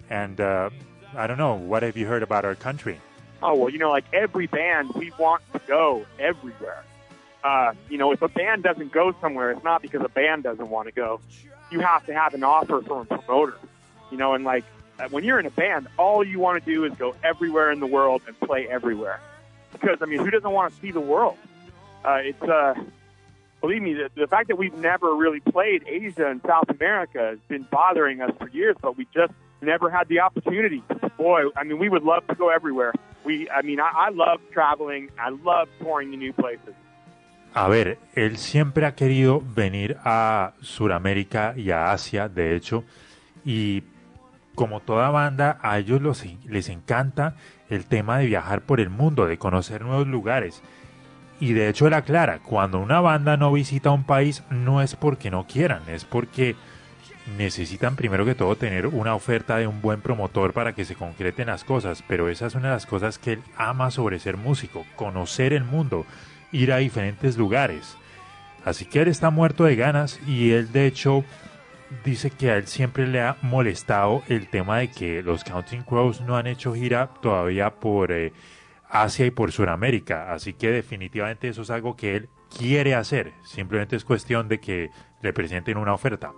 And 0.08 0.40
uh, 0.40 0.70
I 1.14 1.26
don't 1.26 1.36
know, 1.36 1.56
what 1.56 1.82
have 1.82 1.98
you 1.98 2.06
heard 2.06 2.22
about 2.22 2.46
our 2.46 2.54
country? 2.54 3.02
Oh 3.42 3.54
well, 3.54 3.68
you 3.68 3.78
know, 3.78 3.90
like 3.90 4.06
every 4.14 4.46
band, 4.46 4.92
we 4.94 5.12
want 5.18 5.42
to 5.52 5.60
go 5.68 6.06
everywhere. 6.18 6.84
Uh, 7.48 7.72
you 7.88 7.96
know, 7.96 8.12
if 8.12 8.20
a 8.20 8.28
band 8.28 8.62
doesn't 8.62 8.92
go 8.92 9.14
somewhere, 9.22 9.50
it's 9.52 9.64
not 9.64 9.80
because 9.80 10.02
a 10.02 10.08
band 10.10 10.42
doesn't 10.42 10.68
want 10.68 10.86
to 10.86 10.92
go. 10.92 11.18
You 11.70 11.80
have 11.80 12.04
to 12.04 12.12
have 12.12 12.34
an 12.34 12.44
offer 12.44 12.82
from 12.82 12.98
a 12.98 13.04
promoter. 13.06 13.56
You 14.10 14.18
know, 14.18 14.34
and 14.34 14.44
like 14.44 14.64
when 15.08 15.24
you're 15.24 15.40
in 15.40 15.46
a 15.46 15.50
band, 15.50 15.88
all 15.96 16.22
you 16.22 16.38
want 16.40 16.62
to 16.62 16.70
do 16.70 16.84
is 16.84 16.92
go 16.98 17.14
everywhere 17.24 17.72
in 17.72 17.80
the 17.80 17.86
world 17.86 18.20
and 18.26 18.38
play 18.38 18.68
everywhere. 18.68 19.20
Because 19.72 19.96
I 20.02 20.04
mean, 20.04 20.18
who 20.18 20.30
doesn't 20.30 20.50
want 20.50 20.74
to 20.74 20.80
see 20.80 20.90
the 20.90 21.00
world? 21.00 21.38
Uh, 22.04 22.18
it's 22.22 22.42
uh, 22.42 22.74
believe 23.62 23.80
me, 23.80 23.94
the, 23.94 24.10
the 24.14 24.26
fact 24.26 24.48
that 24.48 24.56
we've 24.56 24.76
never 24.76 25.16
really 25.16 25.40
played 25.40 25.84
Asia 25.86 26.26
and 26.26 26.42
South 26.46 26.68
America 26.68 27.20
has 27.20 27.38
been 27.48 27.66
bothering 27.70 28.20
us 28.20 28.32
for 28.38 28.50
years, 28.50 28.76
but 28.82 28.98
we 28.98 29.06
just 29.14 29.32
never 29.62 29.88
had 29.88 30.06
the 30.08 30.20
opportunity. 30.20 30.82
Boy, 31.16 31.44
I 31.56 31.64
mean, 31.64 31.78
we 31.78 31.88
would 31.88 32.02
love 32.02 32.26
to 32.26 32.34
go 32.34 32.50
everywhere. 32.50 32.92
We, 33.24 33.48
I 33.48 33.62
mean, 33.62 33.80
I, 33.80 33.90
I 33.94 34.08
love 34.10 34.42
traveling. 34.52 35.08
I 35.18 35.30
love 35.30 35.68
touring 35.80 36.10
to 36.10 36.18
new 36.18 36.34
places. 36.34 36.74
A 37.54 37.66
ver, 37.68 37.98
él 38.14 38.36
siempre 38.36 38.86
ha 38.86 38.94
querido 38.94 39.42
venir 39.54 39.96
a 40.04 40.52
Sudamérica 40.60 41.54
y 41.56 41.70
a 41.70 41.90
Asia, 41.92 42.28
de 42.28 42.54
hecho, 42.54 42.84
y 43.44 43.82
como 44.54 44.80
toda 44.80 45.10
banda, 45.10 45.58
a 45.62 45.78
ellos 45.78 46.00
los- 46.02 46.24
les 46.46 46.68
encanta 46.68 47.34
el 47.70 47.84
tema 47.86 48.18
de 48.18 48.26
viajar 48.26 48.62
por 48.62 48.80
el 48.80 48.90
mundo, 48.90 49.26
de 49.26 49.38
conocer 49.38 49.82
nuevos 49.82 50.06
lugares. 50.06 50.62
Y 51.40 51.52
de 51.52 51.68
hecho 51.68 51.86
él 51.86 51.94
aclara, 51.94 52.40
cuando 52.40 52.80
una 52.80 53.00
banda 53.00 53.36
no 53.36 53.52
visita 53.52 53.90
un 53.90 54.04
país 54.04 54.42
no 54.50 54.82
es 54.82 54.96
porque 54.96 55.30
no 55.30 55.46
quieran, 55.46 55.82
es 55.88 56.04
porque 56.04 56.56
necesitan 57.36 57.94
primero 57.94 58.24
que 58.24 58.34
todo 58.34 58.56
tener 58.56 58.86
una 58.86 59.14
oferta 59.14 59.56
de 59.56 59.66
un 59.66 59.80
buen 59.80 60.00
promotor 60.00 60.52
para 60.52 60.74
que 60.74 60.84
se 60.84 60.96
concreten 60.96 61.46
las 61.48 61.62
cosas, 61.64 62.02
pero 62.08 62.28
esa 62.28 62.46
es 62.46 62.54
una 62.54 62.68
de 62.68 62.74
las 62.74 62.86
cosas 62.86 63.18
que 63.18 63.34
él 63.34 63.42
ama 63.56 63.90
sobre 63.90 64.18
ser 64.18 64.36
músico, 64.36 64.84
conocer 64.96 65.52
el 65.52 65.64
mundo, 65.64 66.06
ir 66.52 66.72
a 66.72 66.78
diferentes 66.78 67.36
lugares. 67.36 67.96
Así 68.64 68.84
que 68.84 69.00
él 69.00 69.08
está 69.08 69.30
muerto 69.30 69.64
de 69.64 69.76
ganas 69.76 70.20
y 70.26 70.52
él 70.52 70.72
de 70.72 70.86
hecho 70.86 71.24
dice 72.04 72.30
que 72.30 72.50
a 72.50 72.56
él 72.56 72.66
siempre 72.66 73.06
le 73.06 73.22
ha 73.22 73.36
molestado 73.42 74.22
el 74.28 74.48
tema 74.48 74.78
de 74.78 74.90
que 74.90 75.22
los 75.22 75.44
Counting 75.44 75.82
Crows 75.82 76.20
no 76.20 76.36
han 76.36 76.46
hecho 76.46 76.74
gira 76.74 77.08
todavía 77.22 77.70
por 77.70 78.12
eh, 78.12 78.32
Asia 78.88 79.26
y 79.26 79.30
por 79.30 79.52
Sudamérica. 79.52 80.32
Así 80.32 80.54
que 80.54 80.70
definitivamente 80.70 81.48
eso 81.48 81.62
es 81.62 81.70
algo 81.70 81.96
que 81.96 82.16
él 82.16 82.28
quiere 82.56 82.94
hacer. 82.94 83.32
Simplemente 83.44 83.96
es 83.96 84.04
cuestión 84.04 84.48
de 84.48 84.60
que 84.60 84.90
le 85.22 85.32
presenten 85.32 85.78
una 85.78 85.94
oferta. 85.94 86.32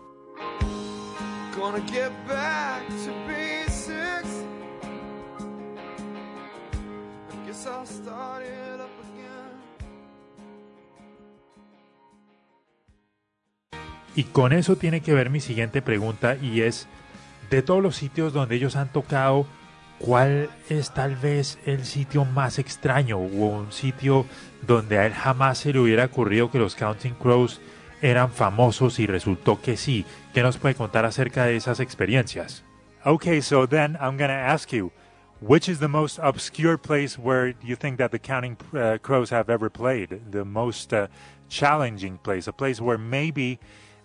Y 14.15 14.25
con 14.25 14.53
eso 14.53 14.77
tiene 14.77 15.01
que 15.01 15.15
ver 15.15 15.31
mi 15.31 15.41
siguiente 15.41 15.83
pregunta 15.83 16.37
y 16.37 16.63
es, 16.63 16.89
de 17.51 17.63
todos 17.63 17.83
los 17.83 17.97
sitios 17.97 18.33
donde 18.33 18.57
ellos 18.57 18.77
han 18.77 18.89
tocado, 18.89 19.47
¿cuál 19.99 20.51
es 20.69 20.93
tal 20.93 21.17
vez 21.17 21.59
el 21.67 21.85
sitio 21.85 22.25
más 22.25 22.59
extraño 22.59 23.19
o 23.19 23.21
un 23.21 23.73
sitio 23.73 24.27
donde 24.67 24.99
a 24.99 25.07
él 25.07 25.13
jamás 25.13 25.59
se 25.59 25.73
le 25.73 25.81
hubiera 25.81 26.07
ocurrido 26.07 26.51
que 26.51 26.59
los 26.59 26.75
Counting 26.75 27.15
Crows 27.15 27.61
eran 28.03 28.31
famosos 28.31 28.99
y 28.99 29.07
resultó 29.07 29.61
que 29.61 29.77
sí? 29.77 30.05
¿Qué 30.33 30.43
nos 30.43 30.59
puede 30.59 30.75
contar 30.75 31.05
acerca 31.05 31.45
de 31.45 31.57
esas 31.57 31.81
experiencias? 31.81 32.65
Okay, 33.05 33.41
so 33.41 33.67
then 33.67 33.97
I'm 34.01 34.17
going 34.17 34.29
to 34.29 34.35
ask 34.35 34.73
you, 34.73 34.93
which 35.41 35.69
is 35.69 35.79
the 35.79 35.89
most 35.89 36.19
obscure 36.19 36.77
place 36.77 37.19
where 37.19 37.55
you 37.63 37.75
think 37.75 37.99
that 37.99 38.11
the 38.11 38.19
Counting 38.19 38.57
uh, 38.75 38.99
Crows 39.01 39.31
have 39.31 39.49
ever 39.49 39.71
played? 39.71 40.21
The 40.31 40.45
most 40.45 40.93
uh, 40.93 41.07
challenging 41.49 42.19
place, 42.19 42.47
a 42.47 42.53
place 42.53 42.81
where 42.81 42.99
maybe 42.99 43.59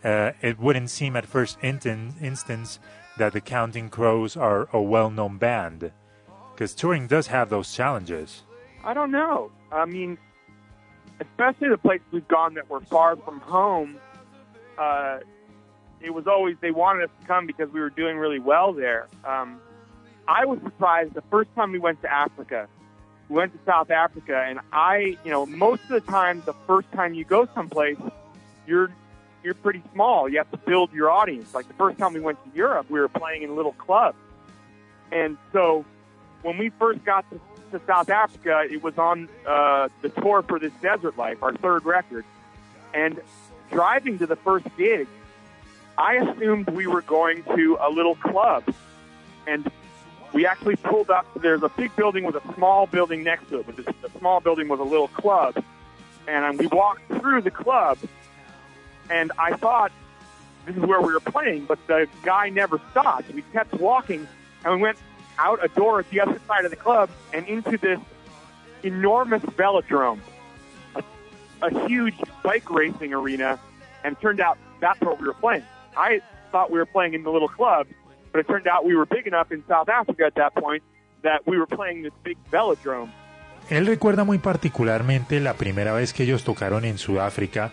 uh, 0.06 0.32
it 0.42 0.60
wouldn't 0.60 0.90
seem 0.90 1.16
at 1.16 1.26
first 1.26 1.58
instance 1.62 2.80
that 3.18 3.34
the 3.34 3.42
Counting 3.42 3.90
Crows 3.90 4.38
are 4.38 4.70
a 4.72 4.82
well-known 4.82 5.38
band, 5.38 5.92
because 6.54 6.74
touring 6.74 7.08
does 7.08 7.28
have 7.28 7.50
those 7.50 7.74
challenges. 7.74 8.44
I 8.84 8.94
don't 8.94 9.12
know. 9.12 9.52
I 9.72 9.86
mean, 9.86 10.18
especially 11.20 11.70
the 11.70 11.78
places 11.78 12.06
we've 12.12 12.28
gone 12.28 12.54
that 12.54 12.70
were 12.70 12.82
far 12.82 13.16
from 13.16 13.40
home. 13.40 13.98
Uh, 14.78 15.20
it 16.02 16.14
was 16.14 16.28
always 16.28 16.56
they 16.62 16.72
wanted 16.72 17.06
us 17.06 17.10
to 17.22 17.28
come 17.28 17.48
because 17.48 17.72
we 17.72 17.80
were 17.80 17.90
doing 17.90 18.18
really 18.18 18.40
well 18.40 18.74
there. 18.74 19.08
Um, 19.24 19.60
I 20.28 20.46
was 20.46 20.60
surprised 20.64 21.14
the 21.14 21.24
first 21.32 21.50
time 21.56 21.72
we 21.72 21.80
went 21.80 22.02
to 22.02 22.12
Africa. 22.12 22.68
We 23.30 23.38
went 23.38 23.54
to 23.54 23.60
South 23.66 23.90
Africa, 23.90 24.44
and 24.48 24.60
I, 24.72 25.18
you 25.24 25.32
know, 25.32 25.46
most 25.46 25.84
of 25.84 25.90
the 25.90 26.02
time, 26.02 26.44
the 26.46 26.54
first 26.68 26.92
time 26.92 27.14
you 27.16 27.24
go 27.24 27.48
someplace, 27.56 27.98
you're 28.68 28.92
you're 29.46 29.54
pretty 29.54 29.84
small. 29.94 30.28
You 30.28 30.40
have 30.40 30.52
to 30.52 30.58
build 30.58 30.92
your 30.92 31.10
audience. 31.12 31.54
Like 31.54 31.68
the 31.68 31.76
first 31.76 31.98
time 32.00 32.14
we 32.14 32.20
went 32.20 32.44
to 32.44 32.58
Europe, 32.58 32.90
we 32.90 33.00
were 33.00 33.08
playing 33.08 33.44
in 33.44 33.56
little 33.56 33.74
clubs, 33.74 34.18
and 35.12 35.38
so 35.54 35.86
when 36.42 36.58
we 36.58 36.70
first 36.70 37.04
got 37.06 37.30
to, 37.32 37.40
to 37.72 37.86
South 37.86 38.10
Africa, 38.10 38.66
it 38.70 38.84
was 38.84 38.98
on 38.98 39.30
uh, 39.48 39.90
the 40.02 40.10
tour 40.10 40.44
for 40.44 40.60
this 40.60 40.74
Desert 40.82 41.18
Life, 41.18 41.42
our 41.42 41.54
third 41.54 41.86
record, 41.86 42.26
and 42.94 43.22
driving 43.72 44.20
to 44.20 44.28
the 44.28 44.36
first 44.36 44.66
gig, 44.78 45.08
I 45.98 46.16
assumed 46.16 46.70
we 46.70 46.88
were 46.88 47.02
going 47.02 47.44
to 47.56 47.78
a 47.80 47.90
little 47.90 48.16
club, 48.16 48.64
and 49.48 49.70
we 50.34 50.46
actually 50.46 50.76
pulled 50.76 51.10
up. 51.10 51.26
There's 51.42 51.64
a 51.64 51.70
big 51.70 51.96
building 51.96 52.26
with 52.26 52.36
a 52.36 52.54
small 52.56 52.88
building 52.88 53.24
next 53.24 53.50
to 53.50 53.60
it, 53.60 53.66
but 53.66 53.78
the, 53.78 54.10
small 54.20 54.40
building 54.40 54.68
was 54.68 54.80
a 54.80 54.84
little 54.84 55.08
club, 55.08 55.64
and 56.28 56.60
we 56.60 56.68
walked 56.68 57.08
through 57.20 57.42
the 57.42 57.52
club, 57.52 57.98
and 59.10 59.32
I 59.38 59.56
thought 59.56 59.92
this 60.66 60.76
is 60.76 60.84
where 60.84 61.02
we 61.02 61.14
were 61.14 61.20
playing, 61.20 61.66
but 61.66 61.80
the 61.88 62.08
guy 62.24 62.50
never 62.50 62.80
stopped. 62.92 63.32
We 63.34 63.44
kept 63.54 63.74
walking, 63.76 64.28
and 64.64 64.76
we 64.76 64.82
went 64.82 64.98
out 65.38 65.64
a 65.64 65.68
door 65.70 66.00
at 66.00 66.10
the 66.10 66.22
other 66.22 66.40
side 66.48 66.66
of 66.66 66.72
the 66.72 66.78
club 66.78 67.10
and 67.34 67.48
into 67.48 67.78
this 67.78 68.00
enormous 68.84 69.42
velodrome, 69.44 70.20
a, 70.96 71.04
a 71.62 71.88
huge 71.88 72.16
bike 72.44 72.70
racing 72.70 73.14
arena, 73.14 73.60
and 74.04 74.20
turned 74.22 74.40
out 74.40 74.58
that's 74.80 75.00
where 75.02 75.16
we 75.16 75.28
were 75.28 75.34
playing. 75.34 75.64
I 75.98 76.22
thought 76.52 76.72
we 76.72 76.80
were 76.80 76.86
playing 76.86 77.14
in 77.14 77.24
the 77.24 77.32
little 77.32 77.48
club, 77.48 77.88
but 78.32 78.40
it 78.40 78.48
turned 78.48 78.68
out 78.68 78.86
we 78.86 78.96
were 78.96 79.06
big 79.06 79.28
enough 79.28 79.52
in 79.52 79.64
South 79.68 79.90
Africa 79.90 80.26
at 80.26 80.36
that 80.36 80.56
point 80.56 80.84
that 81.22 81.46
we 81.48 81.58
were 81.58 81.68
playing 81.68 82.04
this 82.04 82.14
big 82.24 82.38
velodrome. 82.52 83.12
Él 83.70 83.88
recuerda 83.88 84.24
muy 84.24 84.38
particularmente 84.38 85.40
la 85.40 85.54
primera 85.56 85.92
vez 85.94 86.14
que 86.14 86.24
ellos 86.24 86.44
tocaron 86.44 86.86
en 86.86 87.00
Sudáfrica 87.00 87.72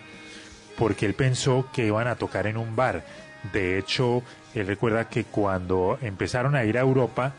porque 0.77 1.05
él 1.05 1.13
pensó 1.13 1.67
que 1.73 1.87
iban 1.87 2.07
a 2.07 2.15
tocar 2.15 2.47
en 2.47 2.57
un 2.57 2.75
bar. 2.75 3.03
De 3.51 3.77
hecho, 3.77 4.23
él 4.53 4.67
recuerda 4.67 5.09
que 5.09 5.25
cuando 5.25 5.97
empezaron 6.01 6.55
a 6.55 6.63
ir 6.63 6.77
a 6.77 6.81
Europa, 6.81 7.33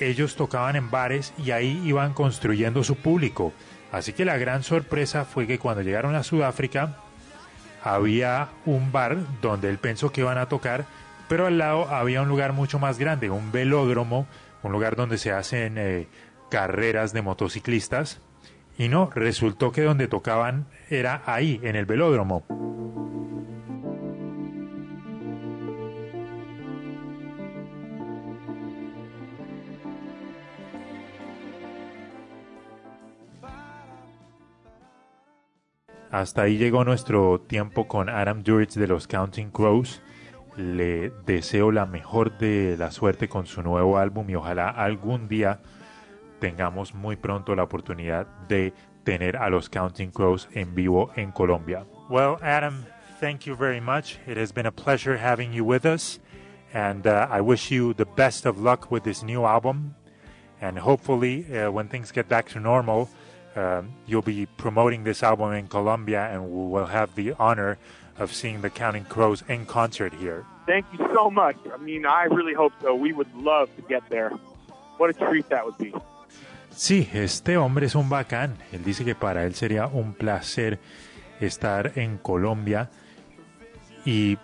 ellos 0.00 0.36
tocaban 0.36 0.76
en 0.76 0.90
bares 0.90 1.32
y 1.38 1.50
ahí 1.52 1.80
iban 1.84 2.12
construyendo 2.12 2.82
su 2.82 2.96
público. 2.96 3.52
Así 3.92 4.12
que 4.12 4.24
la 4.24 4.38
gran 4.38 4.62
sorpresa 4.62 5.24
fue 5.24 5.46
que 5.46 5.58
cuando 5.58 5.82
llegaron 5.82 6.14
a 6.16 6.24
Sudáfrica 6.24 6.96
había 7.82 8.48
un 8.66 8.90
bar 8.90 9.18
donde 9.40 9.68
él 9.68 9.78
pensó 9.78 10.10
que 10.10 10.22
iban 10.22 10.38
a 10.38 10.48
tocar, 10.48 10.86
pero 11.28 11.46
al 11.46 11.58
lado 11.58 11.88
había 11.88 12.22
un 12.22 12.28
lugar 12.28 12.52
mucho 12.52 12.78
más 12.78 12.98
grande, 12.98 13.30
un 13.30 13.52
velódromo, 13.52 14.26
un 14.62 14.72
lugar 14.72 14.96
donde 14.96 15.18
se 15.18 15.30
hacen 15.30 15.76
eh, 15.78 16.08
carreras 16.50 17.12
de 17.12 17.22
motociclistas. 17.22 18.20
Y 18.76 18.88
no, 18.88 19.10
resultó 19.14 19.70
que 19.70 19.82
donde 19.82 20.08
tocaban 20.08 20.66
era 20.90 21.22
ahí, 21.26 21.60
en 21.62 21.76
el 21.76 21.86
velódromo. 21.86 22.44
Hasta 36.14 36.42
ahí 36.42 36.58
llegó 36.58 36.84
nuestro 36.84 37.40
tiempo 37.40 37.88
con 37.88 38.08
Adam 38.08 38.44
Duritz 38.44 38.76
de 38.76 38.86
los 38.86 39.08
Counting 39.08 39.50
Crows. 39.50 40.00
Le 40.56 41.10
deseo 41.26 41.72
la 41.72 41.86
mejor 41.86 42.38
de 42.38 42.76
la 42.78 42.92
suerte 42.92 43.28
con 43.28 43.46
su 43.46 43.64
nuevo 43.64 43.98
álbum 43.98 44.30
y 44.30 44.36
ojalá 44.36 44.68
algún 44.68 45.26
día 45.26 45.58
tengamos 46.40 46.94
muy 46.94 47.16
pronto 47.16 47.54
la 47.54 47.62
oportunidad 47.62 48.26
de 48.48 48.72
tener 49.04 49.36
a 49.36 49.50
los 49.50 49.68
Counting 49.68 50.10
Crows 50.10 50.48
en 50.52 50.74
vivo 50.74 51.10
en 51.16 51.32
Colombia. 51.32 51.84
Well, 52.08 52.38
Adam, 52.42 52.84
thank 53.20 53.46
you 53.46 53.54
very 53.54 53.80
much. 53.80 54.18
It 54.26 54.36
has 54.36 54.52
been 54.52 54.66
a 54.66 54.72
pleasure 54.72 55.16
having 55.16 55.52
you 55.52 55.64
with 55.64 55.84
us, 55.84 56.20
and 56.72 57.06
uh, 57.06 57.28
I 57.30 57.40
wish 57.40 57.70
you 57.70 57.94
the 57.94 58.06
best 58.16 58.46
of 58.46 58.58
luck 58.58 58.90
with 58.90 59.04
this 59.04 59.22
new 59.22 59.44
album. 59.44 59.94
And 60.60 60.78
hopefully, 60.78 61.44
uh, 61.54 61.70
when 61.70 61.88
things 61.88 62.10
get 62.10 62.28
back 62.28 62.48
to 62.50 62.60
normal, 62.60 63.08
um, 63.56 63.92
you'll 64.06 64.22
be 64.22 64.46
promoting 64.56 65.04
this 65.04 65.22
album 65.22 65.52
in 65.52 65.68
Colombia, 65.68 66.28
and 66.32 66.42
we 66.42 66.70
will 66.70 66.86
have 66.86 67.14
the 67.14 67.34
honor 67.38 67.76
of 68.18 68.32
seeing 68.32 68.62
the 68.62 68.70
Counting 68.70 69.04
Crows 69.04 69.42
in 69.48 69.66
concert 69.66 70.14
here. 70.14 70.46
Thank 70.66 70.86
you 70.92 71.06
so 71.14 71.30
much. 71.30 71.56
I 71.72 71.76
mean, 71.76 72.06
I 72.06 72.24
really 72.24 72.54
hope 72.54 72.72
so. 72.80 72.94
We 72.94 73.12
would 73.12 73.32
love 73.34 73.74
to 73.76 73.82
get 73.82 74.08
there. 74.08 74.30
What 74.96 75.10
a 75.10 75.12
treat 75.12 75.48
that 75.50 75.64
would 75.66 75.76
be. 75.76 75.92
Sí, 76.76 77.08
este 77.12 77.56
hombre 77.56 77.86
es 77.86 77.94
un 77.94 78.08
bacán. 78.08 78.56
Él 78.72 78.82
dice 78.84 79.04
que 79.04 79.14
para 79.14 79.44
él 79.44 79.54
sería 79.54 79.86
un 79.86 80.12
placer 80.12 80.80
estar 81.40 81.92
en 81.96 82.18
Colombia 82.18 82.90
y 84.04 84.38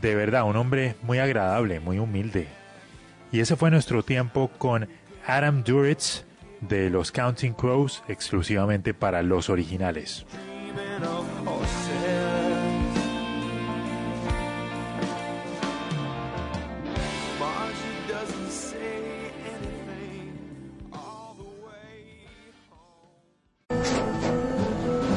de 0.00 0.14
verdad 0.14 0.44
un 0.44 0.56
hombre 0.56 0.96
muy 1.02 1.18
agradable, 1.18 1.80
muy 1.80 1.98
humilde. 1.98 2.48
Y 3.32 3.40
ese 3.40 3.56
fue 3.56 3.70
nuestro 3.70 4.02
tiempo 4.02 4.50
con 4.58 4.88
Adam 5.26 5.62
Duritz 5.62 6.24
de 6.60 6.90
los 6.90 7.12
Counting 7.12 7.54
Crows 7.54 8.02
exclusivamente 8.08 8.94
para 8.94 9.22
los 9.22 9.50
originales. 9.50 10.26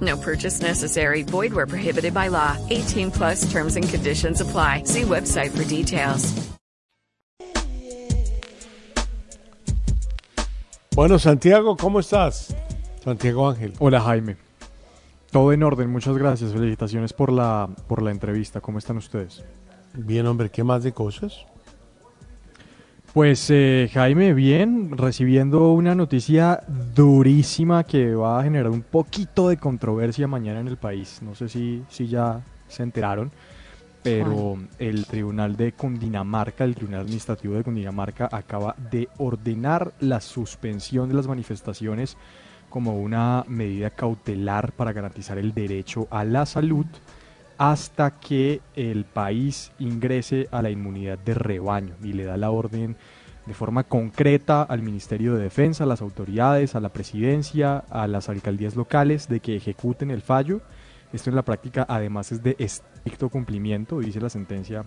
No 0.00 0.16
purchase 0.16 0.60
necessary. 0.60 1.22
Void 1.22 1.52
where 1.52 1.66
prohibited 1.66 2.12
by 2.12 2.28
law. 2.28 2.56
18 2.70 3.12
plus 3.12 3.50
terms 3.52 3.76
and 3.76 3.88
conditions 3.88 4.40
apply. 4.40 4.82
See 4.84 5.02
website 5.02 5.56
for 5.56 5.64
details. 5.64 6.34
Bueno, 10.96 11.18
Santiago, 11.18 11.76
¿cómo 11.76 12.00
estás? 12.00 12.56
Santiago 13.04 13.46
Ángel. 13.50 13.74
Hola 13.78 14.00
Jaime. 14.00 14.36
Todo 15.30 15.52
en 15.52 15.62
orden, 15.62 15.90
muchas 15.90 16.16
gracias. 16.16 16.52
Felicitaciones 16.52 17.12
por 17.12 17.30
la, 17.30 17.68
por 17.86 18.00
la 18.00 18.10
entrevista. 18.10 18.62
¿Cómo 18.62 18.78
están 18.78 18.96
ustedes? 18.96 19.44
Bien, 19.92 20.26
hombre, 20.26 20.48
¿qué 20.50 20.64
más 20.64 20.82
de 20.82 20.92
cosas? 20.92 21.44
Pues 23.16 23.48
eh, 23.48 23.88
Jaime, 23.94 24.34
bien, 24.34 24.90
recibiendo 24.94 25.72
una 25.72 25.94
noticia 25.94 26.62
durísima 26.94 27.82
que 27.82 28.14
va 28.14 28.38
a 28.38 28.42
generar 28.42 28.70
un 28.70 28.82
poquito 28.82 29.48
de 29.48 29.56
controversia 29.56 30.28
mañana 30.28 30.60
en 30.60 30.68
el 30.68 30.76
país. 30.76 31.20
No 31.22 31.34
sé 31.34 31.48
si, 31.48 31.82
si 31.88 32.08
ya 32.08 32.42
se 32.68 32.82
enteraron, 32.82 33.32
pero 34.02 34.58
el 34.78 35.06
Tribunal 35.06 35.56
de 35.56 35.72
Cundinamarca, 35.72 36.64
el 36.64 36.74
Tribunal 36.74 37.00
Administrativo 37.00 37.54
de 37.54 37.64
Cundinamarca, 37.64 38.28
acaba 38.30 38.76
de 38.90 39.08
ordenar 39.16 39.94
la 40.00 40.20
suspensión 40.20 41.08
de 41.08 41.14
las 41.14 41.26
manifestaciones 41.26 42.18
como 42.68 43.00
una 43.00 43.46
medida 43.48 43.88
cautelar 43.88 44.72
para 44.72 44.92
garantizar 44.92 45.38
el 45.38 45.54
derecho 45.54 46.06
a 46.10 46.22
la 46.22 46.44
salud 46.44 46.84
hasta 47.58 48.18
que 48.18 48.60
el 48.74 49.04
país 49.04 49.72
ingrese 49.78 50.48
a 50.50 50.62
la 50.62 50.70
inmunidad 50.70 51.18
de 51.18 51.34
rebaño 51.34 51.94
y 52.02 52.12
le 52.12 52.24
da 52.24 52.36
la 52.36 52.50
orden 52.50 52.96
de 53.46 53.54
forma 53.54 53.84
concreta 53.84 54.62
al 54.62 54.82
Ministerio 54.82 55.34
de 55.34 55.44
Defensa, 55.44 55.84
a 55.84 55.86
las 55.86 56.02
autoridades, 56.02 56.74
a 56.74 56.80
la 56.80 56.88
presidencia, 56.88 57.78
a 57.90 58.06
las 58.08 58.28
alcaldías 58.28 58.74
locales 58.74 59.28
de 59.28 59.40
que 59.40 59.56
ejecuten 59.56 60.10
el 60.10 60.20
fallo. 60.20 60.60
Esto 61.12 61.30
en 61.30 61.36
la 61.36 61.42
práctica 61.42 61.86
además 61.88 62.32
es 62.32 62.42
de 62.42 62.56
estricto 62.58 63.28
cumplimiento, 63.28 64.00
dice 64.00 64.20
la 64.20 64.28
sentencia 64.28 64.84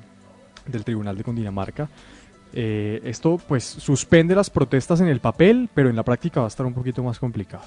del 0.67 0.83
Tribunal 0.83 1.17
de 1.17 1.23
Cundinamarca. 1.23 1.89
Eh, 2.51 2.99
esto 3.03 3.39
pues 3.47 3.63
suspende 3.63 4.35
las 4.35 4.49
protestas 4.49 4.99
en 4.99 5.07
el 5.07 5.21
papel, 5.21 5.69
pero 5.73 5.89
en 5.89 5.95
la 5.95 6.03
práctica 6.03 6.41
va 6.41 6.47
a 6.47 6.49
estar 6.49 6.65
un 6.65 6.73
poquito 6.73 7.01
más 7.01 7.17
complicado. 7.17 7.63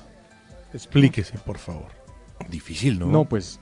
Explíquese, 0.74 1.38
por 1.38 1.58
favor. 1.58 1.88
Difícil, 2.50 2.98
¿no? 2.98 3.06
No, 3.06 3.24
pues 3.24 3.60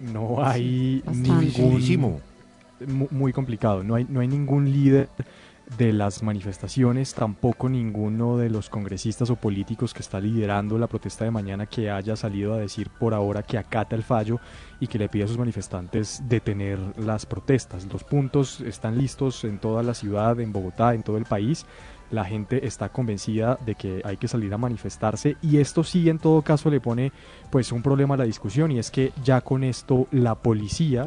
no 0.00 0.44
hay 0.44 1.02
ningún 1.12 2.20
muy 3.10 3.32
complicado. 3.32 3.82
No 3.82 3.94
hay, 3.94 4.06
no 4.08 4.20
hay 4.20 4.28
ningún 4.28 4.70
líder 4.70 5.08
de 5.78 5.92
las 5.92 6.22
manifestaciones, 6.22 7.14
tampoco 7.14 7.68
ninguno 7.68 8.36
de 8.36 8.50
los 8.50 8.68
congresistas 8.68 9.30
o 9.30 9.36
políticos 9.36 9.94
que 9.94 10.00
está 10.00 10.18
liderando 10.18 10.78
la 10.78 10.88
protesta 10.88 11.24
de 11.24 11.30
mañana 11.30 11.66
que 11.66 11.90
haya 11.90 12.16
salido 12.16 12.54
a 12.54 12.58
decir 12.58 12.90
por 12.90 13.14
ahora 13.14 13.44
que 13.44 13.56
acata 13.56 13.94
el 13.94 14.02
fallo 14.02 14.40
y 14.80 14.88
que 14.88 14.98
le 14.98 15.08
pide 15.08 15.24
a 15.24 15.28
sus 15.28 15.38
manifestantes 15.38 16.22
detener 16.28 16.78
las 16.98 17.24
protestas. 17.24 17.86
Los 17.92 18.02
puntos 18.02 18.60
están 18.62 18.98
listos 18.98 19.44
en 19.44 19.58
toda 19.58 19.84
la 19.84 19.94
ciudad, 19.94 20.40
en 20.40 20.52
Bogotá, 20.52 20.94
en 20.94 21.04
todo 21.04 21.16
el 21.18 21.24
país. 21.24 21.66
La 22.10 22.24
gente 22.24 22.66
está 22.66 22.88
convencida 22.88 23.58
de 23.64 23.74
que 23.74 24.02
hay 24.04 24.16
que 24.16 24.28
salir 24.28 24.52
a 24.52 24.58
manifestarse 24.58 25.36
y 25.42 25.58
esto 25.58 25.84
sí 25.84 26.08
en 26.08 26.18
todo 26.18 26.42
caso 26.42 26.70
le 26.70 26.80
pone 26.80 27.12
pues 27.50 27.70
un 27.72 27.82
problema 27.82 28.14
a 28.14 28.18
la 28.18 28.24
discusión 28.24 28.72
y 28.72 28.78
es 28.78 28.90
que 28.90 29.12
ya 29.22 29.40
con 29.40 29.62
esto 29.62 30.08
la 30.10 30.34
policía 30.34 31.04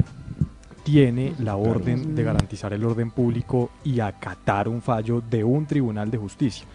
tiene 0.84 1.34
la 1.40 1.56
orden 1.56 2.16
de 2.16 2.24
garantizar 2.24 2.74
el 2.74 2.84
orden 2.84 3.12
público 3.12 3.72
y 3.84 4.00
acatar 4.00 4.68
un 4.68 4.82
fallo 4.82 5.22
de 5.22 5.44
un 5.44 5.66
tribunal 5.66 6.12
de 6.12 6.18
justicia. 6.18 6.66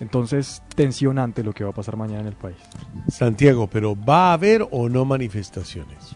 Entonces, 0.00 0.62
tensionante 0.74 1.42
lo 1.42 1.52
que 1.52 1.64
va 1.64 1.70
a 1.70 1.74
pasar 1.74 1.96
mañana 1.96 2.20
en 2.20 2.26
el 2.28 2.34
país. 2.34 2.56
Santiago, 3.08 3.66
pero 3.66 3.96
¿va 3.96 4.30
a 4.30 4.32
haber 4.34 4.66
o 4.70 4.88
no 4.88 5.04
manifestaciones? 5.04 6.14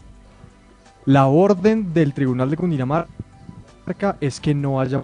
La 1.07 1.27
orden 1.27 1.93
del 1.95 2.13
Tribunal 2.13 2.51
de 2.51 2.57
Cundinamarca 2.57 3.09
es 4.21 4.39
que 4.39 4.55
no 4.55 4.81
haya 4.81 5.03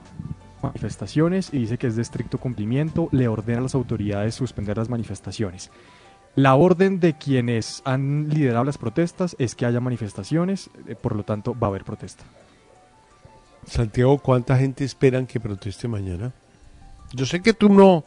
manifestaciones 0.66 1.50
y 1.52 1.58
dice 1.58 1.78
que 1.78 1.86
es 1.86 1.96
de 1.96 2.02
estricto 2.02 2.38
cumplimiento, 2.38 3.08
le 3.12 3.28
ordena 3.28 3.58
a 3.58 3.62
las 3.62 3.74
autoridades 3.74 4.34
suspender 4.34 4.76
las 4.76 4.88
manifestaciones. 4.88 5.70
La 6.34 6.54
orden 6.54 7.00
de 7.00 7.14
quienes 7.16 7.80
han 7.84 8.28
liderado 8.28 8.64
las 8.64 8.76
protestas 8.76 9.34
es 9.38 9.54
que 9.54 9.64
haya 9.64 9.80
manifestaciones, 9.80 10.70
eh, 10.86 10.94
por 10.94 11.16
lo 11.16 11.22
tanto 11.22 11.58
va 11.58 11.68
a 11.68 11.70
haber 11.70 11.84
protesta. 11.84 12.24
Santiago, 13.66 14.18
¿cuánta 14.18 14.56
gente 14.58 14.84
esperan 14.84 15.26
que 15.26 15.40
proteste 15.40 15.88
mañana? 15.88 16.32
Yo 17.14 17.24
sé 17.24 17.40
que 17.40 17.54
tú 17.54 17.68
no, 17.68 18.04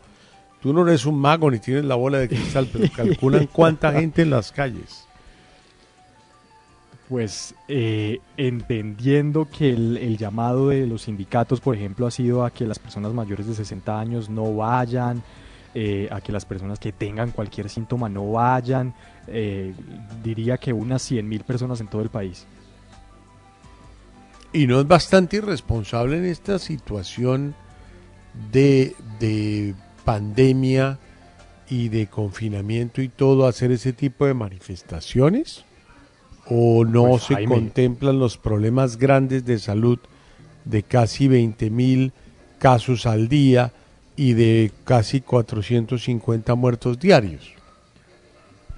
tú 0.61 0.73
no 0.73 0.88
eres 0.88 1.06
un 1.06 1.19
mago 1.19 1.49
ni 1.49 1.60
tienes 1.60 1.86
la 1.86 1.95
bola 1.95 2.19
de 2.19 2.30
cristal, 2.30 2.69
pero 2.72 2.86
calculan 2.95 3.48
cuánta 3.48 3.91
gente 3.91 4.22
en 4.22 4.30
las 4.30 4.52
calles. 4.52 5.09
Pues 7.10 7.56
eh, 7.68 8.19
entendiendo 8.38 9.48
que 9.49 9.72
el, 9.72 10.15
llamado 10.15 10.69
de 10.69 10.86
los 10.86 11.02
sindicatos, 11.03 11.60
por 11.60 11.76
ejemplo, 11.76 12.06
ha 12.06 12.11
sido 12.11 12.45
a 12.45 12.52
que 12.52 12.68
las 12.68 12.77
personas 12.77 13.14
mayores 13.14 13.48
de 13.48 13.56
60 13.56 13.99
años 13.99 14.30
no 14.30 14.56
vayan, 14.56 15.23
eh, 15.73 16.07
a 16.11 16.22
que 16.22 16.31
las 16.31 16.45
personas 16.45 16.77
que 16.77 16.91
tengan 16.91 17.31
cualquier 17.31 17.68
síntoma 17.68 18.10
no 18.10 18.31
vayan, 18.34 18.94
eh, 19.26 19.73
diría 20.23 20.60
que 20.60 20.72
unas 20.72 21.02
100 21.02 21.27
mil 21.27 21.44
personas 21.44 21.81
en 21.81 21.88
todo 21.88 22.03
el 22.03 22.10
país. 22.10 22.45
Y 24.53 24.68
no 24.68 24.80
es 24.80 24.88
bastante 24.88 25.38
irresponsable 25.38 26.18
en 26.18 26.26
esta 26.26 26.60
situación 26.60 27.56
de, 28.52 28.95
de 29.19 29.73
pandemia 30.06 30.99
y 31.69 31.90
de 31.90 32.07
confinamiento 32.07 33.02
y 33.02 33.10
todo 33.10 33.48
hacer 33.48 33.72
ese 33.72 33.94
tipo 33.94 34.26
de 34.26 34.34
manifestaciones? 34.36 35.65
¿O 36.50 36.84
no 36.86 37.10
Pues, 37.10 37.24
se 37.24 37.34
Jaime. 37.36 37.54
contemplan 37.56 38.20
los 38.20 38.38
problemas 38.38 38.98
grandes 38.98 39.46
de 39.46 39.60
salud 39.60 40.00
de 40.66 40.84
casi 40.84 41.28
20 41.28 41.70
mil 41.70 42.12
casos 42.58 43.06
al 43.06 43.28
día 43.30 43.72
y 44.16 44.34
de 44.34 44.72
casi 44.84 45.22
450 45.22 46.56
muertos 46.56 47.00
diarios? 47.00 47.54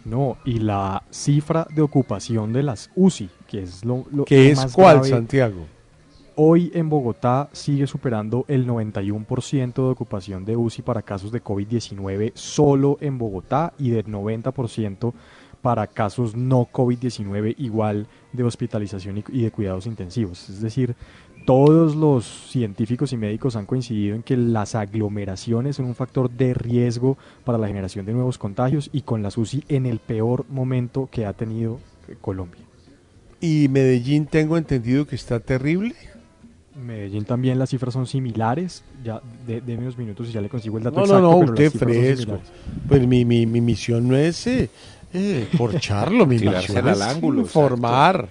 No, 0.04 0.38
y 0.46 0.60
la 0.60 1.04
cifra 1.12 1.68
de 1.74 1.82
ocupación 1.82 2.54
de 2.54 2.64
las 2.64 2.90
UCI, 2.96 3.30
que 3.48 3.62
es 3.64 3.86
lo, 3.86 4.06
lo 4.12 4.26
¿Qué 4.26 4.46
lo 4.46 4.50
es 4.52 4.58
más 4.58 4.74
cuál, 4.74 4.96
grave, 4.98 5.10
Santiago? 5.10 5.68
Hoy 6.36 6.72
en 6.74 6.90
Bogotá 6.90 7.50
sigue 7.52 7.86
superando 7.86 8.46
el 8.48 8.66
91% 8.66 9.74
de 9.74 9.82
ocupación 9.92 10.44
de 10.46 10.56
UCI 10.56 10.82
para 10.82 11.02
casos 11.04 11.32
de 11.32 11.44
COVID-19 11.44 12.32
solo 12.34 12.98
en 13.02 13.18
Bogotá 13.18 13.74
y 13.78 13.92
del 13.92 14.06
90% 14.06 15.14
para 15.62 15.88
casos 15.88 16.36
no 16.36 16.68
COVID-19 16.72 17.56
igual 17.58 18.08
de 18.34 18.44
hospitalización 18.44 19.24
y, 19.30 19.42
de 19.44 19.52
cuidados 19.52 19.86
intensivos. 19.86 20.50
Es 20.50 20.62
decir, 20.62 20.96
todos 21.46 21.96
los 21.96 22.26
científicos 22.50 23.14
y 23.14 23.18
médicos 23.18 23.56
han 23.56 23.66
coincidido 23.66 24.16
en 24.16 24.24
que 24.24 24.38
las 24.38 24.76
aglomeraciones 24.76 25.76
son 25.76 25.86
un 25.86 25.96
factor 25.96 26.30
de 26.30 26.54
riesgo 26.54 27.18
para 27.44 27.58
la 27.58 27.68
generación 27.68 28.06
de 28.06 28.14
nuevos 28.14 28.38
contagios 28.38 28.90
y 28.94 29.02
con 29.02 29.24
las 29.24 29.38
UCI 29.38 29.64
en 29.68 29.86
el 29.86 30.00
peor 30.00 30.46
momento 30.50 31.10
que 31.12 31.26
ha 31.26 31.34
tenido 31.34 31.80
eh, 32.08 32.16
Colombia. 32.20 32.62
Y 33.40 33.68
Medellín 33.70 34.28
tengo 34.28 34.56
entendido 34.56 35.08
que 35.08 35.16
está 35.16 35.40
terrible. 35.40 35.96
Medellín 36.76 37.26
también 37.26 37.58
las 37.58 37.72
cifras 37.72 37.94
son 37.94 38.06
similares. 38.06 38.84
Ya 39.04 39.20
de, 39.48 39.78
unos 39.78 39.98
minutos 39.98 40.30
y 40.30 40.32
ya 40.32 40.42
le 40.42 40.50
consigo 40.50 40.78
el 40.78 40.84
dato 40.84 41.02
No, 41.02 41.06
no, 41.08 41.14
exacto. 41.14 41.32
no, 41.32 41.40
pero 41.40 41.54
las 41.54 41.74
usted 41.74 41.80
fresco. 41.80 42.40
Pues 42.88 43.08
mi, 43.08 43.26
mi, 43.26 43.48
mi 43.48 43.62
misión 43.62 44.08
no 44.08 44.16
es 44.16 44.46
eh, 44.46 44.70
eh, 45.14 45.48
porcharlo, 45.58 46.26
mi 46.26 46.38
Tirársela 46.38 46.92
al 46.94 47.02
ángulo, 47.02 47.42
informar. 47.42 48.30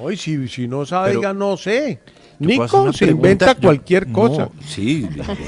No, 0.00 0.10
y 0.10 0.16
si, 0.16 0.48
si 0.48 0.66
no 0.66 0.86
sabe, 0.86 1.08
Pero- 1.10 1.20
diga 1.20 1.34
no 1.34 1.56
sé. 1.56 2.00
Nico 2.38 2.66
se 2.92 3.04
pregunta, 3.04 3.04
inventa 3.10 3.54
yo- 3.54 3.60
cualquier 3.60 4.06
no, 4.08 4.14
cosa. 4.14 4.48
sí, 4.66 5.06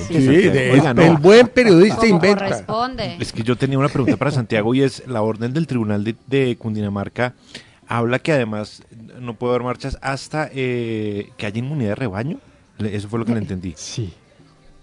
Sí, 0.09 0.19
de- 0.19 0.73
Oiga, 0.73 0.93
no. 0.93 1.01
el 1.03 1.17
buen 1.17 1.49
periodista 1.49 2.07
inventa. 2.07 2.45
corresponde. 2.45 3.17
Es 3.19 3.33
que 3.33 3.43
yo 3.43 3.57
tenía 3.57 3.79
una 3.79 3.89
pregunta 3.89 4.19
para 4.19 4.31
Santiago 4.31 4.75
y 4.75 4.83
es 4.83 5.03
la 5.07 5.23
orden 5.23 5.55
del 5.55 5.67
Tribunal 5.67 6.05
de, 6.05 6.15
de 6.27 6.57
Cundinamarca 6.59 7.35
habla 7.89 8.19
que 8.19 8.33
además 8.33 8.83
no 9.21 9.35
puede 9.39 9.55
haber 9.55 9.65
marchas 9.65 9.99
hasta 10.03 10.51
eh, 10.53 11.31
que 11.39 11.47
haya 11.47 11.59
inmunidad 11.59 11.91
de 11.91 11.95
rebaño. 11.95 12.39
Eso 12.79 13.09
fue 13.09 13.19
lo 13.19 13.25
que 13.25 13.33
le 13.33 13.39
entendí. 13.39 13.73
Sí. 13.77 14.13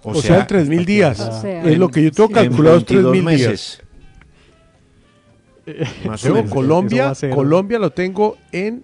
O, 0.03 0.15
sea, 0.15 0.39
en 0.39 0.47
3.000 0.47 0.85
días. 0.85 1.43
es 1.43 1.77
lo 1.77 1.89
que 1.89 2.03
yo 2.03 2.11
tengo 2.11 2.29
calculado, 2.29 2.77
es 2.77 2.85
3.000 2.87 3.35
días. 3.35 3.81
Más 6.05 6.21
o 6.23 6.27
Tengo 6.27 6.35
menos. 6.37 6.51
Colombia, 6.53 7.13
Colombia 7.33 7.79
lo 7.79 7.89
tengo 7.91 8.37
en 8.51 8.83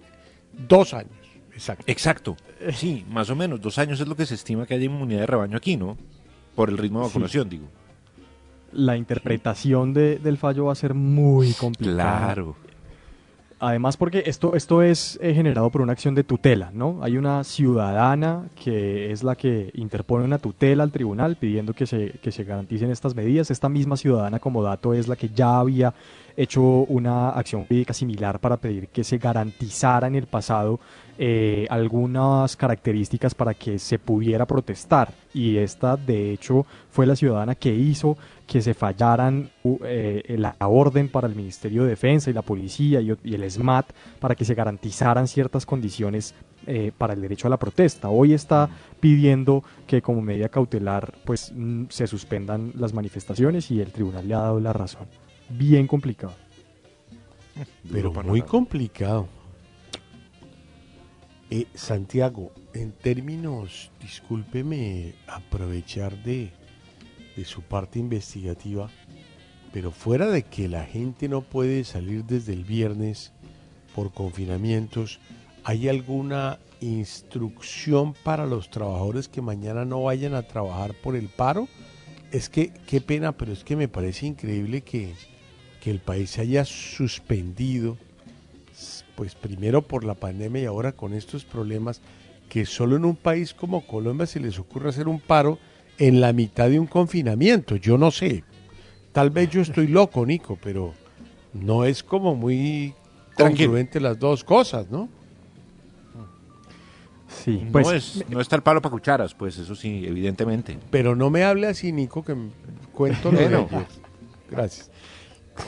dos 0.68 0.94
años. 0.94 1.12
Exacto. 1.52 1.84
Exacto. 1.86 2.36
Sí, 2.72 3.04
más 3.08 3.30
o 3.30 3.36
menos. 3.36 3.60
Dos 3.60 3.78
años 3.78 4.00
es 4.00 4.08
lo 4.08 4.16
que 4.16 4.26
se 4.26 4.34
estima 4.34 4.66
que 4.66 4.74
haya 4.74 4.84
inmunidad 4.84 5.20
de 5.20 5.26
rebaño 5.26 5.56
aquí, 5.56 5.76
¿no? 5.76 5.96
Por 6.54 6.68
el 6.70 6.78
ritmo 6.78 7.00
de 7.00 7.06
Sí. 7.06 7.10
vacunación, 7.10 7.48
digo. 7.48 7.66
La 8.72 8.96
interpretación 8.96 9.94
de- 9.94 10.18
del 10.18 10.36
fallo 10.38 10.66
va 10.66 10.72
a 10.72 10.76
ser 10.76 10.92
muy 10.94 11.52
complicada. 11.52 11.94
Claro. 12.34 12.56
Además, 13.58 13.96
porque 13.96 14.24
esto, 14.26 14.54
esto 14.54 14.82
es 14.82 15.18
eh, 15.22 15.32
generado 15.32 15.70
por 15.70 15.80
una 15.80 15.92
acción 15.92 16.14
de 16.14 16.24
tutela, 16.24 16.70
¿no? 16.74 16.98
Hay 17.02 17.16
una 17.16 17.42
ciudadana 17.42 18.50
que 18.54 19.10
es 19.10 19.24
la 19.24 19.34
que 19.34 19.70
interpone 19.74 20.26
una 20.26 20.38
tutela 20.38 20.82
al 20.82 20.92
tribunal 20.92 21.36
pidiendo 21.36 21.72
que 21.72 21.86
se, 21.86 22.10
que 22.22 22.30
se 22.32 22.44
garanticen 22.44 22.90
estas 22.90 23.14
medidas. 23.14 23.50
Esta 23.50 23.70
misma 23.70 23.96
ciudadana, 23.96 24.40
como 24.40 24.62
dato, 24.62 24.92
es 24.92 25.08
la 25.08 25.16
que 25.16 25.30
ya 25.30 25.58
había 25.58 25.94
hecho 26.36 26.60
una 26.60 27.30
acción 27.30 27.64
jurídica 27.64 27.94
similar 27.94 28.40
para 28.40 28.58
pedir 28.58 28.88
que 28.88 29.04
se 29.04 29.16
garantizara 29.16 30.06
en 30.06 30.16
el 30.16 30.26
pasado 30.26 30.78
eh, 31.18 31.66
algunas 31.70 32.56
características 32.56 33.34
para 33.34 33.54
que 33.54 33.78
se 33.78 33.98
pudiera 33.98 34.44
protestar. 34.44 35.14
Y 35.32 35.56
esta, 35.56 35.96
de 35.96 36.32
hecho, 36.32 36.66
fue 36.90 37.06
la 37.06 37.16
ciudadana 37.16 37.54
que 37.54 37.74
hizo 37.74 38.18
que 38.46 38.62
se 38.62 38.74
fallaran 38.74 39.50
u- 39.64 39.78
eh, 39.84 40.36
la 40.38 40.54
orden 40.60 41.08
para 41.08 41.26
el 41.26 41.34
Ministerio 41.34 41.82
de 41.82 41.90
Defensa 41.90 42.30
y 42.30 42.32
la 42.32 42.42
policía 42.42 43.00
y, 43.00 43.10
el 43.34 43.50
SMAT 43.50 43.90
para 44.20 44.34
que 44.34 44.44
se 44.44 44.54
garantizaran 44.54 45.26
ciertas 45.26 45.66
condiciones 45.66 46.34
eh, 46.66 46.92
para 46.96 47.14
el 47.14 47.20
derecho 47.20 47.48
a 47.48 47.50
la 47.50 47.56
protesta. 47.58 48.08
Hoy 48.08 48.32
está 48.32 48.68
pidiendo 49.00 49.64
que 49.86 50.00
como 50.00 50.22
medida 50.22 50.48
cautelar 50.48 51.12
pues 51.24 51.52
se 51.88 52.06
suspendan 52.06 52.72
las 52.76 52.94
manifestaciones 52.94 53.70
y 53.70 53.80
el 53.80 53.90
tribunal 53.92 54.28
le 54.28 54.34
ha 54.34 54.40
dado 54.40 54.60
la 54.60 54.72
razón. 54.72 55.06
Bien 55.48 55.86
complicado. 55.86 56.34
Pero 57.90 58.12
muy 58.12 58.42
complicado. 58.42 59.28
Eh, 61.50 61.66
Santiago, 61.74 62.50
en 62.74 62.92
términos, 62.92 63.90
discúlpeme 64.00 65.14
aprovechar 65.28 66.20
de, 66.24 66.50
de 67.36 67.44
su 67.44 67.62
parte 67.62 67.98
investigativa, 67.98 68.90
pero 69.72 69.90
fuera 69.90 70.28
de 70.28 70.42
que 70.42 70.68
la 70.68 70.84
gente 70.84 71.28
no 71.28 71.42
puede 71.42 71.84
salir 71.84 72.24
desde 72.24 72.54
el 72.54 72.64
viernes 72.64 73.32
por 73.94 74.12
confinamientos, 74.12 75.20
¿hay 75.64 75.88
alguna 75.88 76.58
instrucción 76.80 78.14
para 78.14 78.46
los 78.46 78.70
trabajadores 78.70 79.28
que 79.28 79.42
mañana 79.42 79.84
no 79.84 80.02
vayan 80.02 80.34
a 80.34 80.42
trabajar 80.42 80.94
por 80.94 81.16
el 81.16 81.28
paro? 81.28 81.68
Es 82.32 82.48
que, 82.48 82.72
qué 82.86 83.00
pena, 83.00 83.32
pero 83.32 83.52
es 83.52 83.64
que 83.64 83.76
me 83.76 83.88
parece 83.88 84.26
increíble 84.26 84.82
que, 84.82 85.14
que 85.80 85.90
el 85.90 86.00
país 86.00 86.30
se 86.30 86.40
haya 86.40 86.64
suspendido, 86.64 87.96
pues 89.14 89.34
primero 89.34 89.82
por 89.82 90.04
la 90.04 90.14
pandemia 90.14 90.62
y 90.62 90.66
ahora 90.66 90.92
con 90.92 91.14
estos 91.14 91.44
problemas, 91.44 92.00
que 92.48 92.66
solo 92.66 92.96
en 92.96 93.04
un 93.04 93.16
país 93.16 93.54
como 93.54 93.86
Colombia 93.86 94.26
se 94.26 94.40
les 94.40 94.58
ocurre 94.58 94.90
hacer 94.90 95.08
un 95.08 95.20
paro 95.20 95.58
en 95.98 96.20
la 96.20 96.32
mitad 96.32 96.68
de 96.68 96.78
un 96.80 96.86
confinamiento. 96.86 97.76
Yo 97.76 97.96
no 97.98 98.10
sé. 98.10 98.44
Tal 99.12 99.30
vez 99.30 99.48
yo 99.50 99.62
estoy 99.62 99.86
loco, 99.86 100.26
Nico, 100.26 100.58
pero 100.62 100.92
no 101.54 101.84
es 101.84 102.02
como 102.02 102.34
muy 102.34 102.92
congruente 103.36 103.98
las 104.00 104.18
dos 104.18 104.44
cosas, 104.44 104.90
¿no? 104.90 105.08
Sí, 107.28 107.60
no, 107.64 107.72
pues, 107.72 107.88
es, 108.20 108.24
no 108.30 108.40
está 108.40 108.56
el 108.56 108.62
palo 108.62 108.80
para 108.80 108.90
cucharas, 108.92 109.34
pues 109.34 109.58
eso 109.58 109.74
sí, 109.74 110.04
evidentemente. 110.06 110.78
Pero 110.90 111.14
no 111.16 111.28
me 111.30 111.44
hable 111.44 111.66
así, 111.66 111.92
Nico, 111.92 112.24
que 112.24 112.36
cuento 112.92 113.32
lo 113.32 113.38
de. 113.38 113.66
Gracias. 114.50 114.90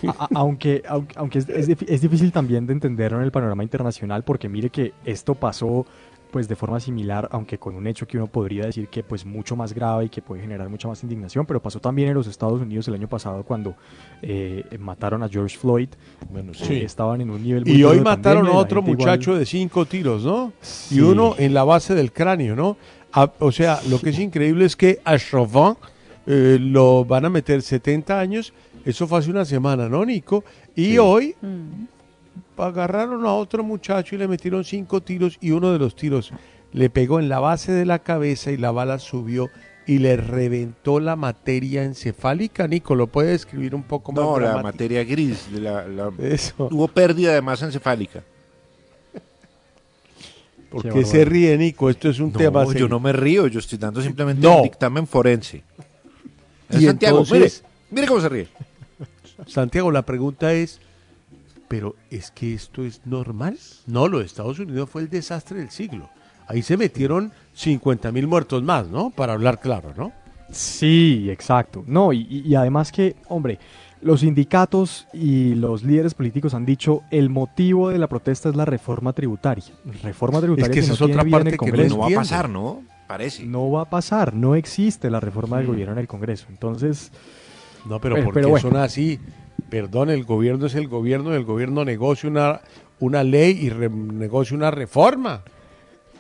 A- 0.07 0.25
a- 0.25 0.29
aunque 0.35 0.83
aunque, 0.87 1.15
aunque 1.19 1.39
es, 1.39 1.49
es 1.49 2.01
difícil 2.03 2.31
también 2.31 2.67
de 2.67 2.75
entenderlo 2.75 3.19
en 3.19 3.25
el 3.25 3.33
panorama 3.33 3.63
internacional 3.63 4.23
porque 4.23 4.47
mire 4.49 4.69
que 4.69 4.93
esto 5.07 5.35
pasó 5.35 5.87
pues 6.31 6.47
de 6.49 6.57
forma 6.57 6.79
similar, 6.81 7.29
aunque 7.33 7.59
con 7.59 7.75
un 7.75 7.87
hecho 7.87 8.07
que 8.07 8.17
uno 8.19 8.27
podría 8.27 8.67
decir 8.67 8.89
que 8.89 9.03
pues 9.03 9.25
mucho 9.25 9.57
más 9.57 9.73
grave 9.73 10.05
y 10.05 10.09
que 10.09 10.21
puede 10.23 10.43
generar 10.43 10.69
mucha 10.69 10.87
más 10.89 11.03
indignación, 11.03 11.47
pero 11.47 11.61
pasó 11.61 11.81
también 11.81 12.09
en 12.11 12.15
los 12.15 12.27
Estados 12.27 12.61
Unidos 12.61 12.87
el 12.89 12.95
año 12.95 13.09
pasado 13.09 13.43
cuando 13.45 13.75
eh, 14.23 14.65
mataron 14.79 15.23
a 15.23 15.29
George 15.29 15.57
Floyd. 15.57 15.89
Bueno, 16.31 16.53
Eh, 16.53 16.57
sí. 16.61 16.75
estaban 16.83 17.21
en 17.21 17.31
un 17.31 17.43
nivel 17.43 17.65
muy 17.65 17.75
Y 17.75 17.85
hoy 17.85 18.01
mataron 18.01 18.43
pandemia, 18.43 18.59
a 18.61 18.63
otro 18.63 18.81
igual- 18.81 18.97
muchacho 18.97 19.35
de 19.37 19.47
cinco 19.47 19.87
tiros, 19.87 20.25
¿no? 20.25 20.53
Sí. 20.61 20.97
Y 20.97 21.01
uno 21.01 21.35
en 21.39 21.55
la 21.55 21.65
base 21.65 21.95
del 21.95 22.13
cráneo, 22.13 22.55
¿no? 22.55 22.77
A- 23.13 23.33
o 23.39 23.51
sea, 23.51 23.81
lo 23.89 23.99
que 23.99 24.11
es 24.11 24.19
increíble 24.19 24.67
es 24.67 24.77
que 24.77 25.01
a 25.05 25.17
Chauvin 25.19 25.75
eh, 26.27 26.59
lo 26.61 27.07
van 27.07 27.25
a 27.25 27.31
meter 27.31 27.63
70 27.63 28.21
años. 28.21 28.53
Eso 28.85 29.07
fue 29.07 29.19
hace 29.19 29.31
una 29.31 29.47
semana, 29.47 29.89
¿no, 29.89 30.05
Nico? 30.05 30.45
Y 30.77 30.99
hoy 30.99 31.35
agarraron 32.65 33.25
a 33.27 33.33
otro 33.35 33.63
muchacho 33.65 34.15
y 34.15 34.19
le 34.19 34.29
metieron 34.29 34.65
cinco 34.65 35.01
tiros 35.03 35.39
y 35.41 35.51
uno 35.53 35.73
de 35.73 35.79
los 35.79 35.95
tiros 35.97 36.33
le 36.73 36.91
pegó 36.91 37.19
en 37.19 37.29
la 37.29 37.41
base 37.41 37.73
de 37.73 37.87
la 37.87 38.01
cabeza 38.01 38.51
y 38.51 38.57
la 38.57 38.71
bala 38.71 38.99
subió 38.99 39.49
y 39.87 39.99
le 40.01 40.17
reventó 40.19 41.01
la 41.01 41.17
materia 41.17 41.83
encefálica. 41.85 42.69
Nico, 42.69 42.95
¿lo 42.95 43.07
puede 43.07 43.31
describir 43.31 43.75
un 43.75 43.83
poco 43.85 44.13
más? 44.13 44.23
No, 44.23 44.39
la 44.39 44.63
materia 44.63 45.03
gris. 45.03 45.51
de 45.51 45.61
La, 45.61 45.89
la- 45.89 46.13
Eso. 46.19 46.69
Hubo 46.71 46.89
pérdida 46.89 47.33
de 47.33 47.41
masa 47.41 47.65
encefálica. 47.67 48.23
¿Por 50.71 50.83
Qué 50.83 50.91
qué 50.91 51.05
se 51.07 51.25
ríe, 51.25 51.57
Nico? 51.57 51.89
Esto 51.89 52.11
es 52.11 52.19
un 52.21 52.33
No, 52.33 52.39
tema 52.39 52.67
yo 52.75 52.87
no 52.89 53.01
me 53.01 53.13
río, 53.15 53.47
yo 53.47 53.59
estoy 53.59 53.79
dando 53.79 54.03
simplemente 54.03 54.43
No. 54.47 54.59
un 54.59 54.63
dictamen 54.65 55.07
forense. 55.07 55.63
Y 56.71 56.85
Santiago, 56.85 57.21
entonces- 57.21 57.63
mire, 57.63 57.93
mire 58.03 58.07
cómo 58.09 58.21
se 58.21 58.29
ríe. 58.29 58.49
Santiago, 59.47 59.91
la 59.91 60.03
pregunta 60.03 60.53
es, 60.53 60.81
¿pero 61.69 61.95
es 62.11 62.31
que 62.31 62.55
esto 62.55 62.83
es 62.85 63.01
normal? 63.05 63.59
No, 63.87 64.09
lo 64.09 64.19
de 64.21 64.25
Estados 64.27 64.59
Unidos 64.59 64.89
fue 64.91 65.03
el 65.03 65.11
desastre 65.11 65.59
del 65.61 65.71
siglo. 65.71 66.09
Ahí 66.47 66.63
se 66.63 66.77
metieron 66.77 67.31
50 67.55 68.11
mil 68.11 68.27
muertos 68.27 68.63
más, 68.63 68.89
¿no? 68.89 69.11
Para 69.11 69.35
hablar 69.35 69.61
claro, 69.61 69.93
¿no? 69.97 70.13
Sí, 70.51 71.29
exacto. 71.31 71.85
No, 71.87 72.13
y, 72.13 72.55
además 72.55 72.91
que, 72.91 73.17
hombre, 73.29 73.59
los 74.01 74.21
sindicatos 74.21 75.07
y 75.13 75.55
los 75.55 75.83
líderes 75.83 76.15
políticos 76.15 76.55
han 76.55 76.65
dicho 76.65 77.03
el 77.11 77.29
motivo 77.29 77.91
de 77.91 77.99
la 77.99 78.07
protesta 78.07 78.49
es 78.49 78.57
la 78.57 78.65
reforma 78.65 79.13
tributaria. 79.13 79.65
Reforma 80.03 80.41
tributaria 80.41 80.73
que 80.73 80.81
esa 80.81 80.89
no 80.89 80.95
es 80.95 81.03
otra 81.03 81.25
parte 81.25 81.59
que 81.59 81.89
no 81.89 81.99
va 81.99 82.07
a 82.07 82.11
pasar, 82.11 82.49
¿no? 82.49 82.83
Parece. 83.07 83.45
No 83.45 83.71
va 83.71 83.83
a 83.83 83.91
pasar, 83.91 84.33
no 84.35 84.55
existe 84.55 85.11
la 85.11 85.21
reforma 85.21 85.59
del 85.59 85.67
gobierno 85.67 85.93
en 85.95 85.99
el 85.99 86.09
Congreso. 86.09 86.47
Entonces, 86.49 87.11
No, 87.85 88.01
pero 88.01 88.17
Pero- 88.17 88.25
¿por 88.27 88.35
pero 88.35 88.47
qué 88.47 88.51
bueno. 88.51 88.69
son 88.71 88.77
así? 88.79 89.19
Perdón, 89.71 90.11
el 90.11 90.25
gobierno 90.25 90.67
es 90.67 90.75
el 90.75 90.89
gobierno, 90.89 91.35
el 91.35 91.45
gobierno 91.45 91.85
negocia 91.85 92.29
una, 92.31 92.61
una 93.01 93.23
ley 93.23 93.67
y 93.67 93.71
negocia 93.89 94.57
una 94.57 94.71
reforma. 94.71 95.43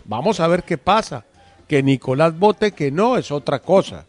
Vamos 0.04 0.40
a 0.40 0.48
ver 0.48 0.64
qué 0.64 0.76
pasa. 0.78 1.24
Que 1.66 1.82
Nicolás 1.82 2.38
vote 2.38 2.72
que 2.72 2.90
no 2.90 3.16
es 3.16 3.30
otra 3.30 3.60
cosa. 3.60 4.04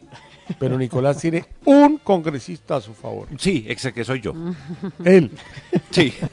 Pero 0.57 0.77
Nicolás 0.77 1.17
tiene 1.21 1.45
un 1.65 1.97
congresista 1.99 2.77
a 2.77 2.81
su 2.81 2.93
favor. 2.93 3.27
Sí, 3.37 3.65
ese 3.67 3.93
que 3.93 4.03
soy 4.03 4.21
yo. 4.21 4.33
Él. 5.05 5.31
Sí. 5.91 6.13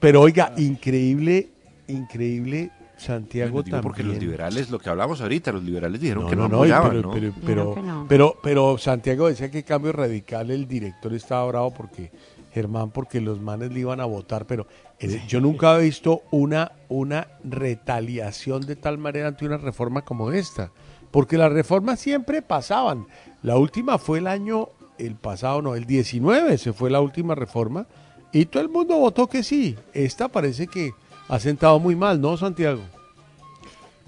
Pero 0.00 0.22
oiga, 0.22 0.52
increíble, 0.56 1.50
increíble 1.88 2.70
Santiago 3.00 3.52
Bueno, 3.52 3.64
también. 3.64 3.82
porque 3.82 4.02
los 4.02 4.18
liberales, 4.18 4.70
lo 4.70 4.78
que 4.78 4.90
hablamos 4.90 5.20
ahorita, 5.20 5.52
los 5.52 5.64
liberales 5.64 6.00
dijeron 6.00 6.24
No, 6.24 6.30
que 6.30 6.36
no, 6.36 6.48
no, 6.48 6.56
apoyaban, 6.58 6.90
pero, 6.90 7.02
¿no? 7.02 7.10
pero, 7.12 7.32
pero, 7.44 7.64
Dijeron 7.64 7.74
que 7.74 7.82
no. 7.82 8.06
pero, 8.08 8.36
pero 8.42 8.78
Santiago 8.78 9.28
decía 9.28 9.50
que 9.50 9.62
cambio 9.64 9.92
radical, 9.92 10.50
el 10.50 10.68
director 10.68 11.12
estaba 11.14 11.46
bravo 11.46 11.72
porque 11.72 12.10
Germán, 12.52 12.90
porque 12.90 13.20
los 13.20 13.40
manes 13.40 13.72
le 13.72 13.80
iban 13.80 14.00
a 14.00 14.04
votar, 14.04 14.46
pero 14.46 14.66
yo 15.28 15.40
nunca 15.40 15.78
he 15.78 15.84
visto 15.84 16.22
una, 16.30 16.72
una 16.88 17.28
retaliación 17.44 18.66
de 18.66 18.76
tal 18.76 18.98
manera 18.98 19.28
ante 19.28 19.46
una 19.46 19.56
reforma 19.56 20.02
como 20.02 20.30
esta, 20.32 20.70
porque 21.10 21.38
las 21.38 21.52
reformas 21.52 22.00
siempre 22.00 22.42
pasaban. 22.42 23.06
La 23.42 23.56
última 23.56 23.98
fue 23.98 24.18
el 24.18 24.26
año, 24.26 24.68
el 24.98 25.14
pasado 25.14 25.62
no, 25.62 25.74
el 25.74 25.86
19 25.86 26.58
se 26.58 26.72
fue 26.72 26.90
la 26.90 27.00
última 27.00 27.34
reforma 27.34 27.86
y 28.32 28.46
todo 28.46 28.62
el 28.62 28.68
mundo 28.68 28.96
votó 28.98 29.26
que 29.28 29.42
sí. 29.42 29.76
Esta 29.94 30.28
parece 30.28 30.66
que 30.66 30.92
ha 31.30 31.38
sentado 31.38 31.78
muy 31.78 31.96
mal, 31.96 32.20
¿no, 32.20 32.36
Santiago? 32.36 32.80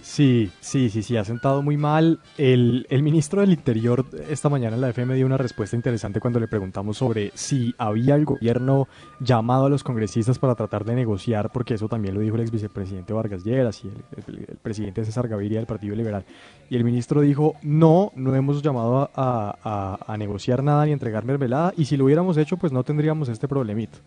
Sí, 0.05 0.51
sí, 0.61 0.91
sí, 0.91 1.01
sí, 1.05 1.17
ha 1.17 1.25
sentado 1.25 1.63
muy 1.63 1.77
mal. 1.77 2.19
El, 2.37 2.89
el 2.91 3.05
ministro 3.05 3.41
del 3.41 3.53
Interior 3.53 4.05
esta 4.29 4.49
mañana 4.49 4.75
en 4.75 4.81
la 4.81 4.89
FM 4.89 5.15
dio 5.15 5.25
una 5.25 5.37
respuesta 5.37 5.77
interesante 5.77 6.19
cuando 6.19 6.41
le 6.41 6.49
preguntamos 6.49 6.97
sobre 6.97 7.31
si 7.35 7.73
había 7.79 8.17
el 8.17 8.25
gobierno 8.25 8.89
llamado 9.21 9.67
a 9.67 9.69
los 9.69 9.85
congresistas 9.85 10.41
para 10.41 10.57
tratar 10.57 10.85
de 10.85 10.97
negociar, 10.97 11.51
porque 11.53 11.75
eso 11.75 11.89
también 11.89 12.15
lo 12.17 12.21
dijo 12.21 12.35
el 12.35 12.43
ex 12.43 12.51
vicepresidente 12.51 13.13
Vargas 13.13 13.45
Lleras 13.45 13.85
y 13.85 13.89
el, 13.89 13.95
el- 14.27 14.45
el 14.49 14.57
presidente 14.57 15.05
César 15.05 15.29
Gaviria 15.29 15.59
del 15.59 15.67
Partido 15.69 15.95
Liberal. 15.95 16.25
Y 16.69 16.75
el 16.75 16.83
ministro 16.83 17.21
dijo, 17.21 17.55
no, 17.63 18.11
no 18.17 18.35
hemos 18.35 18.61
llamado 18.61 19.09
a, 19.15 19.99
a- 20.09 20.17
negociar 20.17 20.65
nada 20.65 20.85
ni 20.85 20.91
entregar 20.91 21.25
mermelada, 21.25 21.73
y 21.77 21.85
si 21.85 21.97
lo 21.97 22.07
hubiéramos 22.07 22.37
hecho, 22.39 22.57
pues 22.57 22.73
no 22.73 22.83
tendríamos 22.83 23.29
este 23.29 23.47
problemito. 23.47 23.99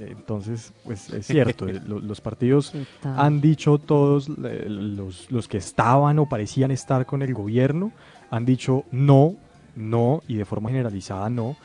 Entonces, 0.00 0.72
pues 0.84 1.10
es 1.10 1.26
cierto, 1.26 1.68
eh, 1.68 1.80
lo- 1.86 1.98
los 2.00 2.20
partidos 2.20 2.72
han 3.02 3.40
dicho 3.40 3.78
todos 3.78 4.28
los, 4.28 5.30
los 5.30 5.48
que 5.48 5.58
estaban 5.58 6.18
o 6.18 6.28
parecían 6.28 6.70
estar 6.70 7.04
con 7.06 7.22
el 7.22 7.34
gobierno, 7.34 7.92
han 8.30 8.44
dicho 8.44 8.84
no, 8.92 9.34
no 9.76 10.22
y 10.28 10.34
de 10.36 10.44
forma 10.44 10.68
generalizada 10.70 11.28
no. 11.30 11.56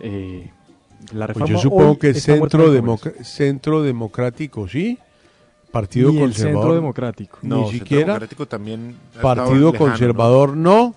Eh, 0.00 0.50
la 1.14 1.26
Pues 1.26 1.28
reforma 1.38 1.46
yo 1.54 1.58
supongo 1.58 1.98
que 1.98 2.14
centro, 2.14 2.64
en 2.68 2.74
el 2.76 2.80
Congreso. 2.86 3.10
democ- 3.20 3.24
centro 3.24 3.82
democrático, 3.82 4.68
¿sí? 4.68 4.98
Partido 5.70 6.10
Ni 6.10 6.18
el 6.18 6.22
conservador. 6.24 6.60
Centro 6.60 6.74
Democrático. 6.74 7.38
Ni 7.42 7.48
No, 7.48 7.56
Centro 7.64 7.72
siquiera. 7.78 8.04
Democrático 8.06 8.46
también 8.46 8.96
Partido 9.22 9.72
lejano, 9.72 9.78
conservador 9.78 10.56
no. 10.56 10.94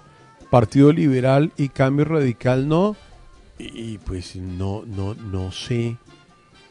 Partido 0.49 0.91
liberal 0.91 1.51
y 1.57 1.69
cambio 1.69 2.05
radical 2.05 2.67
no. 2.67 2.95
Y, 3.57 3.63
y 3.93 3.97
pues 3.99 4.35
no, 4.35 4.83
no, 4.85 5.13
no 5.15 5.51
sé. 5.53 5.95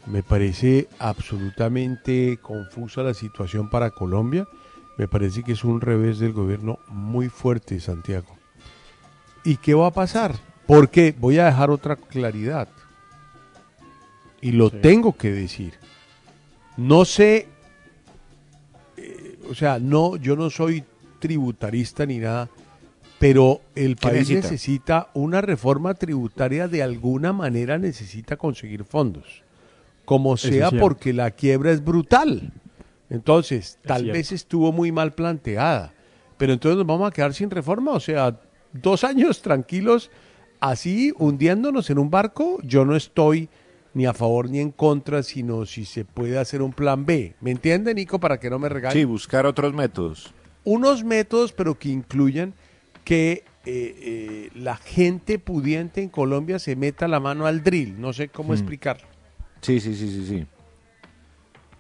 Me 0.07 0.23
parece 0.23 0.89
absolutamente 0.99 2.39
confusa 2.43 3.03
la 3.03 3.15
situación 3.15 3.71
para 3.71 3.91
Colombia. 3.91 4.47
Me 4.99 5.09
parece 5.09 5.43
que 5.43 5.53
es 5.53 5.65
un 5.65 5.81
revés 5.81 6.19
del 6.19 6.33
gobierno 6.33 6.79
muy 6.89 7.29
fuerte, 7.29 7.81
Santiago. 7.81 8.37
¿Y 9.45 9.57
qué 9.57 9.75
va 9.75 9.89
a 9.89 9.93
pasar? 9.93 10.35
Porque 10.67 11.15
voy 11.19 11.39
a 11.39 11.47
dejar 11.47 11.71
otra 11.71 11.97
claridad. 11.97 12.69
Y 14.41 14.53
lo 14.53 14.69
Sí. 14.71 14.77
tengo 14.83 15.17
que 15.17 15.33
decir. 15.33 15.75
No 16.77 17.05
sé, 17.05 17.49
eh, 18.97 19.39
o 19.51 19.55
sea, 19.55 19.79
no, 19.79 20.17
yo 20.17 20.37
no 20.37 20.51
soy 20.51 20.85
tributarista 21.19 22.05
ni 22.05 22.19
nada, 22.19 22.49
pero 23.19 23.61
el 23.75 23.97
¿Qué 23.97 24.09
país 24.09 24.29
necesita? 24.29 24.41
necesita 24.51 25.09
una 25.15 25.41
reforma 25.41 25.95
tributaria 25.95 26.69
de 26.69 26.83
alguna 26.83 27.33
manera 27.33 27.79
necesita 27.79 28.37
conseguir 28.37 28.85
fondos, 28.85 29.43
como 30.05 30.37
sea 30.37 30.71
porque 30.71 31.13
la 31.13 31.31
quiebra 31.31 31.71
es 31.73 31.83
brutal. 31.85 32.53
Entonces, 33.11 33.79
tal 33.85 34.07
vez 34.11 34.33
estuvo 34.33 34.73
muy 34.73 34.91
mal 34.93 35.13
planteada, 35.15 35.93
pero 36.37 36.53
entonces 36.53 36.79
nos 36.79 36.87
vamos 36.87 37.09
a 37.09 37.13
quedar 37.13 37.35
sin 37.35 37.51
reforma, 37.51 37.93
o 37.93 38.01
sea, 38.01 38.39
dos 38.73 39.05
años 39.05 39.41
tranquilos, 39.43 40.11
así 40.61 41.13
hundiéndonos 41.19 41.91
en 41.91 41.99
un 41.99 42.11
barco, 42.11 42.59
yo 42.63 42.85
no 42.85 42.97
estoy 42.97 43.49
ni 43.93 44.07
a 44.07 44.13
favor 44.15 44.51
ni 44.51 44.59
en 44.59 44.73
contra, 44.73 45.23
sino 45.23 45.67
si 45.67 45.85
se 45.85 46.05
puede 46.05 46.39
hacer 46.39 46.63
un 46.63 46.73
plan 46.73 47.07
B. 47.07 47.35
¿Me 47.41 47.53
entiende, 47.53 47.95
Nico? 47.95 48.19
Para 48.19 48.41
que 48.41 48.51
no 48.51 48.59
me 48.59 48.69
regañe. 48.69 48.95
Sí, 48.95 49.05
buscar 49.05 49.47
otros 49.47 49.73
métodos. 49.75 50.35
Unos 50.65 51.05
métodos, 51.05 51.53
pero 51.53 51.79
que 51.79 51.91
incluyan 51.91 52.55
que 53.05 53.45
eh, 53.67 53.95
eh, 54.01 54.51
la 54.57 54.77
gente 54.77 55.39
pudiente 55.39 56.03
en 56.03 56.09
Colombia 56.09 56.59
se 56.59 56.75
meta 56.75 57.07
la 57.07 57.21
mano 57.21 57.47
al 57.47 57.63
drill. 57.63 58.01
No 58.01 58.13
sé 58.13 58.29
cómo 58.29 58.51
Mm. 58.51 58.55
explicarlo. 58.55 59.07
Sí, 59.65 59.81
sí, 59.81 59.95
sí, 59.95 60.09
sí, 60.11 60.27
sí. 60.27 60.47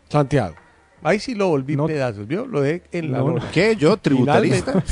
Santiago. 0.08 0.54
Ahí 1.02 1.18
sí 1.18 1.34
lo 1.34 1.48
volví 1.48 1.76
pedazos, 1.76 2.26
¿vio? 2.26 2.46
Lo 2.46 2.62
de 2.62 2.82
en 2.90 3.12
la 3.12 3.18
No, 3.18 3.28
lona. 3.28 3.50
¿Qué? 3.52 3.76
¿Yo, 3.76 3.98
tributarista? 3.98 4.82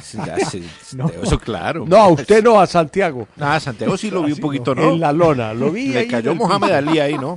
Sí, 0.00 0.18
sí, 0.50 0.62
eso 1.22 1.36
claro. 1.40 1.84
No, 1.84 1.96
a 1.96 2.08
usted 2.10 2.44
no, 2.44 2.60
a 2.60 2.66
Santiago. 2.68 3.26
Ah, 3.40 3.58
Santiago 3.58 3.96
sí 3.96 4.08
lo 4.08 4.20
vi 4.22 4.26
un 4.26 4.32
Así 4.34 4.40
poquito, 4.40 4.72
no. 4.76 4.82
En 4.82 5.00
la 5.00 5.12
lona, 5.12 5.52
lo 5.52 5.72
vi 5.72 5.88
Le 5.88 5.98
ahí 5.98 6.08
cayó 6.08 6.36
Mohamed. 6.36 6.70
Ali 6.70 7.00
ahí, 7.00 7.18
¿no? 7.18 7.36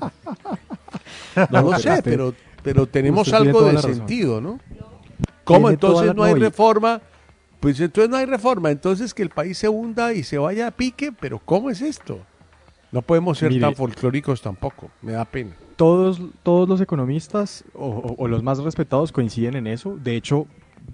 No 1.49 1.61
lo 1.61 1.80
sé, 1.80 2.03
pero, 2.03 2.36
pero 2.61 2.86
tenemos 2.86 3.28
usted 3.28 3.38
algo 3.48 3.64
de 3.64 3.82
sentido, 3.82 4.40
¿no? 4.40 4.60
¿Cómo 5.44 5.72
entonces 5.72 6.07
la- 6.10 6.14
no 6.14 6.23
hay 6.23 6.36
reforma? 6.36 7.02
Pues 7.60 7.80
entonces 7.80 8.10
no 8.10 8.18
hay 8.18 8.26
reforma, 8.26 8.69
entonces 8.69 9.14
que 9.15 9.23
el 9.23 9.30
país 9.30 9.57
se 9.57 9.68
hunda 9.69 10.14
y 10.14 10.22
se 10.23 10.38
vaya 10.38 10.68
a 10.68 10.72
pique, 10.72 11.11
pero 11.11 11.40
¿cómo 11.40 11.69
es 11.72 11.82
esto? 11.82 12.19
No 12.91 13.01
podemos 13.01 13.38
ser 13.38 13.49
Mire. 13.49 13.61
tan 13.61 13.76
folclóricos 13.76 14.41
tampoco, 14.41 14.89
me 15.01 15.13
da 15.13 15.23
pena. 15.26 15.51
todos, 15.77 16.22
todos 16.43 16.68
los 16.68 16.81
economistas 16.81 17.63
o, 17.73 17.88
o- 17.88 18.15
o 18.18 18.27
los 18.27 18.43
más 18.43 18.59
respetados 18.59 19.11
coinciden 19.11 19.55
en 19.55 19.68
eso. 19.68 19.97
De 19.97 20.15
hecho, 20.15 20.45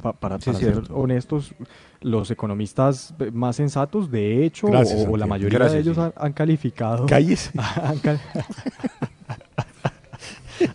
pa- 0.01 0.13
para, 0.13 0.39
Sí, 0.39 0.51
para 0.51 0.57
es 0.59 0.63
ser 0.75 0.83
honestos, 0.91 1.53
los 2.01 2.29
economistas 2.29 3.13
más 3.33 3.55
sensatos, 3.55 4.11
de 4.11 4.45
hecho, 4.45 4.67
Gracias, 4.67 5.07
o, 5.07 5.11
o 5.11 5.17
la 5.17 5.25
mayoría 5.25 5.57
Gracias, 5.57 5.83
de 5.85 5.91
ellos 5.91 5.97
han, 5.97 6.13
han 6.15 6.33
calificado. 6.33 7.05
Han, 7.83 7.99
cal- 7.99 8.21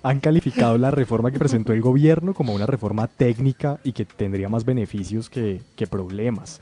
han 0.03 0.20
calificado 0.20 0.78
la 0.78 0.90
reforma 0.90 1.31
que 1.31 1.39
presentó 1.39 1.73
el 1.73 1.81
gobierno 1.81 2.35
como 2.35 2.55
una 2.55 2.66
reforma 2.66 3.07
técnica 3.09 3.78
y 3.85 3.93
que 3.93 4.05
tendría 4.05 4.49
más 4.49 4.65
beneficios 4.65 5.31
que, 5.31 5.61
que 5.77 5.86
problemas. 5.86 6.61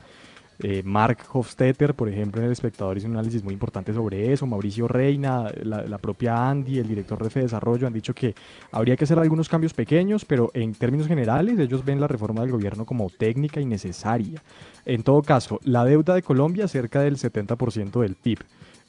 Eh, 0.63 0.83
Mark 0.85 1.17
Hofstetter, 1.33 1.95
por 1.95 2.07
ejemplo, 2.07 2.39
en 2.39 2.45
El 2.45 2.51
Espectador 2.51 2.97
hizo 2.97 3.07
un 3.07 3.13
análisis 3.13 3.43
muy 3.43 3.53
importante 3.53 3.93
sobre 3.93 4.31
eso. 4.31 4.45
Mauricio 4.45 4.87
Reina, 4.87 5.51
la, 5.63 5.83
la 5.83 5.97
propia 5.97 6.49
Andy, 6.49 6.77
el 6.77 6.87
director 6.87 7.19
de 7.19 7.27
F 7.27 7.39
Desarrollo, 7.39 7.87
han 7.87 7.93
dicho 7.93 8.13
que 8.13 8.35
habría 8.71 8.95
que 8.95 9.05
hacer 9.05 9.17
algunos 9.17 9.49
cambios 9.49 9.73
pequeños, 9.73 10.23
pero 10.23 10.51
en 10.53 10.73
términos 10.73 11.07
generales 11.07 11.57
ellos 11.57 11.83
ven 11.83 11.99
la 11.99 12.07
reforma 12.07 12.41
del 12.41 12.51
gobierno 12.51 12.85
como 12.85 13.09
técnica 13.09 13.59
y 13.59 13.65
necesaria. 13.65 14.41
En 14.85 15.01
todo 15.03 15.21
caso, 15.23 15.59
la 15.63 15.83
deuda 15.83 16.13
de 16.13 16.21
Colombia 16.21 16.67
cerca 16.67 17.01
del 17.01 17.17
70% 17.17 17.99
del 18.01 18.15
PIB. 18.15 18.39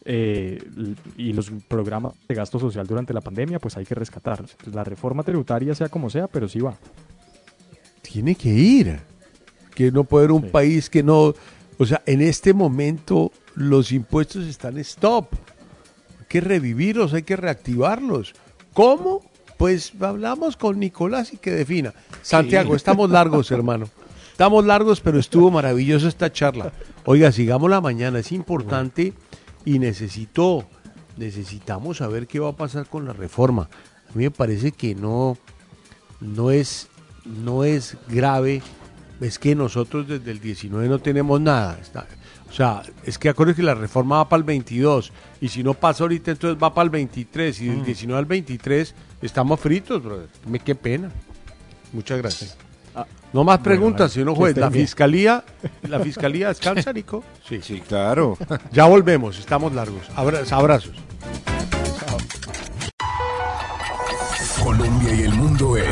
eh, 0.04 0.58
y 1.16 1.32
los 1.32 1.50
programas 1.68 2.14
de 2.28 2.34
gasto 2.34 2.58
social 2.58 2.86
durante 2.86 3.14
la 3.14 3.20
pandemia, 3.20 3.58
pues 3.60 3.76
hay 3.76 3.84
que 3.84 3.94
rescatarlos. 3.94 4.50
Entonces, 4.52 4.74
la 4.74 4.84
reforma 4.84 5.22
tributaria, 5.22 5.74
sea 5.74 5.88
como 5.88 6.10
sea, 6.10 6.26
pero 6.26 6.48
sí 6.48 6.58
va. 6.60 6.76
Tiene 8.02 8.34
que 8.34 8.48
ir. 8.48 8.98
Que 9.74 9.90
no 9.92 10.04
puede 10.04 10.24
haber 10.26 10.32
un 10.42 10.50
país 10.50 10.90
que 10.90 11.02
no... 11.02 11.34
O 11.82 11.86
sea, 11.86 12.00
en 12.06 12.20
este 12.20 12.54
momento 12.54 13.32
los 13.56 13.90
impuestos 13.90 14.46
están 14.46 14.78
stop. 14.78 15.26
Hay 16.20 16.26
que 16.28 16.40
revivirlos, 16.40 17.12
hay 17.12 17.24
que 17.24 17.34
reactivarlos. 17.34 18.34
¿Cómo? 18.72 19.28
Pues 19.58 19.92
hablamos 20.00 20.56
con 20.56 20.78
Nicolás 20.78 21.32
y 21.32 21.38
que 21.38 21.50
defina. 21.50 21.92
Santiago, 22.22 22.70
Sí. 22.70 22.76
estamos 22.76 23.10
largos, 23.10 23.50
hermano. 23.50 23.88
Estamos 24.30 24.64
largos, 24.64 25.00
pero 25.00 25.18
estuvo 25.18 25.50
maravillosa 25.50 26.06
esta 26.06 26.32
charla. 26.32 26.72
Oiga, 27.04 27.32
sigamos 27.32 27.68
la 27.68 27.80
mañana, 27.80 28.20
es 28.20 28.30
importante 28.30 29.12
y 29.64 29.80
necesito, 29.80 30.64
necesitamos 31.16 31.96
saber 31.96 32.28
qué 32.28 32.38
va 32.38 32.50
a 32.50 32.56
pasar 32.56 32.86
con 32.86 33.06
la 33.06 33.12
reforma. 33.12 33.68
A 34.08 34.16
mí 34.16 34.22
me 34.22 34.30
parece 34.30 34.70
que 34.70 34.94
no, 34.94 35.36
no 36.20 36.52
es, 36.52 36.86
no 37.24 37.64
es 37.64 37.96
grave, 38.08 38.62
es 39.22 39.38
que 39.38 39.54
nosotros 39.54 40.06
desde 40.08 40.30
el 40.30 40.40
19 40.40 40.88
no 40.88 40.98
tenemos 40.98 41.40
nada. 41.40 41.78
Está- 41.80 42.06
o 42.48 42.52
sea, 42.54 42.82
es 43.04 43.16
que 43.18 43.30
acuérdense 43.30 43.62
que 43.62 43.66
la 43.66 43.74
reforma 43.74 44.16
va 44.18 44.28
para 44.28 44.38
el 44.40 44.44
22 44.44 45.10
y 45.40 45.48
si 45.48 45.62
no 45.62 45.72
pasa 45.72 46.04
ahorita 46.04 46.32
entonces 46.32 46.62
va 46.62 46.74
para 46.74 46.84
el 46.84 46.90
23 46.90 47.60
y 47.62 47.68
del 47.68 47.82
19 47.84 48.18
al 48.18 48.26
23 48.26 48.94
estamos 49.22 49.58
fritos, 49.58 50.02
brother. 50.02 50.28
Me 50.46 50.58
qué 50.58 50.74
pena. 50.74 51.10
Muchas 51.94 52.18
gracias. 52.18 52.56
no 53.32 53.42
más 53.44 53.60
preguntas, 53.60 54.14
bueno, 54.14 54.32
señor 54.32 54.34
que 54.34 54.38
juez. 54.38 54.56
La 54.58 54.68
bien. 54.68 54.84
fiscalía, 54.84 55.44
la 55.88 56.00
fiscalía 56.00 56.48
descansa, 56.48 56.92
Nico. 56.92 57.24
Sí, 57.48 57.60
sí, 57.62 57.80
claro. 57.80 58.36
Ya 58.72 58.84
volvemos, 58.84 59.38
estamos 59.38 59.72
largos. 59.72 60.02
Abra- 60.14 60.42
abrazos. 60.50 60.92
Colombia 64.62 65.14
y 65.14 65.22
el 65.22 65.32
mundo 65.34 65.76
en 65.76 65.84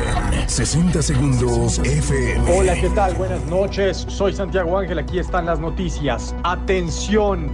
60 0.50 1.00
segundos 1.00 1.78
FM. 1.78 2.58
Hola, 2.58 2.74
¿qué 2.74 2.90
tal? 2.90 3.14
Buenas 3.14 3.44
noches. 3.46 4.04
Soy 4.08 4.32
Santiago 4.32 4.76
Ángel. 4.76 4.98
Aquí 4.98 5.20
están 5.20 5.46
las 5.46 5.60
noticias. 5.60 6.34
Atención. 6.42 7.48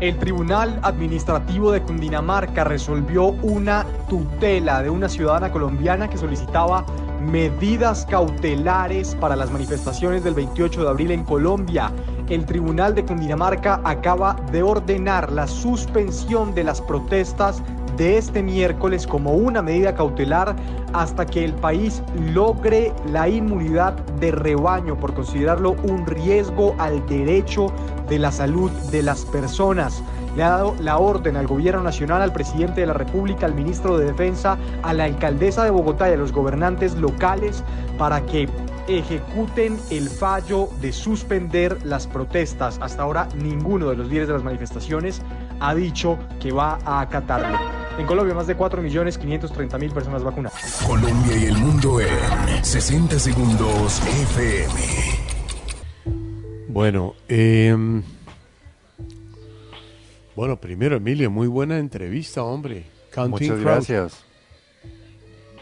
El 0.00 0.18
Tribunal 0.18 0.80
Administrativo 0.82 1.70
de 1.70 1.80
Cundinamarca 1.80 2.64
resolvió 2.64 3.26
una 3.26 3.86
tutela 4.08 4.82
de 4.82 4.90
una 4.90 5.08
ciudadana 5.08 5.52
colombiana 5.52 6.10
que 6.10 6.18
solicitaba 6.18 6.84
medidas 7.20 8.04
cautelares 8.06 9.14
para 9.20 9.36
las 9.36 9.52
manifestaciones 9.52 10.24
del 10.24 10.34
28 10.34 10.82
de 10.82 10.88
abril 10.88 11.10
en 11.12 11.22
Colombia. 11.22 11.92
El 12.28 12.46
Tribunal 12.46 12.96
de 12.96 13.04
Cundinamarca 13.04 13.80
acaba 13.84 14.34
de 14.50 14.64
ordenar 14.64 15.30
la 15.30 15.46
suspensión 15.46 16.52
de 16.54 16.64
las 16.64 16.80
protestas 16.80 17.62
de 18.00 18.16
este 18.16 18.42
miércoles 18.42 19.06
como 19.06 19.34
una 19.34 19.60
medida 19.60 19.94
cautelar 19.94 20.56
hasta 20.94 21.26
que 21.26 21.44
el 21.44 21.52
país 21.52 22.02
logre 22.32 22.94
la 23.12 23.28
inmunidad 23.28 23.92
de 24.18 24.30
rebaño 24.30 24.98
por 24.98 25.12
considerarlo 25.12 25.72
un 25.82 26.06
riesgo 26.06 26.74
al 26.78 27.06
derecho 27.06 27.66
de 28.08 28.18
la 28.18 28.32
salud 28.32 28.70
de 28.90 29.02
las 29.02 29.26
personas. 29.26 30.02
Le 30.34 30.42
ha 30.42 30.48
dado 30.48 30.74
la 30.80 30.96
orden 30.96 31.36
al 31.36 31.46
gobierno 31.46 31.82
nacional, 31.82 32.22
al 32.22 32.32
presidente 32.32 32.80
de 32.80 32.86
la 32.86 32.94
República, 32.94 33.44
al 33.44 33.54
ministro 33.54 33.98
de 33.98 34.06
Defensa, 34.06 34.56
a 34.82 34.94
la 34.94 35.04
alcaldesa 35.04 35.64
de 35.64 35.70
Bogotá 35.70 36.08
y 36.08 36.14
a 36.14 36.16
los 36.16 36.32
gobernantes 36.32 36.94
locales 36.94 37.62
para 37.98 38.24
que 38.24 38.48
ejecuten 38.88 39.78
el 39.90 40.08
fallo 40.08 40.70
de 40.80 40.94
suspender 40.94 41.76
las 41.84 42.06
protestas. 42.06 42.78
Hasta 42.80 43.02
ahora 43.02 43.28
ninguno 43.36 43.90
de 43.90 43.96
los 43.96 44.08
líderes 44.08 44.28
de 44.28 44.34
las 44.34 44.42
manifestaciones 44.42 45.20
ha 45.60 45.74
dicho 45.74 46.16
que 46.40 46.50
va 46.50 46.78
a 46.86 47.02
acatarlo. 47.02 47.89
En 48.00 48.06
Colombia 48.06 48.34
más 48.34 48.46
de 48.46 48.56
4.530.000 48.56 49.92
personas 49.92 50.24
vacunadas. 50.24 50.82
Colombia 50.86 51.36
y 51.36 51.44
el 51.44 51.58
mundo 51.58 52.00
en 52.00 52.64
60 52.64 53.18
segundos 53.18 54.00
FM. 54.00 54.80
Bueno, 56.68 57.14
em, 57.28 58.02
bueno, 60.34 60.56
primero, 60.58 60.96
Emilio, 60.96 61.30
muy 61.30 61.46
buena 61.46 61.76
entrevista, 61.76 62.42
hombre. 62.42 62.86
Counting 63.12 63.50
Muchas 63.50 63.60
gracias. 63.60 64.24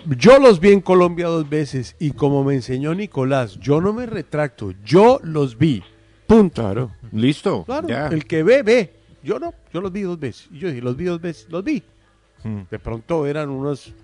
Yo 0.07 0.39
los 0.39 0.61
vi 0.61 0.71
en 0.71 0.81
Colombia 0.81 1.27
dos 1.27 1.51
veces 1.51 1.97
y 1.99 2.13
como 2.13 2.45
me 2.45 2.55
enseñó 2.55 2.95
Nicolás, 2.95 3.59
yo 3.59 3.81
no 3.81 3.93
me 3.93 4.07
retracto, 4.07 4.75
yo 4.85 5.19
los 5.25 5.59
vi. 5.59 5.83
Punto. 6.29 6.63
Claro, 6.63 6.93
listo. 7.11 7.65
Claro, 7.65 7.89
el 8.15 8.27
que 8.27 8.45
ve, 8.45 8.63
ve. 8.63 8.95
Yo 9.25 9.41
no, 9.41 9.53
yo 9.75 9.81
los 9.81 9.91
vi 9.91 10.03
dos 10.03 10.21
veces. 10.21 10.47
Y 10.53 10.61
yo 10.61 10.69
dije, 10.69 10.81
los 10.81 10.97
vi 10.97 11.07
dos 11.07 11.21
veces, 11.21 11.49
los 11.51 11.65
vi. 11.65 11.83
Hmm. 12.45 12.63
De 12.71 12.79
pronto 12.79 13.27
eran 13.27 13.51
unos, 13.51 13.95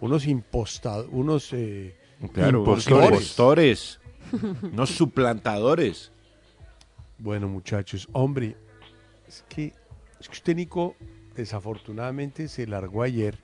unos 0.00 0.26
impostados, 0.26 1.08
unos 1.10 1.52
eh, 1.52 1.96
Claro, 2.32 2.60
impostores. 2.60 3.08
impostores, 3.10 4.00
unos 4.62 4.90
suplantadores. 4.90 6.12
Bueno, 7.18 7.48
muchachos, 7.48 8.08
hombre, 8.12 8.56
es 9.28 9.44
que, 9.48 9.72
es 10.20 10.28
que 10.28 10.32
usted, 10.32 10.54
Nico, 10.56 10.96
desafortunadamente 11.34 12.48
se 12.48 12.66
largó 12.66 13.02
ayer 13.02 13.38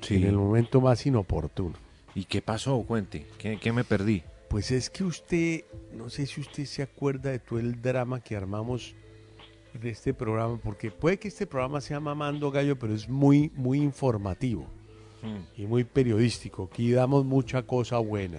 Sí. 0.00 0.16
en 0.16 0.24
el 0.24 0.36
momento 0.36 0.80
más 0.80 1.06
inoportuno. 1.06 1.74
¿Y 2.14 2.24
qué 2.24 2.42
pasó? 2.42 2.82
Cuente. 2.82 3.26
¿Qué, 3.38 3.58
qué 3.58 3.72
me 3.72 3.84
perdí? 3.84 4.22
Pues 4.48 4.70
es 4.70 4.90
que 4.90 5.04
usted, 5.04 5.64
no 5.92 6.08
sé 6.10 6.26
si 6.26 6.40
usted 6.40 6.64
se 6.64 6.82
acuerda 6.82 7.30
de 7.30 7.38
todo 7.38 7.58
el 7.58 7.80
drama 7.82 8.20
que 8.20 8.36
armamos 8.36 8.94
de 9.80 9.90
este 9.90 10.14
programa, 10.14 10.58
porque 10.62 10.90
puede 10.90 11.18
que 11.18 11.28
este 11.28 11.46
programa 11.46 11.80
sea 11.80 12.00
mamando 12.00 12.50
gallo, 12.50 12.78
pero 12.78 12.94
es 12.94 13.08
muy, 13.08 13.50
muy 13.54 13.80
informativo 13.80 14.66
y 15.56 15.66
muy 15.66 15.84
periodístico. 15.84 16.68
Aquí 16.70 16.92
damos 16.92 17.24
mucha 17.24 17.62
cosa 17.62 17.98
buena. 17.98 18.38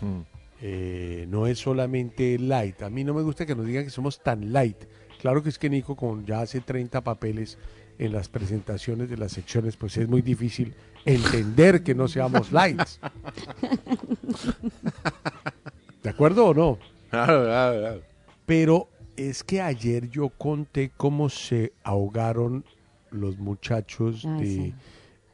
Hmm. 0.00 0.22
Eh, 0.60 1.26
no 1.28 1.46
es 1.46 1.58
solamente 1.58 2.38
light. 2.38 2.82
A 2.82 2.90
mí 2.90 3.04
no 3.04 3.14
me 3.14 3.22
gusta 3.22 3.46
que 3.46 3.54
nos 3.54 3.66
digan 3.66 3.84
que 3.84 3.90
somos 3.90 4.22
tan 4.22 4.52
light. 4.52 4.84
Claro 5.20 5.42
que 5.42 5.48
es 5.48 5.58
que 5.58 5.70
Nico, 5.70 5.96
con 5.96 6.26
ya 6.26 6.40
hace 6.40 6.60
30 6.60 7.02
papeles 7.02 7.58
en 7.98 8.12
las 8.12 8.28
presentaciones 8.28 9.08
de 9.08 9.16
las 9.16 9.32
secciones, 9.32 9.76
pues 9.76 9.96
es 9.96 10.08
muy 10.08 10.22
difícil 10.22 10.74
entender 11.04 11.82
que 11.82 11.94
no 11.94 12.08
seamos 12.08 12.52
lights. 12.52 13.00
¿De 16.02 16.10
acuerdo 16.10 16.46
o 16.46 16.54
no? 16.54 16.78
Claro, 17.10 17.44
claro, 17.44 17.80
claro. 17.80 18.02
Pero 18.46 18.88
es 19.16 19.44
que 19.44 19.60
ayer 19.60 20.08
yo 20.10 20.28
conté 20.30 20.90
cómo 20.96 21.28
se 21.28 21.72
ahogaron 21.82 22.64
los 23.10 23.38
muchachos 23.38 24.22
de 24.38 24.46
sí. 24.46 24.74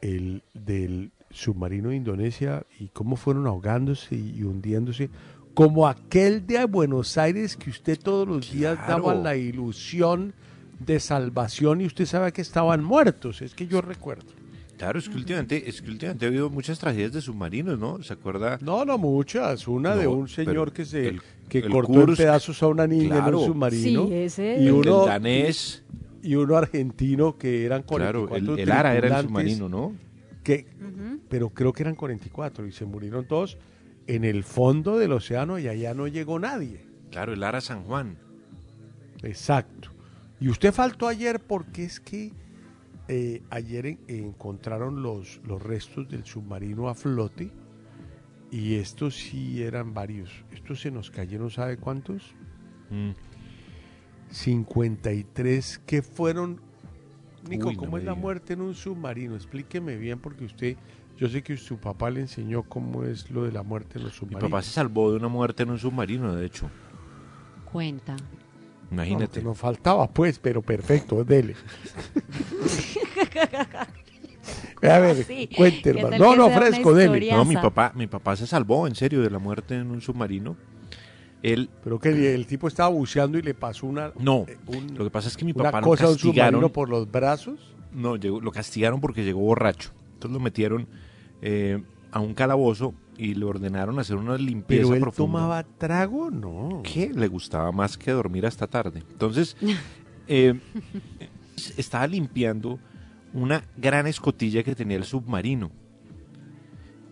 el, 0.01 0.43
del 0.53 1.11
submarino 1.31 1.89
de 1.89 1.95
Indonesia 1.95 2.65
y 2.79 2.87
cómo 2.89 3.15
fueron 3.15 3.47
ahogándose 3.47 4.15
y 4.15 4.43
hundiéndose. 4.43 5.09
Como 5.53 5.87
aquel 5.87 6.45
de 6.45 6.63
Buenos 6.65 7.17
Aires 7.17 7.57
que 7.57 7.69
usted 7.69 7.99
todos 7.99 8.27
los 8.27 8.51
días 8.51 8.77
daba 8.87 9.15
la 9.15 9.35
ilusión 9.35 10.33
de 10.79 10.99
salvación 10.99 11.81
y 11.81 11.85
usted 11.85 12.05
sabe 12.05 12.31
que 12.31 12.41
estaban 12.41 12.83
muertos. 12.83 13.41
Es 13.41 13.53
que 13.53 13.67
yo 13.67 13.81
recuerdo. 13.81 14.40
Claro, 14.81 14.97
es 14.97 15.07
que 15.07 15.15
últimamente, 15.15 15.69
es 15.69 15.79
que 15.79 15.91
últimamente 15.91 16.25
ha 16.25 16.29
habido 16.29 16.49
muchas 16.49 16.79
tragedias 16.79 17.13
de 17.13 17.21
submarinos, 17.21 17.77
¿no? 17.77 18.01
¿Se 18.01 18.13
acuerda? 18.13 18.57
No, 18.61 18.83
no 18.83 18.97
muchas. 18.97 19.67
Una 19.67 19.95
de 19.95 20.07
un 20.07 20.27
señor 20.27 20.73
que 20.73 20.85
se 20.85 21.07
el- 21.09 21.21
que 21.47 21.59
el 21.59 21.69
cortó 21.69 21.93
en 21.93 22.05
Kursk, 22.07 22.17
pedazos 22.17 22.63
a 22.63 22.67
una 22.67 22.87
niña 22.87 23.03
en 23.03 23.09
claro. 23.21 23.39
un 23.41 23.45
submarino. 23.45 24.07
Sí, 24.07 24.13
ese 24.15 24.57
y 24.59 24.69
uno 24.69 25.01
El 25.03 25.07
danés. 25.09 25.83
y 26.23 26.33
uno 26.33 26.57
argentino 26.57 27.37
que 27.37 27.63
eran 27.63 27.83
Claro, 27.83 28.27
44 28.27 28.53
el, 28.55 28.59
el 28.59 28.71
Ara 28.71 28.95
era 28.95 29.19
el 29.19 29.25
submarino, 29.27 29.69
¿no? 29.69 29.93
que 30.43 30.65
pero 31.29 31.49
creo 31.51 31.71
que 31.73 31.83
eran 31.83 31.93
44 31.93 32.65
y 32.65 32.71
se 32.71 32.85
murieron 32.85 33.25
todos 33.27 33.59
en 34.07 34.23
el 34.25 34.43
fondo 34.43 34.97
del 34.97 35.11
océano 35.11 35.59
y 35.59 35.67
allá 35.67 35.93
no 35.93 36.07
llegó 36.07 36.39
nadie. 36.39 36.83
Claro, 37.11 37.33
el 37.33 37.43
Ara 37.43 37.61
San 37.61 37.83
Juan. 37.83 38.17
Exacto. 39.23 39.89
Y 40.39 40.49
usted 40.49 40.71
faltó 40.73 41.07
ayer 41.07 41.39
porque 41.39 41.83
es 41.83 41.99
que 41.99 42.31
eh, 43.13 43.41
ayer 43.49 43.85
en- 43.87 43.99
encontraron 44.07 45.03
los, 45.03 45.41
los 45.45 45.61
restos 45.61 46.07
del 46.07 46.23
submarino 46.25 46.87
a 46.87 46.95
flote 46.95 47.51
y 48.51 48.75
estos 48.75 49.15
sí 49.15 49.61
eran 49.61 49.93
varios. 49.93 50.29
Estos 50.51 50.79
se 50.79 50.91
nos 50.91 51.11
cayeron, 51.11 51.51
¿sabe 51.51 51.75
cuántos? 51.75 52.33
Mm. 52.89 53.11
53 54.29 55.81
que 55.85 56.01
fueron... 56.01 56.61
Nico, 57.49 57.67
Uy, 57.69 57.75
no 57.75 57.79
¿cómo 57.81 57.97
es 57.97 58.03
la 58.03 58.13
muerte 58.15 58.53
en 58.53 58.61
un 58.61 58.75
submarino? 58.75 59.35
Explíqueme 59.35 59.97
bien 59.97 60.19
porque 60.19 60.45
usted, 60.45 60.77
yo 61.17 61.27
sé 61.27 61.41
que 61.41 61.57
su 61.57 61.77
papá 61.79 62.09
le 62.11 62.21
enseñó 62.21 62.63
cómo 62.63 63.03
es 63.03 63.29
lo 63.31 63.43
de 63.43 63.51
la 63.51 63.63
muerte 63.63 63.97
en 63.97 64.03
los 64.05 64.13
Mi 64.13 64.17
submarinos. 64.19 64.51
papá 64.51 64.61
se 64.61 64.71
salvó 64.71 65.11
de 65.11 65.17
una 65.17 65.27
muerte 65.27 65.63
en 65.63 65.71
un 65.71 65.79
submarino, 65.79 66.33
de 66.35 66.45
hecho. 66.45 66.69
Cuenta. 67.71 68.15
Imagínate. 68.91 69.41
No, 69.41 69.49
nos 69.49 69.57
faltaba 69.57 70.07
pues, 70.09 70.37
pero 70.39 70.61
perfecto, 70.61 71.23
dele. 71.23 71.55
A 74.83 74.97
ver, 74.99 75.23
Sí, 75.23 75.47
cuente, 75.55 75.81
¿qué 75.83 75.89
hermano. 75.91 76.09
tal 76.09 76.19
No, 76.19 76.35
no, 76.35 76.49
fresco, 76.49 76.93
dele. 76.93 77.31
No, 77.31 77.45
mi 77.45 77.55
papá, 77.55 77.91
mi 77.95 78.07
papá 78.07 78.35
se 78.35 78.47
salvó 78.47 78.87
en 78.87 78.95
serio 78.95 79.21
de 79.21 79.29
la 79.29 79.37
muerte 79.39 79.75
en 79.75 79.91
un 79.91 80.01
submarino. 80.01 80.57
Él, 81.43 81.69
Pero 81.83 81.99
que 81.99 82.33
el, 82.35 82.45
tipo 82.47 82.67
estaba 82.67 82.89
buceando 82.89 83.37
y 83.37 83.41
le 83.43 83.53
pasó 83.53 83.85
una, 83.87 84.11
no, 84.19 84.45
eh, 84.47 84.57
un- 84.67 84.95
lo 84.95 85.03
que 85.03 85.09
pasa 85.11 85.27
es 85.27 85.37
que 85.37 85.45
mi 85.45 85.53
papá 85.53 85.79
lo 85.81 85.87
cosa 85.87 86.05
a 86.05 86.09
un 86.09 86.17
submarino 86.17 86.41
castigaron. 86.43 86.69
por 86.71 86.89
los 86.89 87.11
brazos. 87.11 87.59
No, 87.93 88.15
llegó- 88.15 88.41
lo 88.41 88.51
castigaron 88.51 88.99
porque 89.01 89.23
llegó 89.23 89.39
borracho. 89.41 89.91
Entonces 90.13 90.33
lo 90.33 90.39
metieron 90.39 90.87
eh, 91.43 91.81
a 92.11 92.19
un 92.19 92.33
calabozo 92.35 92.93
y 93.17 93.33
le 93.35 93.45
ordenaron 93.45 93.97
hacer 93.99 94.15
una 94.17 94.37
limpieza 94.37 94.83
Pero 94.83 94.93
él 94.95 95.01
profunda. 95.01 95.31
tomaba 95.39 95.63
trago, 95.77 96.29
no. 96.31 96.81
¿Qué? 96.83 97.11
Le 97.13 97.27
gustaba 97.27 97.71
más 97.71 97.97
que 97.97 98.11
dormir 98.11 98.45
hasta 98.45 98.67
tarde. 98.67 99.03
Entonces, 99.11 99.57
eh, 100.27 100.59
estaba 101.77 102.05
limpiando 102.07 102.79
una 103.33 103.63
gran 103.77 104.07
escotilla 104.07 104.63
que 104.63 104.75
tenía 104.75 104.97
el 104.97 105.03
submarino. 105.03 105.71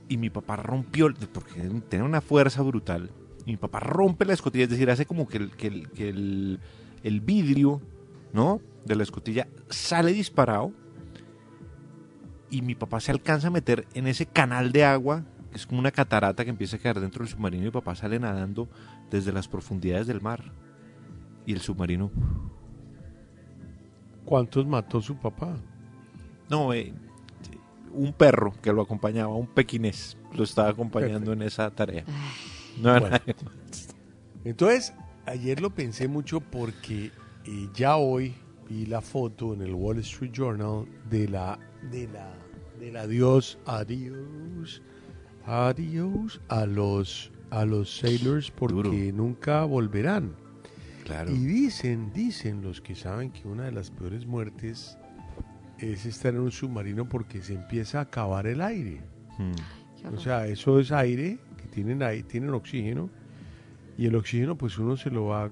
Y 0.07 0.17
mi 0.17 0.29
papá 0.29 0.55
rompió, 0.55 1.13
porque 1.31 1.61
tenía 1.87 2.05
una 2.05 2.21
fuerza 2.21 2.61
brutal. 2.61 3.11
Y 3.45 3.51
mi 3.51 3.57
papá 3.57 3.79
rompe 3.79 4.25
la 4.25 4.33
escotilla, 4.33 4.65
es 4.65 4.69
decir, 4.69 4.89
hace 4.89 5.05
como 5.05 5.27
que 5.27 5.37
el, 5.37 5.51
que 5.51 6.09
el, 6.09 6.59
el 7.03 7.21
vidrio, 7.21 7.81
¿no? 8.33 8.61
De 8.85 8.95
la 8.95 9.03
escotilla 9.03 9.47
sale 9.69 10.11
disparado. 10.11 10.71
Y 12.49 12.63
mi 12.63 12.73
papá 12.73 12.99
se 12.99 13.11
alcanza 13.11 13.47
a 13.47 13.51
meter 13.51 13.87
en 13.93 14.07
ese 14.07 14.25
canal 14.25 14.71
de 14.71 14.83
agua, 14.83 15.23
que 15.51 15.57
es 15.57 15.67
como 15.67 15.79
una 15.79 15.91
catarata 15.91 16.43
que 16.43 16.49
empieza 16.49 16.77
a 16.77 16.79
quedar 16.79 16.99
dentro 16.99 17.23
del 17.23 17.31
submarino. 17.31 17.63
Y 17.63 17.65
mi 17.67 17.71
papá 17.71 17.95
sale 17.95 18.19
nadando 18.19 18.67
desde 19.11 19.31
las 19.31 19.47
profundidades 19.47 20.07
del 20.07 20.21
mar. 20.21 20.51
Y 21.45 21.53
el 21.53 21.61
submarino. 21.61 22.11
¿Cuántos 24.25 24.65
mató 24.65 25.01
su 25.01 25.15
papá? 25.17 25.55
No, 26.49 26.73
eh, 26.73 26.93
un 27.93 28.13
perro 28.13 28.53
que 28.61 28.71
lo 28.73 28.81
acompañaba, 28.81 29.33
un 29.35 29.47
pequinés, 29.47 30.17
lo 30.33 30.43
estaba 30.43 30.69
acompañando 30.69 31.33
en 31.33 31.41
esa 31.41 31.69
tarea. 31.71 32.03
No 32.81 32.91
era 32.91 32.99
Bueno. 32.99 33.17
más. 33.27 33.95
Entonces, 34.45 34.93
ayer 35.25 35.61
lo 35.61 35.69
pensé 35.71 36.07
mucho 36.07 36.39
porque 36.39 37.11
eh, 37.45 37.67
ya 37.73 37.97
hoy 37.97 38.33
vi 38.69 38.85
la 38.85 39.01
foto 39.01 39.53
en 39.53 39.61
el 39.61 39.73
Wall 39.73 39.99
Street 39.99 40.31
Journal 40.31 40.85
de 41.09 41.27
la 41.27 41.59
de 41.91 42.07
la 42.07 42.31
del 42.79 42.95
adiós, 42.95 43.57
adiós, 43.65 44.81
adiós 45.45 46.39
a 46.47 46.65
los 46.65 47.31
a 47.51 47.65
los 47.65 47.89
sailors 47.97 48.51
porque 48.51 49.11
nunca 49.13 49.63
volverán. 49.65 50.35
Claro. 51.03 51.31
Y 51.31 51.39
dicen, 51.39 52.11
dicen 52.13 52.61
los 52.61 52.79
que 52.81 52.93
saben 52.95 53.31
que 53.31 53.47
una 53.47 53.63
de 53.65 53.71
las 53.71 53.89
peores 53.89 54.27
muertes 54.27 54.97
es 55.81 56.05
estar 56.05 56.33
en 56.33 56.41
un 56.41 56.51
submarino 56.51 57.07
porque 57.07 57.41
se 57.41 57.53
empieza 57.53 57.99
a 57.99 58.03
acabar 58.03 58.47
el 58.47 58.61
aire. 58.61 59.01
Hmm. 59.37 60.13
O 60.13 60.19
sea, 60.19 60.47
eso 60.47 60.79
es 60.79 60.91
aire 60.91 61.39
que 61.57 61.67
tienen 61.67 62.01
ahí, 62.03 62.23
tienen 62.23 62.51
oxígeno 62.51 63.09
y 63.97 64.05
el 64.05 64.15
oxígeno 64.15 64.57
pues 64.57 64.77
uno 64.77 64.95
se 64.95 65.09
lo 65.09 65.25
va 65.25 65.49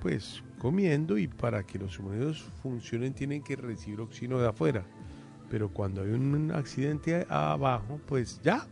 pues 0.00 0.42
comiendo 0.58 1.18
y 1.18 1.28
para 1.28 1.62
que 1.64 1.78
los 1.78 1.92
submarinos 1.92 2.42
funcionen 2.62 3.12
tienen 3.12 3.42
que 3.42 3.56
recibir 3.56 4.00
oxígeno 4.00 4.38
de 4.38 4.48
afuera. 4.48 4.84
Pero 5.50 5.68
cuando 5.68 6.02
hay 6.02 6.10
un 6.10 6.52
accidente 6.54 7.26
abajo, 7.28 8.00
pues 8.06 8.40
ya 8.42 8.66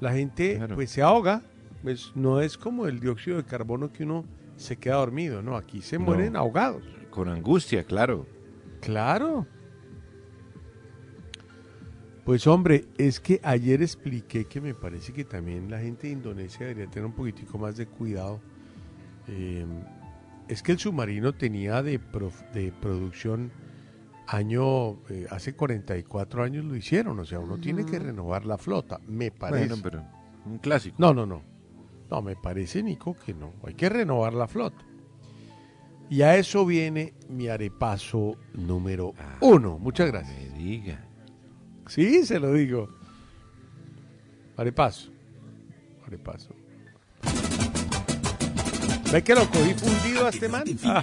la 0.00 0.12
gente 0.12 0.60
pues 0.74 0.90
se 0.90 1.02
ahoga. 1.02 1.42
Pues 1.82 2.12
no 2.14 2.40
es 2.40 2.56
como 2.58 2.86
el 2.86 3.00
dióxido 3.00 3.38
de 3.38 3.44
carbono 3.44 3.90
que 3.92 4.04
uno 4.04 4.24
se 4.56 4.76
queda 4.76 4.96
dormido, 4.96 5.42
no, 5.42 5.56
aquí 5.56 5.80
se 5.80 5.98
No. 5.98 6.04
mueren 6.04 6.36
ahogados. 6.36 6.82
Con 7.10 7.28
angustia, 7.28 7.84
claro. 7.84 8.26
Claro. 8.80 9.46
Pues 12.24 12.46
hombre, 12.46 12.84
es 12.98 13.18
que 13.20 13.40
ayer 13.42 13.82
expliqué 13.82 14.44
que 14.44 14.60
me 14.60 14.74
parece 14.74 15.12
que 15.12 15.24
también 15.24 15.70
la 15.70 15.78
gente 15.80 16.06
de 16.06 16.12
Indonesia 16.12 16.66
debería 16.66 16.88
tener 16.90 17.06
un 17.06 17.12
poquitico 17.12 17.58
más 17.58 17.76
de 17.76 17.86
cuidado. 17.86 18.40
Eh, 19.26 19.64
es 20.48 20.62
que 20.62 20.72
el 20.72 20.78
submarino 20.78 21.32
tenía 21.34 21.82
de, 21.82 21.98
prof- 21.98 22.42
de 22.52 22.72
producción 22.72 23.50
año, 24.26 24.92
eh, 25.08 25.26
hace 25.30 25.54
44 25.54 26.42
años 26.44 26.64
lo 26.64 26.76
hicieron, 26.76 27.18
o 27.18 27.24
sea, 27.24 27.40
uno 27.40 27.58
tiene 27.58 27.84
que 27.84 27.98
renovar 27.98 28.44
la 28.46 28.58
flota, 28.58 29.00
me 29.08 29.30
parece. 29.32 29.66
Bueno, 29.68 29.82
pero 29.82 30.04
un 30.46 30.58
clásico. 30.58 30.96
No, 30.98 31.12
no, 31.14 31.26
no. 31.26 31.42
No, 32.10 32.22
me 32.22 32.36
parece, 32.36 32.82
Nico, 32.82 33.16
que 33.24 33.34
no. 33.34 33.52
Hay 33.64 33.74
que 33.74 33.88
renovar 33.88 34.34
la 34.34 34.46
flota. 34.48 34.84
Y 36.08 36.22
a 36.22 36.36
eso 36.36 36.66
viene 36.66 37.14
mi 37.28 37.46
arepaso 37.48 38.36
número 38.54 39.14
uno. 39.40 39.78
Muchas 39.78 40.08
gracias. 40.08 40.36
Me 40.36 40.58
diga. 40.58 41.06
Sí, 41.90 42.24
se 42.24 42.38
lo 42.38 42.52
digo. 42.52 42.88
Arepaso. 44.56 45.10
Arepaso. 46.06 46.50
¿Ve 49.10 49.24
que 49.24 49.34
lo 49.34 49.50
cogí 49.50 49.74
fundido 49.74 50.24
a 50.24 50.28
este 50.30 50.48
man? 50.48 50.62
Ah. 50.84 51.02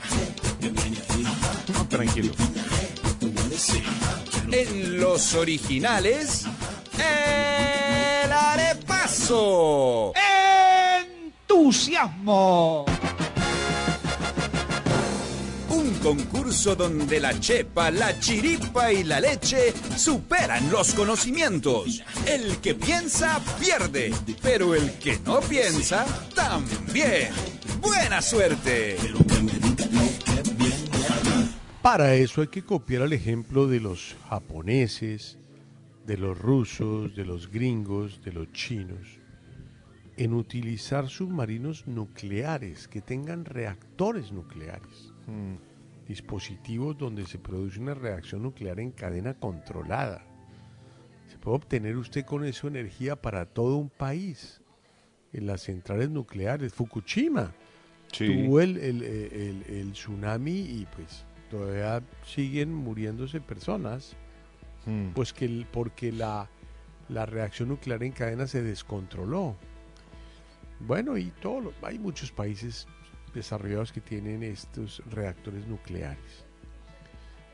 No, 1.74 1.88
tranquilo. 1.90 2.32
En 4.50 5.02
los 5.02 5.34
originales, 5.34 6.46
el 8.24 8.32
arepaso. 8.32 10.14
¡Entusiasmo! 11.50 12.86
Un 15.88 15.94
concurso 16.00 16.76
donde 16.76 17.18
la 17.18 17.40
chepa, 17.40 17.90
la 17.92 18.20
chiripa 18.20 18.92
y 18.92 19.06
la 19.06 19.22
leche 19.22 19.74
superan 19.96 20.70
los 20.70 20.94
conocimientos. 20.94 22.04
El 22.26 22.58
que 22.58 22.76
piensa 22.76 23.42
pierde, 23.58 24.12
pero 24.42 24.76
el 24.76 24.92
que 25.00 25.18
no 25.26 25.40
piensa 25.40 26.06
también. 26.36 27.30
¡Buena 27.80 28.22
suerte! 28.22 28.98
Para 31.82 32.16
eso 32.16 32.42
hay 32.42 32.48
que 32.48 32.64
copiar 32.64 33.04
el 33.04 33.14
ejemplo 33.14 33.68
de 33.68 33.80
los 33.80 34.18
japoneses, 34.30 35.38
de 36.06 36.18
los 36.18 36.38
rusos, 36.38 37.16
de 37.16 37.24
los 37.24 37.50
gringos, 37.50 38.22
de 38.26 38.34
los 38.34 38.52
chinos, 38.52 39.20
en 40.18 40.34
utilizar 40.34 41.08
submarinos 41.08 41.88
nucleares 41.88 42.90
que 42.90 43.00
tengan 43.00 43.46
reactores 43.46 44.34
nucleares. 44.34 45.14
Dispositivos 46.08 46.98
donde 46.98 47.26
se 47.26 47.38
produce 47.38 47.80
una 47.80 47.94
reacción 47.94 48.44
nuclear 48.44 48.80
en 48.80 48.92
cadena 48.92 49.34
controlada. 49.34 50.24
Se 51.30 51.38
puede 51.38 51.58
obtener 51.58 51.98
usted 51.98 52.26
con 52.26 52.46
eso 52.46 52.68
energía 52.68 53.16
para 53.22 53.46
todo 53.46 53.76
un 53.76 53.90
país. 53.90 54.62
En 55.34 55.46
las 55.46 55.62
centrales 55.64 56.10
nucleares, 56.10 56.74
Fukushima 56.74 57.54
Sí. 58.14 58.26
tuvo 58.46 58.62
el, 58.62 58.78
el- 58.78 59.04
el- 59.04 59.64
el 59.68 59.92
tsunami 59.92 60.60
y 60.62 60.88
pues 60.96 61.26
todavía 61.52 62.02
siguen 62.26 62.74
muriéndose 62.74 63.42
personas. 63.42 64.16
Hmm. 64.86 65.10
Pues 65.14 65.34
que 65.34 65.44
el- 65.44 65.68
porque 65.70 66.14
la, 66.14 66.50
la 67.10 67.26
reacción 67.26 67.68
nuclear 67.68 68.02
en 68.04 68.14
cadena 68.14 68.48
se 68.48 68.62
descontroló. 68.62 69.58
Bueno, 70.80 71.18
y 71.18 71.32
todo 71.42 71.74
hay 71.82 72.00
muchos 72.00 72.32
países 72.32 72.88
desarrollados 73.38 73.92
que 73.92 74.02
tienen 74.02 74.44
estos 74.44 75.02
reactores 75.10 75.68
nucleares. 75.68 76.46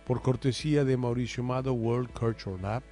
Por 0.05 0.21
cortesía 0.21 0.83
de 0.83 0.97
Mauricio 0.97 1.43
Mado 1.43 1.73
World 1.73 2.11
Culture 2.11 2.61
Lab, 2.61 2.83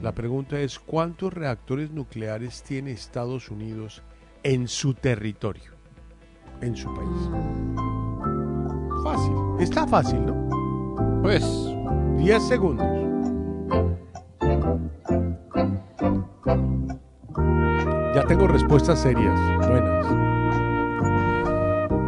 la 0.00 0.12
pregunta 0.12 0.60
es 0.60 0.78
¿cuántos 0.78 1.34
reactores 1.34 1.90
nucleares 1.90 2.62
tiene 2.62 2.92
Estados 2.92 3.50
Unidos 3.50 4.02
en 4.42 4.68
su 4.68 4.94
territorio? 4.94 5.72
En 6.60 6.76
su 6.76 6.94
país. 6.94 7.30
Fácil. 9.02 9.34
Está 9.58 9.86
fácil, 9.86 10.24
¿no? 10.24 11.20
Pues 11.22 11.44
10 12.18 12.48
segundos. 12.48 12.86
Ya 18.14 18.24
tengo 18.26 18.46
respuestas 18.46 19.00
serias, 19.00 19.38
buenas 19.68 20.39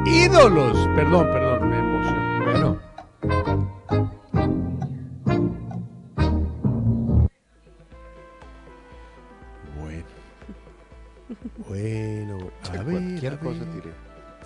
ídolos. 0.07 0.89
Perdón, 0.95 1.27
perdón, 1.33 1.71
me 1.71 1.79
emocioné. 1.79 2.45
Bueno. 2.45 2.81
Bueno. 9.77 10.07
Bueno, 11.69 12.51
a 12.69 12.83
ver, 12.83 12.85
Cualquier 12.85 13.39
cosa 13.39 13.65
tiré. 13.73 13.93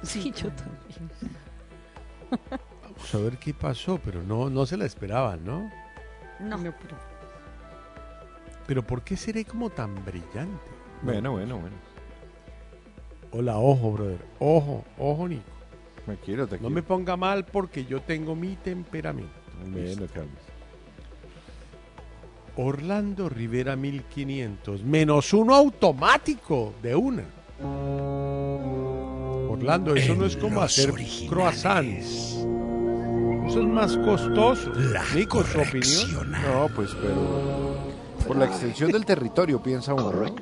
Sí, 0.03 0.33
yo 0.33 0.51
también. 0.53 1.11
Vamos 2.83 3.15
a 3.15 3.19
ver 3.19 3.39
qué 3.39 3.55
pasó, 3.55 3.99
pero 4.03 4.23
no, 4.23 4.51
no 4.51 4.67
se 4.67 4.77
la 4.77 4.85
esperaban, 4.87 5.45
¿no? 5.45 5.71
No. 6.41 6.57
no 6.57 6.75
pero... 6.81 6.97
pero 8.67 8.83
¿por 8.87 9.03
qué 9.03 9.17
seré 9.17 9.45
como 9.45 9.71
tan 9.71 9.95
brillante? 10.05 10.71
Bueno, 11.03 11.33
bueno, 11.33 11.59
bueno. 11.59 11.77
Hola, 13.39 13.59
ojo, 13.59 13.93
brother. 13.93 14.19
Ojo, 14.39 14.83
ojo, 14.99 15.29
Nico. 15.29 15.43
Me 16.07 16.17
quiero, 16.17 16.47
te 16.47 16.59
No 16.59 16.71
me 16.71 16.83
ponga 16.83 17.17
mal 17.17 17.45
porque 17.45 17.85
yo 17.85 18.01
tengo 18.01 18.35
mi 18.35 18.57
temperamento. 18.57 19.31
Bueno, 19.71 20.07
Carlos. 20.15 20.33
Orlando 22.57 23.29
Rivera 23.29 23.77
1500, 23.77 24.83
menos 24.85 25.35
uno 25.35 25.55
automático 25.55 26.73
de 26.83 26.95
una. 26.95 27.25
Orlando, 29.51 29.95
eso 29.95 30.15
no 30.15 30.25
es 30.25 30.37
como 30.37 30.63
hacer 30.63 30.95
croissants. 31.29 32.39
Eso 33.47 33.61
es 33.61 33.69
más 33.69 33.99
costoso. 33.99 34.73
Nico, 35.15 35.45
su 35.45 35.61
opinión. 35.61 36.31
No, 36.31 36.69
pues, 36.75 36.97
pero 37.03 37.77
por 38.27 38.37
la 38.39 38.47
extensión 38.47 38.91
del 38.93 39.05
territorio, 39.05 39.63
piensa 39.63 39.93
uno. 39.93 40.11
¿no? 40.11 40.37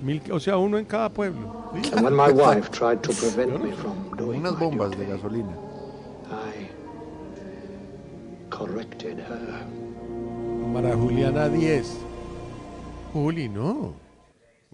Mil- 0.00 0.22
o 0.30 0.38
sea, 0.40 0.58
uno 0.58 0.78
en 0.78 0.84
cada 0.84 1.08
pueblo. 1.08 1.70
¿sí? 1.82 1.90
And 1.94 2.04
when 2.04 2.14
my 2.14 2.30
wife 2.32 2.70
tried 2.70 2.98
to 3.00 3.12
prevent 3.12 3.62
me 3.62 3.72
from 3.72 4.10
doing 4.16 4.40
Unas 4.40 4.58
bombas 4.58 4.90
de 4.96 5.06
gasolina. 5.06 5.56
I 6.30 6.68
corrected 8.50 9.18
her. 9.18 9.66
Para 10.74 10.94
Juliana 10.96 11.48
10. 11.48 11.96
Juli, 13.12 13.48
no. 13.48 13.94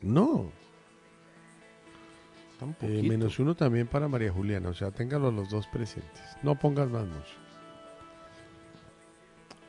No. 0.01 0.47
Eh, 2.81 3.03
menos 3.09 3.39
uno 3.39 3.55
también 3.57 3.86
para 3.89 4.09
María 4.09 4.32
Juliana. 4.32 4.69
O 4.69 4.74
sea, 4.74 4.90
téngalos 4.90 5.32
los 5.35 5.51
dos 5.51 5.66
presentes. 5.69 6.23
No 6.43 6.57
pongas 6.59 6.89
más 6.89 7.05
mucho. 7.07 7.35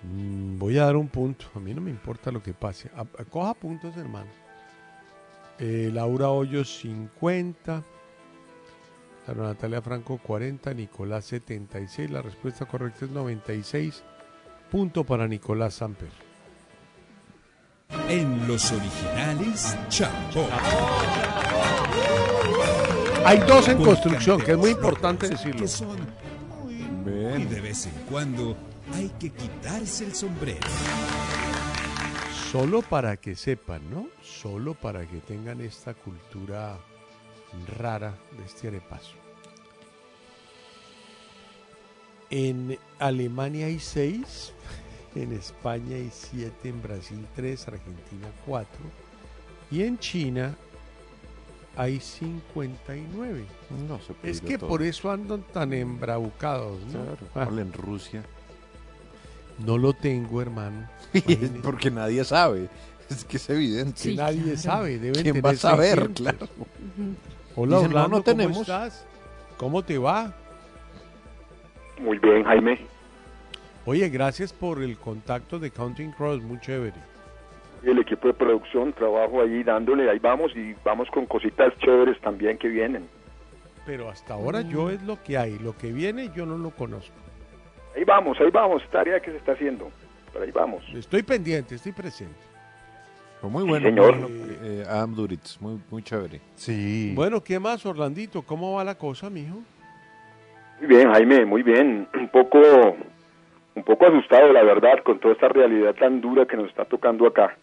Mm, 0.04 0.58
voy 0.60 0.78
a 0.78 0.86
dar 0.86 0.96
un 0.96 1.08
punto. 1.08 1.46
A 1.56 1.60
mí 1.60 1.74
no 1.74 1.82
me 1.82 1.90
importa 1.92 2.32
lo 2.32 2.42
que 2.42 2.54
pase. 2.54 2.90
A- 2.96 3.02
a- 3.02 3.26
coja 3.26 3.54
puntos, 3.54 3.96
hermano. 3.98 4.30
Eh, 5.60 5.90
Laura 5.94 6.30
Hoyos 6.30 6.78
50. 6.80 7.84
Sara 9.26 9.44
Natalia 9.44 9.82
Franco 9.82 10.18
40. 10.18 10.74
Nicolás 10.74 11.26
76. 11.26 12.10
La 12.12 12.22
respuesta 12.22 12.66
correcta 12.66 13.06
es 13.06 13.12
96. 13.12 14.04
Punto 14.72 15.04
para 15.04 15.28
Nicolás 15.28 15.76
Samper. 15.76 16.10
En 18.10 18.48
los 18.48 18.72
originales, 18.72 19.78
Chapó. 19.90 20.48
Hay 23.26 23.38
dos 23.40 23.68
en 23.70 23.78
construcción, 23.82 24.42
que 24.42 24.52
es 24.54 24.58
muy 24.58 24.72
importante 24.72 25.30
decirlo. 25.30 25.62
que 25.62 25.68
son 25.68 25.96
muy- 26.64 27.42
Y 27.42 27.46
de 27.46 27.62
vez 27.62 27.86
en 27.86 27.94
cuando 28.10 28.58
hay 28.94 29.10
que 29.20 29.30
quitarse 29.30 30.06
el 30.06 30.16
sombrero. 30.16 30.60
Solo 32.54 32.84
para 32.84 33.18
que 33.18 33.36
sepan, 33.36 33.82
¿no? 33.90 34.10
Solo 34.22 34.76
para 34.76 35.08
que 35.08 35.18
tengan 35.18 35.60
esta 35.60 35.96
cultura 35.96 36.78
rara 37.80 38.16
de 38.38 38.46
este 38.46 38.68
arepaso. 38.68 39.16
En 42.30 42.78
Alemania 43.00 43.66
hay 43.66 43.80
seis, 43.80 44.54
en 45.16 45.32
España 45.34 45.96
hay 45.96 46.12
siete, 46.14 46.70
en 46.70 46.80
Brasil 46.84 47.26
tres, 47.36 47.68
Argentina 47.68 48.28
cuatro 48.46 48.84
y 49.72 49.82
en 49.82 49.98
China 49.98 50.56
hay 51.76 52.00
59. 52.00 53.46
No 53.88 54.00
se 54.00 54.14
puede 54.14 54.32
Es 54.32 54.42
que 54.42 54.60
todo. 54.60 54.70
por 54.70 54.84
eso 54.84 55.10
andan 55.10 55.42
tan 55.42 55.74
embravucados, 55.74 56.80
¿no? 56.86 57.04
Claro, 57.04 57.28
Ah, 57.34 57.62
en 57.62 57.74
Rusia. 57.74 58.24
No 59.60 59.78
lo 59.78 59.94
tengo, 59.94 60.42
hermano. 60.42 60.88
Porque 61.64 61.92
nadie 61.92 62.24
sabe. 62.24 62.70
Es 63.10 63.24
que 63.26 63.38
es 63.38 63.50
evidente. 63.50 64.02
Que 64.10 64.16
nadie 64.16 64.58
sabe, 64.58 64.98
deben 64.98 65.14
¿Quién 65.22 65.26
tener 65.36 65.46
va 65.46 65.50
a 65.52 65.56
saber? 65.56 66.00
600. 66.08 66.16
Claro. 66.22 66.48
Hola, 67.56 67.78
Dicen, 67.78 67.92
no, 67.92 67.98
Orlando, 68.00 68.00
no 68.00 68.10
¿cómo 68.10 68.24
tenemos. 68.24 68.58
estás? 68.62 69.06
¿Cómo 69.58 69.84
te 69.84 69.98
va? 69.98 70.34
Muy 72.00 72.18
bien, 72.20 72.44
Jaime. 72.44 72.80
Oye, 73.86 74.10
gracias 74.10 74.52
por 74.54 74.82
el 74.82 74.98
contacto 74.98 75.60
de 75.60 75.70
Counting 75.70 76.12
Cross, 76.12 76.42
muy 76.42 76.60
chévere. 76.60 76.96
El 77.84 78.00
equipo 78.00 78.28
de 78.30 78.34
producción, 78.34 78.94
trabajo 78.94 79.42
ahí 79.42 79.62
dándole, 79.62 80.10
ahí 80.10 80.18
vamos 80.20 80.54
y 80.56 80.74
vamos 80.86 81.10
con 81.14 81.26
cositas 81.26 81.74
chéveres 81.80 82.20
también 82.22 82.58
que 82.58 82.70
vienen. 82.70 83.08
Pero 83.86 84.10
hasta 84.10 84.34
ahora 84.36 84.62
yo 84.62 84.86
Mm. 84.86 84.90
es 84.92 85.04
lo 85.04 85.22
que 85.22 85.38
hay, 85.38 85.60
lo 85.60 85.78
que 85.78 85.92
viene 85.92 86.32
yo 86.34 86.46
no 86.46 86.58
lo 86.58 86.72
conozco. 86.72 87.14
Ahí 87.96 88.04
vamos, 88.04 88.38
ahí 88.40 88.50
vamos, 88.52 88.82
tarea 88.92 89.20
que 89.20 89.32
se 89.32 89.38
está 89.38 89.52
haciendo. 89.54 89.90
Pero 90.32 90.46
ahí 90.46 90.52
vamos. 90.52 90.84
Estoy 90.94 91.24
pendiente, 91.24 91.76
estoy 91.76 91.92
presente. 91.92 92.40
Fue 93.40 93.50
muy 93.50 93.64
bueno. 93.64 93.86
señor. 93.88 94.18
bueno, 94.18 94.28
eh, 94.64 94.84
Adam 94.88 95.14
Duritz, 95.16 95.60
muy, 95.62 95.80
muy 95.92 96.02
chévere. 96.02 96.40
Sí. 96.56 97.12
Bueno, 97.16 97.44
¿qué 97.44 97.60
más, 97.60 97.86
Orlandito? 97.86 98.42
¿Cómo 98.42 98.74
va 98.74 98.84
la 98.84 98.96
cosa, 98.96 99.30
mijo? 99.30 99.58
Muy 100.80 100.88
bien, 100.88 101.12
Jaime, 101.12 101.46
muy 101.46 101.62
bien. 101.62 102.08
Un 102.14 102.30
poco, 102.30 102.58
un 103.76 103.84
poco 103.84 104.06
asustado, 104.08 104.52
la 104.54 104.64
verdad, 104.64 105.04
con 105.04 105.20
toda 105.20 105.34
esta 105.34 105.50
realidad 105.50 105.94
tan 105.96 106.22
dura 106.22 106.46
que 106.46 106.56
nos 106.58 106.70
está 106.70 106.86
tocando 106.86 107.28
acá. 107.28 107.58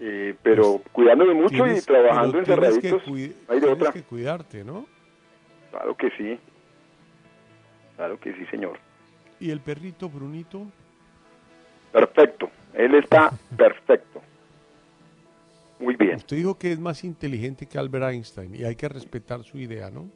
Eh, 0.00 0.34
pero 0.42 0.80
cuidándome 0.92 1.34
mucho 1.34 1.54
y 1.66 1.70
Pues, 1.70 1.86
trabajando 1.86 2.32
que 2.32 2.38
encerraditos. 2.40 3.06
no 3.06 3.14
hay 3.14 3.26
de 3.28 3.34
tienes 3.46 3.68
otra. 3.70 3.92
que 3.92 4.02
cuidarte, 4.02 4.64
¿no? 4.64 4.86
Claro 5.70 5.94
que 5.96 6.10
sí. 6.16 6.38
Claro 7.96 8.18
que 8.18 8.32
sí, 8.34 8.44
señor. 8.46 8.78
¿Y 9.44 9.50
el 9.50 9.60
perrito 9.60 10.08
Brunito? 10.08 10.64
Perfecto. 11.92 12.50
Él 12.72 12.94
está 12.94 13.30
perfecto. 13.58 14.22
Muy 15.78 15.96
bien. 15.96 16.16
Usted 16.16 16.38
dijo 16.38 16.58
que 16.58 16.72
es 16.72 16.80
más 16.80 17.04
inteligente 17.04 17.66
que 17.66 17.76
Albert 17.76 18.06
Einstein 18.06 18.54
y 18.54 18.64
hay 18.64 18.74
que 18.74 18.88
respetar 18.88 19.42
su 19.42 19.58
idea, 19.58 19.90
¿no? 19.90 20.08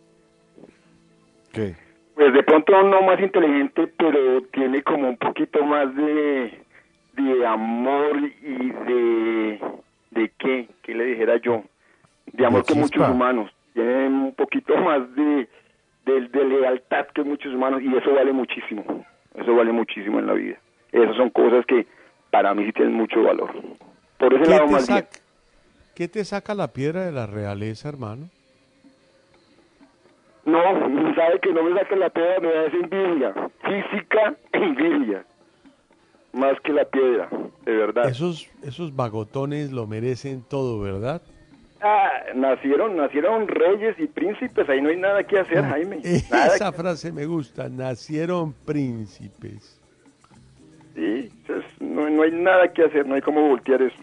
¿Qué? 1.53 1.77
Pues 2.15 2.33
de 2.33 2.43
pronto 2.43 2.83
no 2.85 3.03
más 3.03 3.21
inteligente, 3.21 3.93
pero 3.99 4.41
tiene 4.45 4.83
como 4.83 5.11
un 5.11 5.19
poquito 5.19 5.63
más 5.63 5.95
de, 5.95 6.65
de 7.13 7.47
amor 7.47 8.17
y 8.41 8.71
de... 8.71 9.61
¿De 10.11 10.33
qué? 10.39 10.71
¿Qué 10.81 10.95
le 10.95 11.05
dijera 11.05 11.37
yo? 11.37 11.65
De 12.33 12.47
amor 12.47 12.65
que 12.65 12.73
muchos 12.73 13.07
humanos. 13.07 13.51
Tiene 13.75 14.07
un 14.07 14.35
poquito 14.35 14.75
más 14.79 15.15
de, 15.15 15.47
de, 16.07 16.29
de 16.29 16.45
lealtad 16.47 17.09
que 17.09 17.23
muchos 17.25 17.53
humanos 17.53 17.83
y 17.83 17.95
eso 17.95 18.15
vale 18.15 18.33
muchísimo. 18.33 19.05
Eso 19.41 19.55
vale 19.55 19.73
muchísimo 19.73 20.19
en 20.19 20.27
la 20.27 20.33
vida. 20.35 20.57
Esas 20.93 21.17
son 21.17 21.31
cosas 21.31 21.65
que 21.67 21.87
para 22.31 22.55
mí 22.55 22.65
sí 22.67 22.73
tienen 22.73 22.95
mucho 22.95 23.23
valor. 23.23 23.51
Por 24.19 24.35
ese 24.35 24.43
¿Qué 24.45 24.51
lado 24.51 24.67
más 24.67 24.89
bien. 24.89 25.07
¿Qué 25.95 26.09
te 26.09 26.25
saca 26.25 26.55
la 26.55 26.69
piedra 26.69 27.05
de 27.05 27.13
la 27.13 27.27
realeza, 27.27 27.89
hermano? 27.89 28.29
No, 30.45 30.63
sabe 31.15 31.41
que 31.41 31.53
no 31.53 31.63
me 31.63 31.79
saca 31.79 31.97
la 31.97 32.09
piedra, 32.09 32.41
me 32.41 32.49
da 32.49 32.67
esa 32.67 32.77
envidia. 32.77 33.35
Física 33.63 34.37
envidia. 34.53 35.25
Más 36.33 36.61
que 36.61 36.73
la 36.73 36.85
piedra, 36.85 37.29
de 37.65 37.73
verdad. 37.73 38.09
Esos, 38.09 38.49
esos 38.63 38.95
vagotones 38.95 39.73
lo 39.73 39.87
merecen 39.87 40.43
todo, 40.43 40.81
¿verdad? 40.81 41.23
Ah, 41.81 42.11
nacieron, 42.35 42.97
nacieron 42.97 43.47
reyes 43.47 43.95
y 44.01 44.07
príncipes, 44.09 44.69
ahí 44.69 44.81
no 44.83 44.89
hay 44.89 44.97
nada 44.97 45.23
que 45.25 45.39
hacer, 45.39 45.63
Jaime. 45.65 46.01
Nada 46.31 46.57
Esa 46.57 46.73
frase 46.73 47.13
me 47.13 47.25
gusta. 47.25 47.69
Nacieron 47.69 48.53
príncipes. 48.53 49.81
Sí, 50.97 51.31
es- 51.49 51.81
no, 51.81 52.11
no 52.11 52.23
hay 52.23 52.33
nada 52.33 52.73
que 52.73 52.83
hacer, 52.85 53.07
no 53.07 53.15
hay 53.15 53.21
cómo 53.23 53.47
voltear 53.49 53.81
eso. 53.83 53.95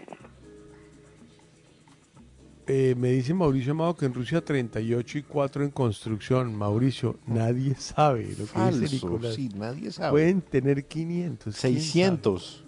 Eh, 2.68 2.94
me 2.96 3.10
dice 3.10 3.32
Mauricio 3.34 3.72
Amado 3.72 3.94
que 3.94 4.06
en 4.06 4.14
Rusia 4.14 4.40
38 4.40 5.18
y 5.18 5.22
4 5.22 5.62
en 5.62 5.70
construcción. 5.70 6.54
Mauricio, 6.56 7.16
nadie 7.26 7.74
sabe 7.76 8.22
lo 8.22 8.28
que 8.28 8.40
dice 8.42 8.48
Falso, 8.48 8.94
Nicolás. 9.06 9.34
sí, 9.34 9.50
nadie 9.54 9.92
sabe. 9.92 10.10
Pueden 10.12 10.40
tener 10.40 10.84
500. 10.84 11.60
¿quién 11.60 11.74
600. 11.74 12.56
sabe? 12.56 12.66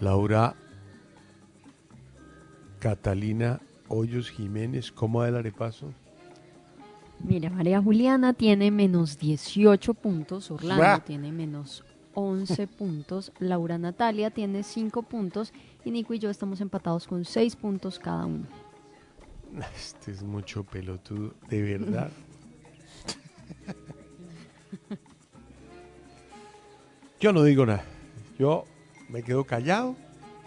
Laura 0.00 0.54
Catalina 2.82 3.60
Hoyos 3.86 4.28
Jiménez, 4.28 4.90
¿cómo 4.90 5.20
va 5.20 5.28
el 5.28 5.36
arepaso? 5.36 5.94
Mira, 7.20 7.48
María 7.48 7.80
Juliana 7.80 8.32
tiene 8.32 8.72
menos 8.72 9.20
18 9.20 9.94
puntos, 9.94 10.50
Orlando 10.50 11.00
tiene 11.04 11.30
menos 11.30 11.84
11 12.14 12.66
puntos, 12.78 13.30
Laura 13.38 13.78
Natalia 13.78 14.30
tiene 14.30 14.64
5 14.64 15.00
puntos 15.04 15.52
y 15.84 15.92
Nico 15.92 16.12
y 16.12 16.18
yo 16.18 16.28
estamos 16.28 16.60
empatados 16.60 17.06
con 17.06 17.24
6 17.24 17.54
puntos 17.54 18.00
cada 18.00 18.26
uno. 18.26 18.46
Este 19.76 20.10
es 20.10 20.24
mucho 20.24 20.64
pelotudo, 20.64 21.34
de 21.48 21.62
verdad. 21.62 22.10
Yo 27.20 27.32
no 27.32 27.44
digo 27.44 27.64
nada. 27.64 27.84
Yo 28.40 28.64
me 29.08 29.22
quedo 29.22 29.44
callado. 29.44 29.94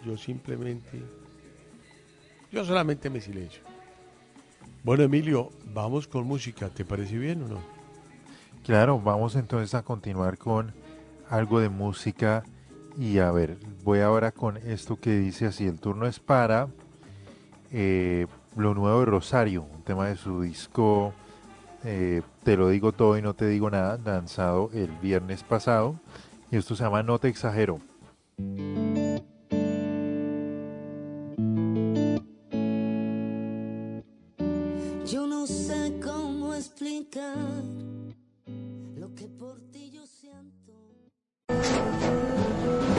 Yo 0.06 0.18
simplemente 0.18 1.02
Yo 2.52 2.64
solamente 2.64 3.10
me 3.10 3.22
silencio. 3.22 3.62
Bueno, 4.84 5.04
Emilio, 5.04 5.50
vamos 5.74 6.08
con 6.08 6.26
música. 6.26 6.70
¿Te 6.70 6.86
parece 6.86 7.18
bien 7.18 7.44
o 7.44 7.48
no? 7.48 7.60
Claro, 8.64 9.00
vamos 9.00 9.36
entonces 9.36 9.74
a 9.74 9.84
continuar 9.84 10.38
con 10.38 10.74
algo 11.30 11.60
de 11.60 11.70
música. 11.70 12.44
Y 12.98 13.18
a 13.20 13.32
ver, 13.32 13.58
voy 13.84 14.00
ahora 14.00 14.32
con 14.32 14.58
esto 14.58 15.00
que 15.00 15.18
dice 15.18 15.48
así. 15.48 15.66
El 15.66 15.80
turno 15.80 16.08
es 16.08 16.20
para 16.20 16.68
eh, 17.72 18.28
lo 18.56 18.74
nuevo 18.74 19.00
de 19.00 19.06
Rosario, 19.06 19.64
un 19.64 19.84
tema 19.84 20.08
de 20.08 20.16
su 20.16 20.42
disco 20.42 21.14
eh, 21.84 22.24
Te 22.44 22.58
lo 22.58 22.70
digo 22.70 22.94
todo 22.94 23.18
y 23.18 23.22
no 23.22 23.36
te 23.36 23.48
digo 23.48 23.70
nada, 23.70 24.00
lanzado 24.04 24.72
el 24.74 24.90
viernes 25.02 25.44
pasado. 25.44 26.00
Y 26.52 26.58
esto 26.58 26.76
se 26.76 26.84
llama 26.84 27.04
No 27.04 27.20
te 27.20 27.28
exagero. 27.28 27.80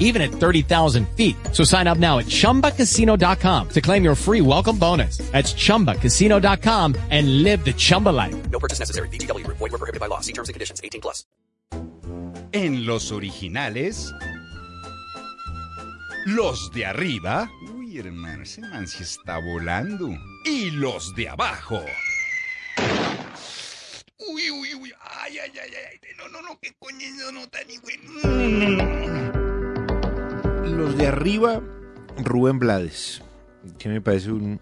even 0.00 0.22
at 0.22 0.30
30,000 0.30 1.06
feet. 1.10 1.36
So 1.52 1.62
sign 1.62 1.86
up 1.86 1.98
now 1.98 2.18
at 2.18 2.26
ChumbaCasino.com 2.26 3.68
to 3.68 3.80
claim 3.80 4.02
your 4.02 4.14
free 4.16 4.40
welcome 4.40 4.78
bonus. 4.78 5.18
That's 5.32 5.52
ChumbaCasino.com 5.52 6.96
and 7.10 7.42
live 7.42 7.64
the 7.64 7.74
Chumba 7.74 8.10
life. 8.10 8.34
No 8.50 8.58
purchase 8.58 8.78
necessary. 8.78 9.08
VGW 9.10 9.46
Void 9.56 9.60
were 9.60 9.78
prohibited 9.78 10.00
by 10.00 10.06
law. 10.06 10.20
See 10.20 10.32
terms 10.32 10.48
and 10.48 10.54
conditions. 10.54 10.80
18 10.82 11.00
plus. 11.00 11.24
En 12.52 12.86
los 12.86 13.12
originales, 13.12 14.14
los 16.26 16.70
de 16.72 16.86
arriba. 16.86 17.50
Uy, 17.74 17.98
hermano, 17.98 18.42
ese 18.44 18.60
man 18.60 18.86
sí 18.86 19.02
está 19.02 19.38
volando. 19.38 20.16
Y 20.44 20.70
los 20.70 21.14
de 21.14 21.28
abajo. 21.28 21.80
Uy, 24.18 24.50
uy, 24.50 24.74
uy. 24.74 24.92
Ay, 25.00 25.38
ay, 25.38 25.52
ay, 25.60 25.70
ay. 25.92 26.00
No, 26.18 26.28
no, 26.28 26.42
no, 26.42 26.58
qué 26.60 26.72
coño 26.78 27.06
no, 27.16 27.32
no, 27.32 27.48
tan 27.48 27.66
bueno. 27.82 29.45
Los 30.70 30.96
de 30.96 31.06
arriba, 31.06 31.62
Rubén 32.18 32.58
Blades, 32.58 33.22
que 33.78 33.88
me 33.88 34.00
parece 34.00 34.32
un, 34.32 34.60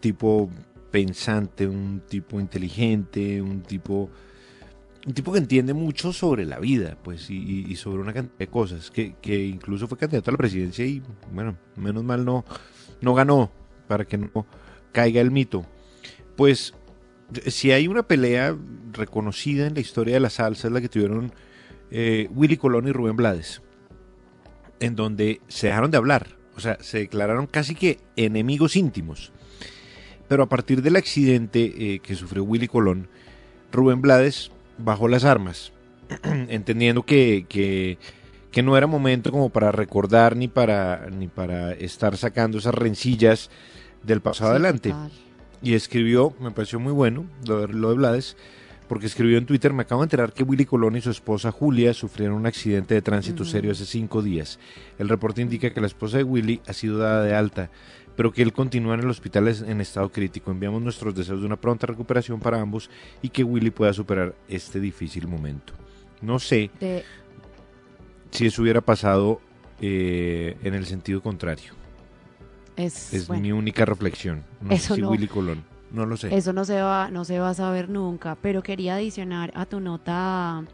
tipo 0.00 0.50
pensante, 0.90 1.66
un 1.66 2.02
tipo 2.08 2.40
inteligente, 2.40 3.40
un 3.40 3.62
tipo 3.62 4.10
un 5.06 5.14
tipo 5.14 5.32
que 5.32 5.38
entiende 5.38 5.72
mucho 5.72 6.12
sobre 6.12 6.44
la 6.44 6.58
vida, 6.58 6.98
pues, 7.02 7.30
y, 7.30 7.64
y 7.68 7.76
sobre 7.76 8.02
una 8.02 8.12
cantidad 8.12 8.38
de 8.38 8.48
cosas, 8.48 8.90
que, 8.90 9.14
que, 9.22 9.46
incluso 9.46 9.86
fue 9.86 9.96
candidato 9.96 10.30
a 10.30 10.32
la 10.32 10.38
presidencia 10.38 10.84
y, 10.84 11.00
bueno, 11.32 11.56
menos 11.76 12.02
mal 12.02 12.24
no, 12.24 12.44
no 13.00 13.14
ganó, 13.14 13.52
para 13.86 14.04
que 14.04 14.18
no 14.18 14.46
caiga 14.90 15.20
el 15.20 15.30
mito. 15.30 15.64
Pues, 16.36 16.74
si 17.46 17.70
hay 17.70 17.86
una 17.86 18.02
pelea 18.02 18.56
reconocida 18.92 19.66
en 19.68 19.74
la 19.74 19.80
historia 19.80 20.14
de 20.14 20.20
la 20.20 20.30
salsa, 20.30 20.66
es 20.66 20.72
la 20.72 20.80
que 20.80 20.88
tuvieron 20.88 21.32
eh, 21.92 22.28
Willy 22.34 22.56
Colón 22.56 22.88
y 22.88 22.92
Rubén 22.92 23.14
Blades, 23.14 23.62
en 24.80 24.96
donde 24.96 25.40
se 25.48 25.68
dejaron 25.68 25.90
de 25.90 25.96
hablar, 25.96 26.36
o 26.56 26.60
sea, 26.60 26.78
se 26.80 26.98
declararon 26.98 27.46
casi 27.46 27.74
que 27.74 27.98
enemigos 28.16 28.76
íntimos. 28.76 29.32
Pero 30.28 30.42
a 30.42 30.48
partir 30.48 30.82
del 30.82 30.96
accidente 30.96 31.94
eh, 31.94 31.98
que 32.00 32.16
sufrió 32.16 32.42
Willy 32.44 32.66
Colón, 32.66 33.08
Rubén 33.72 34.00
Blades 34.00 34.50
bajó 34.78 35.08
las 35.08 35.24
armas, 35.24 35.72
entendiendo 36.48 37.04
que, 37.04 37.46
que, 37.48 37.98
que, 38.50 38.62
no 38.62 38.76
era 38.76 38.86
momento 38.86 39.30
como 39.30 39.50
para 39.50 39.70
recordar 39.70 40.36
ni 40.36 40.48
para, 40.48 41.08
ni 41.10 41.28
para 41.28 41.72
estar 41.72 42.16
sacando 42.16 42.58
esas 42.58 42.74
rencillas 42.74 43.50
del 44.02 44.20
pasado 44.20 44.50
sí, 44.50 44.54
adelante. 44.54 44.94
Y 45.62 45.74
escribió, 45.74 46.34
me 46.40 46.50
pareció 46.50 46.80
muy 46.80 46.92
bueno 46.92 47.26
lo 47.46 47.66
lo 47.66 47.90
de 47.90 47.94
Blades, 47.96 48.36
porque 48.88 49.06
escribió 49.06 49.38
en 49.38 49.46
Twitter, 49.46 49.72
me 49.72 49.82
acabo 49.82 50.02
de 50.02 50.06
enterar 50.06 50.32
que 50.32 50.42
Willy 50.44 50.64
Colón 50.64 50.96
y 50.96 51.00
su 51.00 51.10
esposa 51.10 51.50
Julia 51.52 51.92
sufrieron 51.94 52.36
un 52.36 52.46
accidente 52.46 52.94
de 52.94 53.02
tránsito 53.02 53.42
uh 53.42 53.46
-huh. 53.46 53.50
serio 53.50 53.72
hace 53.72 53.84
cinco 53.86 54.22
días. 54.22 54.58
El 54.98 55.08
reporte 55.08 55.42
indica 55.42 55.70
que 55.70 55.80
la 55.80 55.86
esposa 55.88 56.18
de 56.18 56.24
Willy 56.24 56.60
ha 56.66 56.72
sido 56.72 56.98
dada 56.98 57.22
de 57.24 57.34
alta, 57.34 57.70
pero 58.16 58.32
que 58.32 58.42
él 58.42 58.52
continúa 58.52 58.94
en 58.94 59.00
el 59.00 59.10
hospital 59.10 59.48
en 59.48 59.80
estado 59.80 60.10
crítico. 60.10 60.50
Enviamos 60.50 60.80
nuestros 60.82 61.14
deseos 61.14 61.40
de 61.40 61.46
una 61.46 61.56
pronta 61.60 61.86
recuperación 61.86 62.40
para 62.40 62.60
ambos 62.60 62.88
y 63.22 63.28
que 63.30 63.44
Willy 63.44 63.70
pueda 63.70 63.92
superar 63.92 64.34
este 64.48 64.80
difícil 64.80 65.26
momento. 65.28 65.72
No 66.22 66.38
sé 66.38 66.70
De- 66.80 67.04
si 68.30 68.46
eso 68.46 68.62
hubiera 68.62 68.80
pasado 68.80 69.40
eh, 69.80 70.56
en 70.62 70.74
el 70.74 70.86
sentido 70.86 71.20
contrario. 71.20 71.74
Es, 72.76 73.12
Es 73.12 73.26
bueno, 73.28 73.42
mi 73.42 73.52
única 73.52 73.84
reflexión. 73.84 74.42
No 74.60 74.70
Eso 74.70 74.88
sé 74.88 74.94
si 74.96 75.00
no. 75.02 75.10
Willy 75.10 75.26
Colón. 75.28 75.62
No 75.92 76.04
lo 76.06 76.16
sé. 76.16 76.34
Eso 76.34 76.52
no 76.52 76.64
se 76.64 76.80
va, 76.82 77.10
no 77.10 77.24
se 77.24 77.38
va 77.38 77.50
a 77.50 77.54
saber 77.54 77.88
nunca, 77.88 78.36
pero 78.40 78.62
quería 78.62 78.96
adicionar 78.96 79.52
a 79.54 79.66
tu 79.66 79.80
nota, 79.80 80.64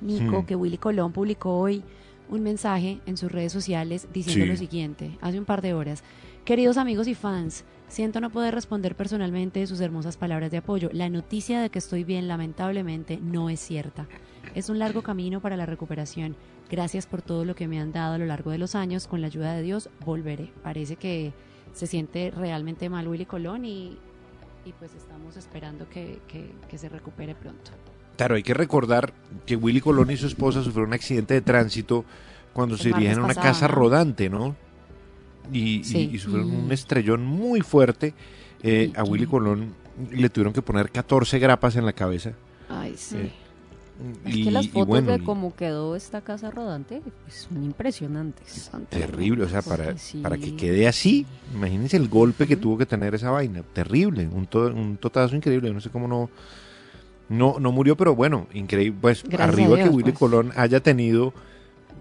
Nico, 0.00 0.44
que 0.46 0.56
Willy 0.56 0.78
Colón 0.78 1.12
publicó 1.12 1.58
hoy 1.58 1.82
un 2.28 2.42
mensaje 2.42 3.00
en 3.06 3.16
sus 3.16 3.30
redes 3.30 3.52
sociales 3.52 4.08
diciendo 4.12 4.44
Sí. 4.44 4.50
lo 4.50 4.56
siguiente, 4.56 5.16
hace 5.20 5.38
un 5.38 5.44
par 5.44 5.62
de 5.62 5.74
horas. 5.74 6.02
Queridos 6.44 6.76
amigos 6.76 7.06
y 7.08 7.14
fans, 7.14 7.64
siento 7.88 8.20
no 8.20 8.30
poder 8.30 8.54
responder 8.54 8.94
personalmente 8.96 9.66
sus 9.66 9.80
hermosas 9.80 10.16
palabras 10.16 10.50
de 10.50 10.58
apoyo. 10.58 10.90
La 10.92 11.08
noticia 11.08 11.60
de 11.60 11.70
que 11.70 11.78
estoy 11.78 12.04
bien 12.04 12.28
lamentablemente 12.28 13.18
no 13.22 13.48
es 13.48 13.60
cierta. 13.60 14.06
Es 14.54 14.68
un 14.68 14.78
largo 14.78 15.02
camino 15.02 15.40
para 15.40 15.56
la 15.56 15.66
recuperación. 15.66 16.36
Gracias 16.70 17.06
por 17.06 17.22
todo 17.22 17.44
lo 17.44 17.54
que 17.54 17.68
me 17.68 17.80
han 17.80 17.92
dado 17.92 18.14
a 18.14 18.18
lo 18.18 18.26
largo 18.26 18.50
de 18.50 18.58
los 18.58 18.74
años. 18.74 19.06
Con 19.06 19.20
la 19.20 19.26
ayuda 19.28 19.54
de 19.54 19.62
Dios 19.62 19.88
volveré. 20.04 20.52
Parece 20.62 20.96
que 20.96 21.32
se 21.72 21.86
siente 21.86 22.32
realmente 22.34 22.88
mal 22.88 23.06
Willy 23.06 23.26
Colón 23.26 23.64
y, 23.64 23.98
y 24.66 24.72
pues 24.72 24.92
estamos 24.94 25.36
esperando 25.36 25.88
que, 25.88 26.18
que- 26.28 26.50
que 26.68 26.76
se 26.78 26.88
recupere 26.88 27.34
pronto. 27.34 27.70
Claro, 28.16 28.34
hay 28.34 28.42
que 28.42 28.52
recordar 28.54 29.12
que 29.46 29.56
Willy 29.56 29.80
Colón 29.80 30.10
y 30.10 30.16
su 30.16 30.26
esposa 30.26 30.62
sufrieron 30.62 30.88
un 30.88 30.94
accidente 30.94 31.34
de 31.34 31.40
tránsito 31.40 32.04
cuando 32.52 32.74
El 32.74 32.80
se 32.80 32.88
dirigían 32.88 33.14
a 33.16 33.18
una 33.18 33.28
pasado, 33.28 33.46
casa 33.46 33.68
rodante, 33.68 34.28
¿no? 34.28 34.56
Y, 35.52 35.80
y- 35.80 35.84
Sí. 35.84 36.10
y 36.12 36.18
sufrieron 36.18 36.50
Mm. 36.50 36.64
un 36.66 36.72
estrellón 36.72 37.24
muy 37.24 37.60
fuerte. 37.60 38.14
Eh, 38.62 38.92
a 38.96 39.04
Willy 39.04 39.26
Colón 39.26 39.74
le 40.10 40.28
tuvieron 40.30 40.52
que 40.52 40.62
poner 40.62 40.90
14 40.90 41.38
grapas 41.38 41.76
en 41.76 41.84
la 41.86 41.92
cabeza. 41.92 42.32
Ay, 42.68 42.94
sí. 42.96 43.16
Eh, 43.18 43.32
Es 44.24 44.36
y, 44.36 44.44
que 44.44 44.50
las 44.50 44.68
fotos 44.68 44.86
bueno, 44.86 45.12
de 45.12 45.24
cómo 45.24 45.54
quedó 45.56 45.96
esta 45.96 46.20
casa 46.20 46.50
rodante 46.50 47.00
pues, 47.24 47.46
son 47.50 47.64
impresionantes. 47.64 48.70
terrible, 48.90 49.44
o 49.44 49.48
sea, 49.48 49.62
para, 49.62 49.96
sí. 49.96 50.20
para 50.20 50.36
que 50.36 50.54
quede 50.54 50.86
así, 50.86 51.26
imagínense 51.54 51.96
el 51.96 52.08
golpe 52.08 52.46
que 52.46 52.56
tuvo 52.56 52.76
que 52.76 52.84
tener 52.86 53.14
esa 53.14 53.30
vaina, 53.30 53.62
terrible, 53.72 54.28
un, 54.30 54.46
to- 54.46 54.66
un 54.66 54.98
totazo 54.98 55.34
increíble, 55.34 55.72
no 55.72 55.80
sé 55.80 55.88
cómo 55.88 56.06
no, 56.08 56.28
no, 57.28 57.58
no 57.58 57.72
murió, 57.72 57.96
pero 57.96 58.14
bueno, 58.14 58.46
increíble, 58.52 58.98
pues 59.00 59.22
Gracias 59.22 59.48
arriba 59.48 59.76
que 59.76 59.88
Willy 59.88 60.12
pues. 60.12 60.18
Colón 60.18 60.52
haya 60.56 60.80
tenido 60.80 61.32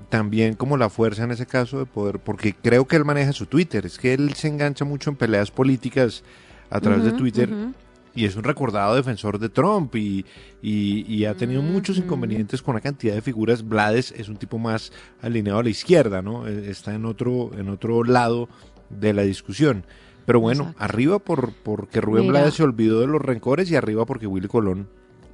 también 0.09 0.55
como 0.55 0.77
la 0.77 0.89
fuerza 0.89 1.23
en 1.23 1.31
ese 1.31 1.45
caso 1.45 1.79
de 1.79 1.85
poder, 1.85 2.19
porque 2.19 2.53
creo 2.53 2.85
que 2.85 2.97
él 2.97 3.05
maneja 3.05 3.31
su 3.31 3.45
Twitter, 3.45 3.85
es 3.85 3.97
que 3.97 4.13
él 4.13 4.33
se 4.33 4.49
engancha 4.49 4.83
mucho 4.85 5.09
en 5.09 5.15
peleas 5.15 5.49
políticas 5.49 6.23
a 6.69 6.81
través 6.81 7.05
de 7.05 7.11
Twitter. 7.13 7.49
ujú. 7.51 7.73
Y 8.15 8.25
es 8.25 8.35
un 8.37 8.43
recordado 8.43 8.95
defensor 8.95 9.39
de 9.39 9.49
Trump 9.49 9.93
y, 9.95 10.25
y- 10.61 11.05
y 11.13 11.25
ha 11.25 11.35
tenido 11.35 11.61
muchos 11.61 11.97
inconvenientes 11.97 12.61
con 12.61 12.73
una 12.75 12.81
cantidad 12.81 13.13
de 13.13 13.21
figuras. 13.21 13.67
Blades 13.67 14.11
es 14.15 14.29
un 14.29 14.37
tipo 14.37 14.57
más 14.57 14.91
alineado 15.21 15.59
a 15.59 15.63
la 15.63 15.69
izquierda, 15.69 16.21
¿no? 16.21 16.47
Eh, 16.47 16.69
Está 16.69 16.93
en 16.95 17.05
otro, 17.05 17.51
en 17.57 17.67
otro 17.69 18.03
lado 18.05 18.47
de 18.89 19.13
la 19.13 19.23
discusión. 19.23 19.85
Pero 20.25 20.39
bueno, 20.39 20.63
Exacto. 20.63 20.83
arriba 20.83 21.19
por 21.19 21.53
porque 21.61 22.01
Rubén 22.01 22.23
Mira. 22.23 22.31
Blades 22.39 22.53
se 22.55 22.63
olvidó 22.63 23.01
de 23.01 23.07
los 23.07 23.21
rencores 23.21 23.69
y 23.69 23.75
arriba 23.75 24.05
porque 24.05 24.27
Willy 24.27 24.47
Colón, 24.47 24.87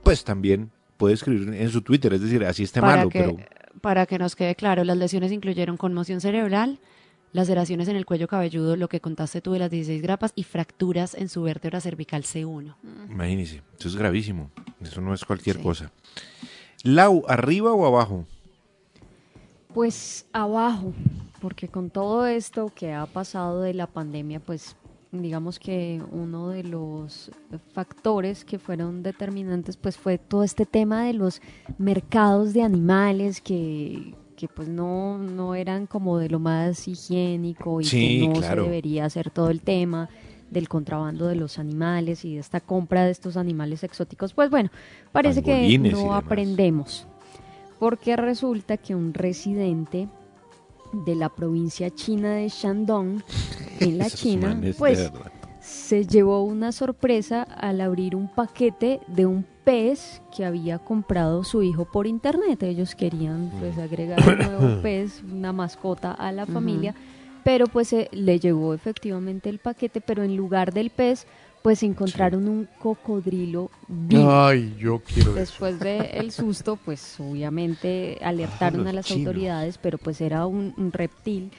pues 0.03 0.23
también 0.23 0.71
puede 0.97 1.13
escribir 1.13 1.53
en 1.53 1.69
su 1.69 1.81
Twitter, 1.81 2.13
es 2.13 2.21
decir, 2.21 2.43
así 2.45 2.63
esté 2.63 2.81
para 2.81 2.97
malo, 2.97 3.09
que, 3.09 3.19
pero 3.19 3.37
para 3.79 4.05
que 4.05 4.19
nos 4.19 4.35
quede 4.35 4.55
claro, 4.55 4.83
las 4.83 4.97
lesiones 4.97 5.31
incluyeron 5.31 5.77
conmoción 5.77 6.19
cerebral, 6.19 6.79
laceraciones 7.33 7.87
en 7.87 7.95
el 7.95 8.05
cuello 8.05 8.27
cabelludo, 8.27 8.75
lo 8.75 8.89
que 8.89 8.99
contaste 8.99 9.41
tú 9.41 9.53
de 9.53 9.59
las 9.59 9.71
16 9.71 10.01
grapas 10.01 10.33
y 10.35 10.43
fracturas 10.43 11.15
en 11.15 11.29
su 11.29 11.43
vértebra 11.43 11.81
cervical 11.81 12.23
C1. 12.23 12.75
Imagínese, 13.09 13.61
eso 13.79 13.87
es 13.87 13.95
gravísimo. 13.95 14.49
Eso 14.81 15.01
no 15.01 15.13
es 15.13 15.23
cualquier 15.23 15.61
cosa. 15.61 15.91
Lau, 16.83 17.23
¿arriba 17.27 17.73
o 17.73 17.85
abajo? 17.85 18.25
Pues 19.73 20.25
abajo, 20.33 20.93
porque 21.39 21.67
con 21.67 21.89
todo 21.89 22.25
esto 22.25 22.71
que 22.73 22.93
ha 22.93 23.05
pasado 23.05 23.61
de 23.61 23.73
la 23.73 23.87
pandemia, 23.87 24.39
pues 24.39 24.75
digamos 25.11 25.59
que 25.59 26.01
uno 26.11 26.49
de 26.49 26.63
los 26.63 27.31
factores 27.73 28.45
que 28.45 28.59
fueron 28.59 29.03
determinantes 29.03 29.75
pues 29.75 29.97
fue 29.97 30.17
todo 30.17 30.43
este 30.43 30.65
tema 30.65 31.03
de 31.03 31.13
los 31.13 31.41
mercados 31.77 32.53
de 32.53 32.63
animales 32.63 33.41
que, 33.41 34.15
que 34.41 34.47
pues 34.47 34.67
no, 34.67 35.19
no 35.19 35.53
eran 35.53 35.85
como 35.85 36.17
de 36.17 36.27
lo 36.27 36.39
más 36.39 36.87
higiénico 36.87 37.79
y 37.79 37.83
Sí, 37.83 38.21
que 38.21 38.27
no 38.27 38.33
claro. 38.33 38.63
se 38.63 38.69
debería 38.71 39.05
hacer 39.05 39.29
todo 39.29 39.51
el 39.51 39.61
tema 39.61 40.09
del 40.49 40.67
contrabando 40.67 41.27
de 41.27 41.35
los 41.35 41.59
animales 41.59 42.25
y 42.25 42.33
de 42.33 42.39
esta 42.39 42.59
compra 42.59 43.05
de 43.05 43.11
estos 43.11 43.37
animales 43.37 43.83
exóticos. 43.83 44.33
Pues 44.33 44.49
bueno, 44.49 44.71
parece 45.11 45.43
que 45.43 45.51
Pangolines 45.51 45.93
no 45.93 46.15
aprendemos, 46.15 47.05
porque 47.79 48.15
resulta 48.15 48.77
que 48.77 48.95
un 48.95 49.13
residente 49.13 50.09
de 50.91 51.13
la 51.15 51.29
provincia 51.29 51.91
china 51.91 52.33
de 52.33 52.49
Shandong, 52.49 53.21
en 53.79 53.97
la 53.99 54.09
China, 54.09 54.59
pues. 54.79 55.11
Se 55.61 56.07
llevó 56.07 56.43
una 56.43 56.71
sorpresa 56.71 57.43
al 57.43 57.81
abrir 57.81 58.15
un 58.15 58.27
paquete 58.27 58.99
de 59.07 59.27
un 59.27 59.45
pez 59.63 60.21
que 60.35 60.43
había 60.43 60.79
comprado 60.79 61.43
su 61.43 61.61
hijo 61.61 61.85
por 61.85 62.07
internet. 62.07 62.63
Ellos 62.63 62.95
querían 62.95 63.51
pues 63.59 63.77
agregar 63.77 64.19
un 64.27 64.37
nuevo 64.39 64.81
pez, 64.81 65.21
una 65.23 65.53
mascota 65.53 66.11
a 66.13 66.31
la 66.31 66.47
familia, 66.47 66.95
pero 67.43 67.67
pues 67.67 67.93
eh, 67.93 68.09
le 68.11 68.39
llegó 68.39 68.73
efectivamente 68.73 69.49
el 69.49 69.59
paquete, 69.59 70.01
pero 70.01 70.23
en 70.23 70.35
lugar 70.35 70.73
del 70.73 70.89
pez 70.89 71.27
pues 71.61 71.83
encontraron 71.83 72.47
un 72.47 72.67
cocodrilo 72.79 73.69
vivo. 73.87 74.31
Ay, 74.31 74.75
yo 74.79 74.99
quiero. 74.99 75.33
Después 75.33 75.79
del 75.79 76.31
susto, 76.31 76.75
pues 76.75 77.19
obviamente 77.19 78.17
alertaron 78.23 78.87
a 78.87 78.93
las 78.93 79.05
chinos. 79.05 79.27
autoridades, 79.27 79.77
pero 79.77 79.99
pues 79.99 80.21
era 80.21 80.47
un, 80.47 80.73
un 80.75 80.91
reptil 80.91 81.51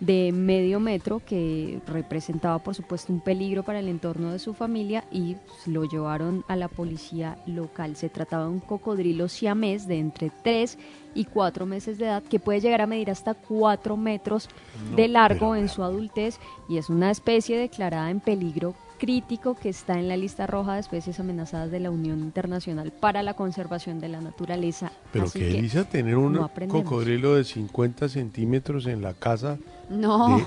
de 0.00 0.32
medio 0.32 0.80
metro 0.80 1.20
que 1.24 1.80
representaba 1.86 2.58
por 2.58 2.74
supuesto 2.74 3.12
un 3.12 3.20
peligro 3.20 3.62
para 3.62 3.80
el 3.80 3.88
entorno 3.88 4.32
de 4.32 4.38
su 4.38 4.54
familia 4.54 5.04
y 5.12 5.36
lo 5.66 5.84
llevaron 5.84 6.44
a 6.48 6.56
la 6.56 6.68
policía 6.68 7.38
local. 7.46 7.96
Se 7.96 8.08
trataba 8.08 8.44
de 8.44 8.50
un 8.50 8.60
cocodrilo 8.60 9.28
siamés 9.28 9.86
de 9.86 9.98
entre 9.98 10.30
3 10.42 10.78
y 11.14 11.26
4 11.26 11.66
meses 11.66 11.98
de 11.98 12.06
edad 12.06 12.22
que 12.22 12.40
puede 12.40 12.60
llegar 12.60 12.80
a 12.80 12.86
medir 12.86 13.10
hasta 13.10 13.34
4 13.34 13.96
metros 13.96 14.48
No, 14.90 14.96
de 14.96 15.08
largo 15.08 15.54
en 15.54 15.68
su 15.68 15.82
adultez 15.82 16.38
y 16.68 16.78
es 16.78 16.88
una 16.88 17.10
especie 17.10 17.58
declarada 17.58 18.10
en 18.10 18.20
peligro 18.20 18.74
crítico 19.00 19.54
que 19.54 19.70
está 19.70 19.98
en 19.98 20.08
la 20.08 20.16
lista 20.16 20.46
roja 20.46 20.74
de 20.74 20.80
especies 20.80 21.18
amenazadas 21.18 21.70
de 21.70 21.80
la 21.80 21.90
Unión 21.90 22.20
Internacional 22.20 22.92
para 22.92 23.22
la 23.22 23.34
Conservación 23.34 23.98
de 23.98 24.08
la 24.08 24.20
Naturaleza. 24.20 24.92
Pero 25.10 25.24
Así 25.24 25.38
que 25.38 25.46
delicia 25.46 25.84
tener 25.84 26.16
un 26.16 26.34
no 26.34 26.50
cocodrilo 26.68 27.34
de 27.34 27.44
50 27.44 28.10
centímetros 28.10 28.86
en 28.86 29.00
la 29.00 29.14
casa. 29.14 29.58
No. 29.90 30.38
de- 30.38 30.44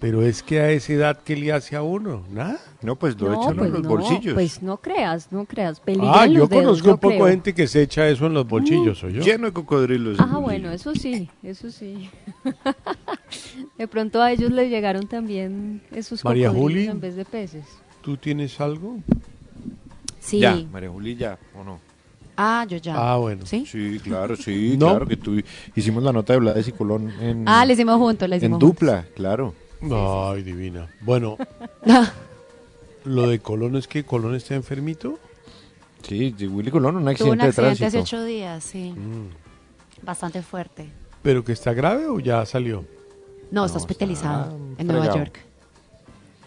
pero 0.00 0.22
es 0.22 0.42
que 0.42 0.58
a 0.58 0.70
esa 0.72 0.92
edad, 0.94 1.20
¿qué 1.24 1.36
le 1.36 1.52
hace 1.52 1.76
a 1.76 1.82
uno? 1.82 2.24
Nada. 2.28 2.58
No, 2.82 2.96
pues 2.96 3.16
No, 3.16 3.26
pues 3.54 3.70
no, 3.70 4.34
Pues 4.34 4.60
no 4.60 4.76
creas, 4.78 5.30
no 5.30 5.44
creas. 5.44 5.78
Peligro 5.78 6.10
Ah, 6.12 6.24
en 6.24 6.32
yo 6.32 6.38
los 6.40 6.48
dedos, 6.50 6.62
conozco 6.64 6.88
un 6.90 6.98
poco 6.98 7.14
creo. 7.14 7.26
gente 7.28 7.54
que 7.54 7.68
se 7.68 7.82
echa 7.82 8.08
eso 8.08 8.26
en 8.26 8.34
los 8.34 8.48
bolsillos, 8.48 9.04
¿o 9.04 9.08
yo? 9.08 9.22
Lleno 9.22 9.46
de 9.46 9.52
cocodrilos. 9.52 10.18
Ah, 10.18 10.38
bueno, 10.38 10.72
eso 10.72 10.92
sí, 10.96 11.30
eso 11.44 11.70
sí. 11.70 12.10
de 13.78 13.86
pronto 13.88 14.20
a 14.20 14.32
ellos 14.32 14.50
les 14.50 14.70
llegaron 14.70 15.06
también 15.06 15.82
esos 15.92 16.24
María 16.24 16.48
cocodrilos 16.48 16.72
Juli. 16.82 16.86
en 16.88 17.00
vez 17.00 17.14
de 17.14 17.24
peces. 17.24 17.64
¿Tú 18.00 18.16
tienes 18.16 18.60
algo? 18.60 18.98
Sí. 20.18 20.40
Ya, 20.40 20.56
María 20.72 20.90
Juli, 20.90 21.14
ya, 21.14 21.38
¿o 21.56 21.62
no? 21.62 21.78
Ah, 22.36 22.64
yo 22.68 22.76
ya. 22.78 22.94
Ah, 22.96 23.16
bueno. 23.16 23.44
¿Sí? 23.46 23.66
Sí, 23.66 24.00
claro, 24.02 24.36
sí, 24.36 24.76
¿No? 24.78 24.90
claro 24.90 25.06
que 25.06 25.16
tú 25.16 25.40
hicimos 25.74 26.02
la 26.02 26.12
nota 26.12 26.32
de 26.32 26.38
Blades 26.38 26.68
y 26.68 26.72
Colón 26.72 27.10
en, 27.20 27.44
Ah, 27.46 27.64
le 27.64 27.74
hicimos 27.74 27.96
juntos, 27.96 28.28
le 28.28 28.36
en 28.36 28.42
hicimos 28.42 28.58
dupla, 28.58 29.06
claro. 29.14 29.54
Ay, 29.82 30.42
divina. 30.42 30.88
Bueno, 31.00 31.36
juntos. 31.36 31.58
lo 33.04 33.28
de 33.28 33.40
Colón 33.40 33.76
es 33.76 33.88
que 33.88 34.04
Colón 34.04 34.34
está 34.34 34.54
enfermito. 34.54 35.18
Sí, 36.02 36.30
de 36.32 36.48
Willy 36.48 36.70
Colón, 36.70 36.96
un 36.96 37.02
Tuvo 37.02 37.04
un 37.04 37.08
accidente 37.10 37.44
de 37.44 37.48
accidente 37.48 37.76
tránsito. 37.78 37.86
hace 37.86 37.98
ocho 37.98 38.24
días, 38.24 38.64
sí. 38.64 38.92
Mm. 38.92 40.04
Bastante 40.04 40.42
fuerte. 40.42 40.88
¿Pero 41.22 41.44
que 41.44 41.52
está 41.52 41.72
grave 41.72 42.06
o 42.06 42.18
ya 42.18 42.44
salió? 42.44 42.84
No, 43.52 43.64
está 43.64 43.78
hospitalizado 43.78 44.56
en 44.78 44.86
Nueva. 44.86 45.14
York. 45.14 45.38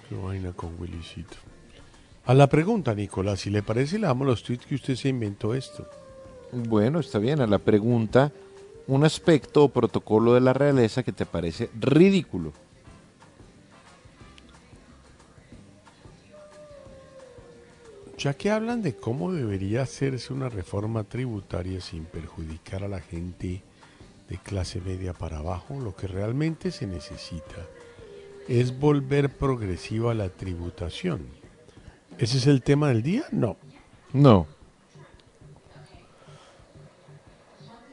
Qué 0.10 0.16
vaina 0.16 0.52
con 0.52 0.72
Willycito. 0.80 1.38
A 2.28 2.34
la 2.34 2.48
pregunta, 2.48 2.96
Nicolás, 2.96 3.42
si 3.42 3.52
le 3.52 3.62
parece, 3.62 4.00
le 4.00 4.08
damos 4.08 4.26
los 4.26 4.42
tweets 4.42 4.66
que 4.66 4.74
usted 4.74 4.96
se 4.96 5.10
inventó 5.10 5.54
esto. 5.54 5.88
Bueno, 6.52 7.00
está 7.00 7.20
bien. 7.20 7.40
A 7.40 7.46
la 7.46 7.60
pregunta, 7.60 8.32
un 8.88 9.04
aspecto 9.04 9.66
o 9.66 9.70
protocolo 9.70 10.34
de 10.34 10.42
la 10.42 10.52
realeza 10.52 11.04
que 11.04 11.12
te 11.12 11.28
parece 11.28 11.70
ridículo. 11.80 12.52
Ya 18.18 18.34
que 18.34 18.50
hablan 18.50 18.82
de 18.82 18.96
cómo 18.96 19.32
debería 19.32 19.84
hacerse 19.84 20.34
una 20.34 20.50
reforma 20.50 21.04
tributaria 21.04 21.80
sin 21.80 22.06
perjudicar 22.06 22.84
a 22.84 22.88
la 22.88 23.02
gente 23.02 23.62
de 24.28 24.38
clase 24.40 24.82
media 24.82 25.14
para 25.14 25.38
abajo, 25.38 25.80
lo 25.80 25.96
que 25.96 26.08
realmente 26.08 26.72
se 26.72 26.88
necesita 26.88 27.68
es 28.48 28.80
volver 28.80 29.30
progresiva 29.30 30.16
la 30.16 30.30
tributación. 30.30 31.45
¿Ese 32.18 32.38
es 32.38 32.48
el 32.48 32.62
tema 32.62 32.90
del 32.90 33.04
día? 33.04 33.24
No. 33.32 33.58
No. 34.14 34.48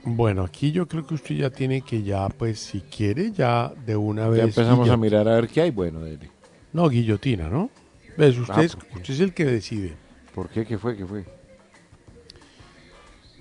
Bueno, 0.04 0.42
aquí 0.42 0.72
yo 0.72 0.88
creo 0.88 1.06
que 1.06 1.14
usted 1.14 1.36
ya 1.36 1.50
tiene 1.50 1.82
que 1.82 2.02
ya, 2.02 2.28
pues, 2.28 2.58
si 2.58 2.80
quiere, 2.80 3.30
ya 3.32 3.72
de 3.86 3.96
una 3.96 4.28
vez... 4.28 4.38
Ya 4.38 4.44
empezamos 4.44 4.88
a 4.88 4.96
mirar 4.96 5.28
a 5.28 5.34
ver 5.36 5.48
qué 5.48 5.62
hay. 5.62 5.70
Bueno, 5.70 6.00
dele. 6.00 6.28
No, 6.72 6.88
guillotina, 6.88 7.48
¿no? 7.48 7.70
¿Ves? 8.16 8.36
Usted, 8.38 8.54
Ah, 8.56 8.62
es, 8.62 8.74
¿por 8.76 8.86
qué? 8.86 8.94
usted 8.96 9.14
es 9.14 9.20
el 9.20 9.32
que 9.34 9.44
decide. 9.44 9.94
¿Por 10.34 10.48
qué? 10.48 10.64
¿Qué 10.66 10.76
fue? 10.78 10.96
¿Qué 10.96 11.06
fue? 11.06 11.24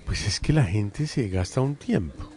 Pues 0.05 0.27
es 0.27 0.39
que 0.39 0.53
la 0.53 0.63
gente 0.65 1.07
se 1.07 1.29
gasta 1.29 1.61
un 1.61 1.75
tiempo. 1.75 2.29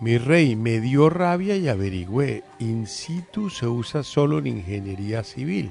Mi 0.00 0.16
rey, 0.16 0.54
me 0.54 0.80
dio 0.80 1.10
rabia 1.10 1.56
y 1.56 1.68
averigüé. 1.68 2.44
In 2.60 2.86
situ 2.86 3.50
se 3.50 3.66
usa 3.66 4.02
solo 4.02 4.38
en 4.38 4.46
ingeniería 4.46 5.24
civil. 5.24 5.70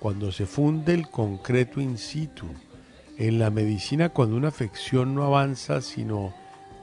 Cuando 0.00 0.32
se 0.32 0.46
funde 0.46 0.94
el 0.94 1.08
concreto 1.08 1.80
in 1.80 1.98
situ. 1.98 2.46
En 3.18 3.38
la 3.38 3.50
medicina, 3.50 4.08
cuando 4.08 4.36
una 4.36 4.48
afección 4.48 5.14
no 5.14 5.24
avanza, 5.24 5.82
sino 5.82 6.32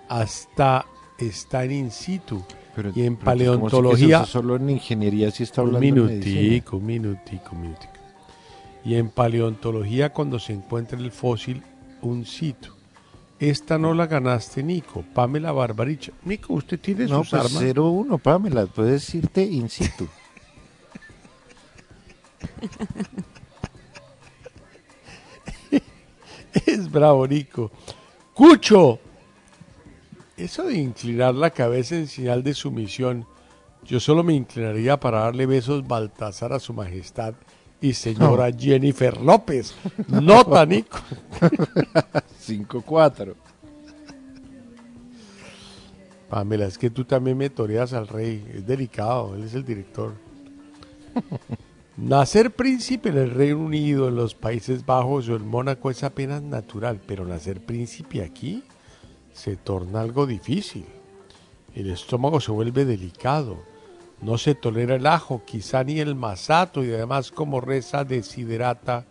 hasta 0.07 0.85
está 1.17 1.63
en 1.65 1.71
in 1.71 1.91
situ. 1.91 2.43
Pero, 2.75 2.91
y 2.95 3.01
en 3.03 3.15
pero 3.15 3.53
entonces, 3.55 3.71
¿cómo 3.71 3.89
así 3.89 4.05
que 4.05 4.07
se 4.07 4.11
paleontología. 4.11 4.17
usa 4.21 4.25
solo 4.27 4.55
en 4.55 4.69
ingeniería 4.69 5.31
si 5.31 5.43
está 5.43 5.63
un 5.63 5.75
hablando 5.75 6.03
de 6.05 6.13
medicina? 6.13 6.41
minutico, 6.41 6.77
un 6.77 6.85
minutico, 6.85 7.49
un 7.53 7.61
minutico. 7.61 7.93
Y 8.85 8.95
en 8.95 9.09
paleontología, 9.09 10.13
cuando 10.13 10.37
se 10.37 10.53
encuentra 10.53 10.99
el 10.99 11.11
fósil, 11.11 11.63
un 12.03 12.23
sitio. 12.25 12.73
Esta 13.39 13.77
no 13.77 13.93
la 13.93 14.07
ganaste, 14.07 14.63
Nico. 14.63 15.03
Pamela 15.13 15.51
Barbaricha. 15.51 16.11
Nico, 16.23 16.53
¿usted 16.53 16.79
tiene 16.79 17.05
No, 17.05 17.23
sus 17.23 17.31
pues 17.31 17.45
armas? 17.45 17.63
0-1, 17.63 18.19
Pamela. 18.19 18.65
Puedes 18.67 19.13
irte 19.15 19.43
in 19.43 19.69
situ. 19.69 20.07
Es 26.65 26.91
bravo, 26.91 27.27
Nico. 27.27 27.71
¡Cucho! 28.33 28.99
Eso 30.35 30.63
de 30.63 30.77
inclinar 30.77 31.35
la 31.35 31.49
cabeza 31.49 31.95
en 31.95 32.07
señal 32.07 32.43
de 32.43 32.53
sumisión, 32.53 33.25
yo 33.83 33.99
solo 33.99 34.23
me 34.23 34.33
inclinaría 34.33 34.99
para 34.99 35.21
darle 35.21 35.45
besos 35.45 35.87
Baltasar 35.87 36.53
a 36.53 36.59
su 36.59 36.73
majestad 36.73 37.33
y 37.81 37.93
señora 37.93 38.51
Jennifer 38.51 39.19
López. 39.19 39.75
Nota, 40.07 40.65
Nico. 40.65 40.99
5-4. 42.45 43.35
Pamela, 46.29 46.65
es 46.65 46.77
que 46.77 46.89
tú 46.89 47.05
también 47.05 47.37
me 47.37 47.49
toreas 47.49 47.93
al 47.93 48.07
rey. 48.07 48.45
Es 48.53 48.67
delicado, 48.67 49.35
él 49.35 49.43
es 49.43 49.53
el 49.53 49.65
director. 49.65 50.13
Nacer 51.97 52.51
príncipe 52.51 53.09
en 53.09 53.17
el 53.17 53.31
Reino 53.31 53.57
Unido, 53.57 54.07
en 54.07 54.15
los 54.15 54.35
Países 54.35 54.85
Bajos 54.85 55.27
o 55.29 55.35
en 55.35 55.47
Mónaco 55.47 55.89
es 55.89 56.03
apenas 56.03 56.43
natural, 56.43 57.01
pero 57.03 57.25
nacer 57.25 57.59
príncipe 57.59 58.21
aquí 58.21 58.63
se 59.33 59.55
torna 59.55 60.01
algo 60.01 60.27
difícil. 60.27 60.85
El 61.73 61.89
estómago 61.89 62.39
se 62.39 62.51
vuelve 62.51 62.85
delicado. 62.85 63.57
No 64.21 64.37
se 64.37 64.53
tolera 64.53 64.93
el 64.93 65.07
ajo, 65.07 65.41
quizá 65.43 65.83
ni 65.83 65.99
el 65.99 66.13
masato, 66.13 66.85
y 66.85 66.93
además 66.93 67.31
como 67.31 67.61
reza 67.61 68.03
desiderata, 68.03 69.05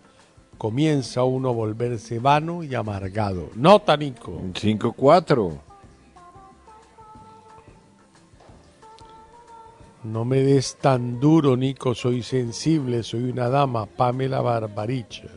comienza 0.56 1.24
uno 1.24 1.48
a 1.48 1.52
volverse 1.52 2.20
vano 2.20 2.62
y 2.62 2.76
amargado. 2.76 3.50
Nota, 3.56 3.96
Nico. 3.96 4.40
5-4. 4.52 5.58
No 10.06 10.24
me 10.24 10.40
des 10.40 10.76
tan 10.76 11.18
duro, 11.18 11.56
Nico. 11.56 11.92
Soy 11.94 12.22
sensible, 12.22 13.02
soy 13.02 13.24
una 13.24 13.48
dama. 13.48 13.86
Pamela 13.86 14.40
Barbaricha. 14.40 15.28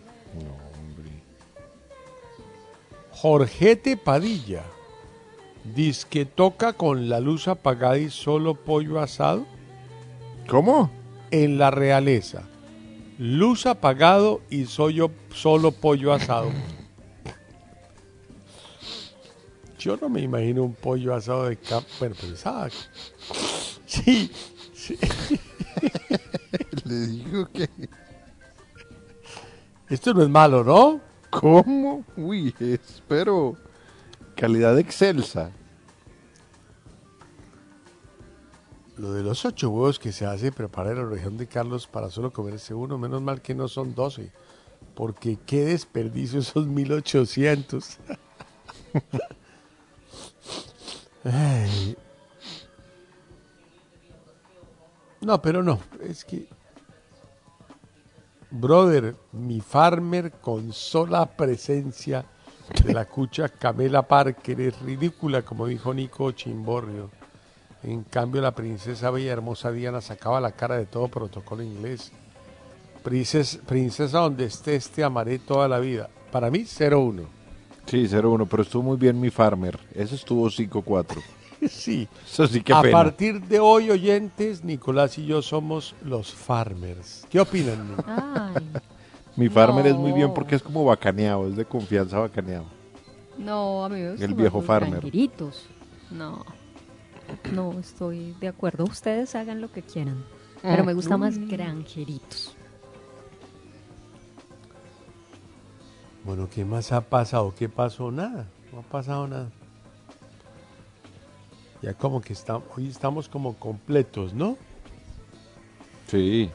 Jorgete 3.12 3.98
Padilla. 3.98 4.64
Dice 5.64 6.06
que 6.08 6.26
toca 6.26 6.74
con 6.74 7.10
la 7.10 7.20
luz 7.20 7.48
apagada 7.48 7.98
y 7.98 8.12
solo 8.12 8.54
pollo 8.54 9.00
asado. 9.00 9.46
¿Cómo? 10.48 10.92
En 11.32 11.58
la 11.58 11.72
realeza. 11.72 12.44
Luz 13.18 13.66
apagado 13.66 14.42
y 14.52 14.66
soy 14.66 14.96
yo 14.96 15.10
solo 15.34 15.72
pollo 15.72 16.14
asado. 16.14 16.52
Yo 19.80 19.98
no 19.98 20.10
me 20.10 20.22
imagino 20.22 20.64
un 20.64 20.76
pollo 20.76 21.16
asado 21.16 21.46
de 21.46 21.58
campo. 21.58 21.90
Bueno, 22.00 22.16
Sí, 23.86 24.32
sí. 24.98 25.40
Le 26.86 27.08
digo 27.08 27.48
que. 27.52 27.70
Esto 29.90 30.14
no 30.14 30.24
es 30.24 30.30
malo, 30.30 30.64
¿no? 30.64 31.02
¿Cómo? 31.30 32.06
Uy, 32.16 32.56
espero. 32.60 33.58
Calidad 34.36 34.78
excelsa. 34.80 35.52
Lo 38.98 39.14
de 39.14 39.24
los 39.24 39.46
ocho 39.46 39.70
huevos 39.70 40.00
que 40.00 40.12
se 40.12 40.26
hace 40.26 40.52
preparar 40.52 40.94
en 40.94 41.04
la 41.04 41.10
región 41.10 41.38
de 41.38 41.48
Carlos 41.48 41.88
para 41.88 42.10
solo 42.10 42.32
comerse 42.32 42.74
uno, 42.74 42.98
menos 42.98 43.22
mal 43.22 43.42
que 43.42 43.56
no 43.56 43.68
son 43.68 43.96
doce. 43.96 44.32
Porque 44.96 45.38
qué 45.46 45.66
desperdicio 45.66 46.40
esos 46.40 46.68
1800. 46.68 47.98
Ay. 51.24 51.98
No, 55.22 55.42
pero 55.42 55.64
no, 55.64 55.80
es 56.02 56.24
que... 56.24 56.48
Brother, 58.52 59.16
mi 59.32 59.62
farmer 59.62 60.32
con 60.32 60.74
sola 60.74 61.26
presencia 61.28 62.26
de 62.84 62.94
la 62.94 63.06
cucha 63.06 63.50
Camela 63.50 64.02
Parker 64.02 64.60
es 64.60 64.82
ridícula, 64.82 65.44
como 65.44 65.68
dijo 65.68 65.94
Nico 65.94 66.32
Chimborrio. 66.32 67.12
En 67.84 68.04
cambio, 68.04 68.42
la 68.42 68.56
princesa 68.56 69.12
bella 69.12 69.32
hermosa 69.32 69.72
Diana 69.72 70.02
sacaba 70.02 70.42
la 70.42 70.54
cara 70.54 70.78
de 70.78 70.86
todo 70.86 71.08
protocolo 71.08 71.62
inglés. 71.62 72.12
Princesa, 73.04 73.60
princesa 73.66 74.20
donde 74.20 74.46
esté, 74.46 74.80
te 74.80 75.04
amaré 75.04 75.40
toda 75.40 75.68
la 75.68 75.80
vida. 75.80 76.10
Para 76.32 76.50
mí, 76.50 76.62
0-1. 76.62 77.26
Sí, 77.86 78.08
0-1, 78.08 78.48
pero 78.50 78.64
estuvo 78.64 78.84
muy 78.84 78.98
bien 78.98 79.20
mi 79.20 79.30
farmer. 79.30 79.80
Ese 79.94 80.16
estuvo 80.16 80.48
5-4. 80.48 81.22
Sí. 81.70 82.08
Eso 82.26 82.48
sí 82.48 82.62
que 82.62 82.74
A 82.74 82.82
pena. 82.82 82.98
partir 82.98 83.42
de 83.42 83.60
hoy, 83.60 83.90
oyentes, 83.92 84.64
Nicolás 84.64 85.18
y 85.18 85.26
yo 85.26 85.42
somos 85.42 85.94
los 86.04 86.34
farmers. 86.34 87.26
¿Qué 87.30 87.40
opinan? 87.40 87.96
Mi 89.36 89.50
farmer 89.50 89.88
es 89.88 89.96
muy 89.96 90.12
bien 90.12 90.34
porque 90.34 90.56
es 90.56 90.64
como 90.64 90.84
bacaneado, 90.86 91.48
es 91.48 91.56
de 91.56 91.66
confianza 91.66 92.20
bacaneado. 92.20 92.66
No, 93.38 93.86
a 93.86 93.90
mí 93.90 94.00
me 94.02 94.14
El 94.24 94.34
viejo 94.34 94.62
farmer. 94.62 94.92
granjeritos. 95.00 95.66
No, 96.12 96.46
no 97.54 97.80
estoy 97.80 98.36
de 98.40 98.48
acuerdo. 98.50 98.84
Ustedes 98.86 99.36
hagan 99.36 99.62
lo 99.62 99.72
que 99.72 99.82
quieran. 99.82 100.26
Pero 100.62 100.84
me 100.84 100.94
gusta 100.94 101.16
más 101.16 101.38
granjeritos. 101.38 102.54
Bueno, 106.26 106.50
¿qué 106.54 106.66
más 106.66 106.92
ha 106.92 107.02
pasado? 107.02 107.54
¿Qué 107.58 107.70
pasó? 107.70 108.12
Nada. 108.12 108.46
No 108.74 108.80
ha 108.80 108.84
pasado 108.84 109.28
nada. 109.28 109.50
Ya 111.82 111.94
como 111.94 112.22
que 112.22 112.34
estamos, 112.34 112.64
hoy 112.76 112.90
estamos 112.90 113.30
como 113.30 113.54
completos, 113.54 114.34
¿no? 114.34 114.58
Sí. 116.08 116.50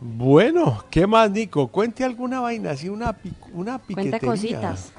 Bueno, 0.00 0.84
¿qué 0.90 1.06
más, 1.06 1.30
Nico? 1.30 1.68
Cuente 1.68 2.04
alguna 2.04 2.40
vaina, 2.40 2.72
así 2.72 2.88
una, 2.88 3.16
una 3.52 3.78
Cuente 3.78 3.94
piquetería. 4.18 4.20
cositas. 4.30 4.92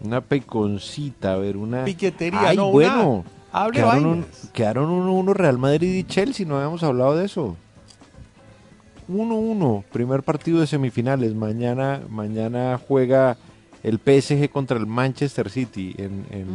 Una 0.00 0.20
peconcita, 0.20 1.32
a 1.32 1.36
ver, 1.36 1.56
una... 1.56 1.84
Piquetería, 1.84 2.48
Ay, 2.50 2.56
no, 2.56 2.66
una- 2.68 2.72
bueno. 2.72 3.24
hable 3.50 3.78
quedaron, 3.80 4.04
un- 4.06 4.20
vainas. 4.20 4.50
quedaron 4.52 4.90
1-1 4.90 5.32
Real 5.34 5.58
Madrid 5.58 5.94
y 5.94 6.04
Chelsea, 6.04 6.46
no 6.46 6.56
habíamos 6.56 6.82
hablado 6.82 7.16
de 7.16 7.24
eso. 7.24 7.56
1-1, 9.08 9.84
primer 9.90 10.22
partido 10.22 10.60
de 10.60 10.66
semifinales. 10.66 11.34
Mañana, 11.34 12.02
mañana 12.10 12.78
juega 12.86 13.36
el 13.86 13.98
PSG 13.98 14.50
contra 14.50 14.76
el 14.78 14.86
Manchester 14.86 15.48
City. 15.48 15.94
En, 15.96 16.26
en, 16.30 16.46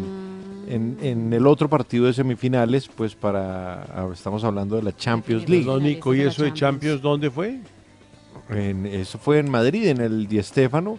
en- 0.68 0.98
en 1.02 1.34
el 1.34 1.48
otro 1.48 1.68
partido 1.70 2.06
de 2.06 2.14
semifinales, 2.14 2.88
pues 2.88 3.16
para... 3.16 3.84
ah, 3.84 4.10
Estamos 4.14 4.44
hablando 4.44 4.76
de 4.76 4.84
la 4.84 4.96
Champions 4.96 5.48
League. 5.50 5.66
Perdón, 5.66 5.84
Nico, 5.84 6.14
¿y 6.14 6.22
eso 6.22 6.44
de 6.44 6.54
Champions 6.54 7.02
dónde 7.02 7.32
fue? 7.32 7.60
En- 8.50 8.86
eso 8.86 9.18
fue 9.18 9.40
en 9.40 9.50
Madrid, 9.50 9.88
en 9.88 10.02
el 10.02 10.28
Di 10.28 10.42
Stéfano. 10.44 10.98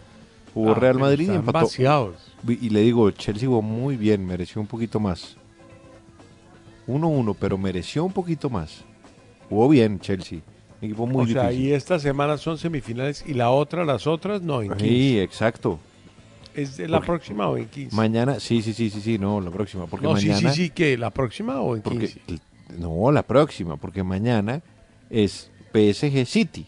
Jugó 0.55 0.73
Ah, 0.73 0.75
Real 0.75 0.99
Madrid 0.99 1.31
y 1.31 1.35
empató. 1.35 1.61
vaciados. 1.61 2.17
Y 2.47 2.69
le 2.71 2.81
digo, 2.81 3.11
Chelsea 3.13 3.49
jugó 3.49 3.63
muy 3.63 3.97
bien, 3.97 4.27
mereció 4.27 4.61
un 4.61 4.67
poquito 4.67 5.01
más. 5.01 5.37
1-1, 6.87 7.37
pero 7.39 7.57
mereció 7.59 8.05
un 8.05 8.13
poquito 8.13 8.51
más. 8.51 8.85
Jugó 9.49 9.69
bien 9.69 10.01
Chelsea. 10.01 10.41
Un 10.81 10.87
equipo 10.87 11.07
muy 11.07 11.25
o 11.31 11.33
sea, 11.33 11.49
difícil. 11.49 11.69
y 11.69 11.73
esta 11.75 11.99
semana 11.99 12.37
son 12.39 12.59
semifinales 12.59 13.25
y 13.27 13.35
la 13.35 13.51
otra, 13.51 13.85
las 13.85 14.07
otras, 14.07 14.43
no, 14.43 14.63
en 14.63 14.71
15. 14.71 14.85
Sí, 14.87 15.21
exacto. 15.21 15.79
¿Es 16.55 16.79
la 16.79 16.99
Porque 16.99 17.07
próxima 17.07 17.49
o 17.49 17.57
en 17.57 17.67
15? 17.69 17.97
Mañana, 17.97 18.39
sí, 18.41 18.61
sí, 18.63 18.73
sí, 18.75 18.91
sí, 18.91 19.01
sí, 19.01 19.19
no, 19.19 19.41
la 19.41 19.51
próxima. 19.51 19.87
Porque 19.87 20.07
no, 20.07 20.13
mañana. 20.13 20.37
sí, 20.39 20.49
sí, 20.49 20.55
sí, 20.65 20.71
¿qué? 20.71 20.99
¿La 20.99 21.11
próxima 21.11 21.61
o 21.61 21.77
en 21.77 21.83
porque- 21.83 22.09
15? 22.09 22.41
no, 22.79 23.11
la 23.13 23.23
próxima, 23.23 23.77
porque 23.77 24.03
mañana 24.03 24.61
es 25.11 25.51
PSG 25.73 26.27
City. 26.27 26.67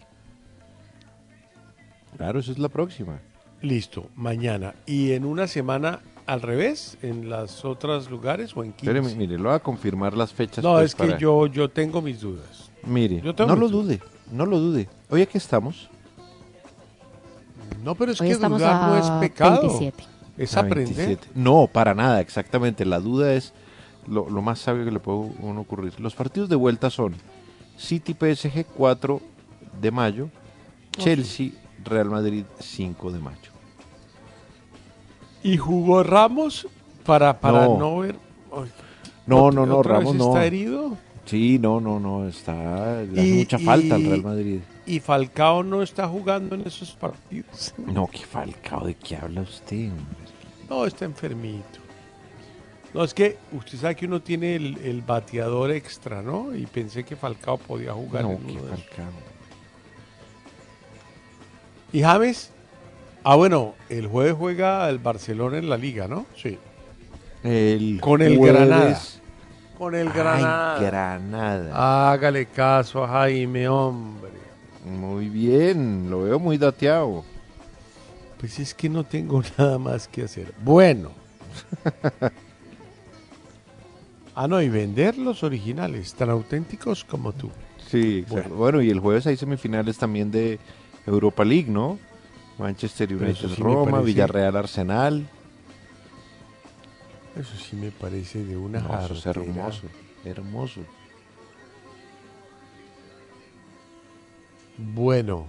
Claro, 2.16 2.38
eso 2.40 2.52
es 2.52 2.58
la 2.58 2.68
próxima. 2.68 3.18
Listo, 3.62 4.08
mañana. 4.14 4.74
¿Y 4.86 5.12
en 5.12 5.24
una 5.24 5.46
semana 5.46 6.00
al 6.26 6.42
revés? 6.42 6.96
¿En 7.02 7.28
las 7.28 7.64
otras 7.64 8.10
lugares 8.10 8.56
o 8.56 8.62
en 8.62 8.72
15? 8.72 8.86
Espéreme, 8.98 9.14
mire, 9.16 9.36
lo 9.38 9.48
voy 9.48 9.54
a 9.54 9.58
confirmar 9.60 10.16
las 10.16 10.32
fechas. 10.32 10.62
no, 10.62 10.74
pues, 10.74 10.86
es 10.86 10.94
que 10.94 11.06
para- 11.06 11.18
yo, 11.18 11.46
yo 11.46 11.68
tengo 11.70 12.00
mis 12.00 12.20
dudas. 12.20 12.70
Mire, 12.86 13.20
Yo 13.22 13.34
tengo 13.34 13.50
no 13.54 13.56
lo 13.60 13.68
dude, 13.68 14.00
no 14.30 14.44
lo 14.46 14.58
dude. 14.60 14.88
Hoy 15.08 15.22
aquí 15.22 15.38
estamos. 15.38 15.88
No, 17.82 17.94
pero 17.94 18.12
es 18.12 18.20
Hoy 18.20 18.28
que 18.28 18.32
estamos 18.34 18.58
dudar 18.60 18.88
no 18.88 18.96
es 18.96 19.10
pecado. 19.20 19.60
27. 19.62 20.04
Es 20.38 20.56
A 20.56 20.60
aprender. 20.60 20.94
27. 20.96 21.28
No, 21.34 21.68
para 21.72 21.94
nada, 21.94 22.20
exactamente. 22.20 22.84
La 22.84 22.98
duda 23.00 23.34
es 23.34 23.52
lo, 24.06 24.28
lo 24.28 24.42
más 24.42 24.58
sabio 24.58 24.84
que 24.84 24.90
le 24.90 25.00
puede 25.00 25.18
a 25.18 25.32
uno 25.42 25.60
ocurrir. 25.60 25.98
Los 26.00 26.14
partidos 26.14 26.48
de 26.48 26.56
vuelta 26.56 26.90
son 26.90 27.14
City 27.76 28.14
PSG 28.14 28.66
4 28.76 29.20
de 29.80 29.90
mayo, 29.90 30.28
Chelsea 30.92 31.50
Real 31.84 32.08
Madrid 32.10 32.44
5 32.60 33.12
de 33.12 33.18
mayo. 33.18 33.50
¿Y 35.42 35.56
jugó 35.58 36.02
Ramos 36.02 36.66
para, 37.04 37.38
para 37.40 37.66
no, 37.66 37.78
No. 37.78 37.98
ver? 37.98 38.16
Ay, 38.52 38.70
No, 39.26 39.44
¿otra- 39.44 39.60
no, 39.60 39.66
no, 39.66 39.82
Ramos 39.82 40.14
no. 40.14 40.28
está 40.28 40.44
herido? 40.46 40.96
Sí, 41.24 41.58
no, 41.58 41.80
no, 41.80 41.98
no, 41.98 42.28
está, 42.28 43.02
le 43.02 43.20
hace 43.20 43.28
Y- 43.28 43.32
mucha 43.32 43.58
falta 43.58 43.94
al 43.94 44.04
Real 44.04 44.22
Madrid. 44.22 44.60
¿Y 44.86 45.00
Falcao 45.00 45.62
no 45.62 45.82
está 45.82 46.06
jugando 46.06 46.54
en 46.54 46.66
esos 46.66 46.90
partidos? 46.92 47.74
No, 47.78 48.06
qué 48.06 48.18
Falcao, 48.26 48.84
¿de 48.86 48.94
qué 48.94 49.16
habla 49.16 49.40
usted? 49.40 49.88
No, 50.68 50.84
está 50.84 51.06
enfermito. 51.06 51.80
No, 52.92 53.02
es 53.02 53.14
que 53.14 53.38
usted 53.52 53.78
sabe 53.78 53.96
que 53.96 54.06
uno 54.06 54.20
tiene 54.20 54.54
el, 54.56 54.78
el 54.84 55.00
bateador 55.02 55.70
extra, 55.72 56.22
¿no? 56.22 56.54
Y 56.54 56.66
pensé 56.66 57.02
que 57.04 57.16
Falcao 57.16 57.56
podía 57.58 57.92
jugar. 57.94 58.22
No, 58.24 58.32
en. 58.32 58.40
Falcao. 58.60 59.06
¿Y 61.92 62.02
James? 62.02 62.50
Ah, 63.22 63.36
bueno, 63.36 63.74
el 63.88 64.06
jueves 64.06 64.34
juega 64.38 64.88
el 64.90 64.98
Barcelona 64.98 65.58
en 65.58 65.68
la 65.70 65.76
liga, 65.78 66.06
¿no? 66.08 66.26
Sí. 66.36 66.58
El 67.42 67.98
Con 68.00 68.20
el 68.22 68.36
jueves- 68.36 68.54
Granada. 68.68 69.00
Con 69.78 69.94
el 69.94 70.08
Ay, 70.08 70.14
Granada. 70.14 70.78
Granada. 70.80 72.12
Hágale 72.12 72.46
caso 72.46 73.02
a 73.02 73.08
Jaime, 73.08 73.68
hombre. 73.68 74.30
Muy 74.84 75.28
bien, 75.28 76.08
lo 76.10 76.22
veo 76.22 76.38
muy 76.38 76.58
dateado. 76.58 77.24
Pues 78.38 78.58
es 78.58 78.74
que 78.74 78.88
no 78.88 79.04
tengo 79.04 79.42
nada 79.58 79.78
más 79.78 80.06
que 80.06 80.24
hacer. 80.24 80.54
Bueno. 80.62 81.10
ah, 84.34 84.46
no, 84.46 84.60
y 84.60 84.68
vender 84.68 85.16
los 85.16 85.42
originales, 85.42 86.14
tan 86.14 86.30
auténticos 86.30 87.04
como 87.04 87.32
tú. 87.32 87.50
Sí, 87.88 88.18
exacto. 88.18 88.54
Bueno. 88.54 88.82
y 88.82 88.90
el 88.90 89.00
jueves 89.00 89.26
hay 89.26 89.36
semifinales 89.36 89.98
también 89.98 90.30
de 90.30 90.58
Europa 91.06 91.44
League, 91.44 91.70
¿no? 91.70 91.98
Manchester 92.58 93.12
United, 93.12 93.48
sí 93.48 93.62
Roma, 93.62 94.00
Villarreal, 94.00 94.56
Arsenal. 94.56 95.26
Eso 97.36 97.56
sí 97.56 97.74
me 97.74 97.90
parece 97.90 98.44
de 98.44 98.56
una 98.56 98.80
no, 98.80 98.94
hermoso, 99.24 99.86
hermoso. 100.24 100.80
Bueno, 104.78 105.48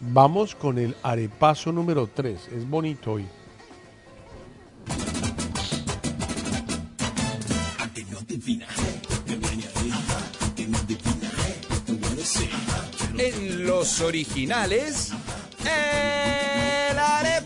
vamos 0.00 0.54
con 0.54 0.78
el 0.78 0.94
arepaso 1.02 1.72
número 1.72 2.08
3. 2.08 2.48
Es 2.48 2.68
bonito 2.68 3.12
hoy. 3.12 3.26
En 13.18 13.66
los 13.66 14.00
originales, 14.02 15.12
el 15.64 16.98
arepaso. 16.98 17.45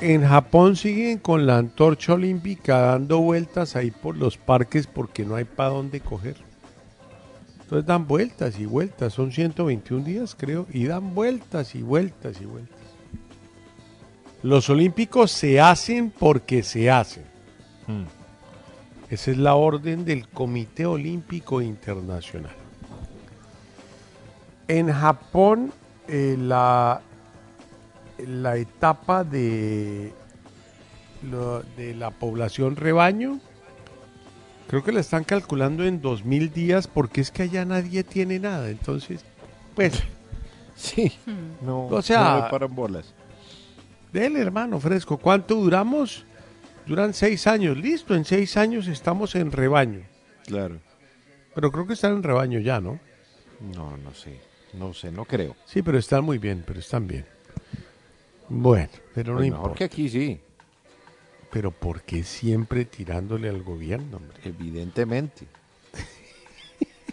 en 0.00 0.26
Japón 0.26 0.76
siguen 0.76 1.18
con 1.18 1.46
la 1.46 1.58
antorcha 1.58 2.14
olímpica 2.14 2.78
dando 2.78 3.18
vueltas 3.18 3.76
ahí 3.76 3.90
por 3.90 4.16
los 4.16 4.36
parques 4.36 4.86
porque 4.86 5.24
no 5.24 5.34
hay 5.34 5.44
para 5.44 5.70
dónde 5.70 6.00
coger. 6.00 6.36
Entonces 7.62 7.86
dan 7.86 8.06
vueltas 8.06 8.58
y 8.58 8.66
vueltas, 8.66 9.12
son 9.12 9.32
121 9.32 10.04
días 10.04 10.34
creo, 10.38 10.66
y 10.72 10.84
dan 10.84 11.14
vueltas 11.14 11.74
y 11.74 11.82
vueltas 11.82 12.40
y 12.40 12.44
vueltas. 12.44 12.78
Los 14.42 14.70
olímpicos 14.70 15.32
se 15.32 15.60
hacen 15.60 16.10
porque 16.10 16.62
se 16.62 16.90
hacen. 16.90 17.24
Esa 19.10 19.30
es 19.30 19.36
la 19.38 19.54
orden 19.54 20.04
del 20.04 20.28
Comité 20.28 20.86
Olímpico 20.86 21.60
Internacional. 21.60 22.54
En 24.68 24.92
Japón, 24.92 25.72
eh, 26.06 26.36
la, 26.38 27.00
la 28.26 28.56
etapa 28.56 29.24
de, 29.24 30.12
lo- 31.22 31.62
de 31.76 31.94
la 31.94 32.10
población 32.10 32.76
rebaño, 32.76 33.40
creo 34.68 34.82
que 34.84 34.92
la 34.92 35.00
están 35.00 35.24
calculando 35.24 35.84
en 35.84 36.00
2000 36.00 36.52
días 36.52 36.86
porque 36.86 37.20
es 37.20 37.30
que 37.30 37.44
allá 37.44 37.64
nadie 37.64 38.04
tiene 38.04 38.38
nada. 38.38 38.70
Entonces, 38.70 39.24
pues... 39.74 40.02
Sí, 40.80 41.10
no, 41.60 41.86
o 41.88 42.02
sea, 42.02 42.34
no 42.36 42.42
me 42.44 42.50
paran 42.50 42.72
bolas. 42.72 43.12
Dele, 44.12 44.38
hermano, 44.40 44.78
fresco. 44.78 45.16
¿Cuánto 45.16 45.56
duramos? 45.56 46.24
Duran 46.86 47.12
seis 47.14 47.48
años. 47.48 47.76
Listo, 47.76 48.14
en 48.14 48.24
seis 48.24 48.56
años 48.56 48.86
estamos 48.86 49.34
en 49.34 49.50
rebaño. 49.50 50.02
Claro. 50.46 50.78
Pero 51.52 51.72
creo 51.72 51.84
que 51.88 51.94
están 51.94 52.12
en 52.12 52.22
rebaño 52.22 52.60
ya, 52.60 52.80
¿no? 52.80 53.00
No, 53.74 53.96
no 53.96 54.14
sé. 54.14 54.38
No 54.72 54.94
sé, 54.94 55.10
no 55.10 55.24
creo. 55.24 55.56
Sí, 55.66 55.82
pero 55.82 55.98
están 55.98 56.22
muy 56.22 56.38
bien, 56.38 56.62
pero 56.64 56.78
están 56.78 57.08
bien. 57.08 57.26
Bueno, 58.48 58.88
pero 59.14 59.32
no 59.32 59.38
Pues 59.38 59.50
mejor 59.50 59.58
importa. 59.60 59.78
que 59.78 59.84
aquí 59.84 60.08
sí. 60.08 60.40
Pero 61.50 61.70
¿por 61.70 62.02
qué 62.02 62.24
siempre 62.24 62.84
tirándole 62.84 63.48
al 63.48 63.62
gobierno, 63.62 64.18
hombre? 64.18 64.36
Evidentemente. 64.44 65.46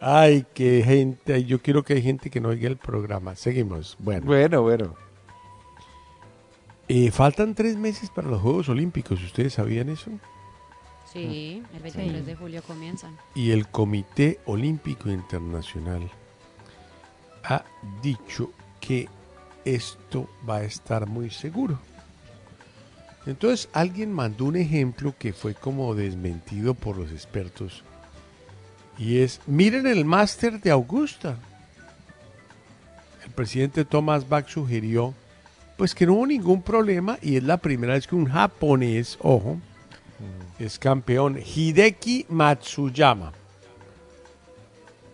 Ay, 0.00 0.44
qué 0.54 0.82
gente. 0.84 1.44
Yo 1.44 1.60
quiero 1.62 1.82
que 1.82 1.94
hay 1.94 2.02
gente 2.02 2.30
que 2.30 2.40
no 2.40 2.50
oiga 2.50 2.68
el 2.68 2.76
programa. 2.76 3.34
Seguimos. 3.34 3.96
Bueno. 3.98 4.26
Bueno, 4.26 4.62
bueno. 4.62 4.94
Eh, 6.88 7.10
faltan 7.10 7.54
tres 7.54 7.76
meses 7.76 8.10
para 8.10 8.28
los 8.28 8.40
Juegos 8.40 8.68
Olímpicos. 8.68 9.22
¿Ustedes 9.22 9.54
sabían 9.54 9.88
eso? 9.88 10.10
Sí, 11.12 11.62
el 11.74 11.80
23 11.82 12.26
de 12.26 12.36
julio 12.36 12.62
comienzan. 12.62 13.16
y 13.34 13.52
el 13.52 13.68
Comité 13.68 14.38
Olímpico 14.44 15.08
Internacional 15.08 16.10
ha 17.44 17.64
dicho 18.02 18.50
que 18.80 19.08
esto 19.66 20.30
va 20.48 20.58
a 20.58 20.64
estar 20.64 21.06
muy 21.06 21.28
seguro. 21.28 21.78
Entonces 23.26 23.68
alguien 23.72 24.12
mandó 24.12 24.46
un 24.46 24.56
ejemplo 24.56 25.14
que 25.18 25.32
fue 25.32 25.54
como 25.54 25.94
desmentido 25.94 26.74
por 26.74 26.96
los 26.96 27.10
expertos 27.10 27.82
y 28.98 29.18
es, 29.18 29.40
miren 29.46 29.86
el 29.86 30.04
máster 30.04 30.60
de 30.60 30.70
Augusta. 30.70 31.36
El 33.24 33.30
presidente 33.32 33.84
Thomas 33.84 34.28
Bach 34.28 34.48
sugirió 34.48 35.12
pues 35.76 35.94
que 35.94 36.06
no 36.06 36.14
hubo 36.14 36.26
ningún 36.26 36.62
problema 36.62 37.18
y 37.20 37.36
es 37.36 37.42
la 37.42 37.58
primera 37.58 37.94
vez 37.94 38.06
que 38.06 38.14
un 38.14 38.26
japonés, 38.26 39.18
ojo, 39.20 39.58
es 40.58 40.78
campeón 40.78 41.38
Hideki 41.38 42.26
Matsuyama. 42.30 43.32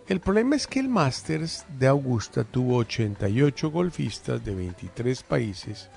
El 0.07 0.19
problema 0.19 0.55
es 0.55 0.67
que 0.67 0.79
el 0.79 0.89
Masters 0.89 1.65
de 1.79 1.87
Augusta 1.87 2.43
tuvo 2.43 2.77
88 2.77 3.71
golfistas 3.71 4.43
de 4.43 4.53
23 4.53 5.23
países, 5.23 5.89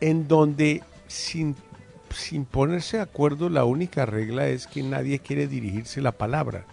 en 0.00 0.26
donde 0.26 0.82
sin, 1.06 1.54
sin 2.14 2.46
ponerse 2.46 2.96
de 2.96 3.02
acuerdo 3.02 3.50
la 3.50 3.64
única 3.64 4.06
regla 4.06 4.48
es 4.48 4.66
que 4.66 4.82
nadie 4.82 5.18
quiere 5.18 5.46
dirigirse 5.46 6.00
la 6.00 6.12
palabra. 6.12 6.64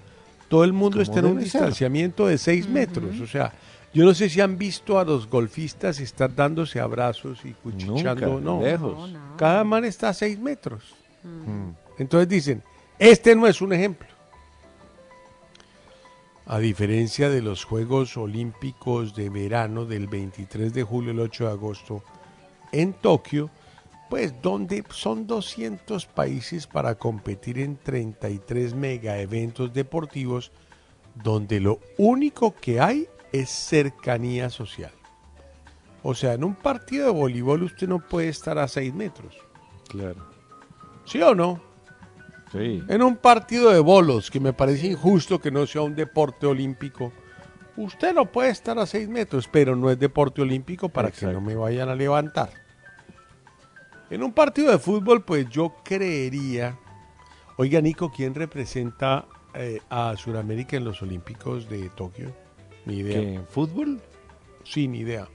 Todo 0.48 0.64
el 0.64 0.72
mundo 0.72 1.02
está 1.02 1.20
en 1.20 1.26
un 1.26 1.34
ser. 1.36 1.44
distanciamiento 1.44 2.28
de 2.28 2.38
6 2.38 2.70
metros. 2.70 3.20
O 3.20 3.28
sea, 3.28 3.52
yo 3.94 4.06
no 4.06 4.14
sé 4.14 4.30
si 4.30 4.40
han 4.40 4.58
visto 4.58 5.00
a 5.00 5.04
los 5.04 5.28
golfistas 5.28 6.00
estar 6.00 6.34
dándose 6.34 6.80
abrazos 6.80 7.44
y 7.44 7.52
cuchicheando. 7.52 8.40
No, 8.40 8.62
lejos. 8.62 9.14
cada 9.38 9.66
man 9.66 9.84
está 9.84 10.10
a 10.10 10.14
6 10.14 10.40
metros. 10.40 10.96
Entonces 11.98 12.30
dicen, 12.30 12.64
este 12.98 13.36
no 13.36 13.48
es 13.48 13.62
un 13.62 13.74
ejemplo. 13.74 14.08
A 16.50 16.60
diferencia 16.60 17.30
de 17.30 17.42
los 17.42 17.66
Juegos 17.66 18.16
Olímpicos 18.16 19.14
de 19.14 19.30
verano 19.30 19.84
del 19.84 20.08
23 20.08 20.74
de 20.74 20.82
julio 20.82 21.12
al 21.12 21.20
8 21.20 21.44
de 21.44 21.52
agosto 21.52 22.04
en 22.72 22.94
Tokio, 22.94 23.50
pues 24.10 24.42
donde 24.42 24.82
son 24.90 25.28
200 25.28 26.06
países 26.06 26.66
para 26.66 26.96
competir 26.96 27.60
en 27.60 27.76
33 27.76 28.76
mega 28.76 29.20
eventos 29.20 29.74
deportivos, 29.74 30.54
donde 31.16 31.60
lo 31.60 31.82
único 31.98 32.56
que 32.56 32.80
hay 32.80 33.10
es 33.34 33.50
cercanía 33.50 34.50
social. 34.50 34.94
O 36.02 36.16
sea, 36.16 36.32
en 36.32 36.46
un 36.46 36.56
partido 36.56 37.08
de 37.08 37.12
voleibol 37.12 37.64
usted 37.64 37.90
no 37.90 38.00
puede 38.00 38.30
estar 38.30 38.58
a 38.58 38.70
6 38.70 38.94
metros. 38.94 39.36
Claro. 39.90 40.30
¿Sí 41.04 41.22
o 41.22 41.36
no? 41.36 41.67
Sí. 42.52 42.84
En 42.88 43.02
un 43.02 43.18
partido 43.18 43.72
de 43.72 43.80
bolos, 43.80 44.32
que 44.32 44.40
me 44.40 44.54
parece 44.54 44.88
injusto 44.88 45.40
que 45.40 45.52
no 45.52 45.66
sea 45.66 45.82
un 45.82 45.96
deporte 45.96 46.46
olímpico, 46.46 47.12
usted 47.76 48.14
no 48.14 48.26
puede 48.26 48.50
estar 48.50 48.78
a 48.80 48.86
6 48.86 49.10
metros, 49.10 49.48
pero 49.52 49.76
no 49.76 49.90
es 49.90 50.00
deporte 50.00 50.42
olímpico 50.42 50.90
para 50.90 51.12
que 51.12 51.26
no 51.28 51.42
me 51.42 51.56
vayan 51.56 51.90
a 51.90 51.96
levantar. 51.96 52.50
En 54.10 54.24
un 54.24 54.32
partido 54.32 54.72
de 54.72 54.80
fútbol, 54.80 55.24
pues 55.24 55.50
yo 55.50 55.76
creería. 55.84 56.78
Oiga, 57.58 57.82
Nico, 57.82 58.12
¿quién 58.12 58.34
representa 58.34 59.26
eh, 59.54 59.82
a 59.90 60.16
Sudamérica 60.16 60.78
en 60.78 60.86
los 60.86 61.02
Olímpicos 61.02 61.68
de 61.68 61.90
Tokio? 61.90 62.34
Ni 62.86 63.00
idea. 63.00 63.20
¿Qué, 63.20 63.42
fútbol? 63.50 64.00
Sí, 64.64 64.88
ni 64.88 65.00
idea. 65.00 65.28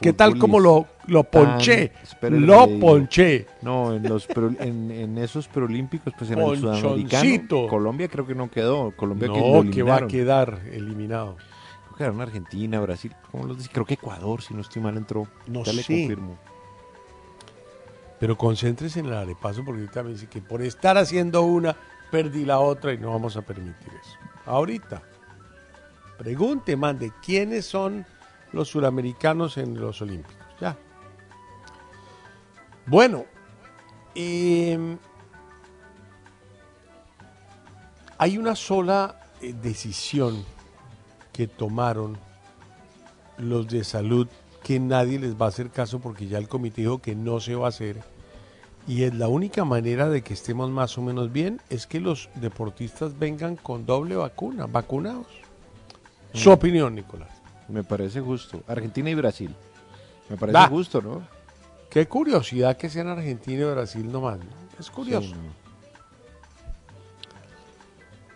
¿Qué 0.00 0.12
tal 0.12 0.38
como 0.38 0.60
lo, 0.60 0.86
lo 1.08 1.24
ponché? 1.24 1.92
lo 2.20 2.66
le 2.66 2.78
ponché. 2.78 3.46
No, 3.62 3.94
en, 3.94 4.02
los 4.04 4.26
pro- 4.26 4.52
en, 4.60 4.90
en 4.90 5.18
esos 5.18 5.48
preolímpicos, 5.48 6.12
pues 6.16 6.30
en 6.30 6.38
el 6.38 6.60
sudamericano. 6.60 7.68
Colombia 7.68 8.08
creo 8.08 8.26
que 8.26 8.34
no 8.34 8.50
quedó. 8.50 8.92
Colombia 8.92 9.28
que 9.32 9.40
lo 9.40 9.64
No, 9.64 9.70
que 9.70 9.82
va 9.82 9.96
a 9.96 10.06
quedar 10.06 10.60
eliminado. 10.70 11.36
Creo 11.36 11.90
que 11.92 11.96
quedaron 11.98 12.20
Argentina, 12.20 12.80
Brasil. 12.80 13.12
¿cómo 13.32 13.46
los 13.46 13.56
dice? 13.58 13.70
Creo 13.72 13.84
que 13.86 13.94
Ecuador, 13.94 14.42
si 14.42 14.54
no 14.54 14.60
estoy 14.60 14.82
mal, 14.82 14.96
entró. 14.96 15.26
No 15.46 15.64
ya 15.64 15.72
le 15.72 15.82
sé. 15.82 16.00
confirmo. 16.00 16.38
Pero 18.20 18.36
concéntrese 18.38 19.00
en 19.00 19.06
el 19.06 19.14
arepaso 19.14 19.62
porque 19.64 19.82
ahorita 19.82 20.02
me 20.02 20.10
dice 20.10 20.26
que 20.26 20.40
por 20.40 20.62
estar 20.62 20.96
haciendo 20.96 21.42
una, 21.42 21.76
perdí 22.10 22.44
la 22.44 22.60
otra 22.60 22.92
y 22.94 22.98
no 22.98 23.10
vamos 23.10 23.36
a 23.36 23.42
permitir 23.42 23.88
eso. 23.88 24.16
Ahorita. 24.46 25.02
Pregunte, 26.16 26.76
mande, 26.76 27.12
¿quiénes 27.22 27.66
son 27.66 28.06
los 28.56 28.68
suramericanos 28.68 29.56
en 29.58 29.78
los 29.80 30.02
Olímpicos? 30.02 30.34
Ya. 30.60 30.76
Bueno, 32.86 33.24
em, 34.14 34.98
hay 38.18 38.38
una 38.38 38.56
sola 38.56 39.20
eh, 39.40 39.52
decisión 39.60 40.44
que 41.32 41.46
tomaron 41.46 42.16
los 43.38 43.68
de 43.68 43.84
salud 43.84 44.26
que 44.62 44.80
nadie 44.80 45.18
les 45.18 45.34
va 45.40 45.46
a 45.46 45.48
hacer 45.50 45.70
caso 45.70 46.00
porque 46.00 46.26
ya 46.26 46.38
el 46.38 46.48
comité 46.48 46.80
dijo 46.82 46.98
que 47.00 47.14
no 47.14 47.38
se 47.40 47.54
va 47.54 47.66
a 47.66 47.68
hacer. 47.68 48.02
Y 48.88 49.02
es 49.02 49.14
la 49.14 49.28
única 49.28 49.64
manera 49.64 50.08
de 50.08 50.22
que 50.22 50.32
estemos 50.34 50.70
más 50.70 50.96
o 50.96 51.02
menos 51.02 51.32
bien 51.32 51.60
es 51.70 51.86
que 51.86 52.00
los 52.00 52.30
deportistas 52.36 53.18
vengan 53.18 53.56
con 53.56 53.84
doble 53.84 54.16
vacuna, 54.16 54.66
vacunados. 54.66 55.26
Su 56.32 56.50
Mm. 56.50 56.52
opinión, 56.52 56.94
Nicolás. 56.94 57.35
Me 57.68 57.82
parece 57.84 58.20
justo. 58.20 58.62
Argentina 58.66 59.10
y 59.10 59.14
Brasil. 59.14 59.54
Me 60.28 60.36
parece 60.36 60.58
Va. 60.58 60.68
justo, 60.68 61.00
¿no? 61.02 61.22
Qué 61.90 62.06
curiosidad 62.06 62.76
que 62.76 62.88
sean 62.88 63.08
Argentina 63.08 63.62
y 63.62 63.70
Brasil 63.70 64.10
nomás. 64.10 64.38
¿no? 64.38 64.44
Es 64.78 64.90
curioso. 64.90 65.28
Sí, 65.28 65.34
no. 65.34 65.66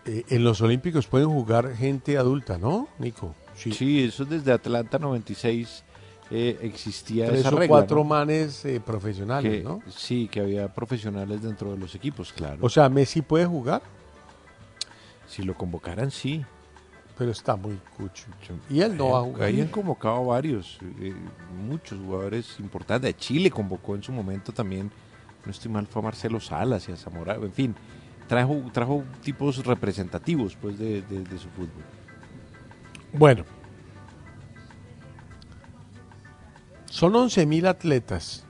Eh, 0.07 0.25
en 0.31 0.45
los 0.45 0.61
Olímpicos 0.63 1.07
pueden 1.07 1.29
jugar 1.29 1.75
gente 1.77 2.17
adulta, 2.17 2.59
¿no, 2.59 2.89
Nico? 2.99 3.35
Sí. 3.55 4.03
eso 4.05 4.23
es 4.23 4.29
desde 4.31 4.53
Atlanta 4.53 4.99
96 4.99 5.85
eh, 6.31 6.59
existía 6.63 7.27
Tres 7.27 7.41
esa 7.41 7.51
regla. 7.51 7.69
cuatro 7.69 7.97
¿no? 7.99 8.05
manes 8.05 8.65
eh, 8.65 8.81
profesionales, 8.81 9.59
Que- 9.59 9.63
¿no? 9.63 9.83
Sí, 9.95 10.29
que 10.31 10.41
había 10.41 10.73
profesionales 10.73 11.43
dentro 11.43 11.73
de 11.73 11.77
los 11.79 11.95
equipos, 11.95 12.33
claro. 12.33 12.59
O 12.63 12.69
sea, 12.71 12.89
Messi 12.89 13.21
puede 13.21 13.45
jugar, 13.47 13.83
si 15.29 15.43
lo 15.43 15.55
convocaran, 15.55 16.11
sí. 16.11 16.45
Pero 17.21 17.33
está 17.33 17.55
muy 17.55 17.79
cucho. 17.99 18.25
Y 18.71 18.81
él 18.81 18.97
no 18.97 19.11
va 19.11 19.19
a 19.19 19.23
jugar. 19.25 19.43
Ahí 19.43 19.61
han 19.61 19.69
convocado 19.69 20.25
varios, 20.25 20.79
eh, 21.01 21.15
muchos 21.69 21.99
jugadores 21.99 22.59
importantes. 22.59 23.15
A 23.15 23.19
Chile 23.19 23.51
convocó 23.51 23.95
en 23.95 24.03
su 24.03 24.11
momento 24.11 24.53
también, 24.53 24.91
no 25.45 25.51
estoy 25.51 25.71
mal, 25.71 25.87
fue 25.87 26.01
a 26.01 26.05
Marcelo 26.07 26.41
Salas 26.41 26.89
y 26.89 26.93
a 26.93 26.97
Zamora, 26.97 27.35
en 27.35 27.53
fin, 27.53 27.75
trajo, 28.27 28.63
trajo 28.73 29.05
tipos 29.23 29.67
representativos 29.67 30.57
pues 30.57 30.79
de, 30.79 31.03
de- 31.03 31.23
de 31.25 31.39
su 31.39 31.51
fútbol. 31.51 31.85
Bueno. 33.13 33.45
Son 36.87 37.13
11.000 37.13 37.67
atletas 37.69 38.47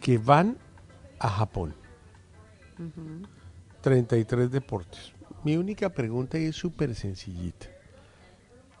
que 0.00 0.16
van 0.16 0.56
a 1.18 1.28
Japón. 1.28 1.74
33 3.82 4.50
deportes. 4.50 5.12
Mi 5.44 5.58
única 5.58 5.90
pregunta 5.90 6.38
y 6.38 6.46
es 6.46 6.56
súper 6.56 6.94
sencillita. 6.94 7.66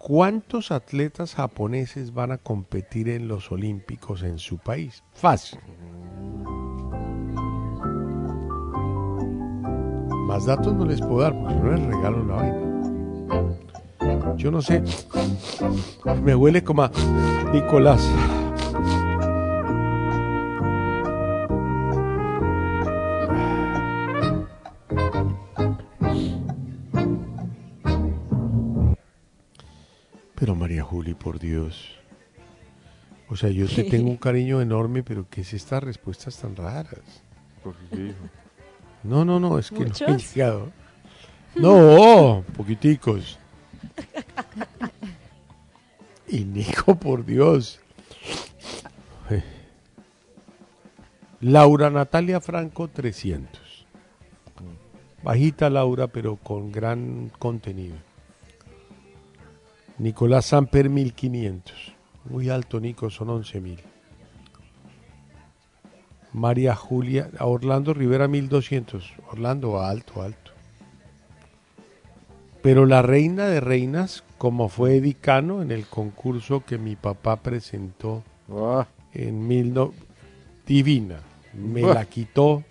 ¿Cuántos 0.06 0.70
atletas 0.70 1.34
japoneses 1.34 2.12
van 2.12 2.30
a 2.30 2.36
competir 2.36 3.08
en 3.08 3.26
los 3.26 3.50
Olímpicos 3.50 4.22
en 4.22 4.38
su 4.38 4.58
país? 4.58 5.02
Fácil. 5.14 5.58
Más 10.26 10.44
datos 10.44 10.74
no 10.74 10.84
les 10.84 11.00
puedo 11.00 11.20
dar 11.20 11.32
porque 11.32 11.54
no 11.54 11.72
les 11.72 11.86
regalo 11.86 12.22
la 12.22 12.34
vaina. 12.34 12.58
Yo 14.36 14.50
no 14.50 14.60
sé. 14.60 14.82
Me 16.22 16.34
huele 16.34 16.62
como 16.62 16.82
a 16.82 16.90
Nicolás. 17.50 18.06
Juli, 31.04 31.14
por 31.14 31.38
Dios. 31.38 31.90
O 33.28 33.36
sea, 33.36 33.50
yo 33.50 33.66
te 33.68 33.84
tengo 33.90 34.10
un 34.10 34.16
cariño 34.16 34.60
enorme, 34.60 35.02
pero 35.02 35.26
¿qué 35.28 35.42
es 35.42 35.52
estas 35.52 35.82
respuestas 35.82 36.38
tan 36.38 36.56
raras? 36.56 37.22
No, 39.02 39.24
no, 39.24 39.38
no, 39.38 39.58
es 39.58 39.70
que 39.70 39.84
no 39.84 39.92
he 39.92 40.18
llegado. 40.18 40.72
No, 41.56 42.42
poquiticos. 42.56 43.38
Y 46.26 46.44
Nico, 46.44 46.96
por 46.96 47.24
Dios. 47.24 47.78
Laura 51.40 51.90
Natalia 51.90 52.40
Franco, 52.40 52.88
300. 52.88 53.86
Bajita 55.22 55.70
Laura, 55.70 56.08
pero 56.08 56.34
con 56.34 56.72
gran 56.72 57.30
contenido. 57.38 57.94
Nicolás 59.98 60.46
Samper, 60.46 60.88
1500. 60.90 61.94
Muy 62.28 62.48
alto, 62.48 62.80
Nico, 62.80 63.10
son 63.10 63.30
11000. 63.30 63.78
María 66.32 66.74
Julia, 66.74 67.30
Orlando 67.40 67.94
Rivera, 67.94 68.26
1200. 68.26 69.12
Orlando, 69.30 69.80
alto, 69.80 70.22
alto. 70.22 70.50
Pero 72.62 72.86
la 72.86 73.02
reina 73.02 73.46
de 73.46 73.60
reinas, 73.60 74.24
como 74.38 74.68
fue 74.68 74.96
Eddie 74.96 75.14
Cano 75.14 75.62
en 75.62 75.70
el 75.70 75.86
concurso 75.86 76.64
que 76.64 76.78
mi 76.78 76.96
papá 76.96 77.36
presentó 77.36 78.22
en 79.12 79.46
mil 79.46 79.72
no- 79.74 79.92
divina, 80.66 81.20
me 81.52 81.84
Ah. 81.84 81.94
la 81.94 82.04
quitó 82.06 82.64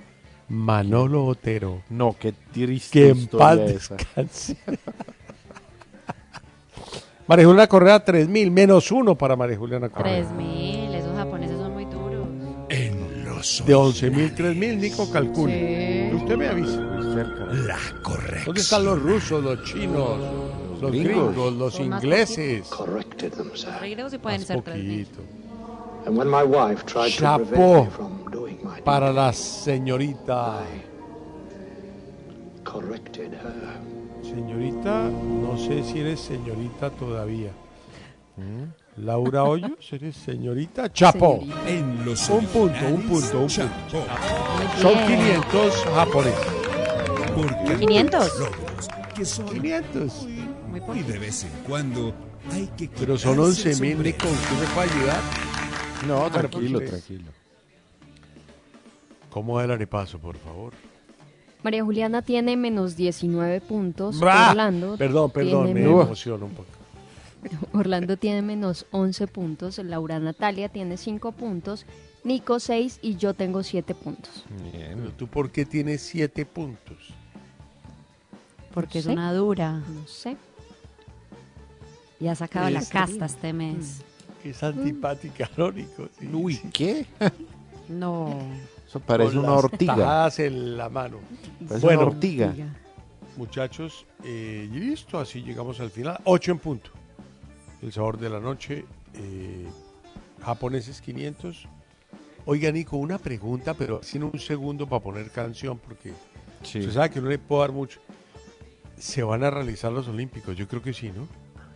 Manolo 0.49 1.25
Otero. 1.25 1.83
No, 1.89 2.15
qué 2.19 2.33
triste 2.33 2.99
Que 2.99 3.09
en 3.09 3.27
paz 3.27 3.57
descanse. 3.59 4.57
María 7.27 7.45
Juliana 7.45 7.67
Correa, 7.67 8.03
3000, 8.03 8.51
menos 8.51 8.91
uno 8.91 9.15
para 9.17 9.35
María 9.35 9.57
Juliana 9.57 9.89
Correa. 9.89 10.23
3000, 10.25 10.95
esos 10.95 11.15
japoneses 11.15 11.57
son 11.57 11.73
muy 11.73 11.85
duros. 11.85 12.27
De 13.65 13.75
11.000, 13.75 14.35
3.000, 14.35 14.77
Nico 14.77 15.11
calcula. 15.11 15.53
Usted 16.15 16.37
me 16.37 16.47
avisa. 16.47 16.81
La 16.81 17.77
correcta. 18.01 18.43
¿Dónde 18.45 18.61
están 18.61 18.85
los 18.85 19.01
rusos, 19.01 19.43
los 19.43 19.63
chinos, 19.63 20.17
los 20.81 20.91
gringos. 20.91 21.33
gringos, 21.35 21.53
los 21.53 21.73
Son 21.73 21.89
más 21.89 22.03
ingleses? 22.03 22.67
Corrected 22.69 23.33
them, 23.33 23.51
sir. 23.53 23.69
Creo 23.79 24.09
que 24.09 24.19
pueden 24.19 24.41
ser 24.41 24.61
3000. 24.61 25.07
And 26.05 26.17
when 26.17 26.27
my 26.29 26.43
wife 26.43 26.85
tried 26.85 27.11
to 27.11 27.37
prevent 27.37 27.49
Chapo 27.51 27.85
me 27.85 27.91
from 27.91 28.31
doing 28.31 28.57
my 28.63 28.81
para 28.81 29.11
la 29.13 29.31
señorita. 29.31 30.63
corrected 32.63 33.33
her. 33.33 33.92
Señorita, 34.33 35.09
no 35.09 35.57
sé 35.57 35.83
si 35.83 35.99
eres 35.99 36.19
señorita 36.19 36.89
todavía. 36.89 37.51
Laura 38.97 39.43
Hoyos, 39.43 39.71
eres 39.91 40.15
señorita. 40.17 40.91
Chapo. 40.91 41.39
Señorita. 41.41 41.69
En 41.69 42.05
los 42.05 42.29
un 42.29 42.45
punto, 42.47 42.87
un 42.87 43.01
punto, 43.03 43.39
un 43.41 43.47
Chapo. 43.47 43.69
punto. 43.91 44.07
Muy 44.57 44.81
Son 44.81 44.93
bien. 45.07 45.41
500 45.41 45.85
japoneses. 45.85 46.47
Porque 47.35 47.77
500. 47.79 48.21
algunos 48.21 48.39
logros 48.57 48.87
que 49.15 49.25
son 49.25 49.45
500. 49.49 50.27
muy 50.87 50.99
y 50.99 51.03
de 51.03 51.19
vez 51.19 51.43
en 51.43 51.51
cuando 51.67 52.13
hay 52.51 52.67
que 52.75 52.89
Pero 52.89 53.17
son 53.17 53.35
quitarse 53.35 53.69
11.000, 53.69 53.69
el 53.69 53.75
sombrero. 53.75 54.03
Nico. 54.03 54.27
¿Usted 54.27 54.59
me 54.59 54.73
puede 54.73 54.89
ayudar? 54.91 55.21
No, 56.07 56.31
tranquilo, 56.31 56.79
tranquilo. 56.81 57.31
¿Cómo 59.29 59.53
va 59.53 59.63
el 59.63 59.71
arepaso, 59.71 60.17
por 60.19 60.37
favor? 60.37 60.73
María 61.63 61.83
Juliana 61.83 62.21
tiene 62.21 62.57
menos 62.57 62.95
19 62.95 63.61
puntos. 63.61 64.19
¡Bah! 64.19 64.51
Orlando 64.51 64.97
Perdón, 64.97 65.31
perdón, 65.31 65.65
tiene 65.65 65.79
me 65.81 65.85
menos- 65.87 66.05
emociono 66.05 66.45
un 66.45 66.51
poco. 66.51 66.69
Orlando 67.73 68.17
tiene 68.17 68.41
menos 68.41 68.85
11 68.91 69.27
puntos. 69.27 69.77
Laura 69.79 70.19
Natalia 70.19 70.69
tiene 70.69 70.97
5 70.97 71.31
puntos. 71.33 71.85
Nico 72.23 72.59
6 72.59 72.99
y 73.01 73.15
yo 73.17 73.33
tengo 73.33 73.63
7 73.63 73.93
puntos. 73.95 74.45
Pero 74.71 75.11
¿Tú 75.11 75.27
por 75.27 75.51
qué 75.51 75.65
tienes 75.65 76.01
7 76.01 76.45
puntos? 76.45 76.97
Porque 78.73 78.99
es 78.99 79.05
sé. 79.05 79.11
una 79.11 79.33
dura. 79.33 79.71
No 79.73 80.07
sé. 80.07 80.37
Y 82.19 82.27
ha 82.27 82.35
sacado 82.35 82.69
la 82.69 82.79
Es- 82.79 82.89
casta 82.89 83.25
este 83.25 83.51
mes. 83.53 84.01
Es 84.43 84.61
antipática, 84.63 85.49
¿no, 85.57 85.71
Nico? 85.71 86.07
Sí, 86.19 86.29
Uy, 86.33 86.55
sí. 86.55 86.69
¿qué? 86.73 87.05
No. 87.89 88.39
Eso 88.93 88.99
parece 88.99 89.39
una 89.39 89.53
ortiga. 89.53 90.29
en 90.37 90.77
la 90.77 90.87
mano. 90.87 91.17
Parece 91.67 91.83
bueno, 91.83 92.01
una 92.01 92.09
ortiga. 92.11 92.53
muchachos, 93.37 94.05
eh, 94.23 94.69
y 94.71 94.75
listo, 94.79 95.17
así 95.17 95.41
llegamos 95.41 95.79
al 95.79 95.89
final. 95.89 96.19
8 96.25 96.51
en 96.51 96.59
punto. 96.59 96.91
El 97.81 97.91
sabor 97.91 98.19
de 98.19 98.29
la 98.29 98.39
noche. 98.39 98.85
eh, 99.15 99.67
japoneses 100.43 101.01
500. 101.01 101.67
Oiga, 102.45 102.71
Nico, 102.71 102.97
una 102.97 103.17
pregunta, 103.17 103.73
pero 103.73 104.03
sin 104.03 104.23
un 104.23 104.37
segundo 104.39 104.87
para 104.87 105.01
poner 105.03 105.31
canción, 105.31 105.77
porque 105.79 106.13
Sí. 106.63 106.79
usted 106.79 106.91
sabe 106.93 107.09
que 107.09 107.21
no 107.21 107.29
le 107.29 107.39
puedo 107.39 107.61
dar 107.61 107.71
mucho. 107.71 107.99
¿Se 108.97 109.23
van 109.23 109.43
a 109.43 109.49
realizar 109.49 109.91
los 109.91 110.07
Olímpicos? 110.07 110.55
Yo 110.55 110.67
creo 110.67 110.81
que 110.83 110.93
sí, 110.93 111.11
¿no? 111.15 111.27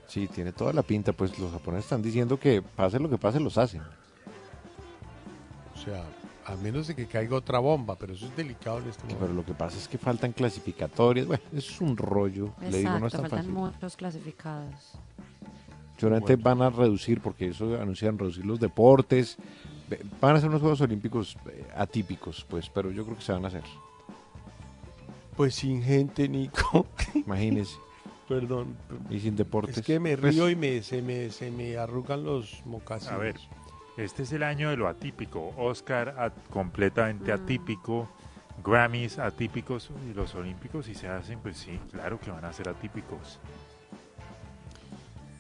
Sí, 0.08 0.28
tiene 0.28 0.52
toda 0.52 0.72
la 0.74 0.84
pinta. 0.84 1.14
Pues 1.14 1.38
los 1.40 1.52
japoneses 1.52 1.86
están 1.86 2.02
diciendo 2.04 2.40
que 2.40 2.62
pase 2.62 3.00
lo 3.00 3.10
que 3.10 3.18
pase, 3.18 3.40
los 3.40 3.58
hacen. 3.58 3.82
O 5.76 5.78
sea, 5.80 6.04
a 6.48 6.56
menos 6.56 6.88
de 6.88 6.96
que 6.96 7.06
caiga 7.08 7.36
otra 7.36 7.60
bomba, 7.60 7.98
pero 7.98 8.14
eso 8.14 8.26
es 8.26 8.36
delicado 8.38 8.80
en 8.80 8.88
este 8.88 9.04
momento. 9.04 9.20
Pero 9.22 9.34
lo 9.34 9.46
que 9.46 9.54
pasa 9.54 9.78
es 9.78 9.88
que 9.88 9.98
faltan 9.98 10.32
clasificatorias. 10.32 11.28
Bueno, 11.28 11.44
eso 11.52 11.72
es 11.74 11.82
un 11.82 11.98
rollo. 11.98 12.54
Le 12.62 12.78
digo, 12.80 12.92
no 12.92 13.08
es 13.08 13.14
Exacto, 13.14 13.18
tan 13.18 13.22
faltan 13.22 13.38
fácil. 13.40 13.52
muchos 13.52 13.96
clasificados. 13.98 14.94
Seguramente 15.98 16.36
van 16.38 16.62
a 16.62 16.70
reducir, 16.70 17.20
porque 17.22 17.48
eso 17.50 17.76
anuncian 17.82 18.18
reducir 18.18 18.46
los 18.46 18.60
deportes. 18.60 19.36
Van 20.22 20.36
a 20.36 20.40
ser 20.40 20.48
unos 20.50 20.62
Juegos 20.62 20.80
Olímpicos 20.82 21.36
eh, 21.50 21.66
atípicos, 21.76 22.46
pues, 22.50 22.70
pero 22.70 22.92
yo 22.92 23.04
creo 23.04 23.18
que 23.18 23.24
se 23.24 23.34
van 23.34 23.44
a 23.46 23.50
hacer. 23.50 23.64
Pues 25.36 25.56
sin 25.56 25.84
gente, 25.84 26.28
Nico. 26.30 26.86
Imagínese. 27.14 27.76
Perdón. 28.28 28.76
Y 29.10 29.20
sin 29.20 29.36
deportes. 29.36 29.78
Es 29.78 29.86
que 29.86 30.00
me 30.00 30.18
Pues, 30.18 30.34
río 30.36 30.50
y 30.50 30.56
me, 30.56 30.82
se, 30.82 31.02
me, 31.02 31.30
se 31.30 31.50
me 31.52 31.78
arrugan 31.78 32.24
los 32.24 32.66
mocasines. 32.66 33.14
A 33.14 33.18
ver, 33.18 33.36
este 33.98 34.24
es 34.24 34.32
el 34.32 34.44
año 34.44 34.70
de 34.70 34.78
lo 34.78 34.88
atípico. 34.88 35.54
Oscar 35.58 36.16
at- 36.18 36.34
completamente 36.50 37.32
Mm. 37.32 37.42
atípico. 37.44 38.10
Grammys 38.64 39.20
atípicos 39.20 39.92
y 40.10 40.14
los 40.14 40.34
olímpicos 40.36 40.88
si 40.88 40.96
se 40.96 41.08
hacen, 41.08 41.40
pues 41.40 41.58
sí, 41.58 41.80
claro 41.92 42.20
que 42.20 42.32
van 42.32 42.44
a 42.46 42.52
ser 42.54 42.70
atípicos. 42.70 43.40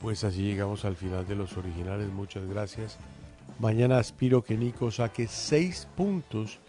Pues 0.02 0.24
así 0.24 0.44
llegamos 0.44 0.86
al 0.86 0.96
final 0.96 1.28
de 1.28 1.36
los 1.36 1.58
originales. 1.58 2.10
Muchas 2.12 2.46
gracias. 2.48 2.98
Mañana 3.60 3.98
aspiro 3.98 4.44
que 4.44 4.56
Nico 4.56 4.92
saque 4.92 5.28
seis 5.28 5.88
puntos 5.98 6.60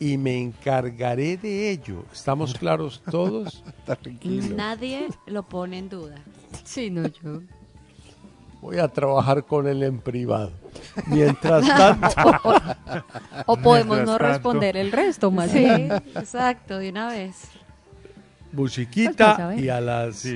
y 0.00 0.18
me 0.18 0.36
encargaré 0.40 1.36
de 1.36 1.70
ello. 1.70 2.04
¿Estamos 2.12 2.54
claros 2.58 3.00
todos? 3.08 3.62
Tranquilo. 3.86 4.56
Nadie 4.56 5.06
lo 5.26 5.44
pone 5.44 5.78
en 5.78 5.88
duda. 5.88 6.16
Sí, 6.64 6.90
no, 6.90 7.06
yo. 7.06 7.42
Voy 8.62 8.78
a 8.78 8.88
trabajar 8.88 9.44
con 9.44 9.66
él 9.66 9.82
en 9.82 9.98
privado. 9.98 10.52
Mientras 11.08 11.66
tanto. 11.66 12.08
O 13.46 13.56
podemos 13.56 13.96
Mientras 13.96 14.06
no 14.06 14.18
tanto. 14.18 14.32
responder 14.34 14.76
el 14.76 14.92
resto, 14.92 15.30
más 15.30 15.50
Sí, 15.50 15.64
exacto, 16.14 16.78
de 16.78 16.88
una 16.90 17.08
vez. 17.08 17.48
musiquita 18.52 19.34
Pues, 19.36 19.46
pues, 19.54 19.60
y 19.64 19.68
a 19.68 19.80
las 19.80 20.26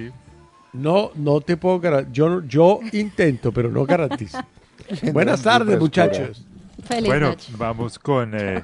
no 0.73 1.11
no 1.15 1.41
te 1.41 1.57
puedo 1.57 1.79
garantizar 1.81 2.13
yo 2.13 2.43
yo 2.43 2.81
intento 2.93 3.53
pero 3.53 3.71
no 3.71 3.85
garantizo 3.87 4.39
buenas 5.13 5.43
tardes 5.43 5.79
muchachos 5.79 6.45
Feliz 6.83 7.07
bueno, 7.09 7.29
noche. 7.31 7.53
vamos 7.57 7.99
con 7.99 8.33
eh, 8.35 8.63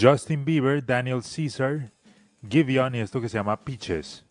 Justin 0.00 0.44
Bieber, 0.44 0.84
Daniel 0.84 1.20
Caesar, 1.22 1.90
Giveon 2.48 2.94
y 2.94 3.00
esto 3.00 3.20
que 3.20 3.28
se 3.28 3.36
llama 3.38 3.58
Peaches. 3.64 4.24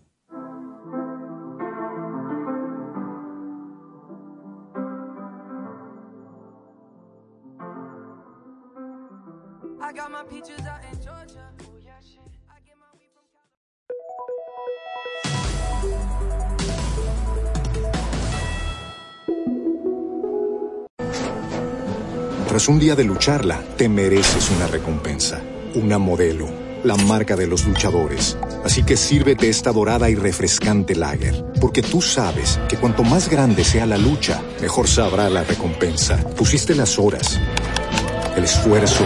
Tras 22.47 22.69
un 22.69 22.79
día 22.79 22.95
de 22.95 23.03
lucharla, 23.03 23.61
te 23.77 23.87
mereces 23.87 24.49
una 24.49 24.65
recompensa, 24.65 25.41
una 25.75 25.99
modelo, 25.99 26.49
la 26.83 26.95
marca 26.95 27.35
de 27.35 27.45
los 27.45 27.65
luchadores. 27.67 28.35
Así 28.65 28.83
que 28.83 28.97
sírvete 28.97 29.47
esta 29.47 29.71
dorada 29.71 30.09
y 30.09 30.15
refrescante 30.15 30.95
lager, 30.95 31.45
porque 31.61 31.83
tú 31.83 32.01
sabes 32.01 32.59
que 32.67 32.77
cuanto 32.77 33.03
más 33.03 33.29
grande 33.29 33.63
sea 33.63 33.85
la 33.85 33.97
lucha, 33.97 34.41
mejor 34.59 34.87
sabrá 34.87 35.29
la 35.29 35.43
recompensa. 35.43 36.17
Pusiste 36.35 36.73
las 36.73 36.97
horas, 36.97 37.39
el 38.35 38.43
esfuerzo, 38.43 39.05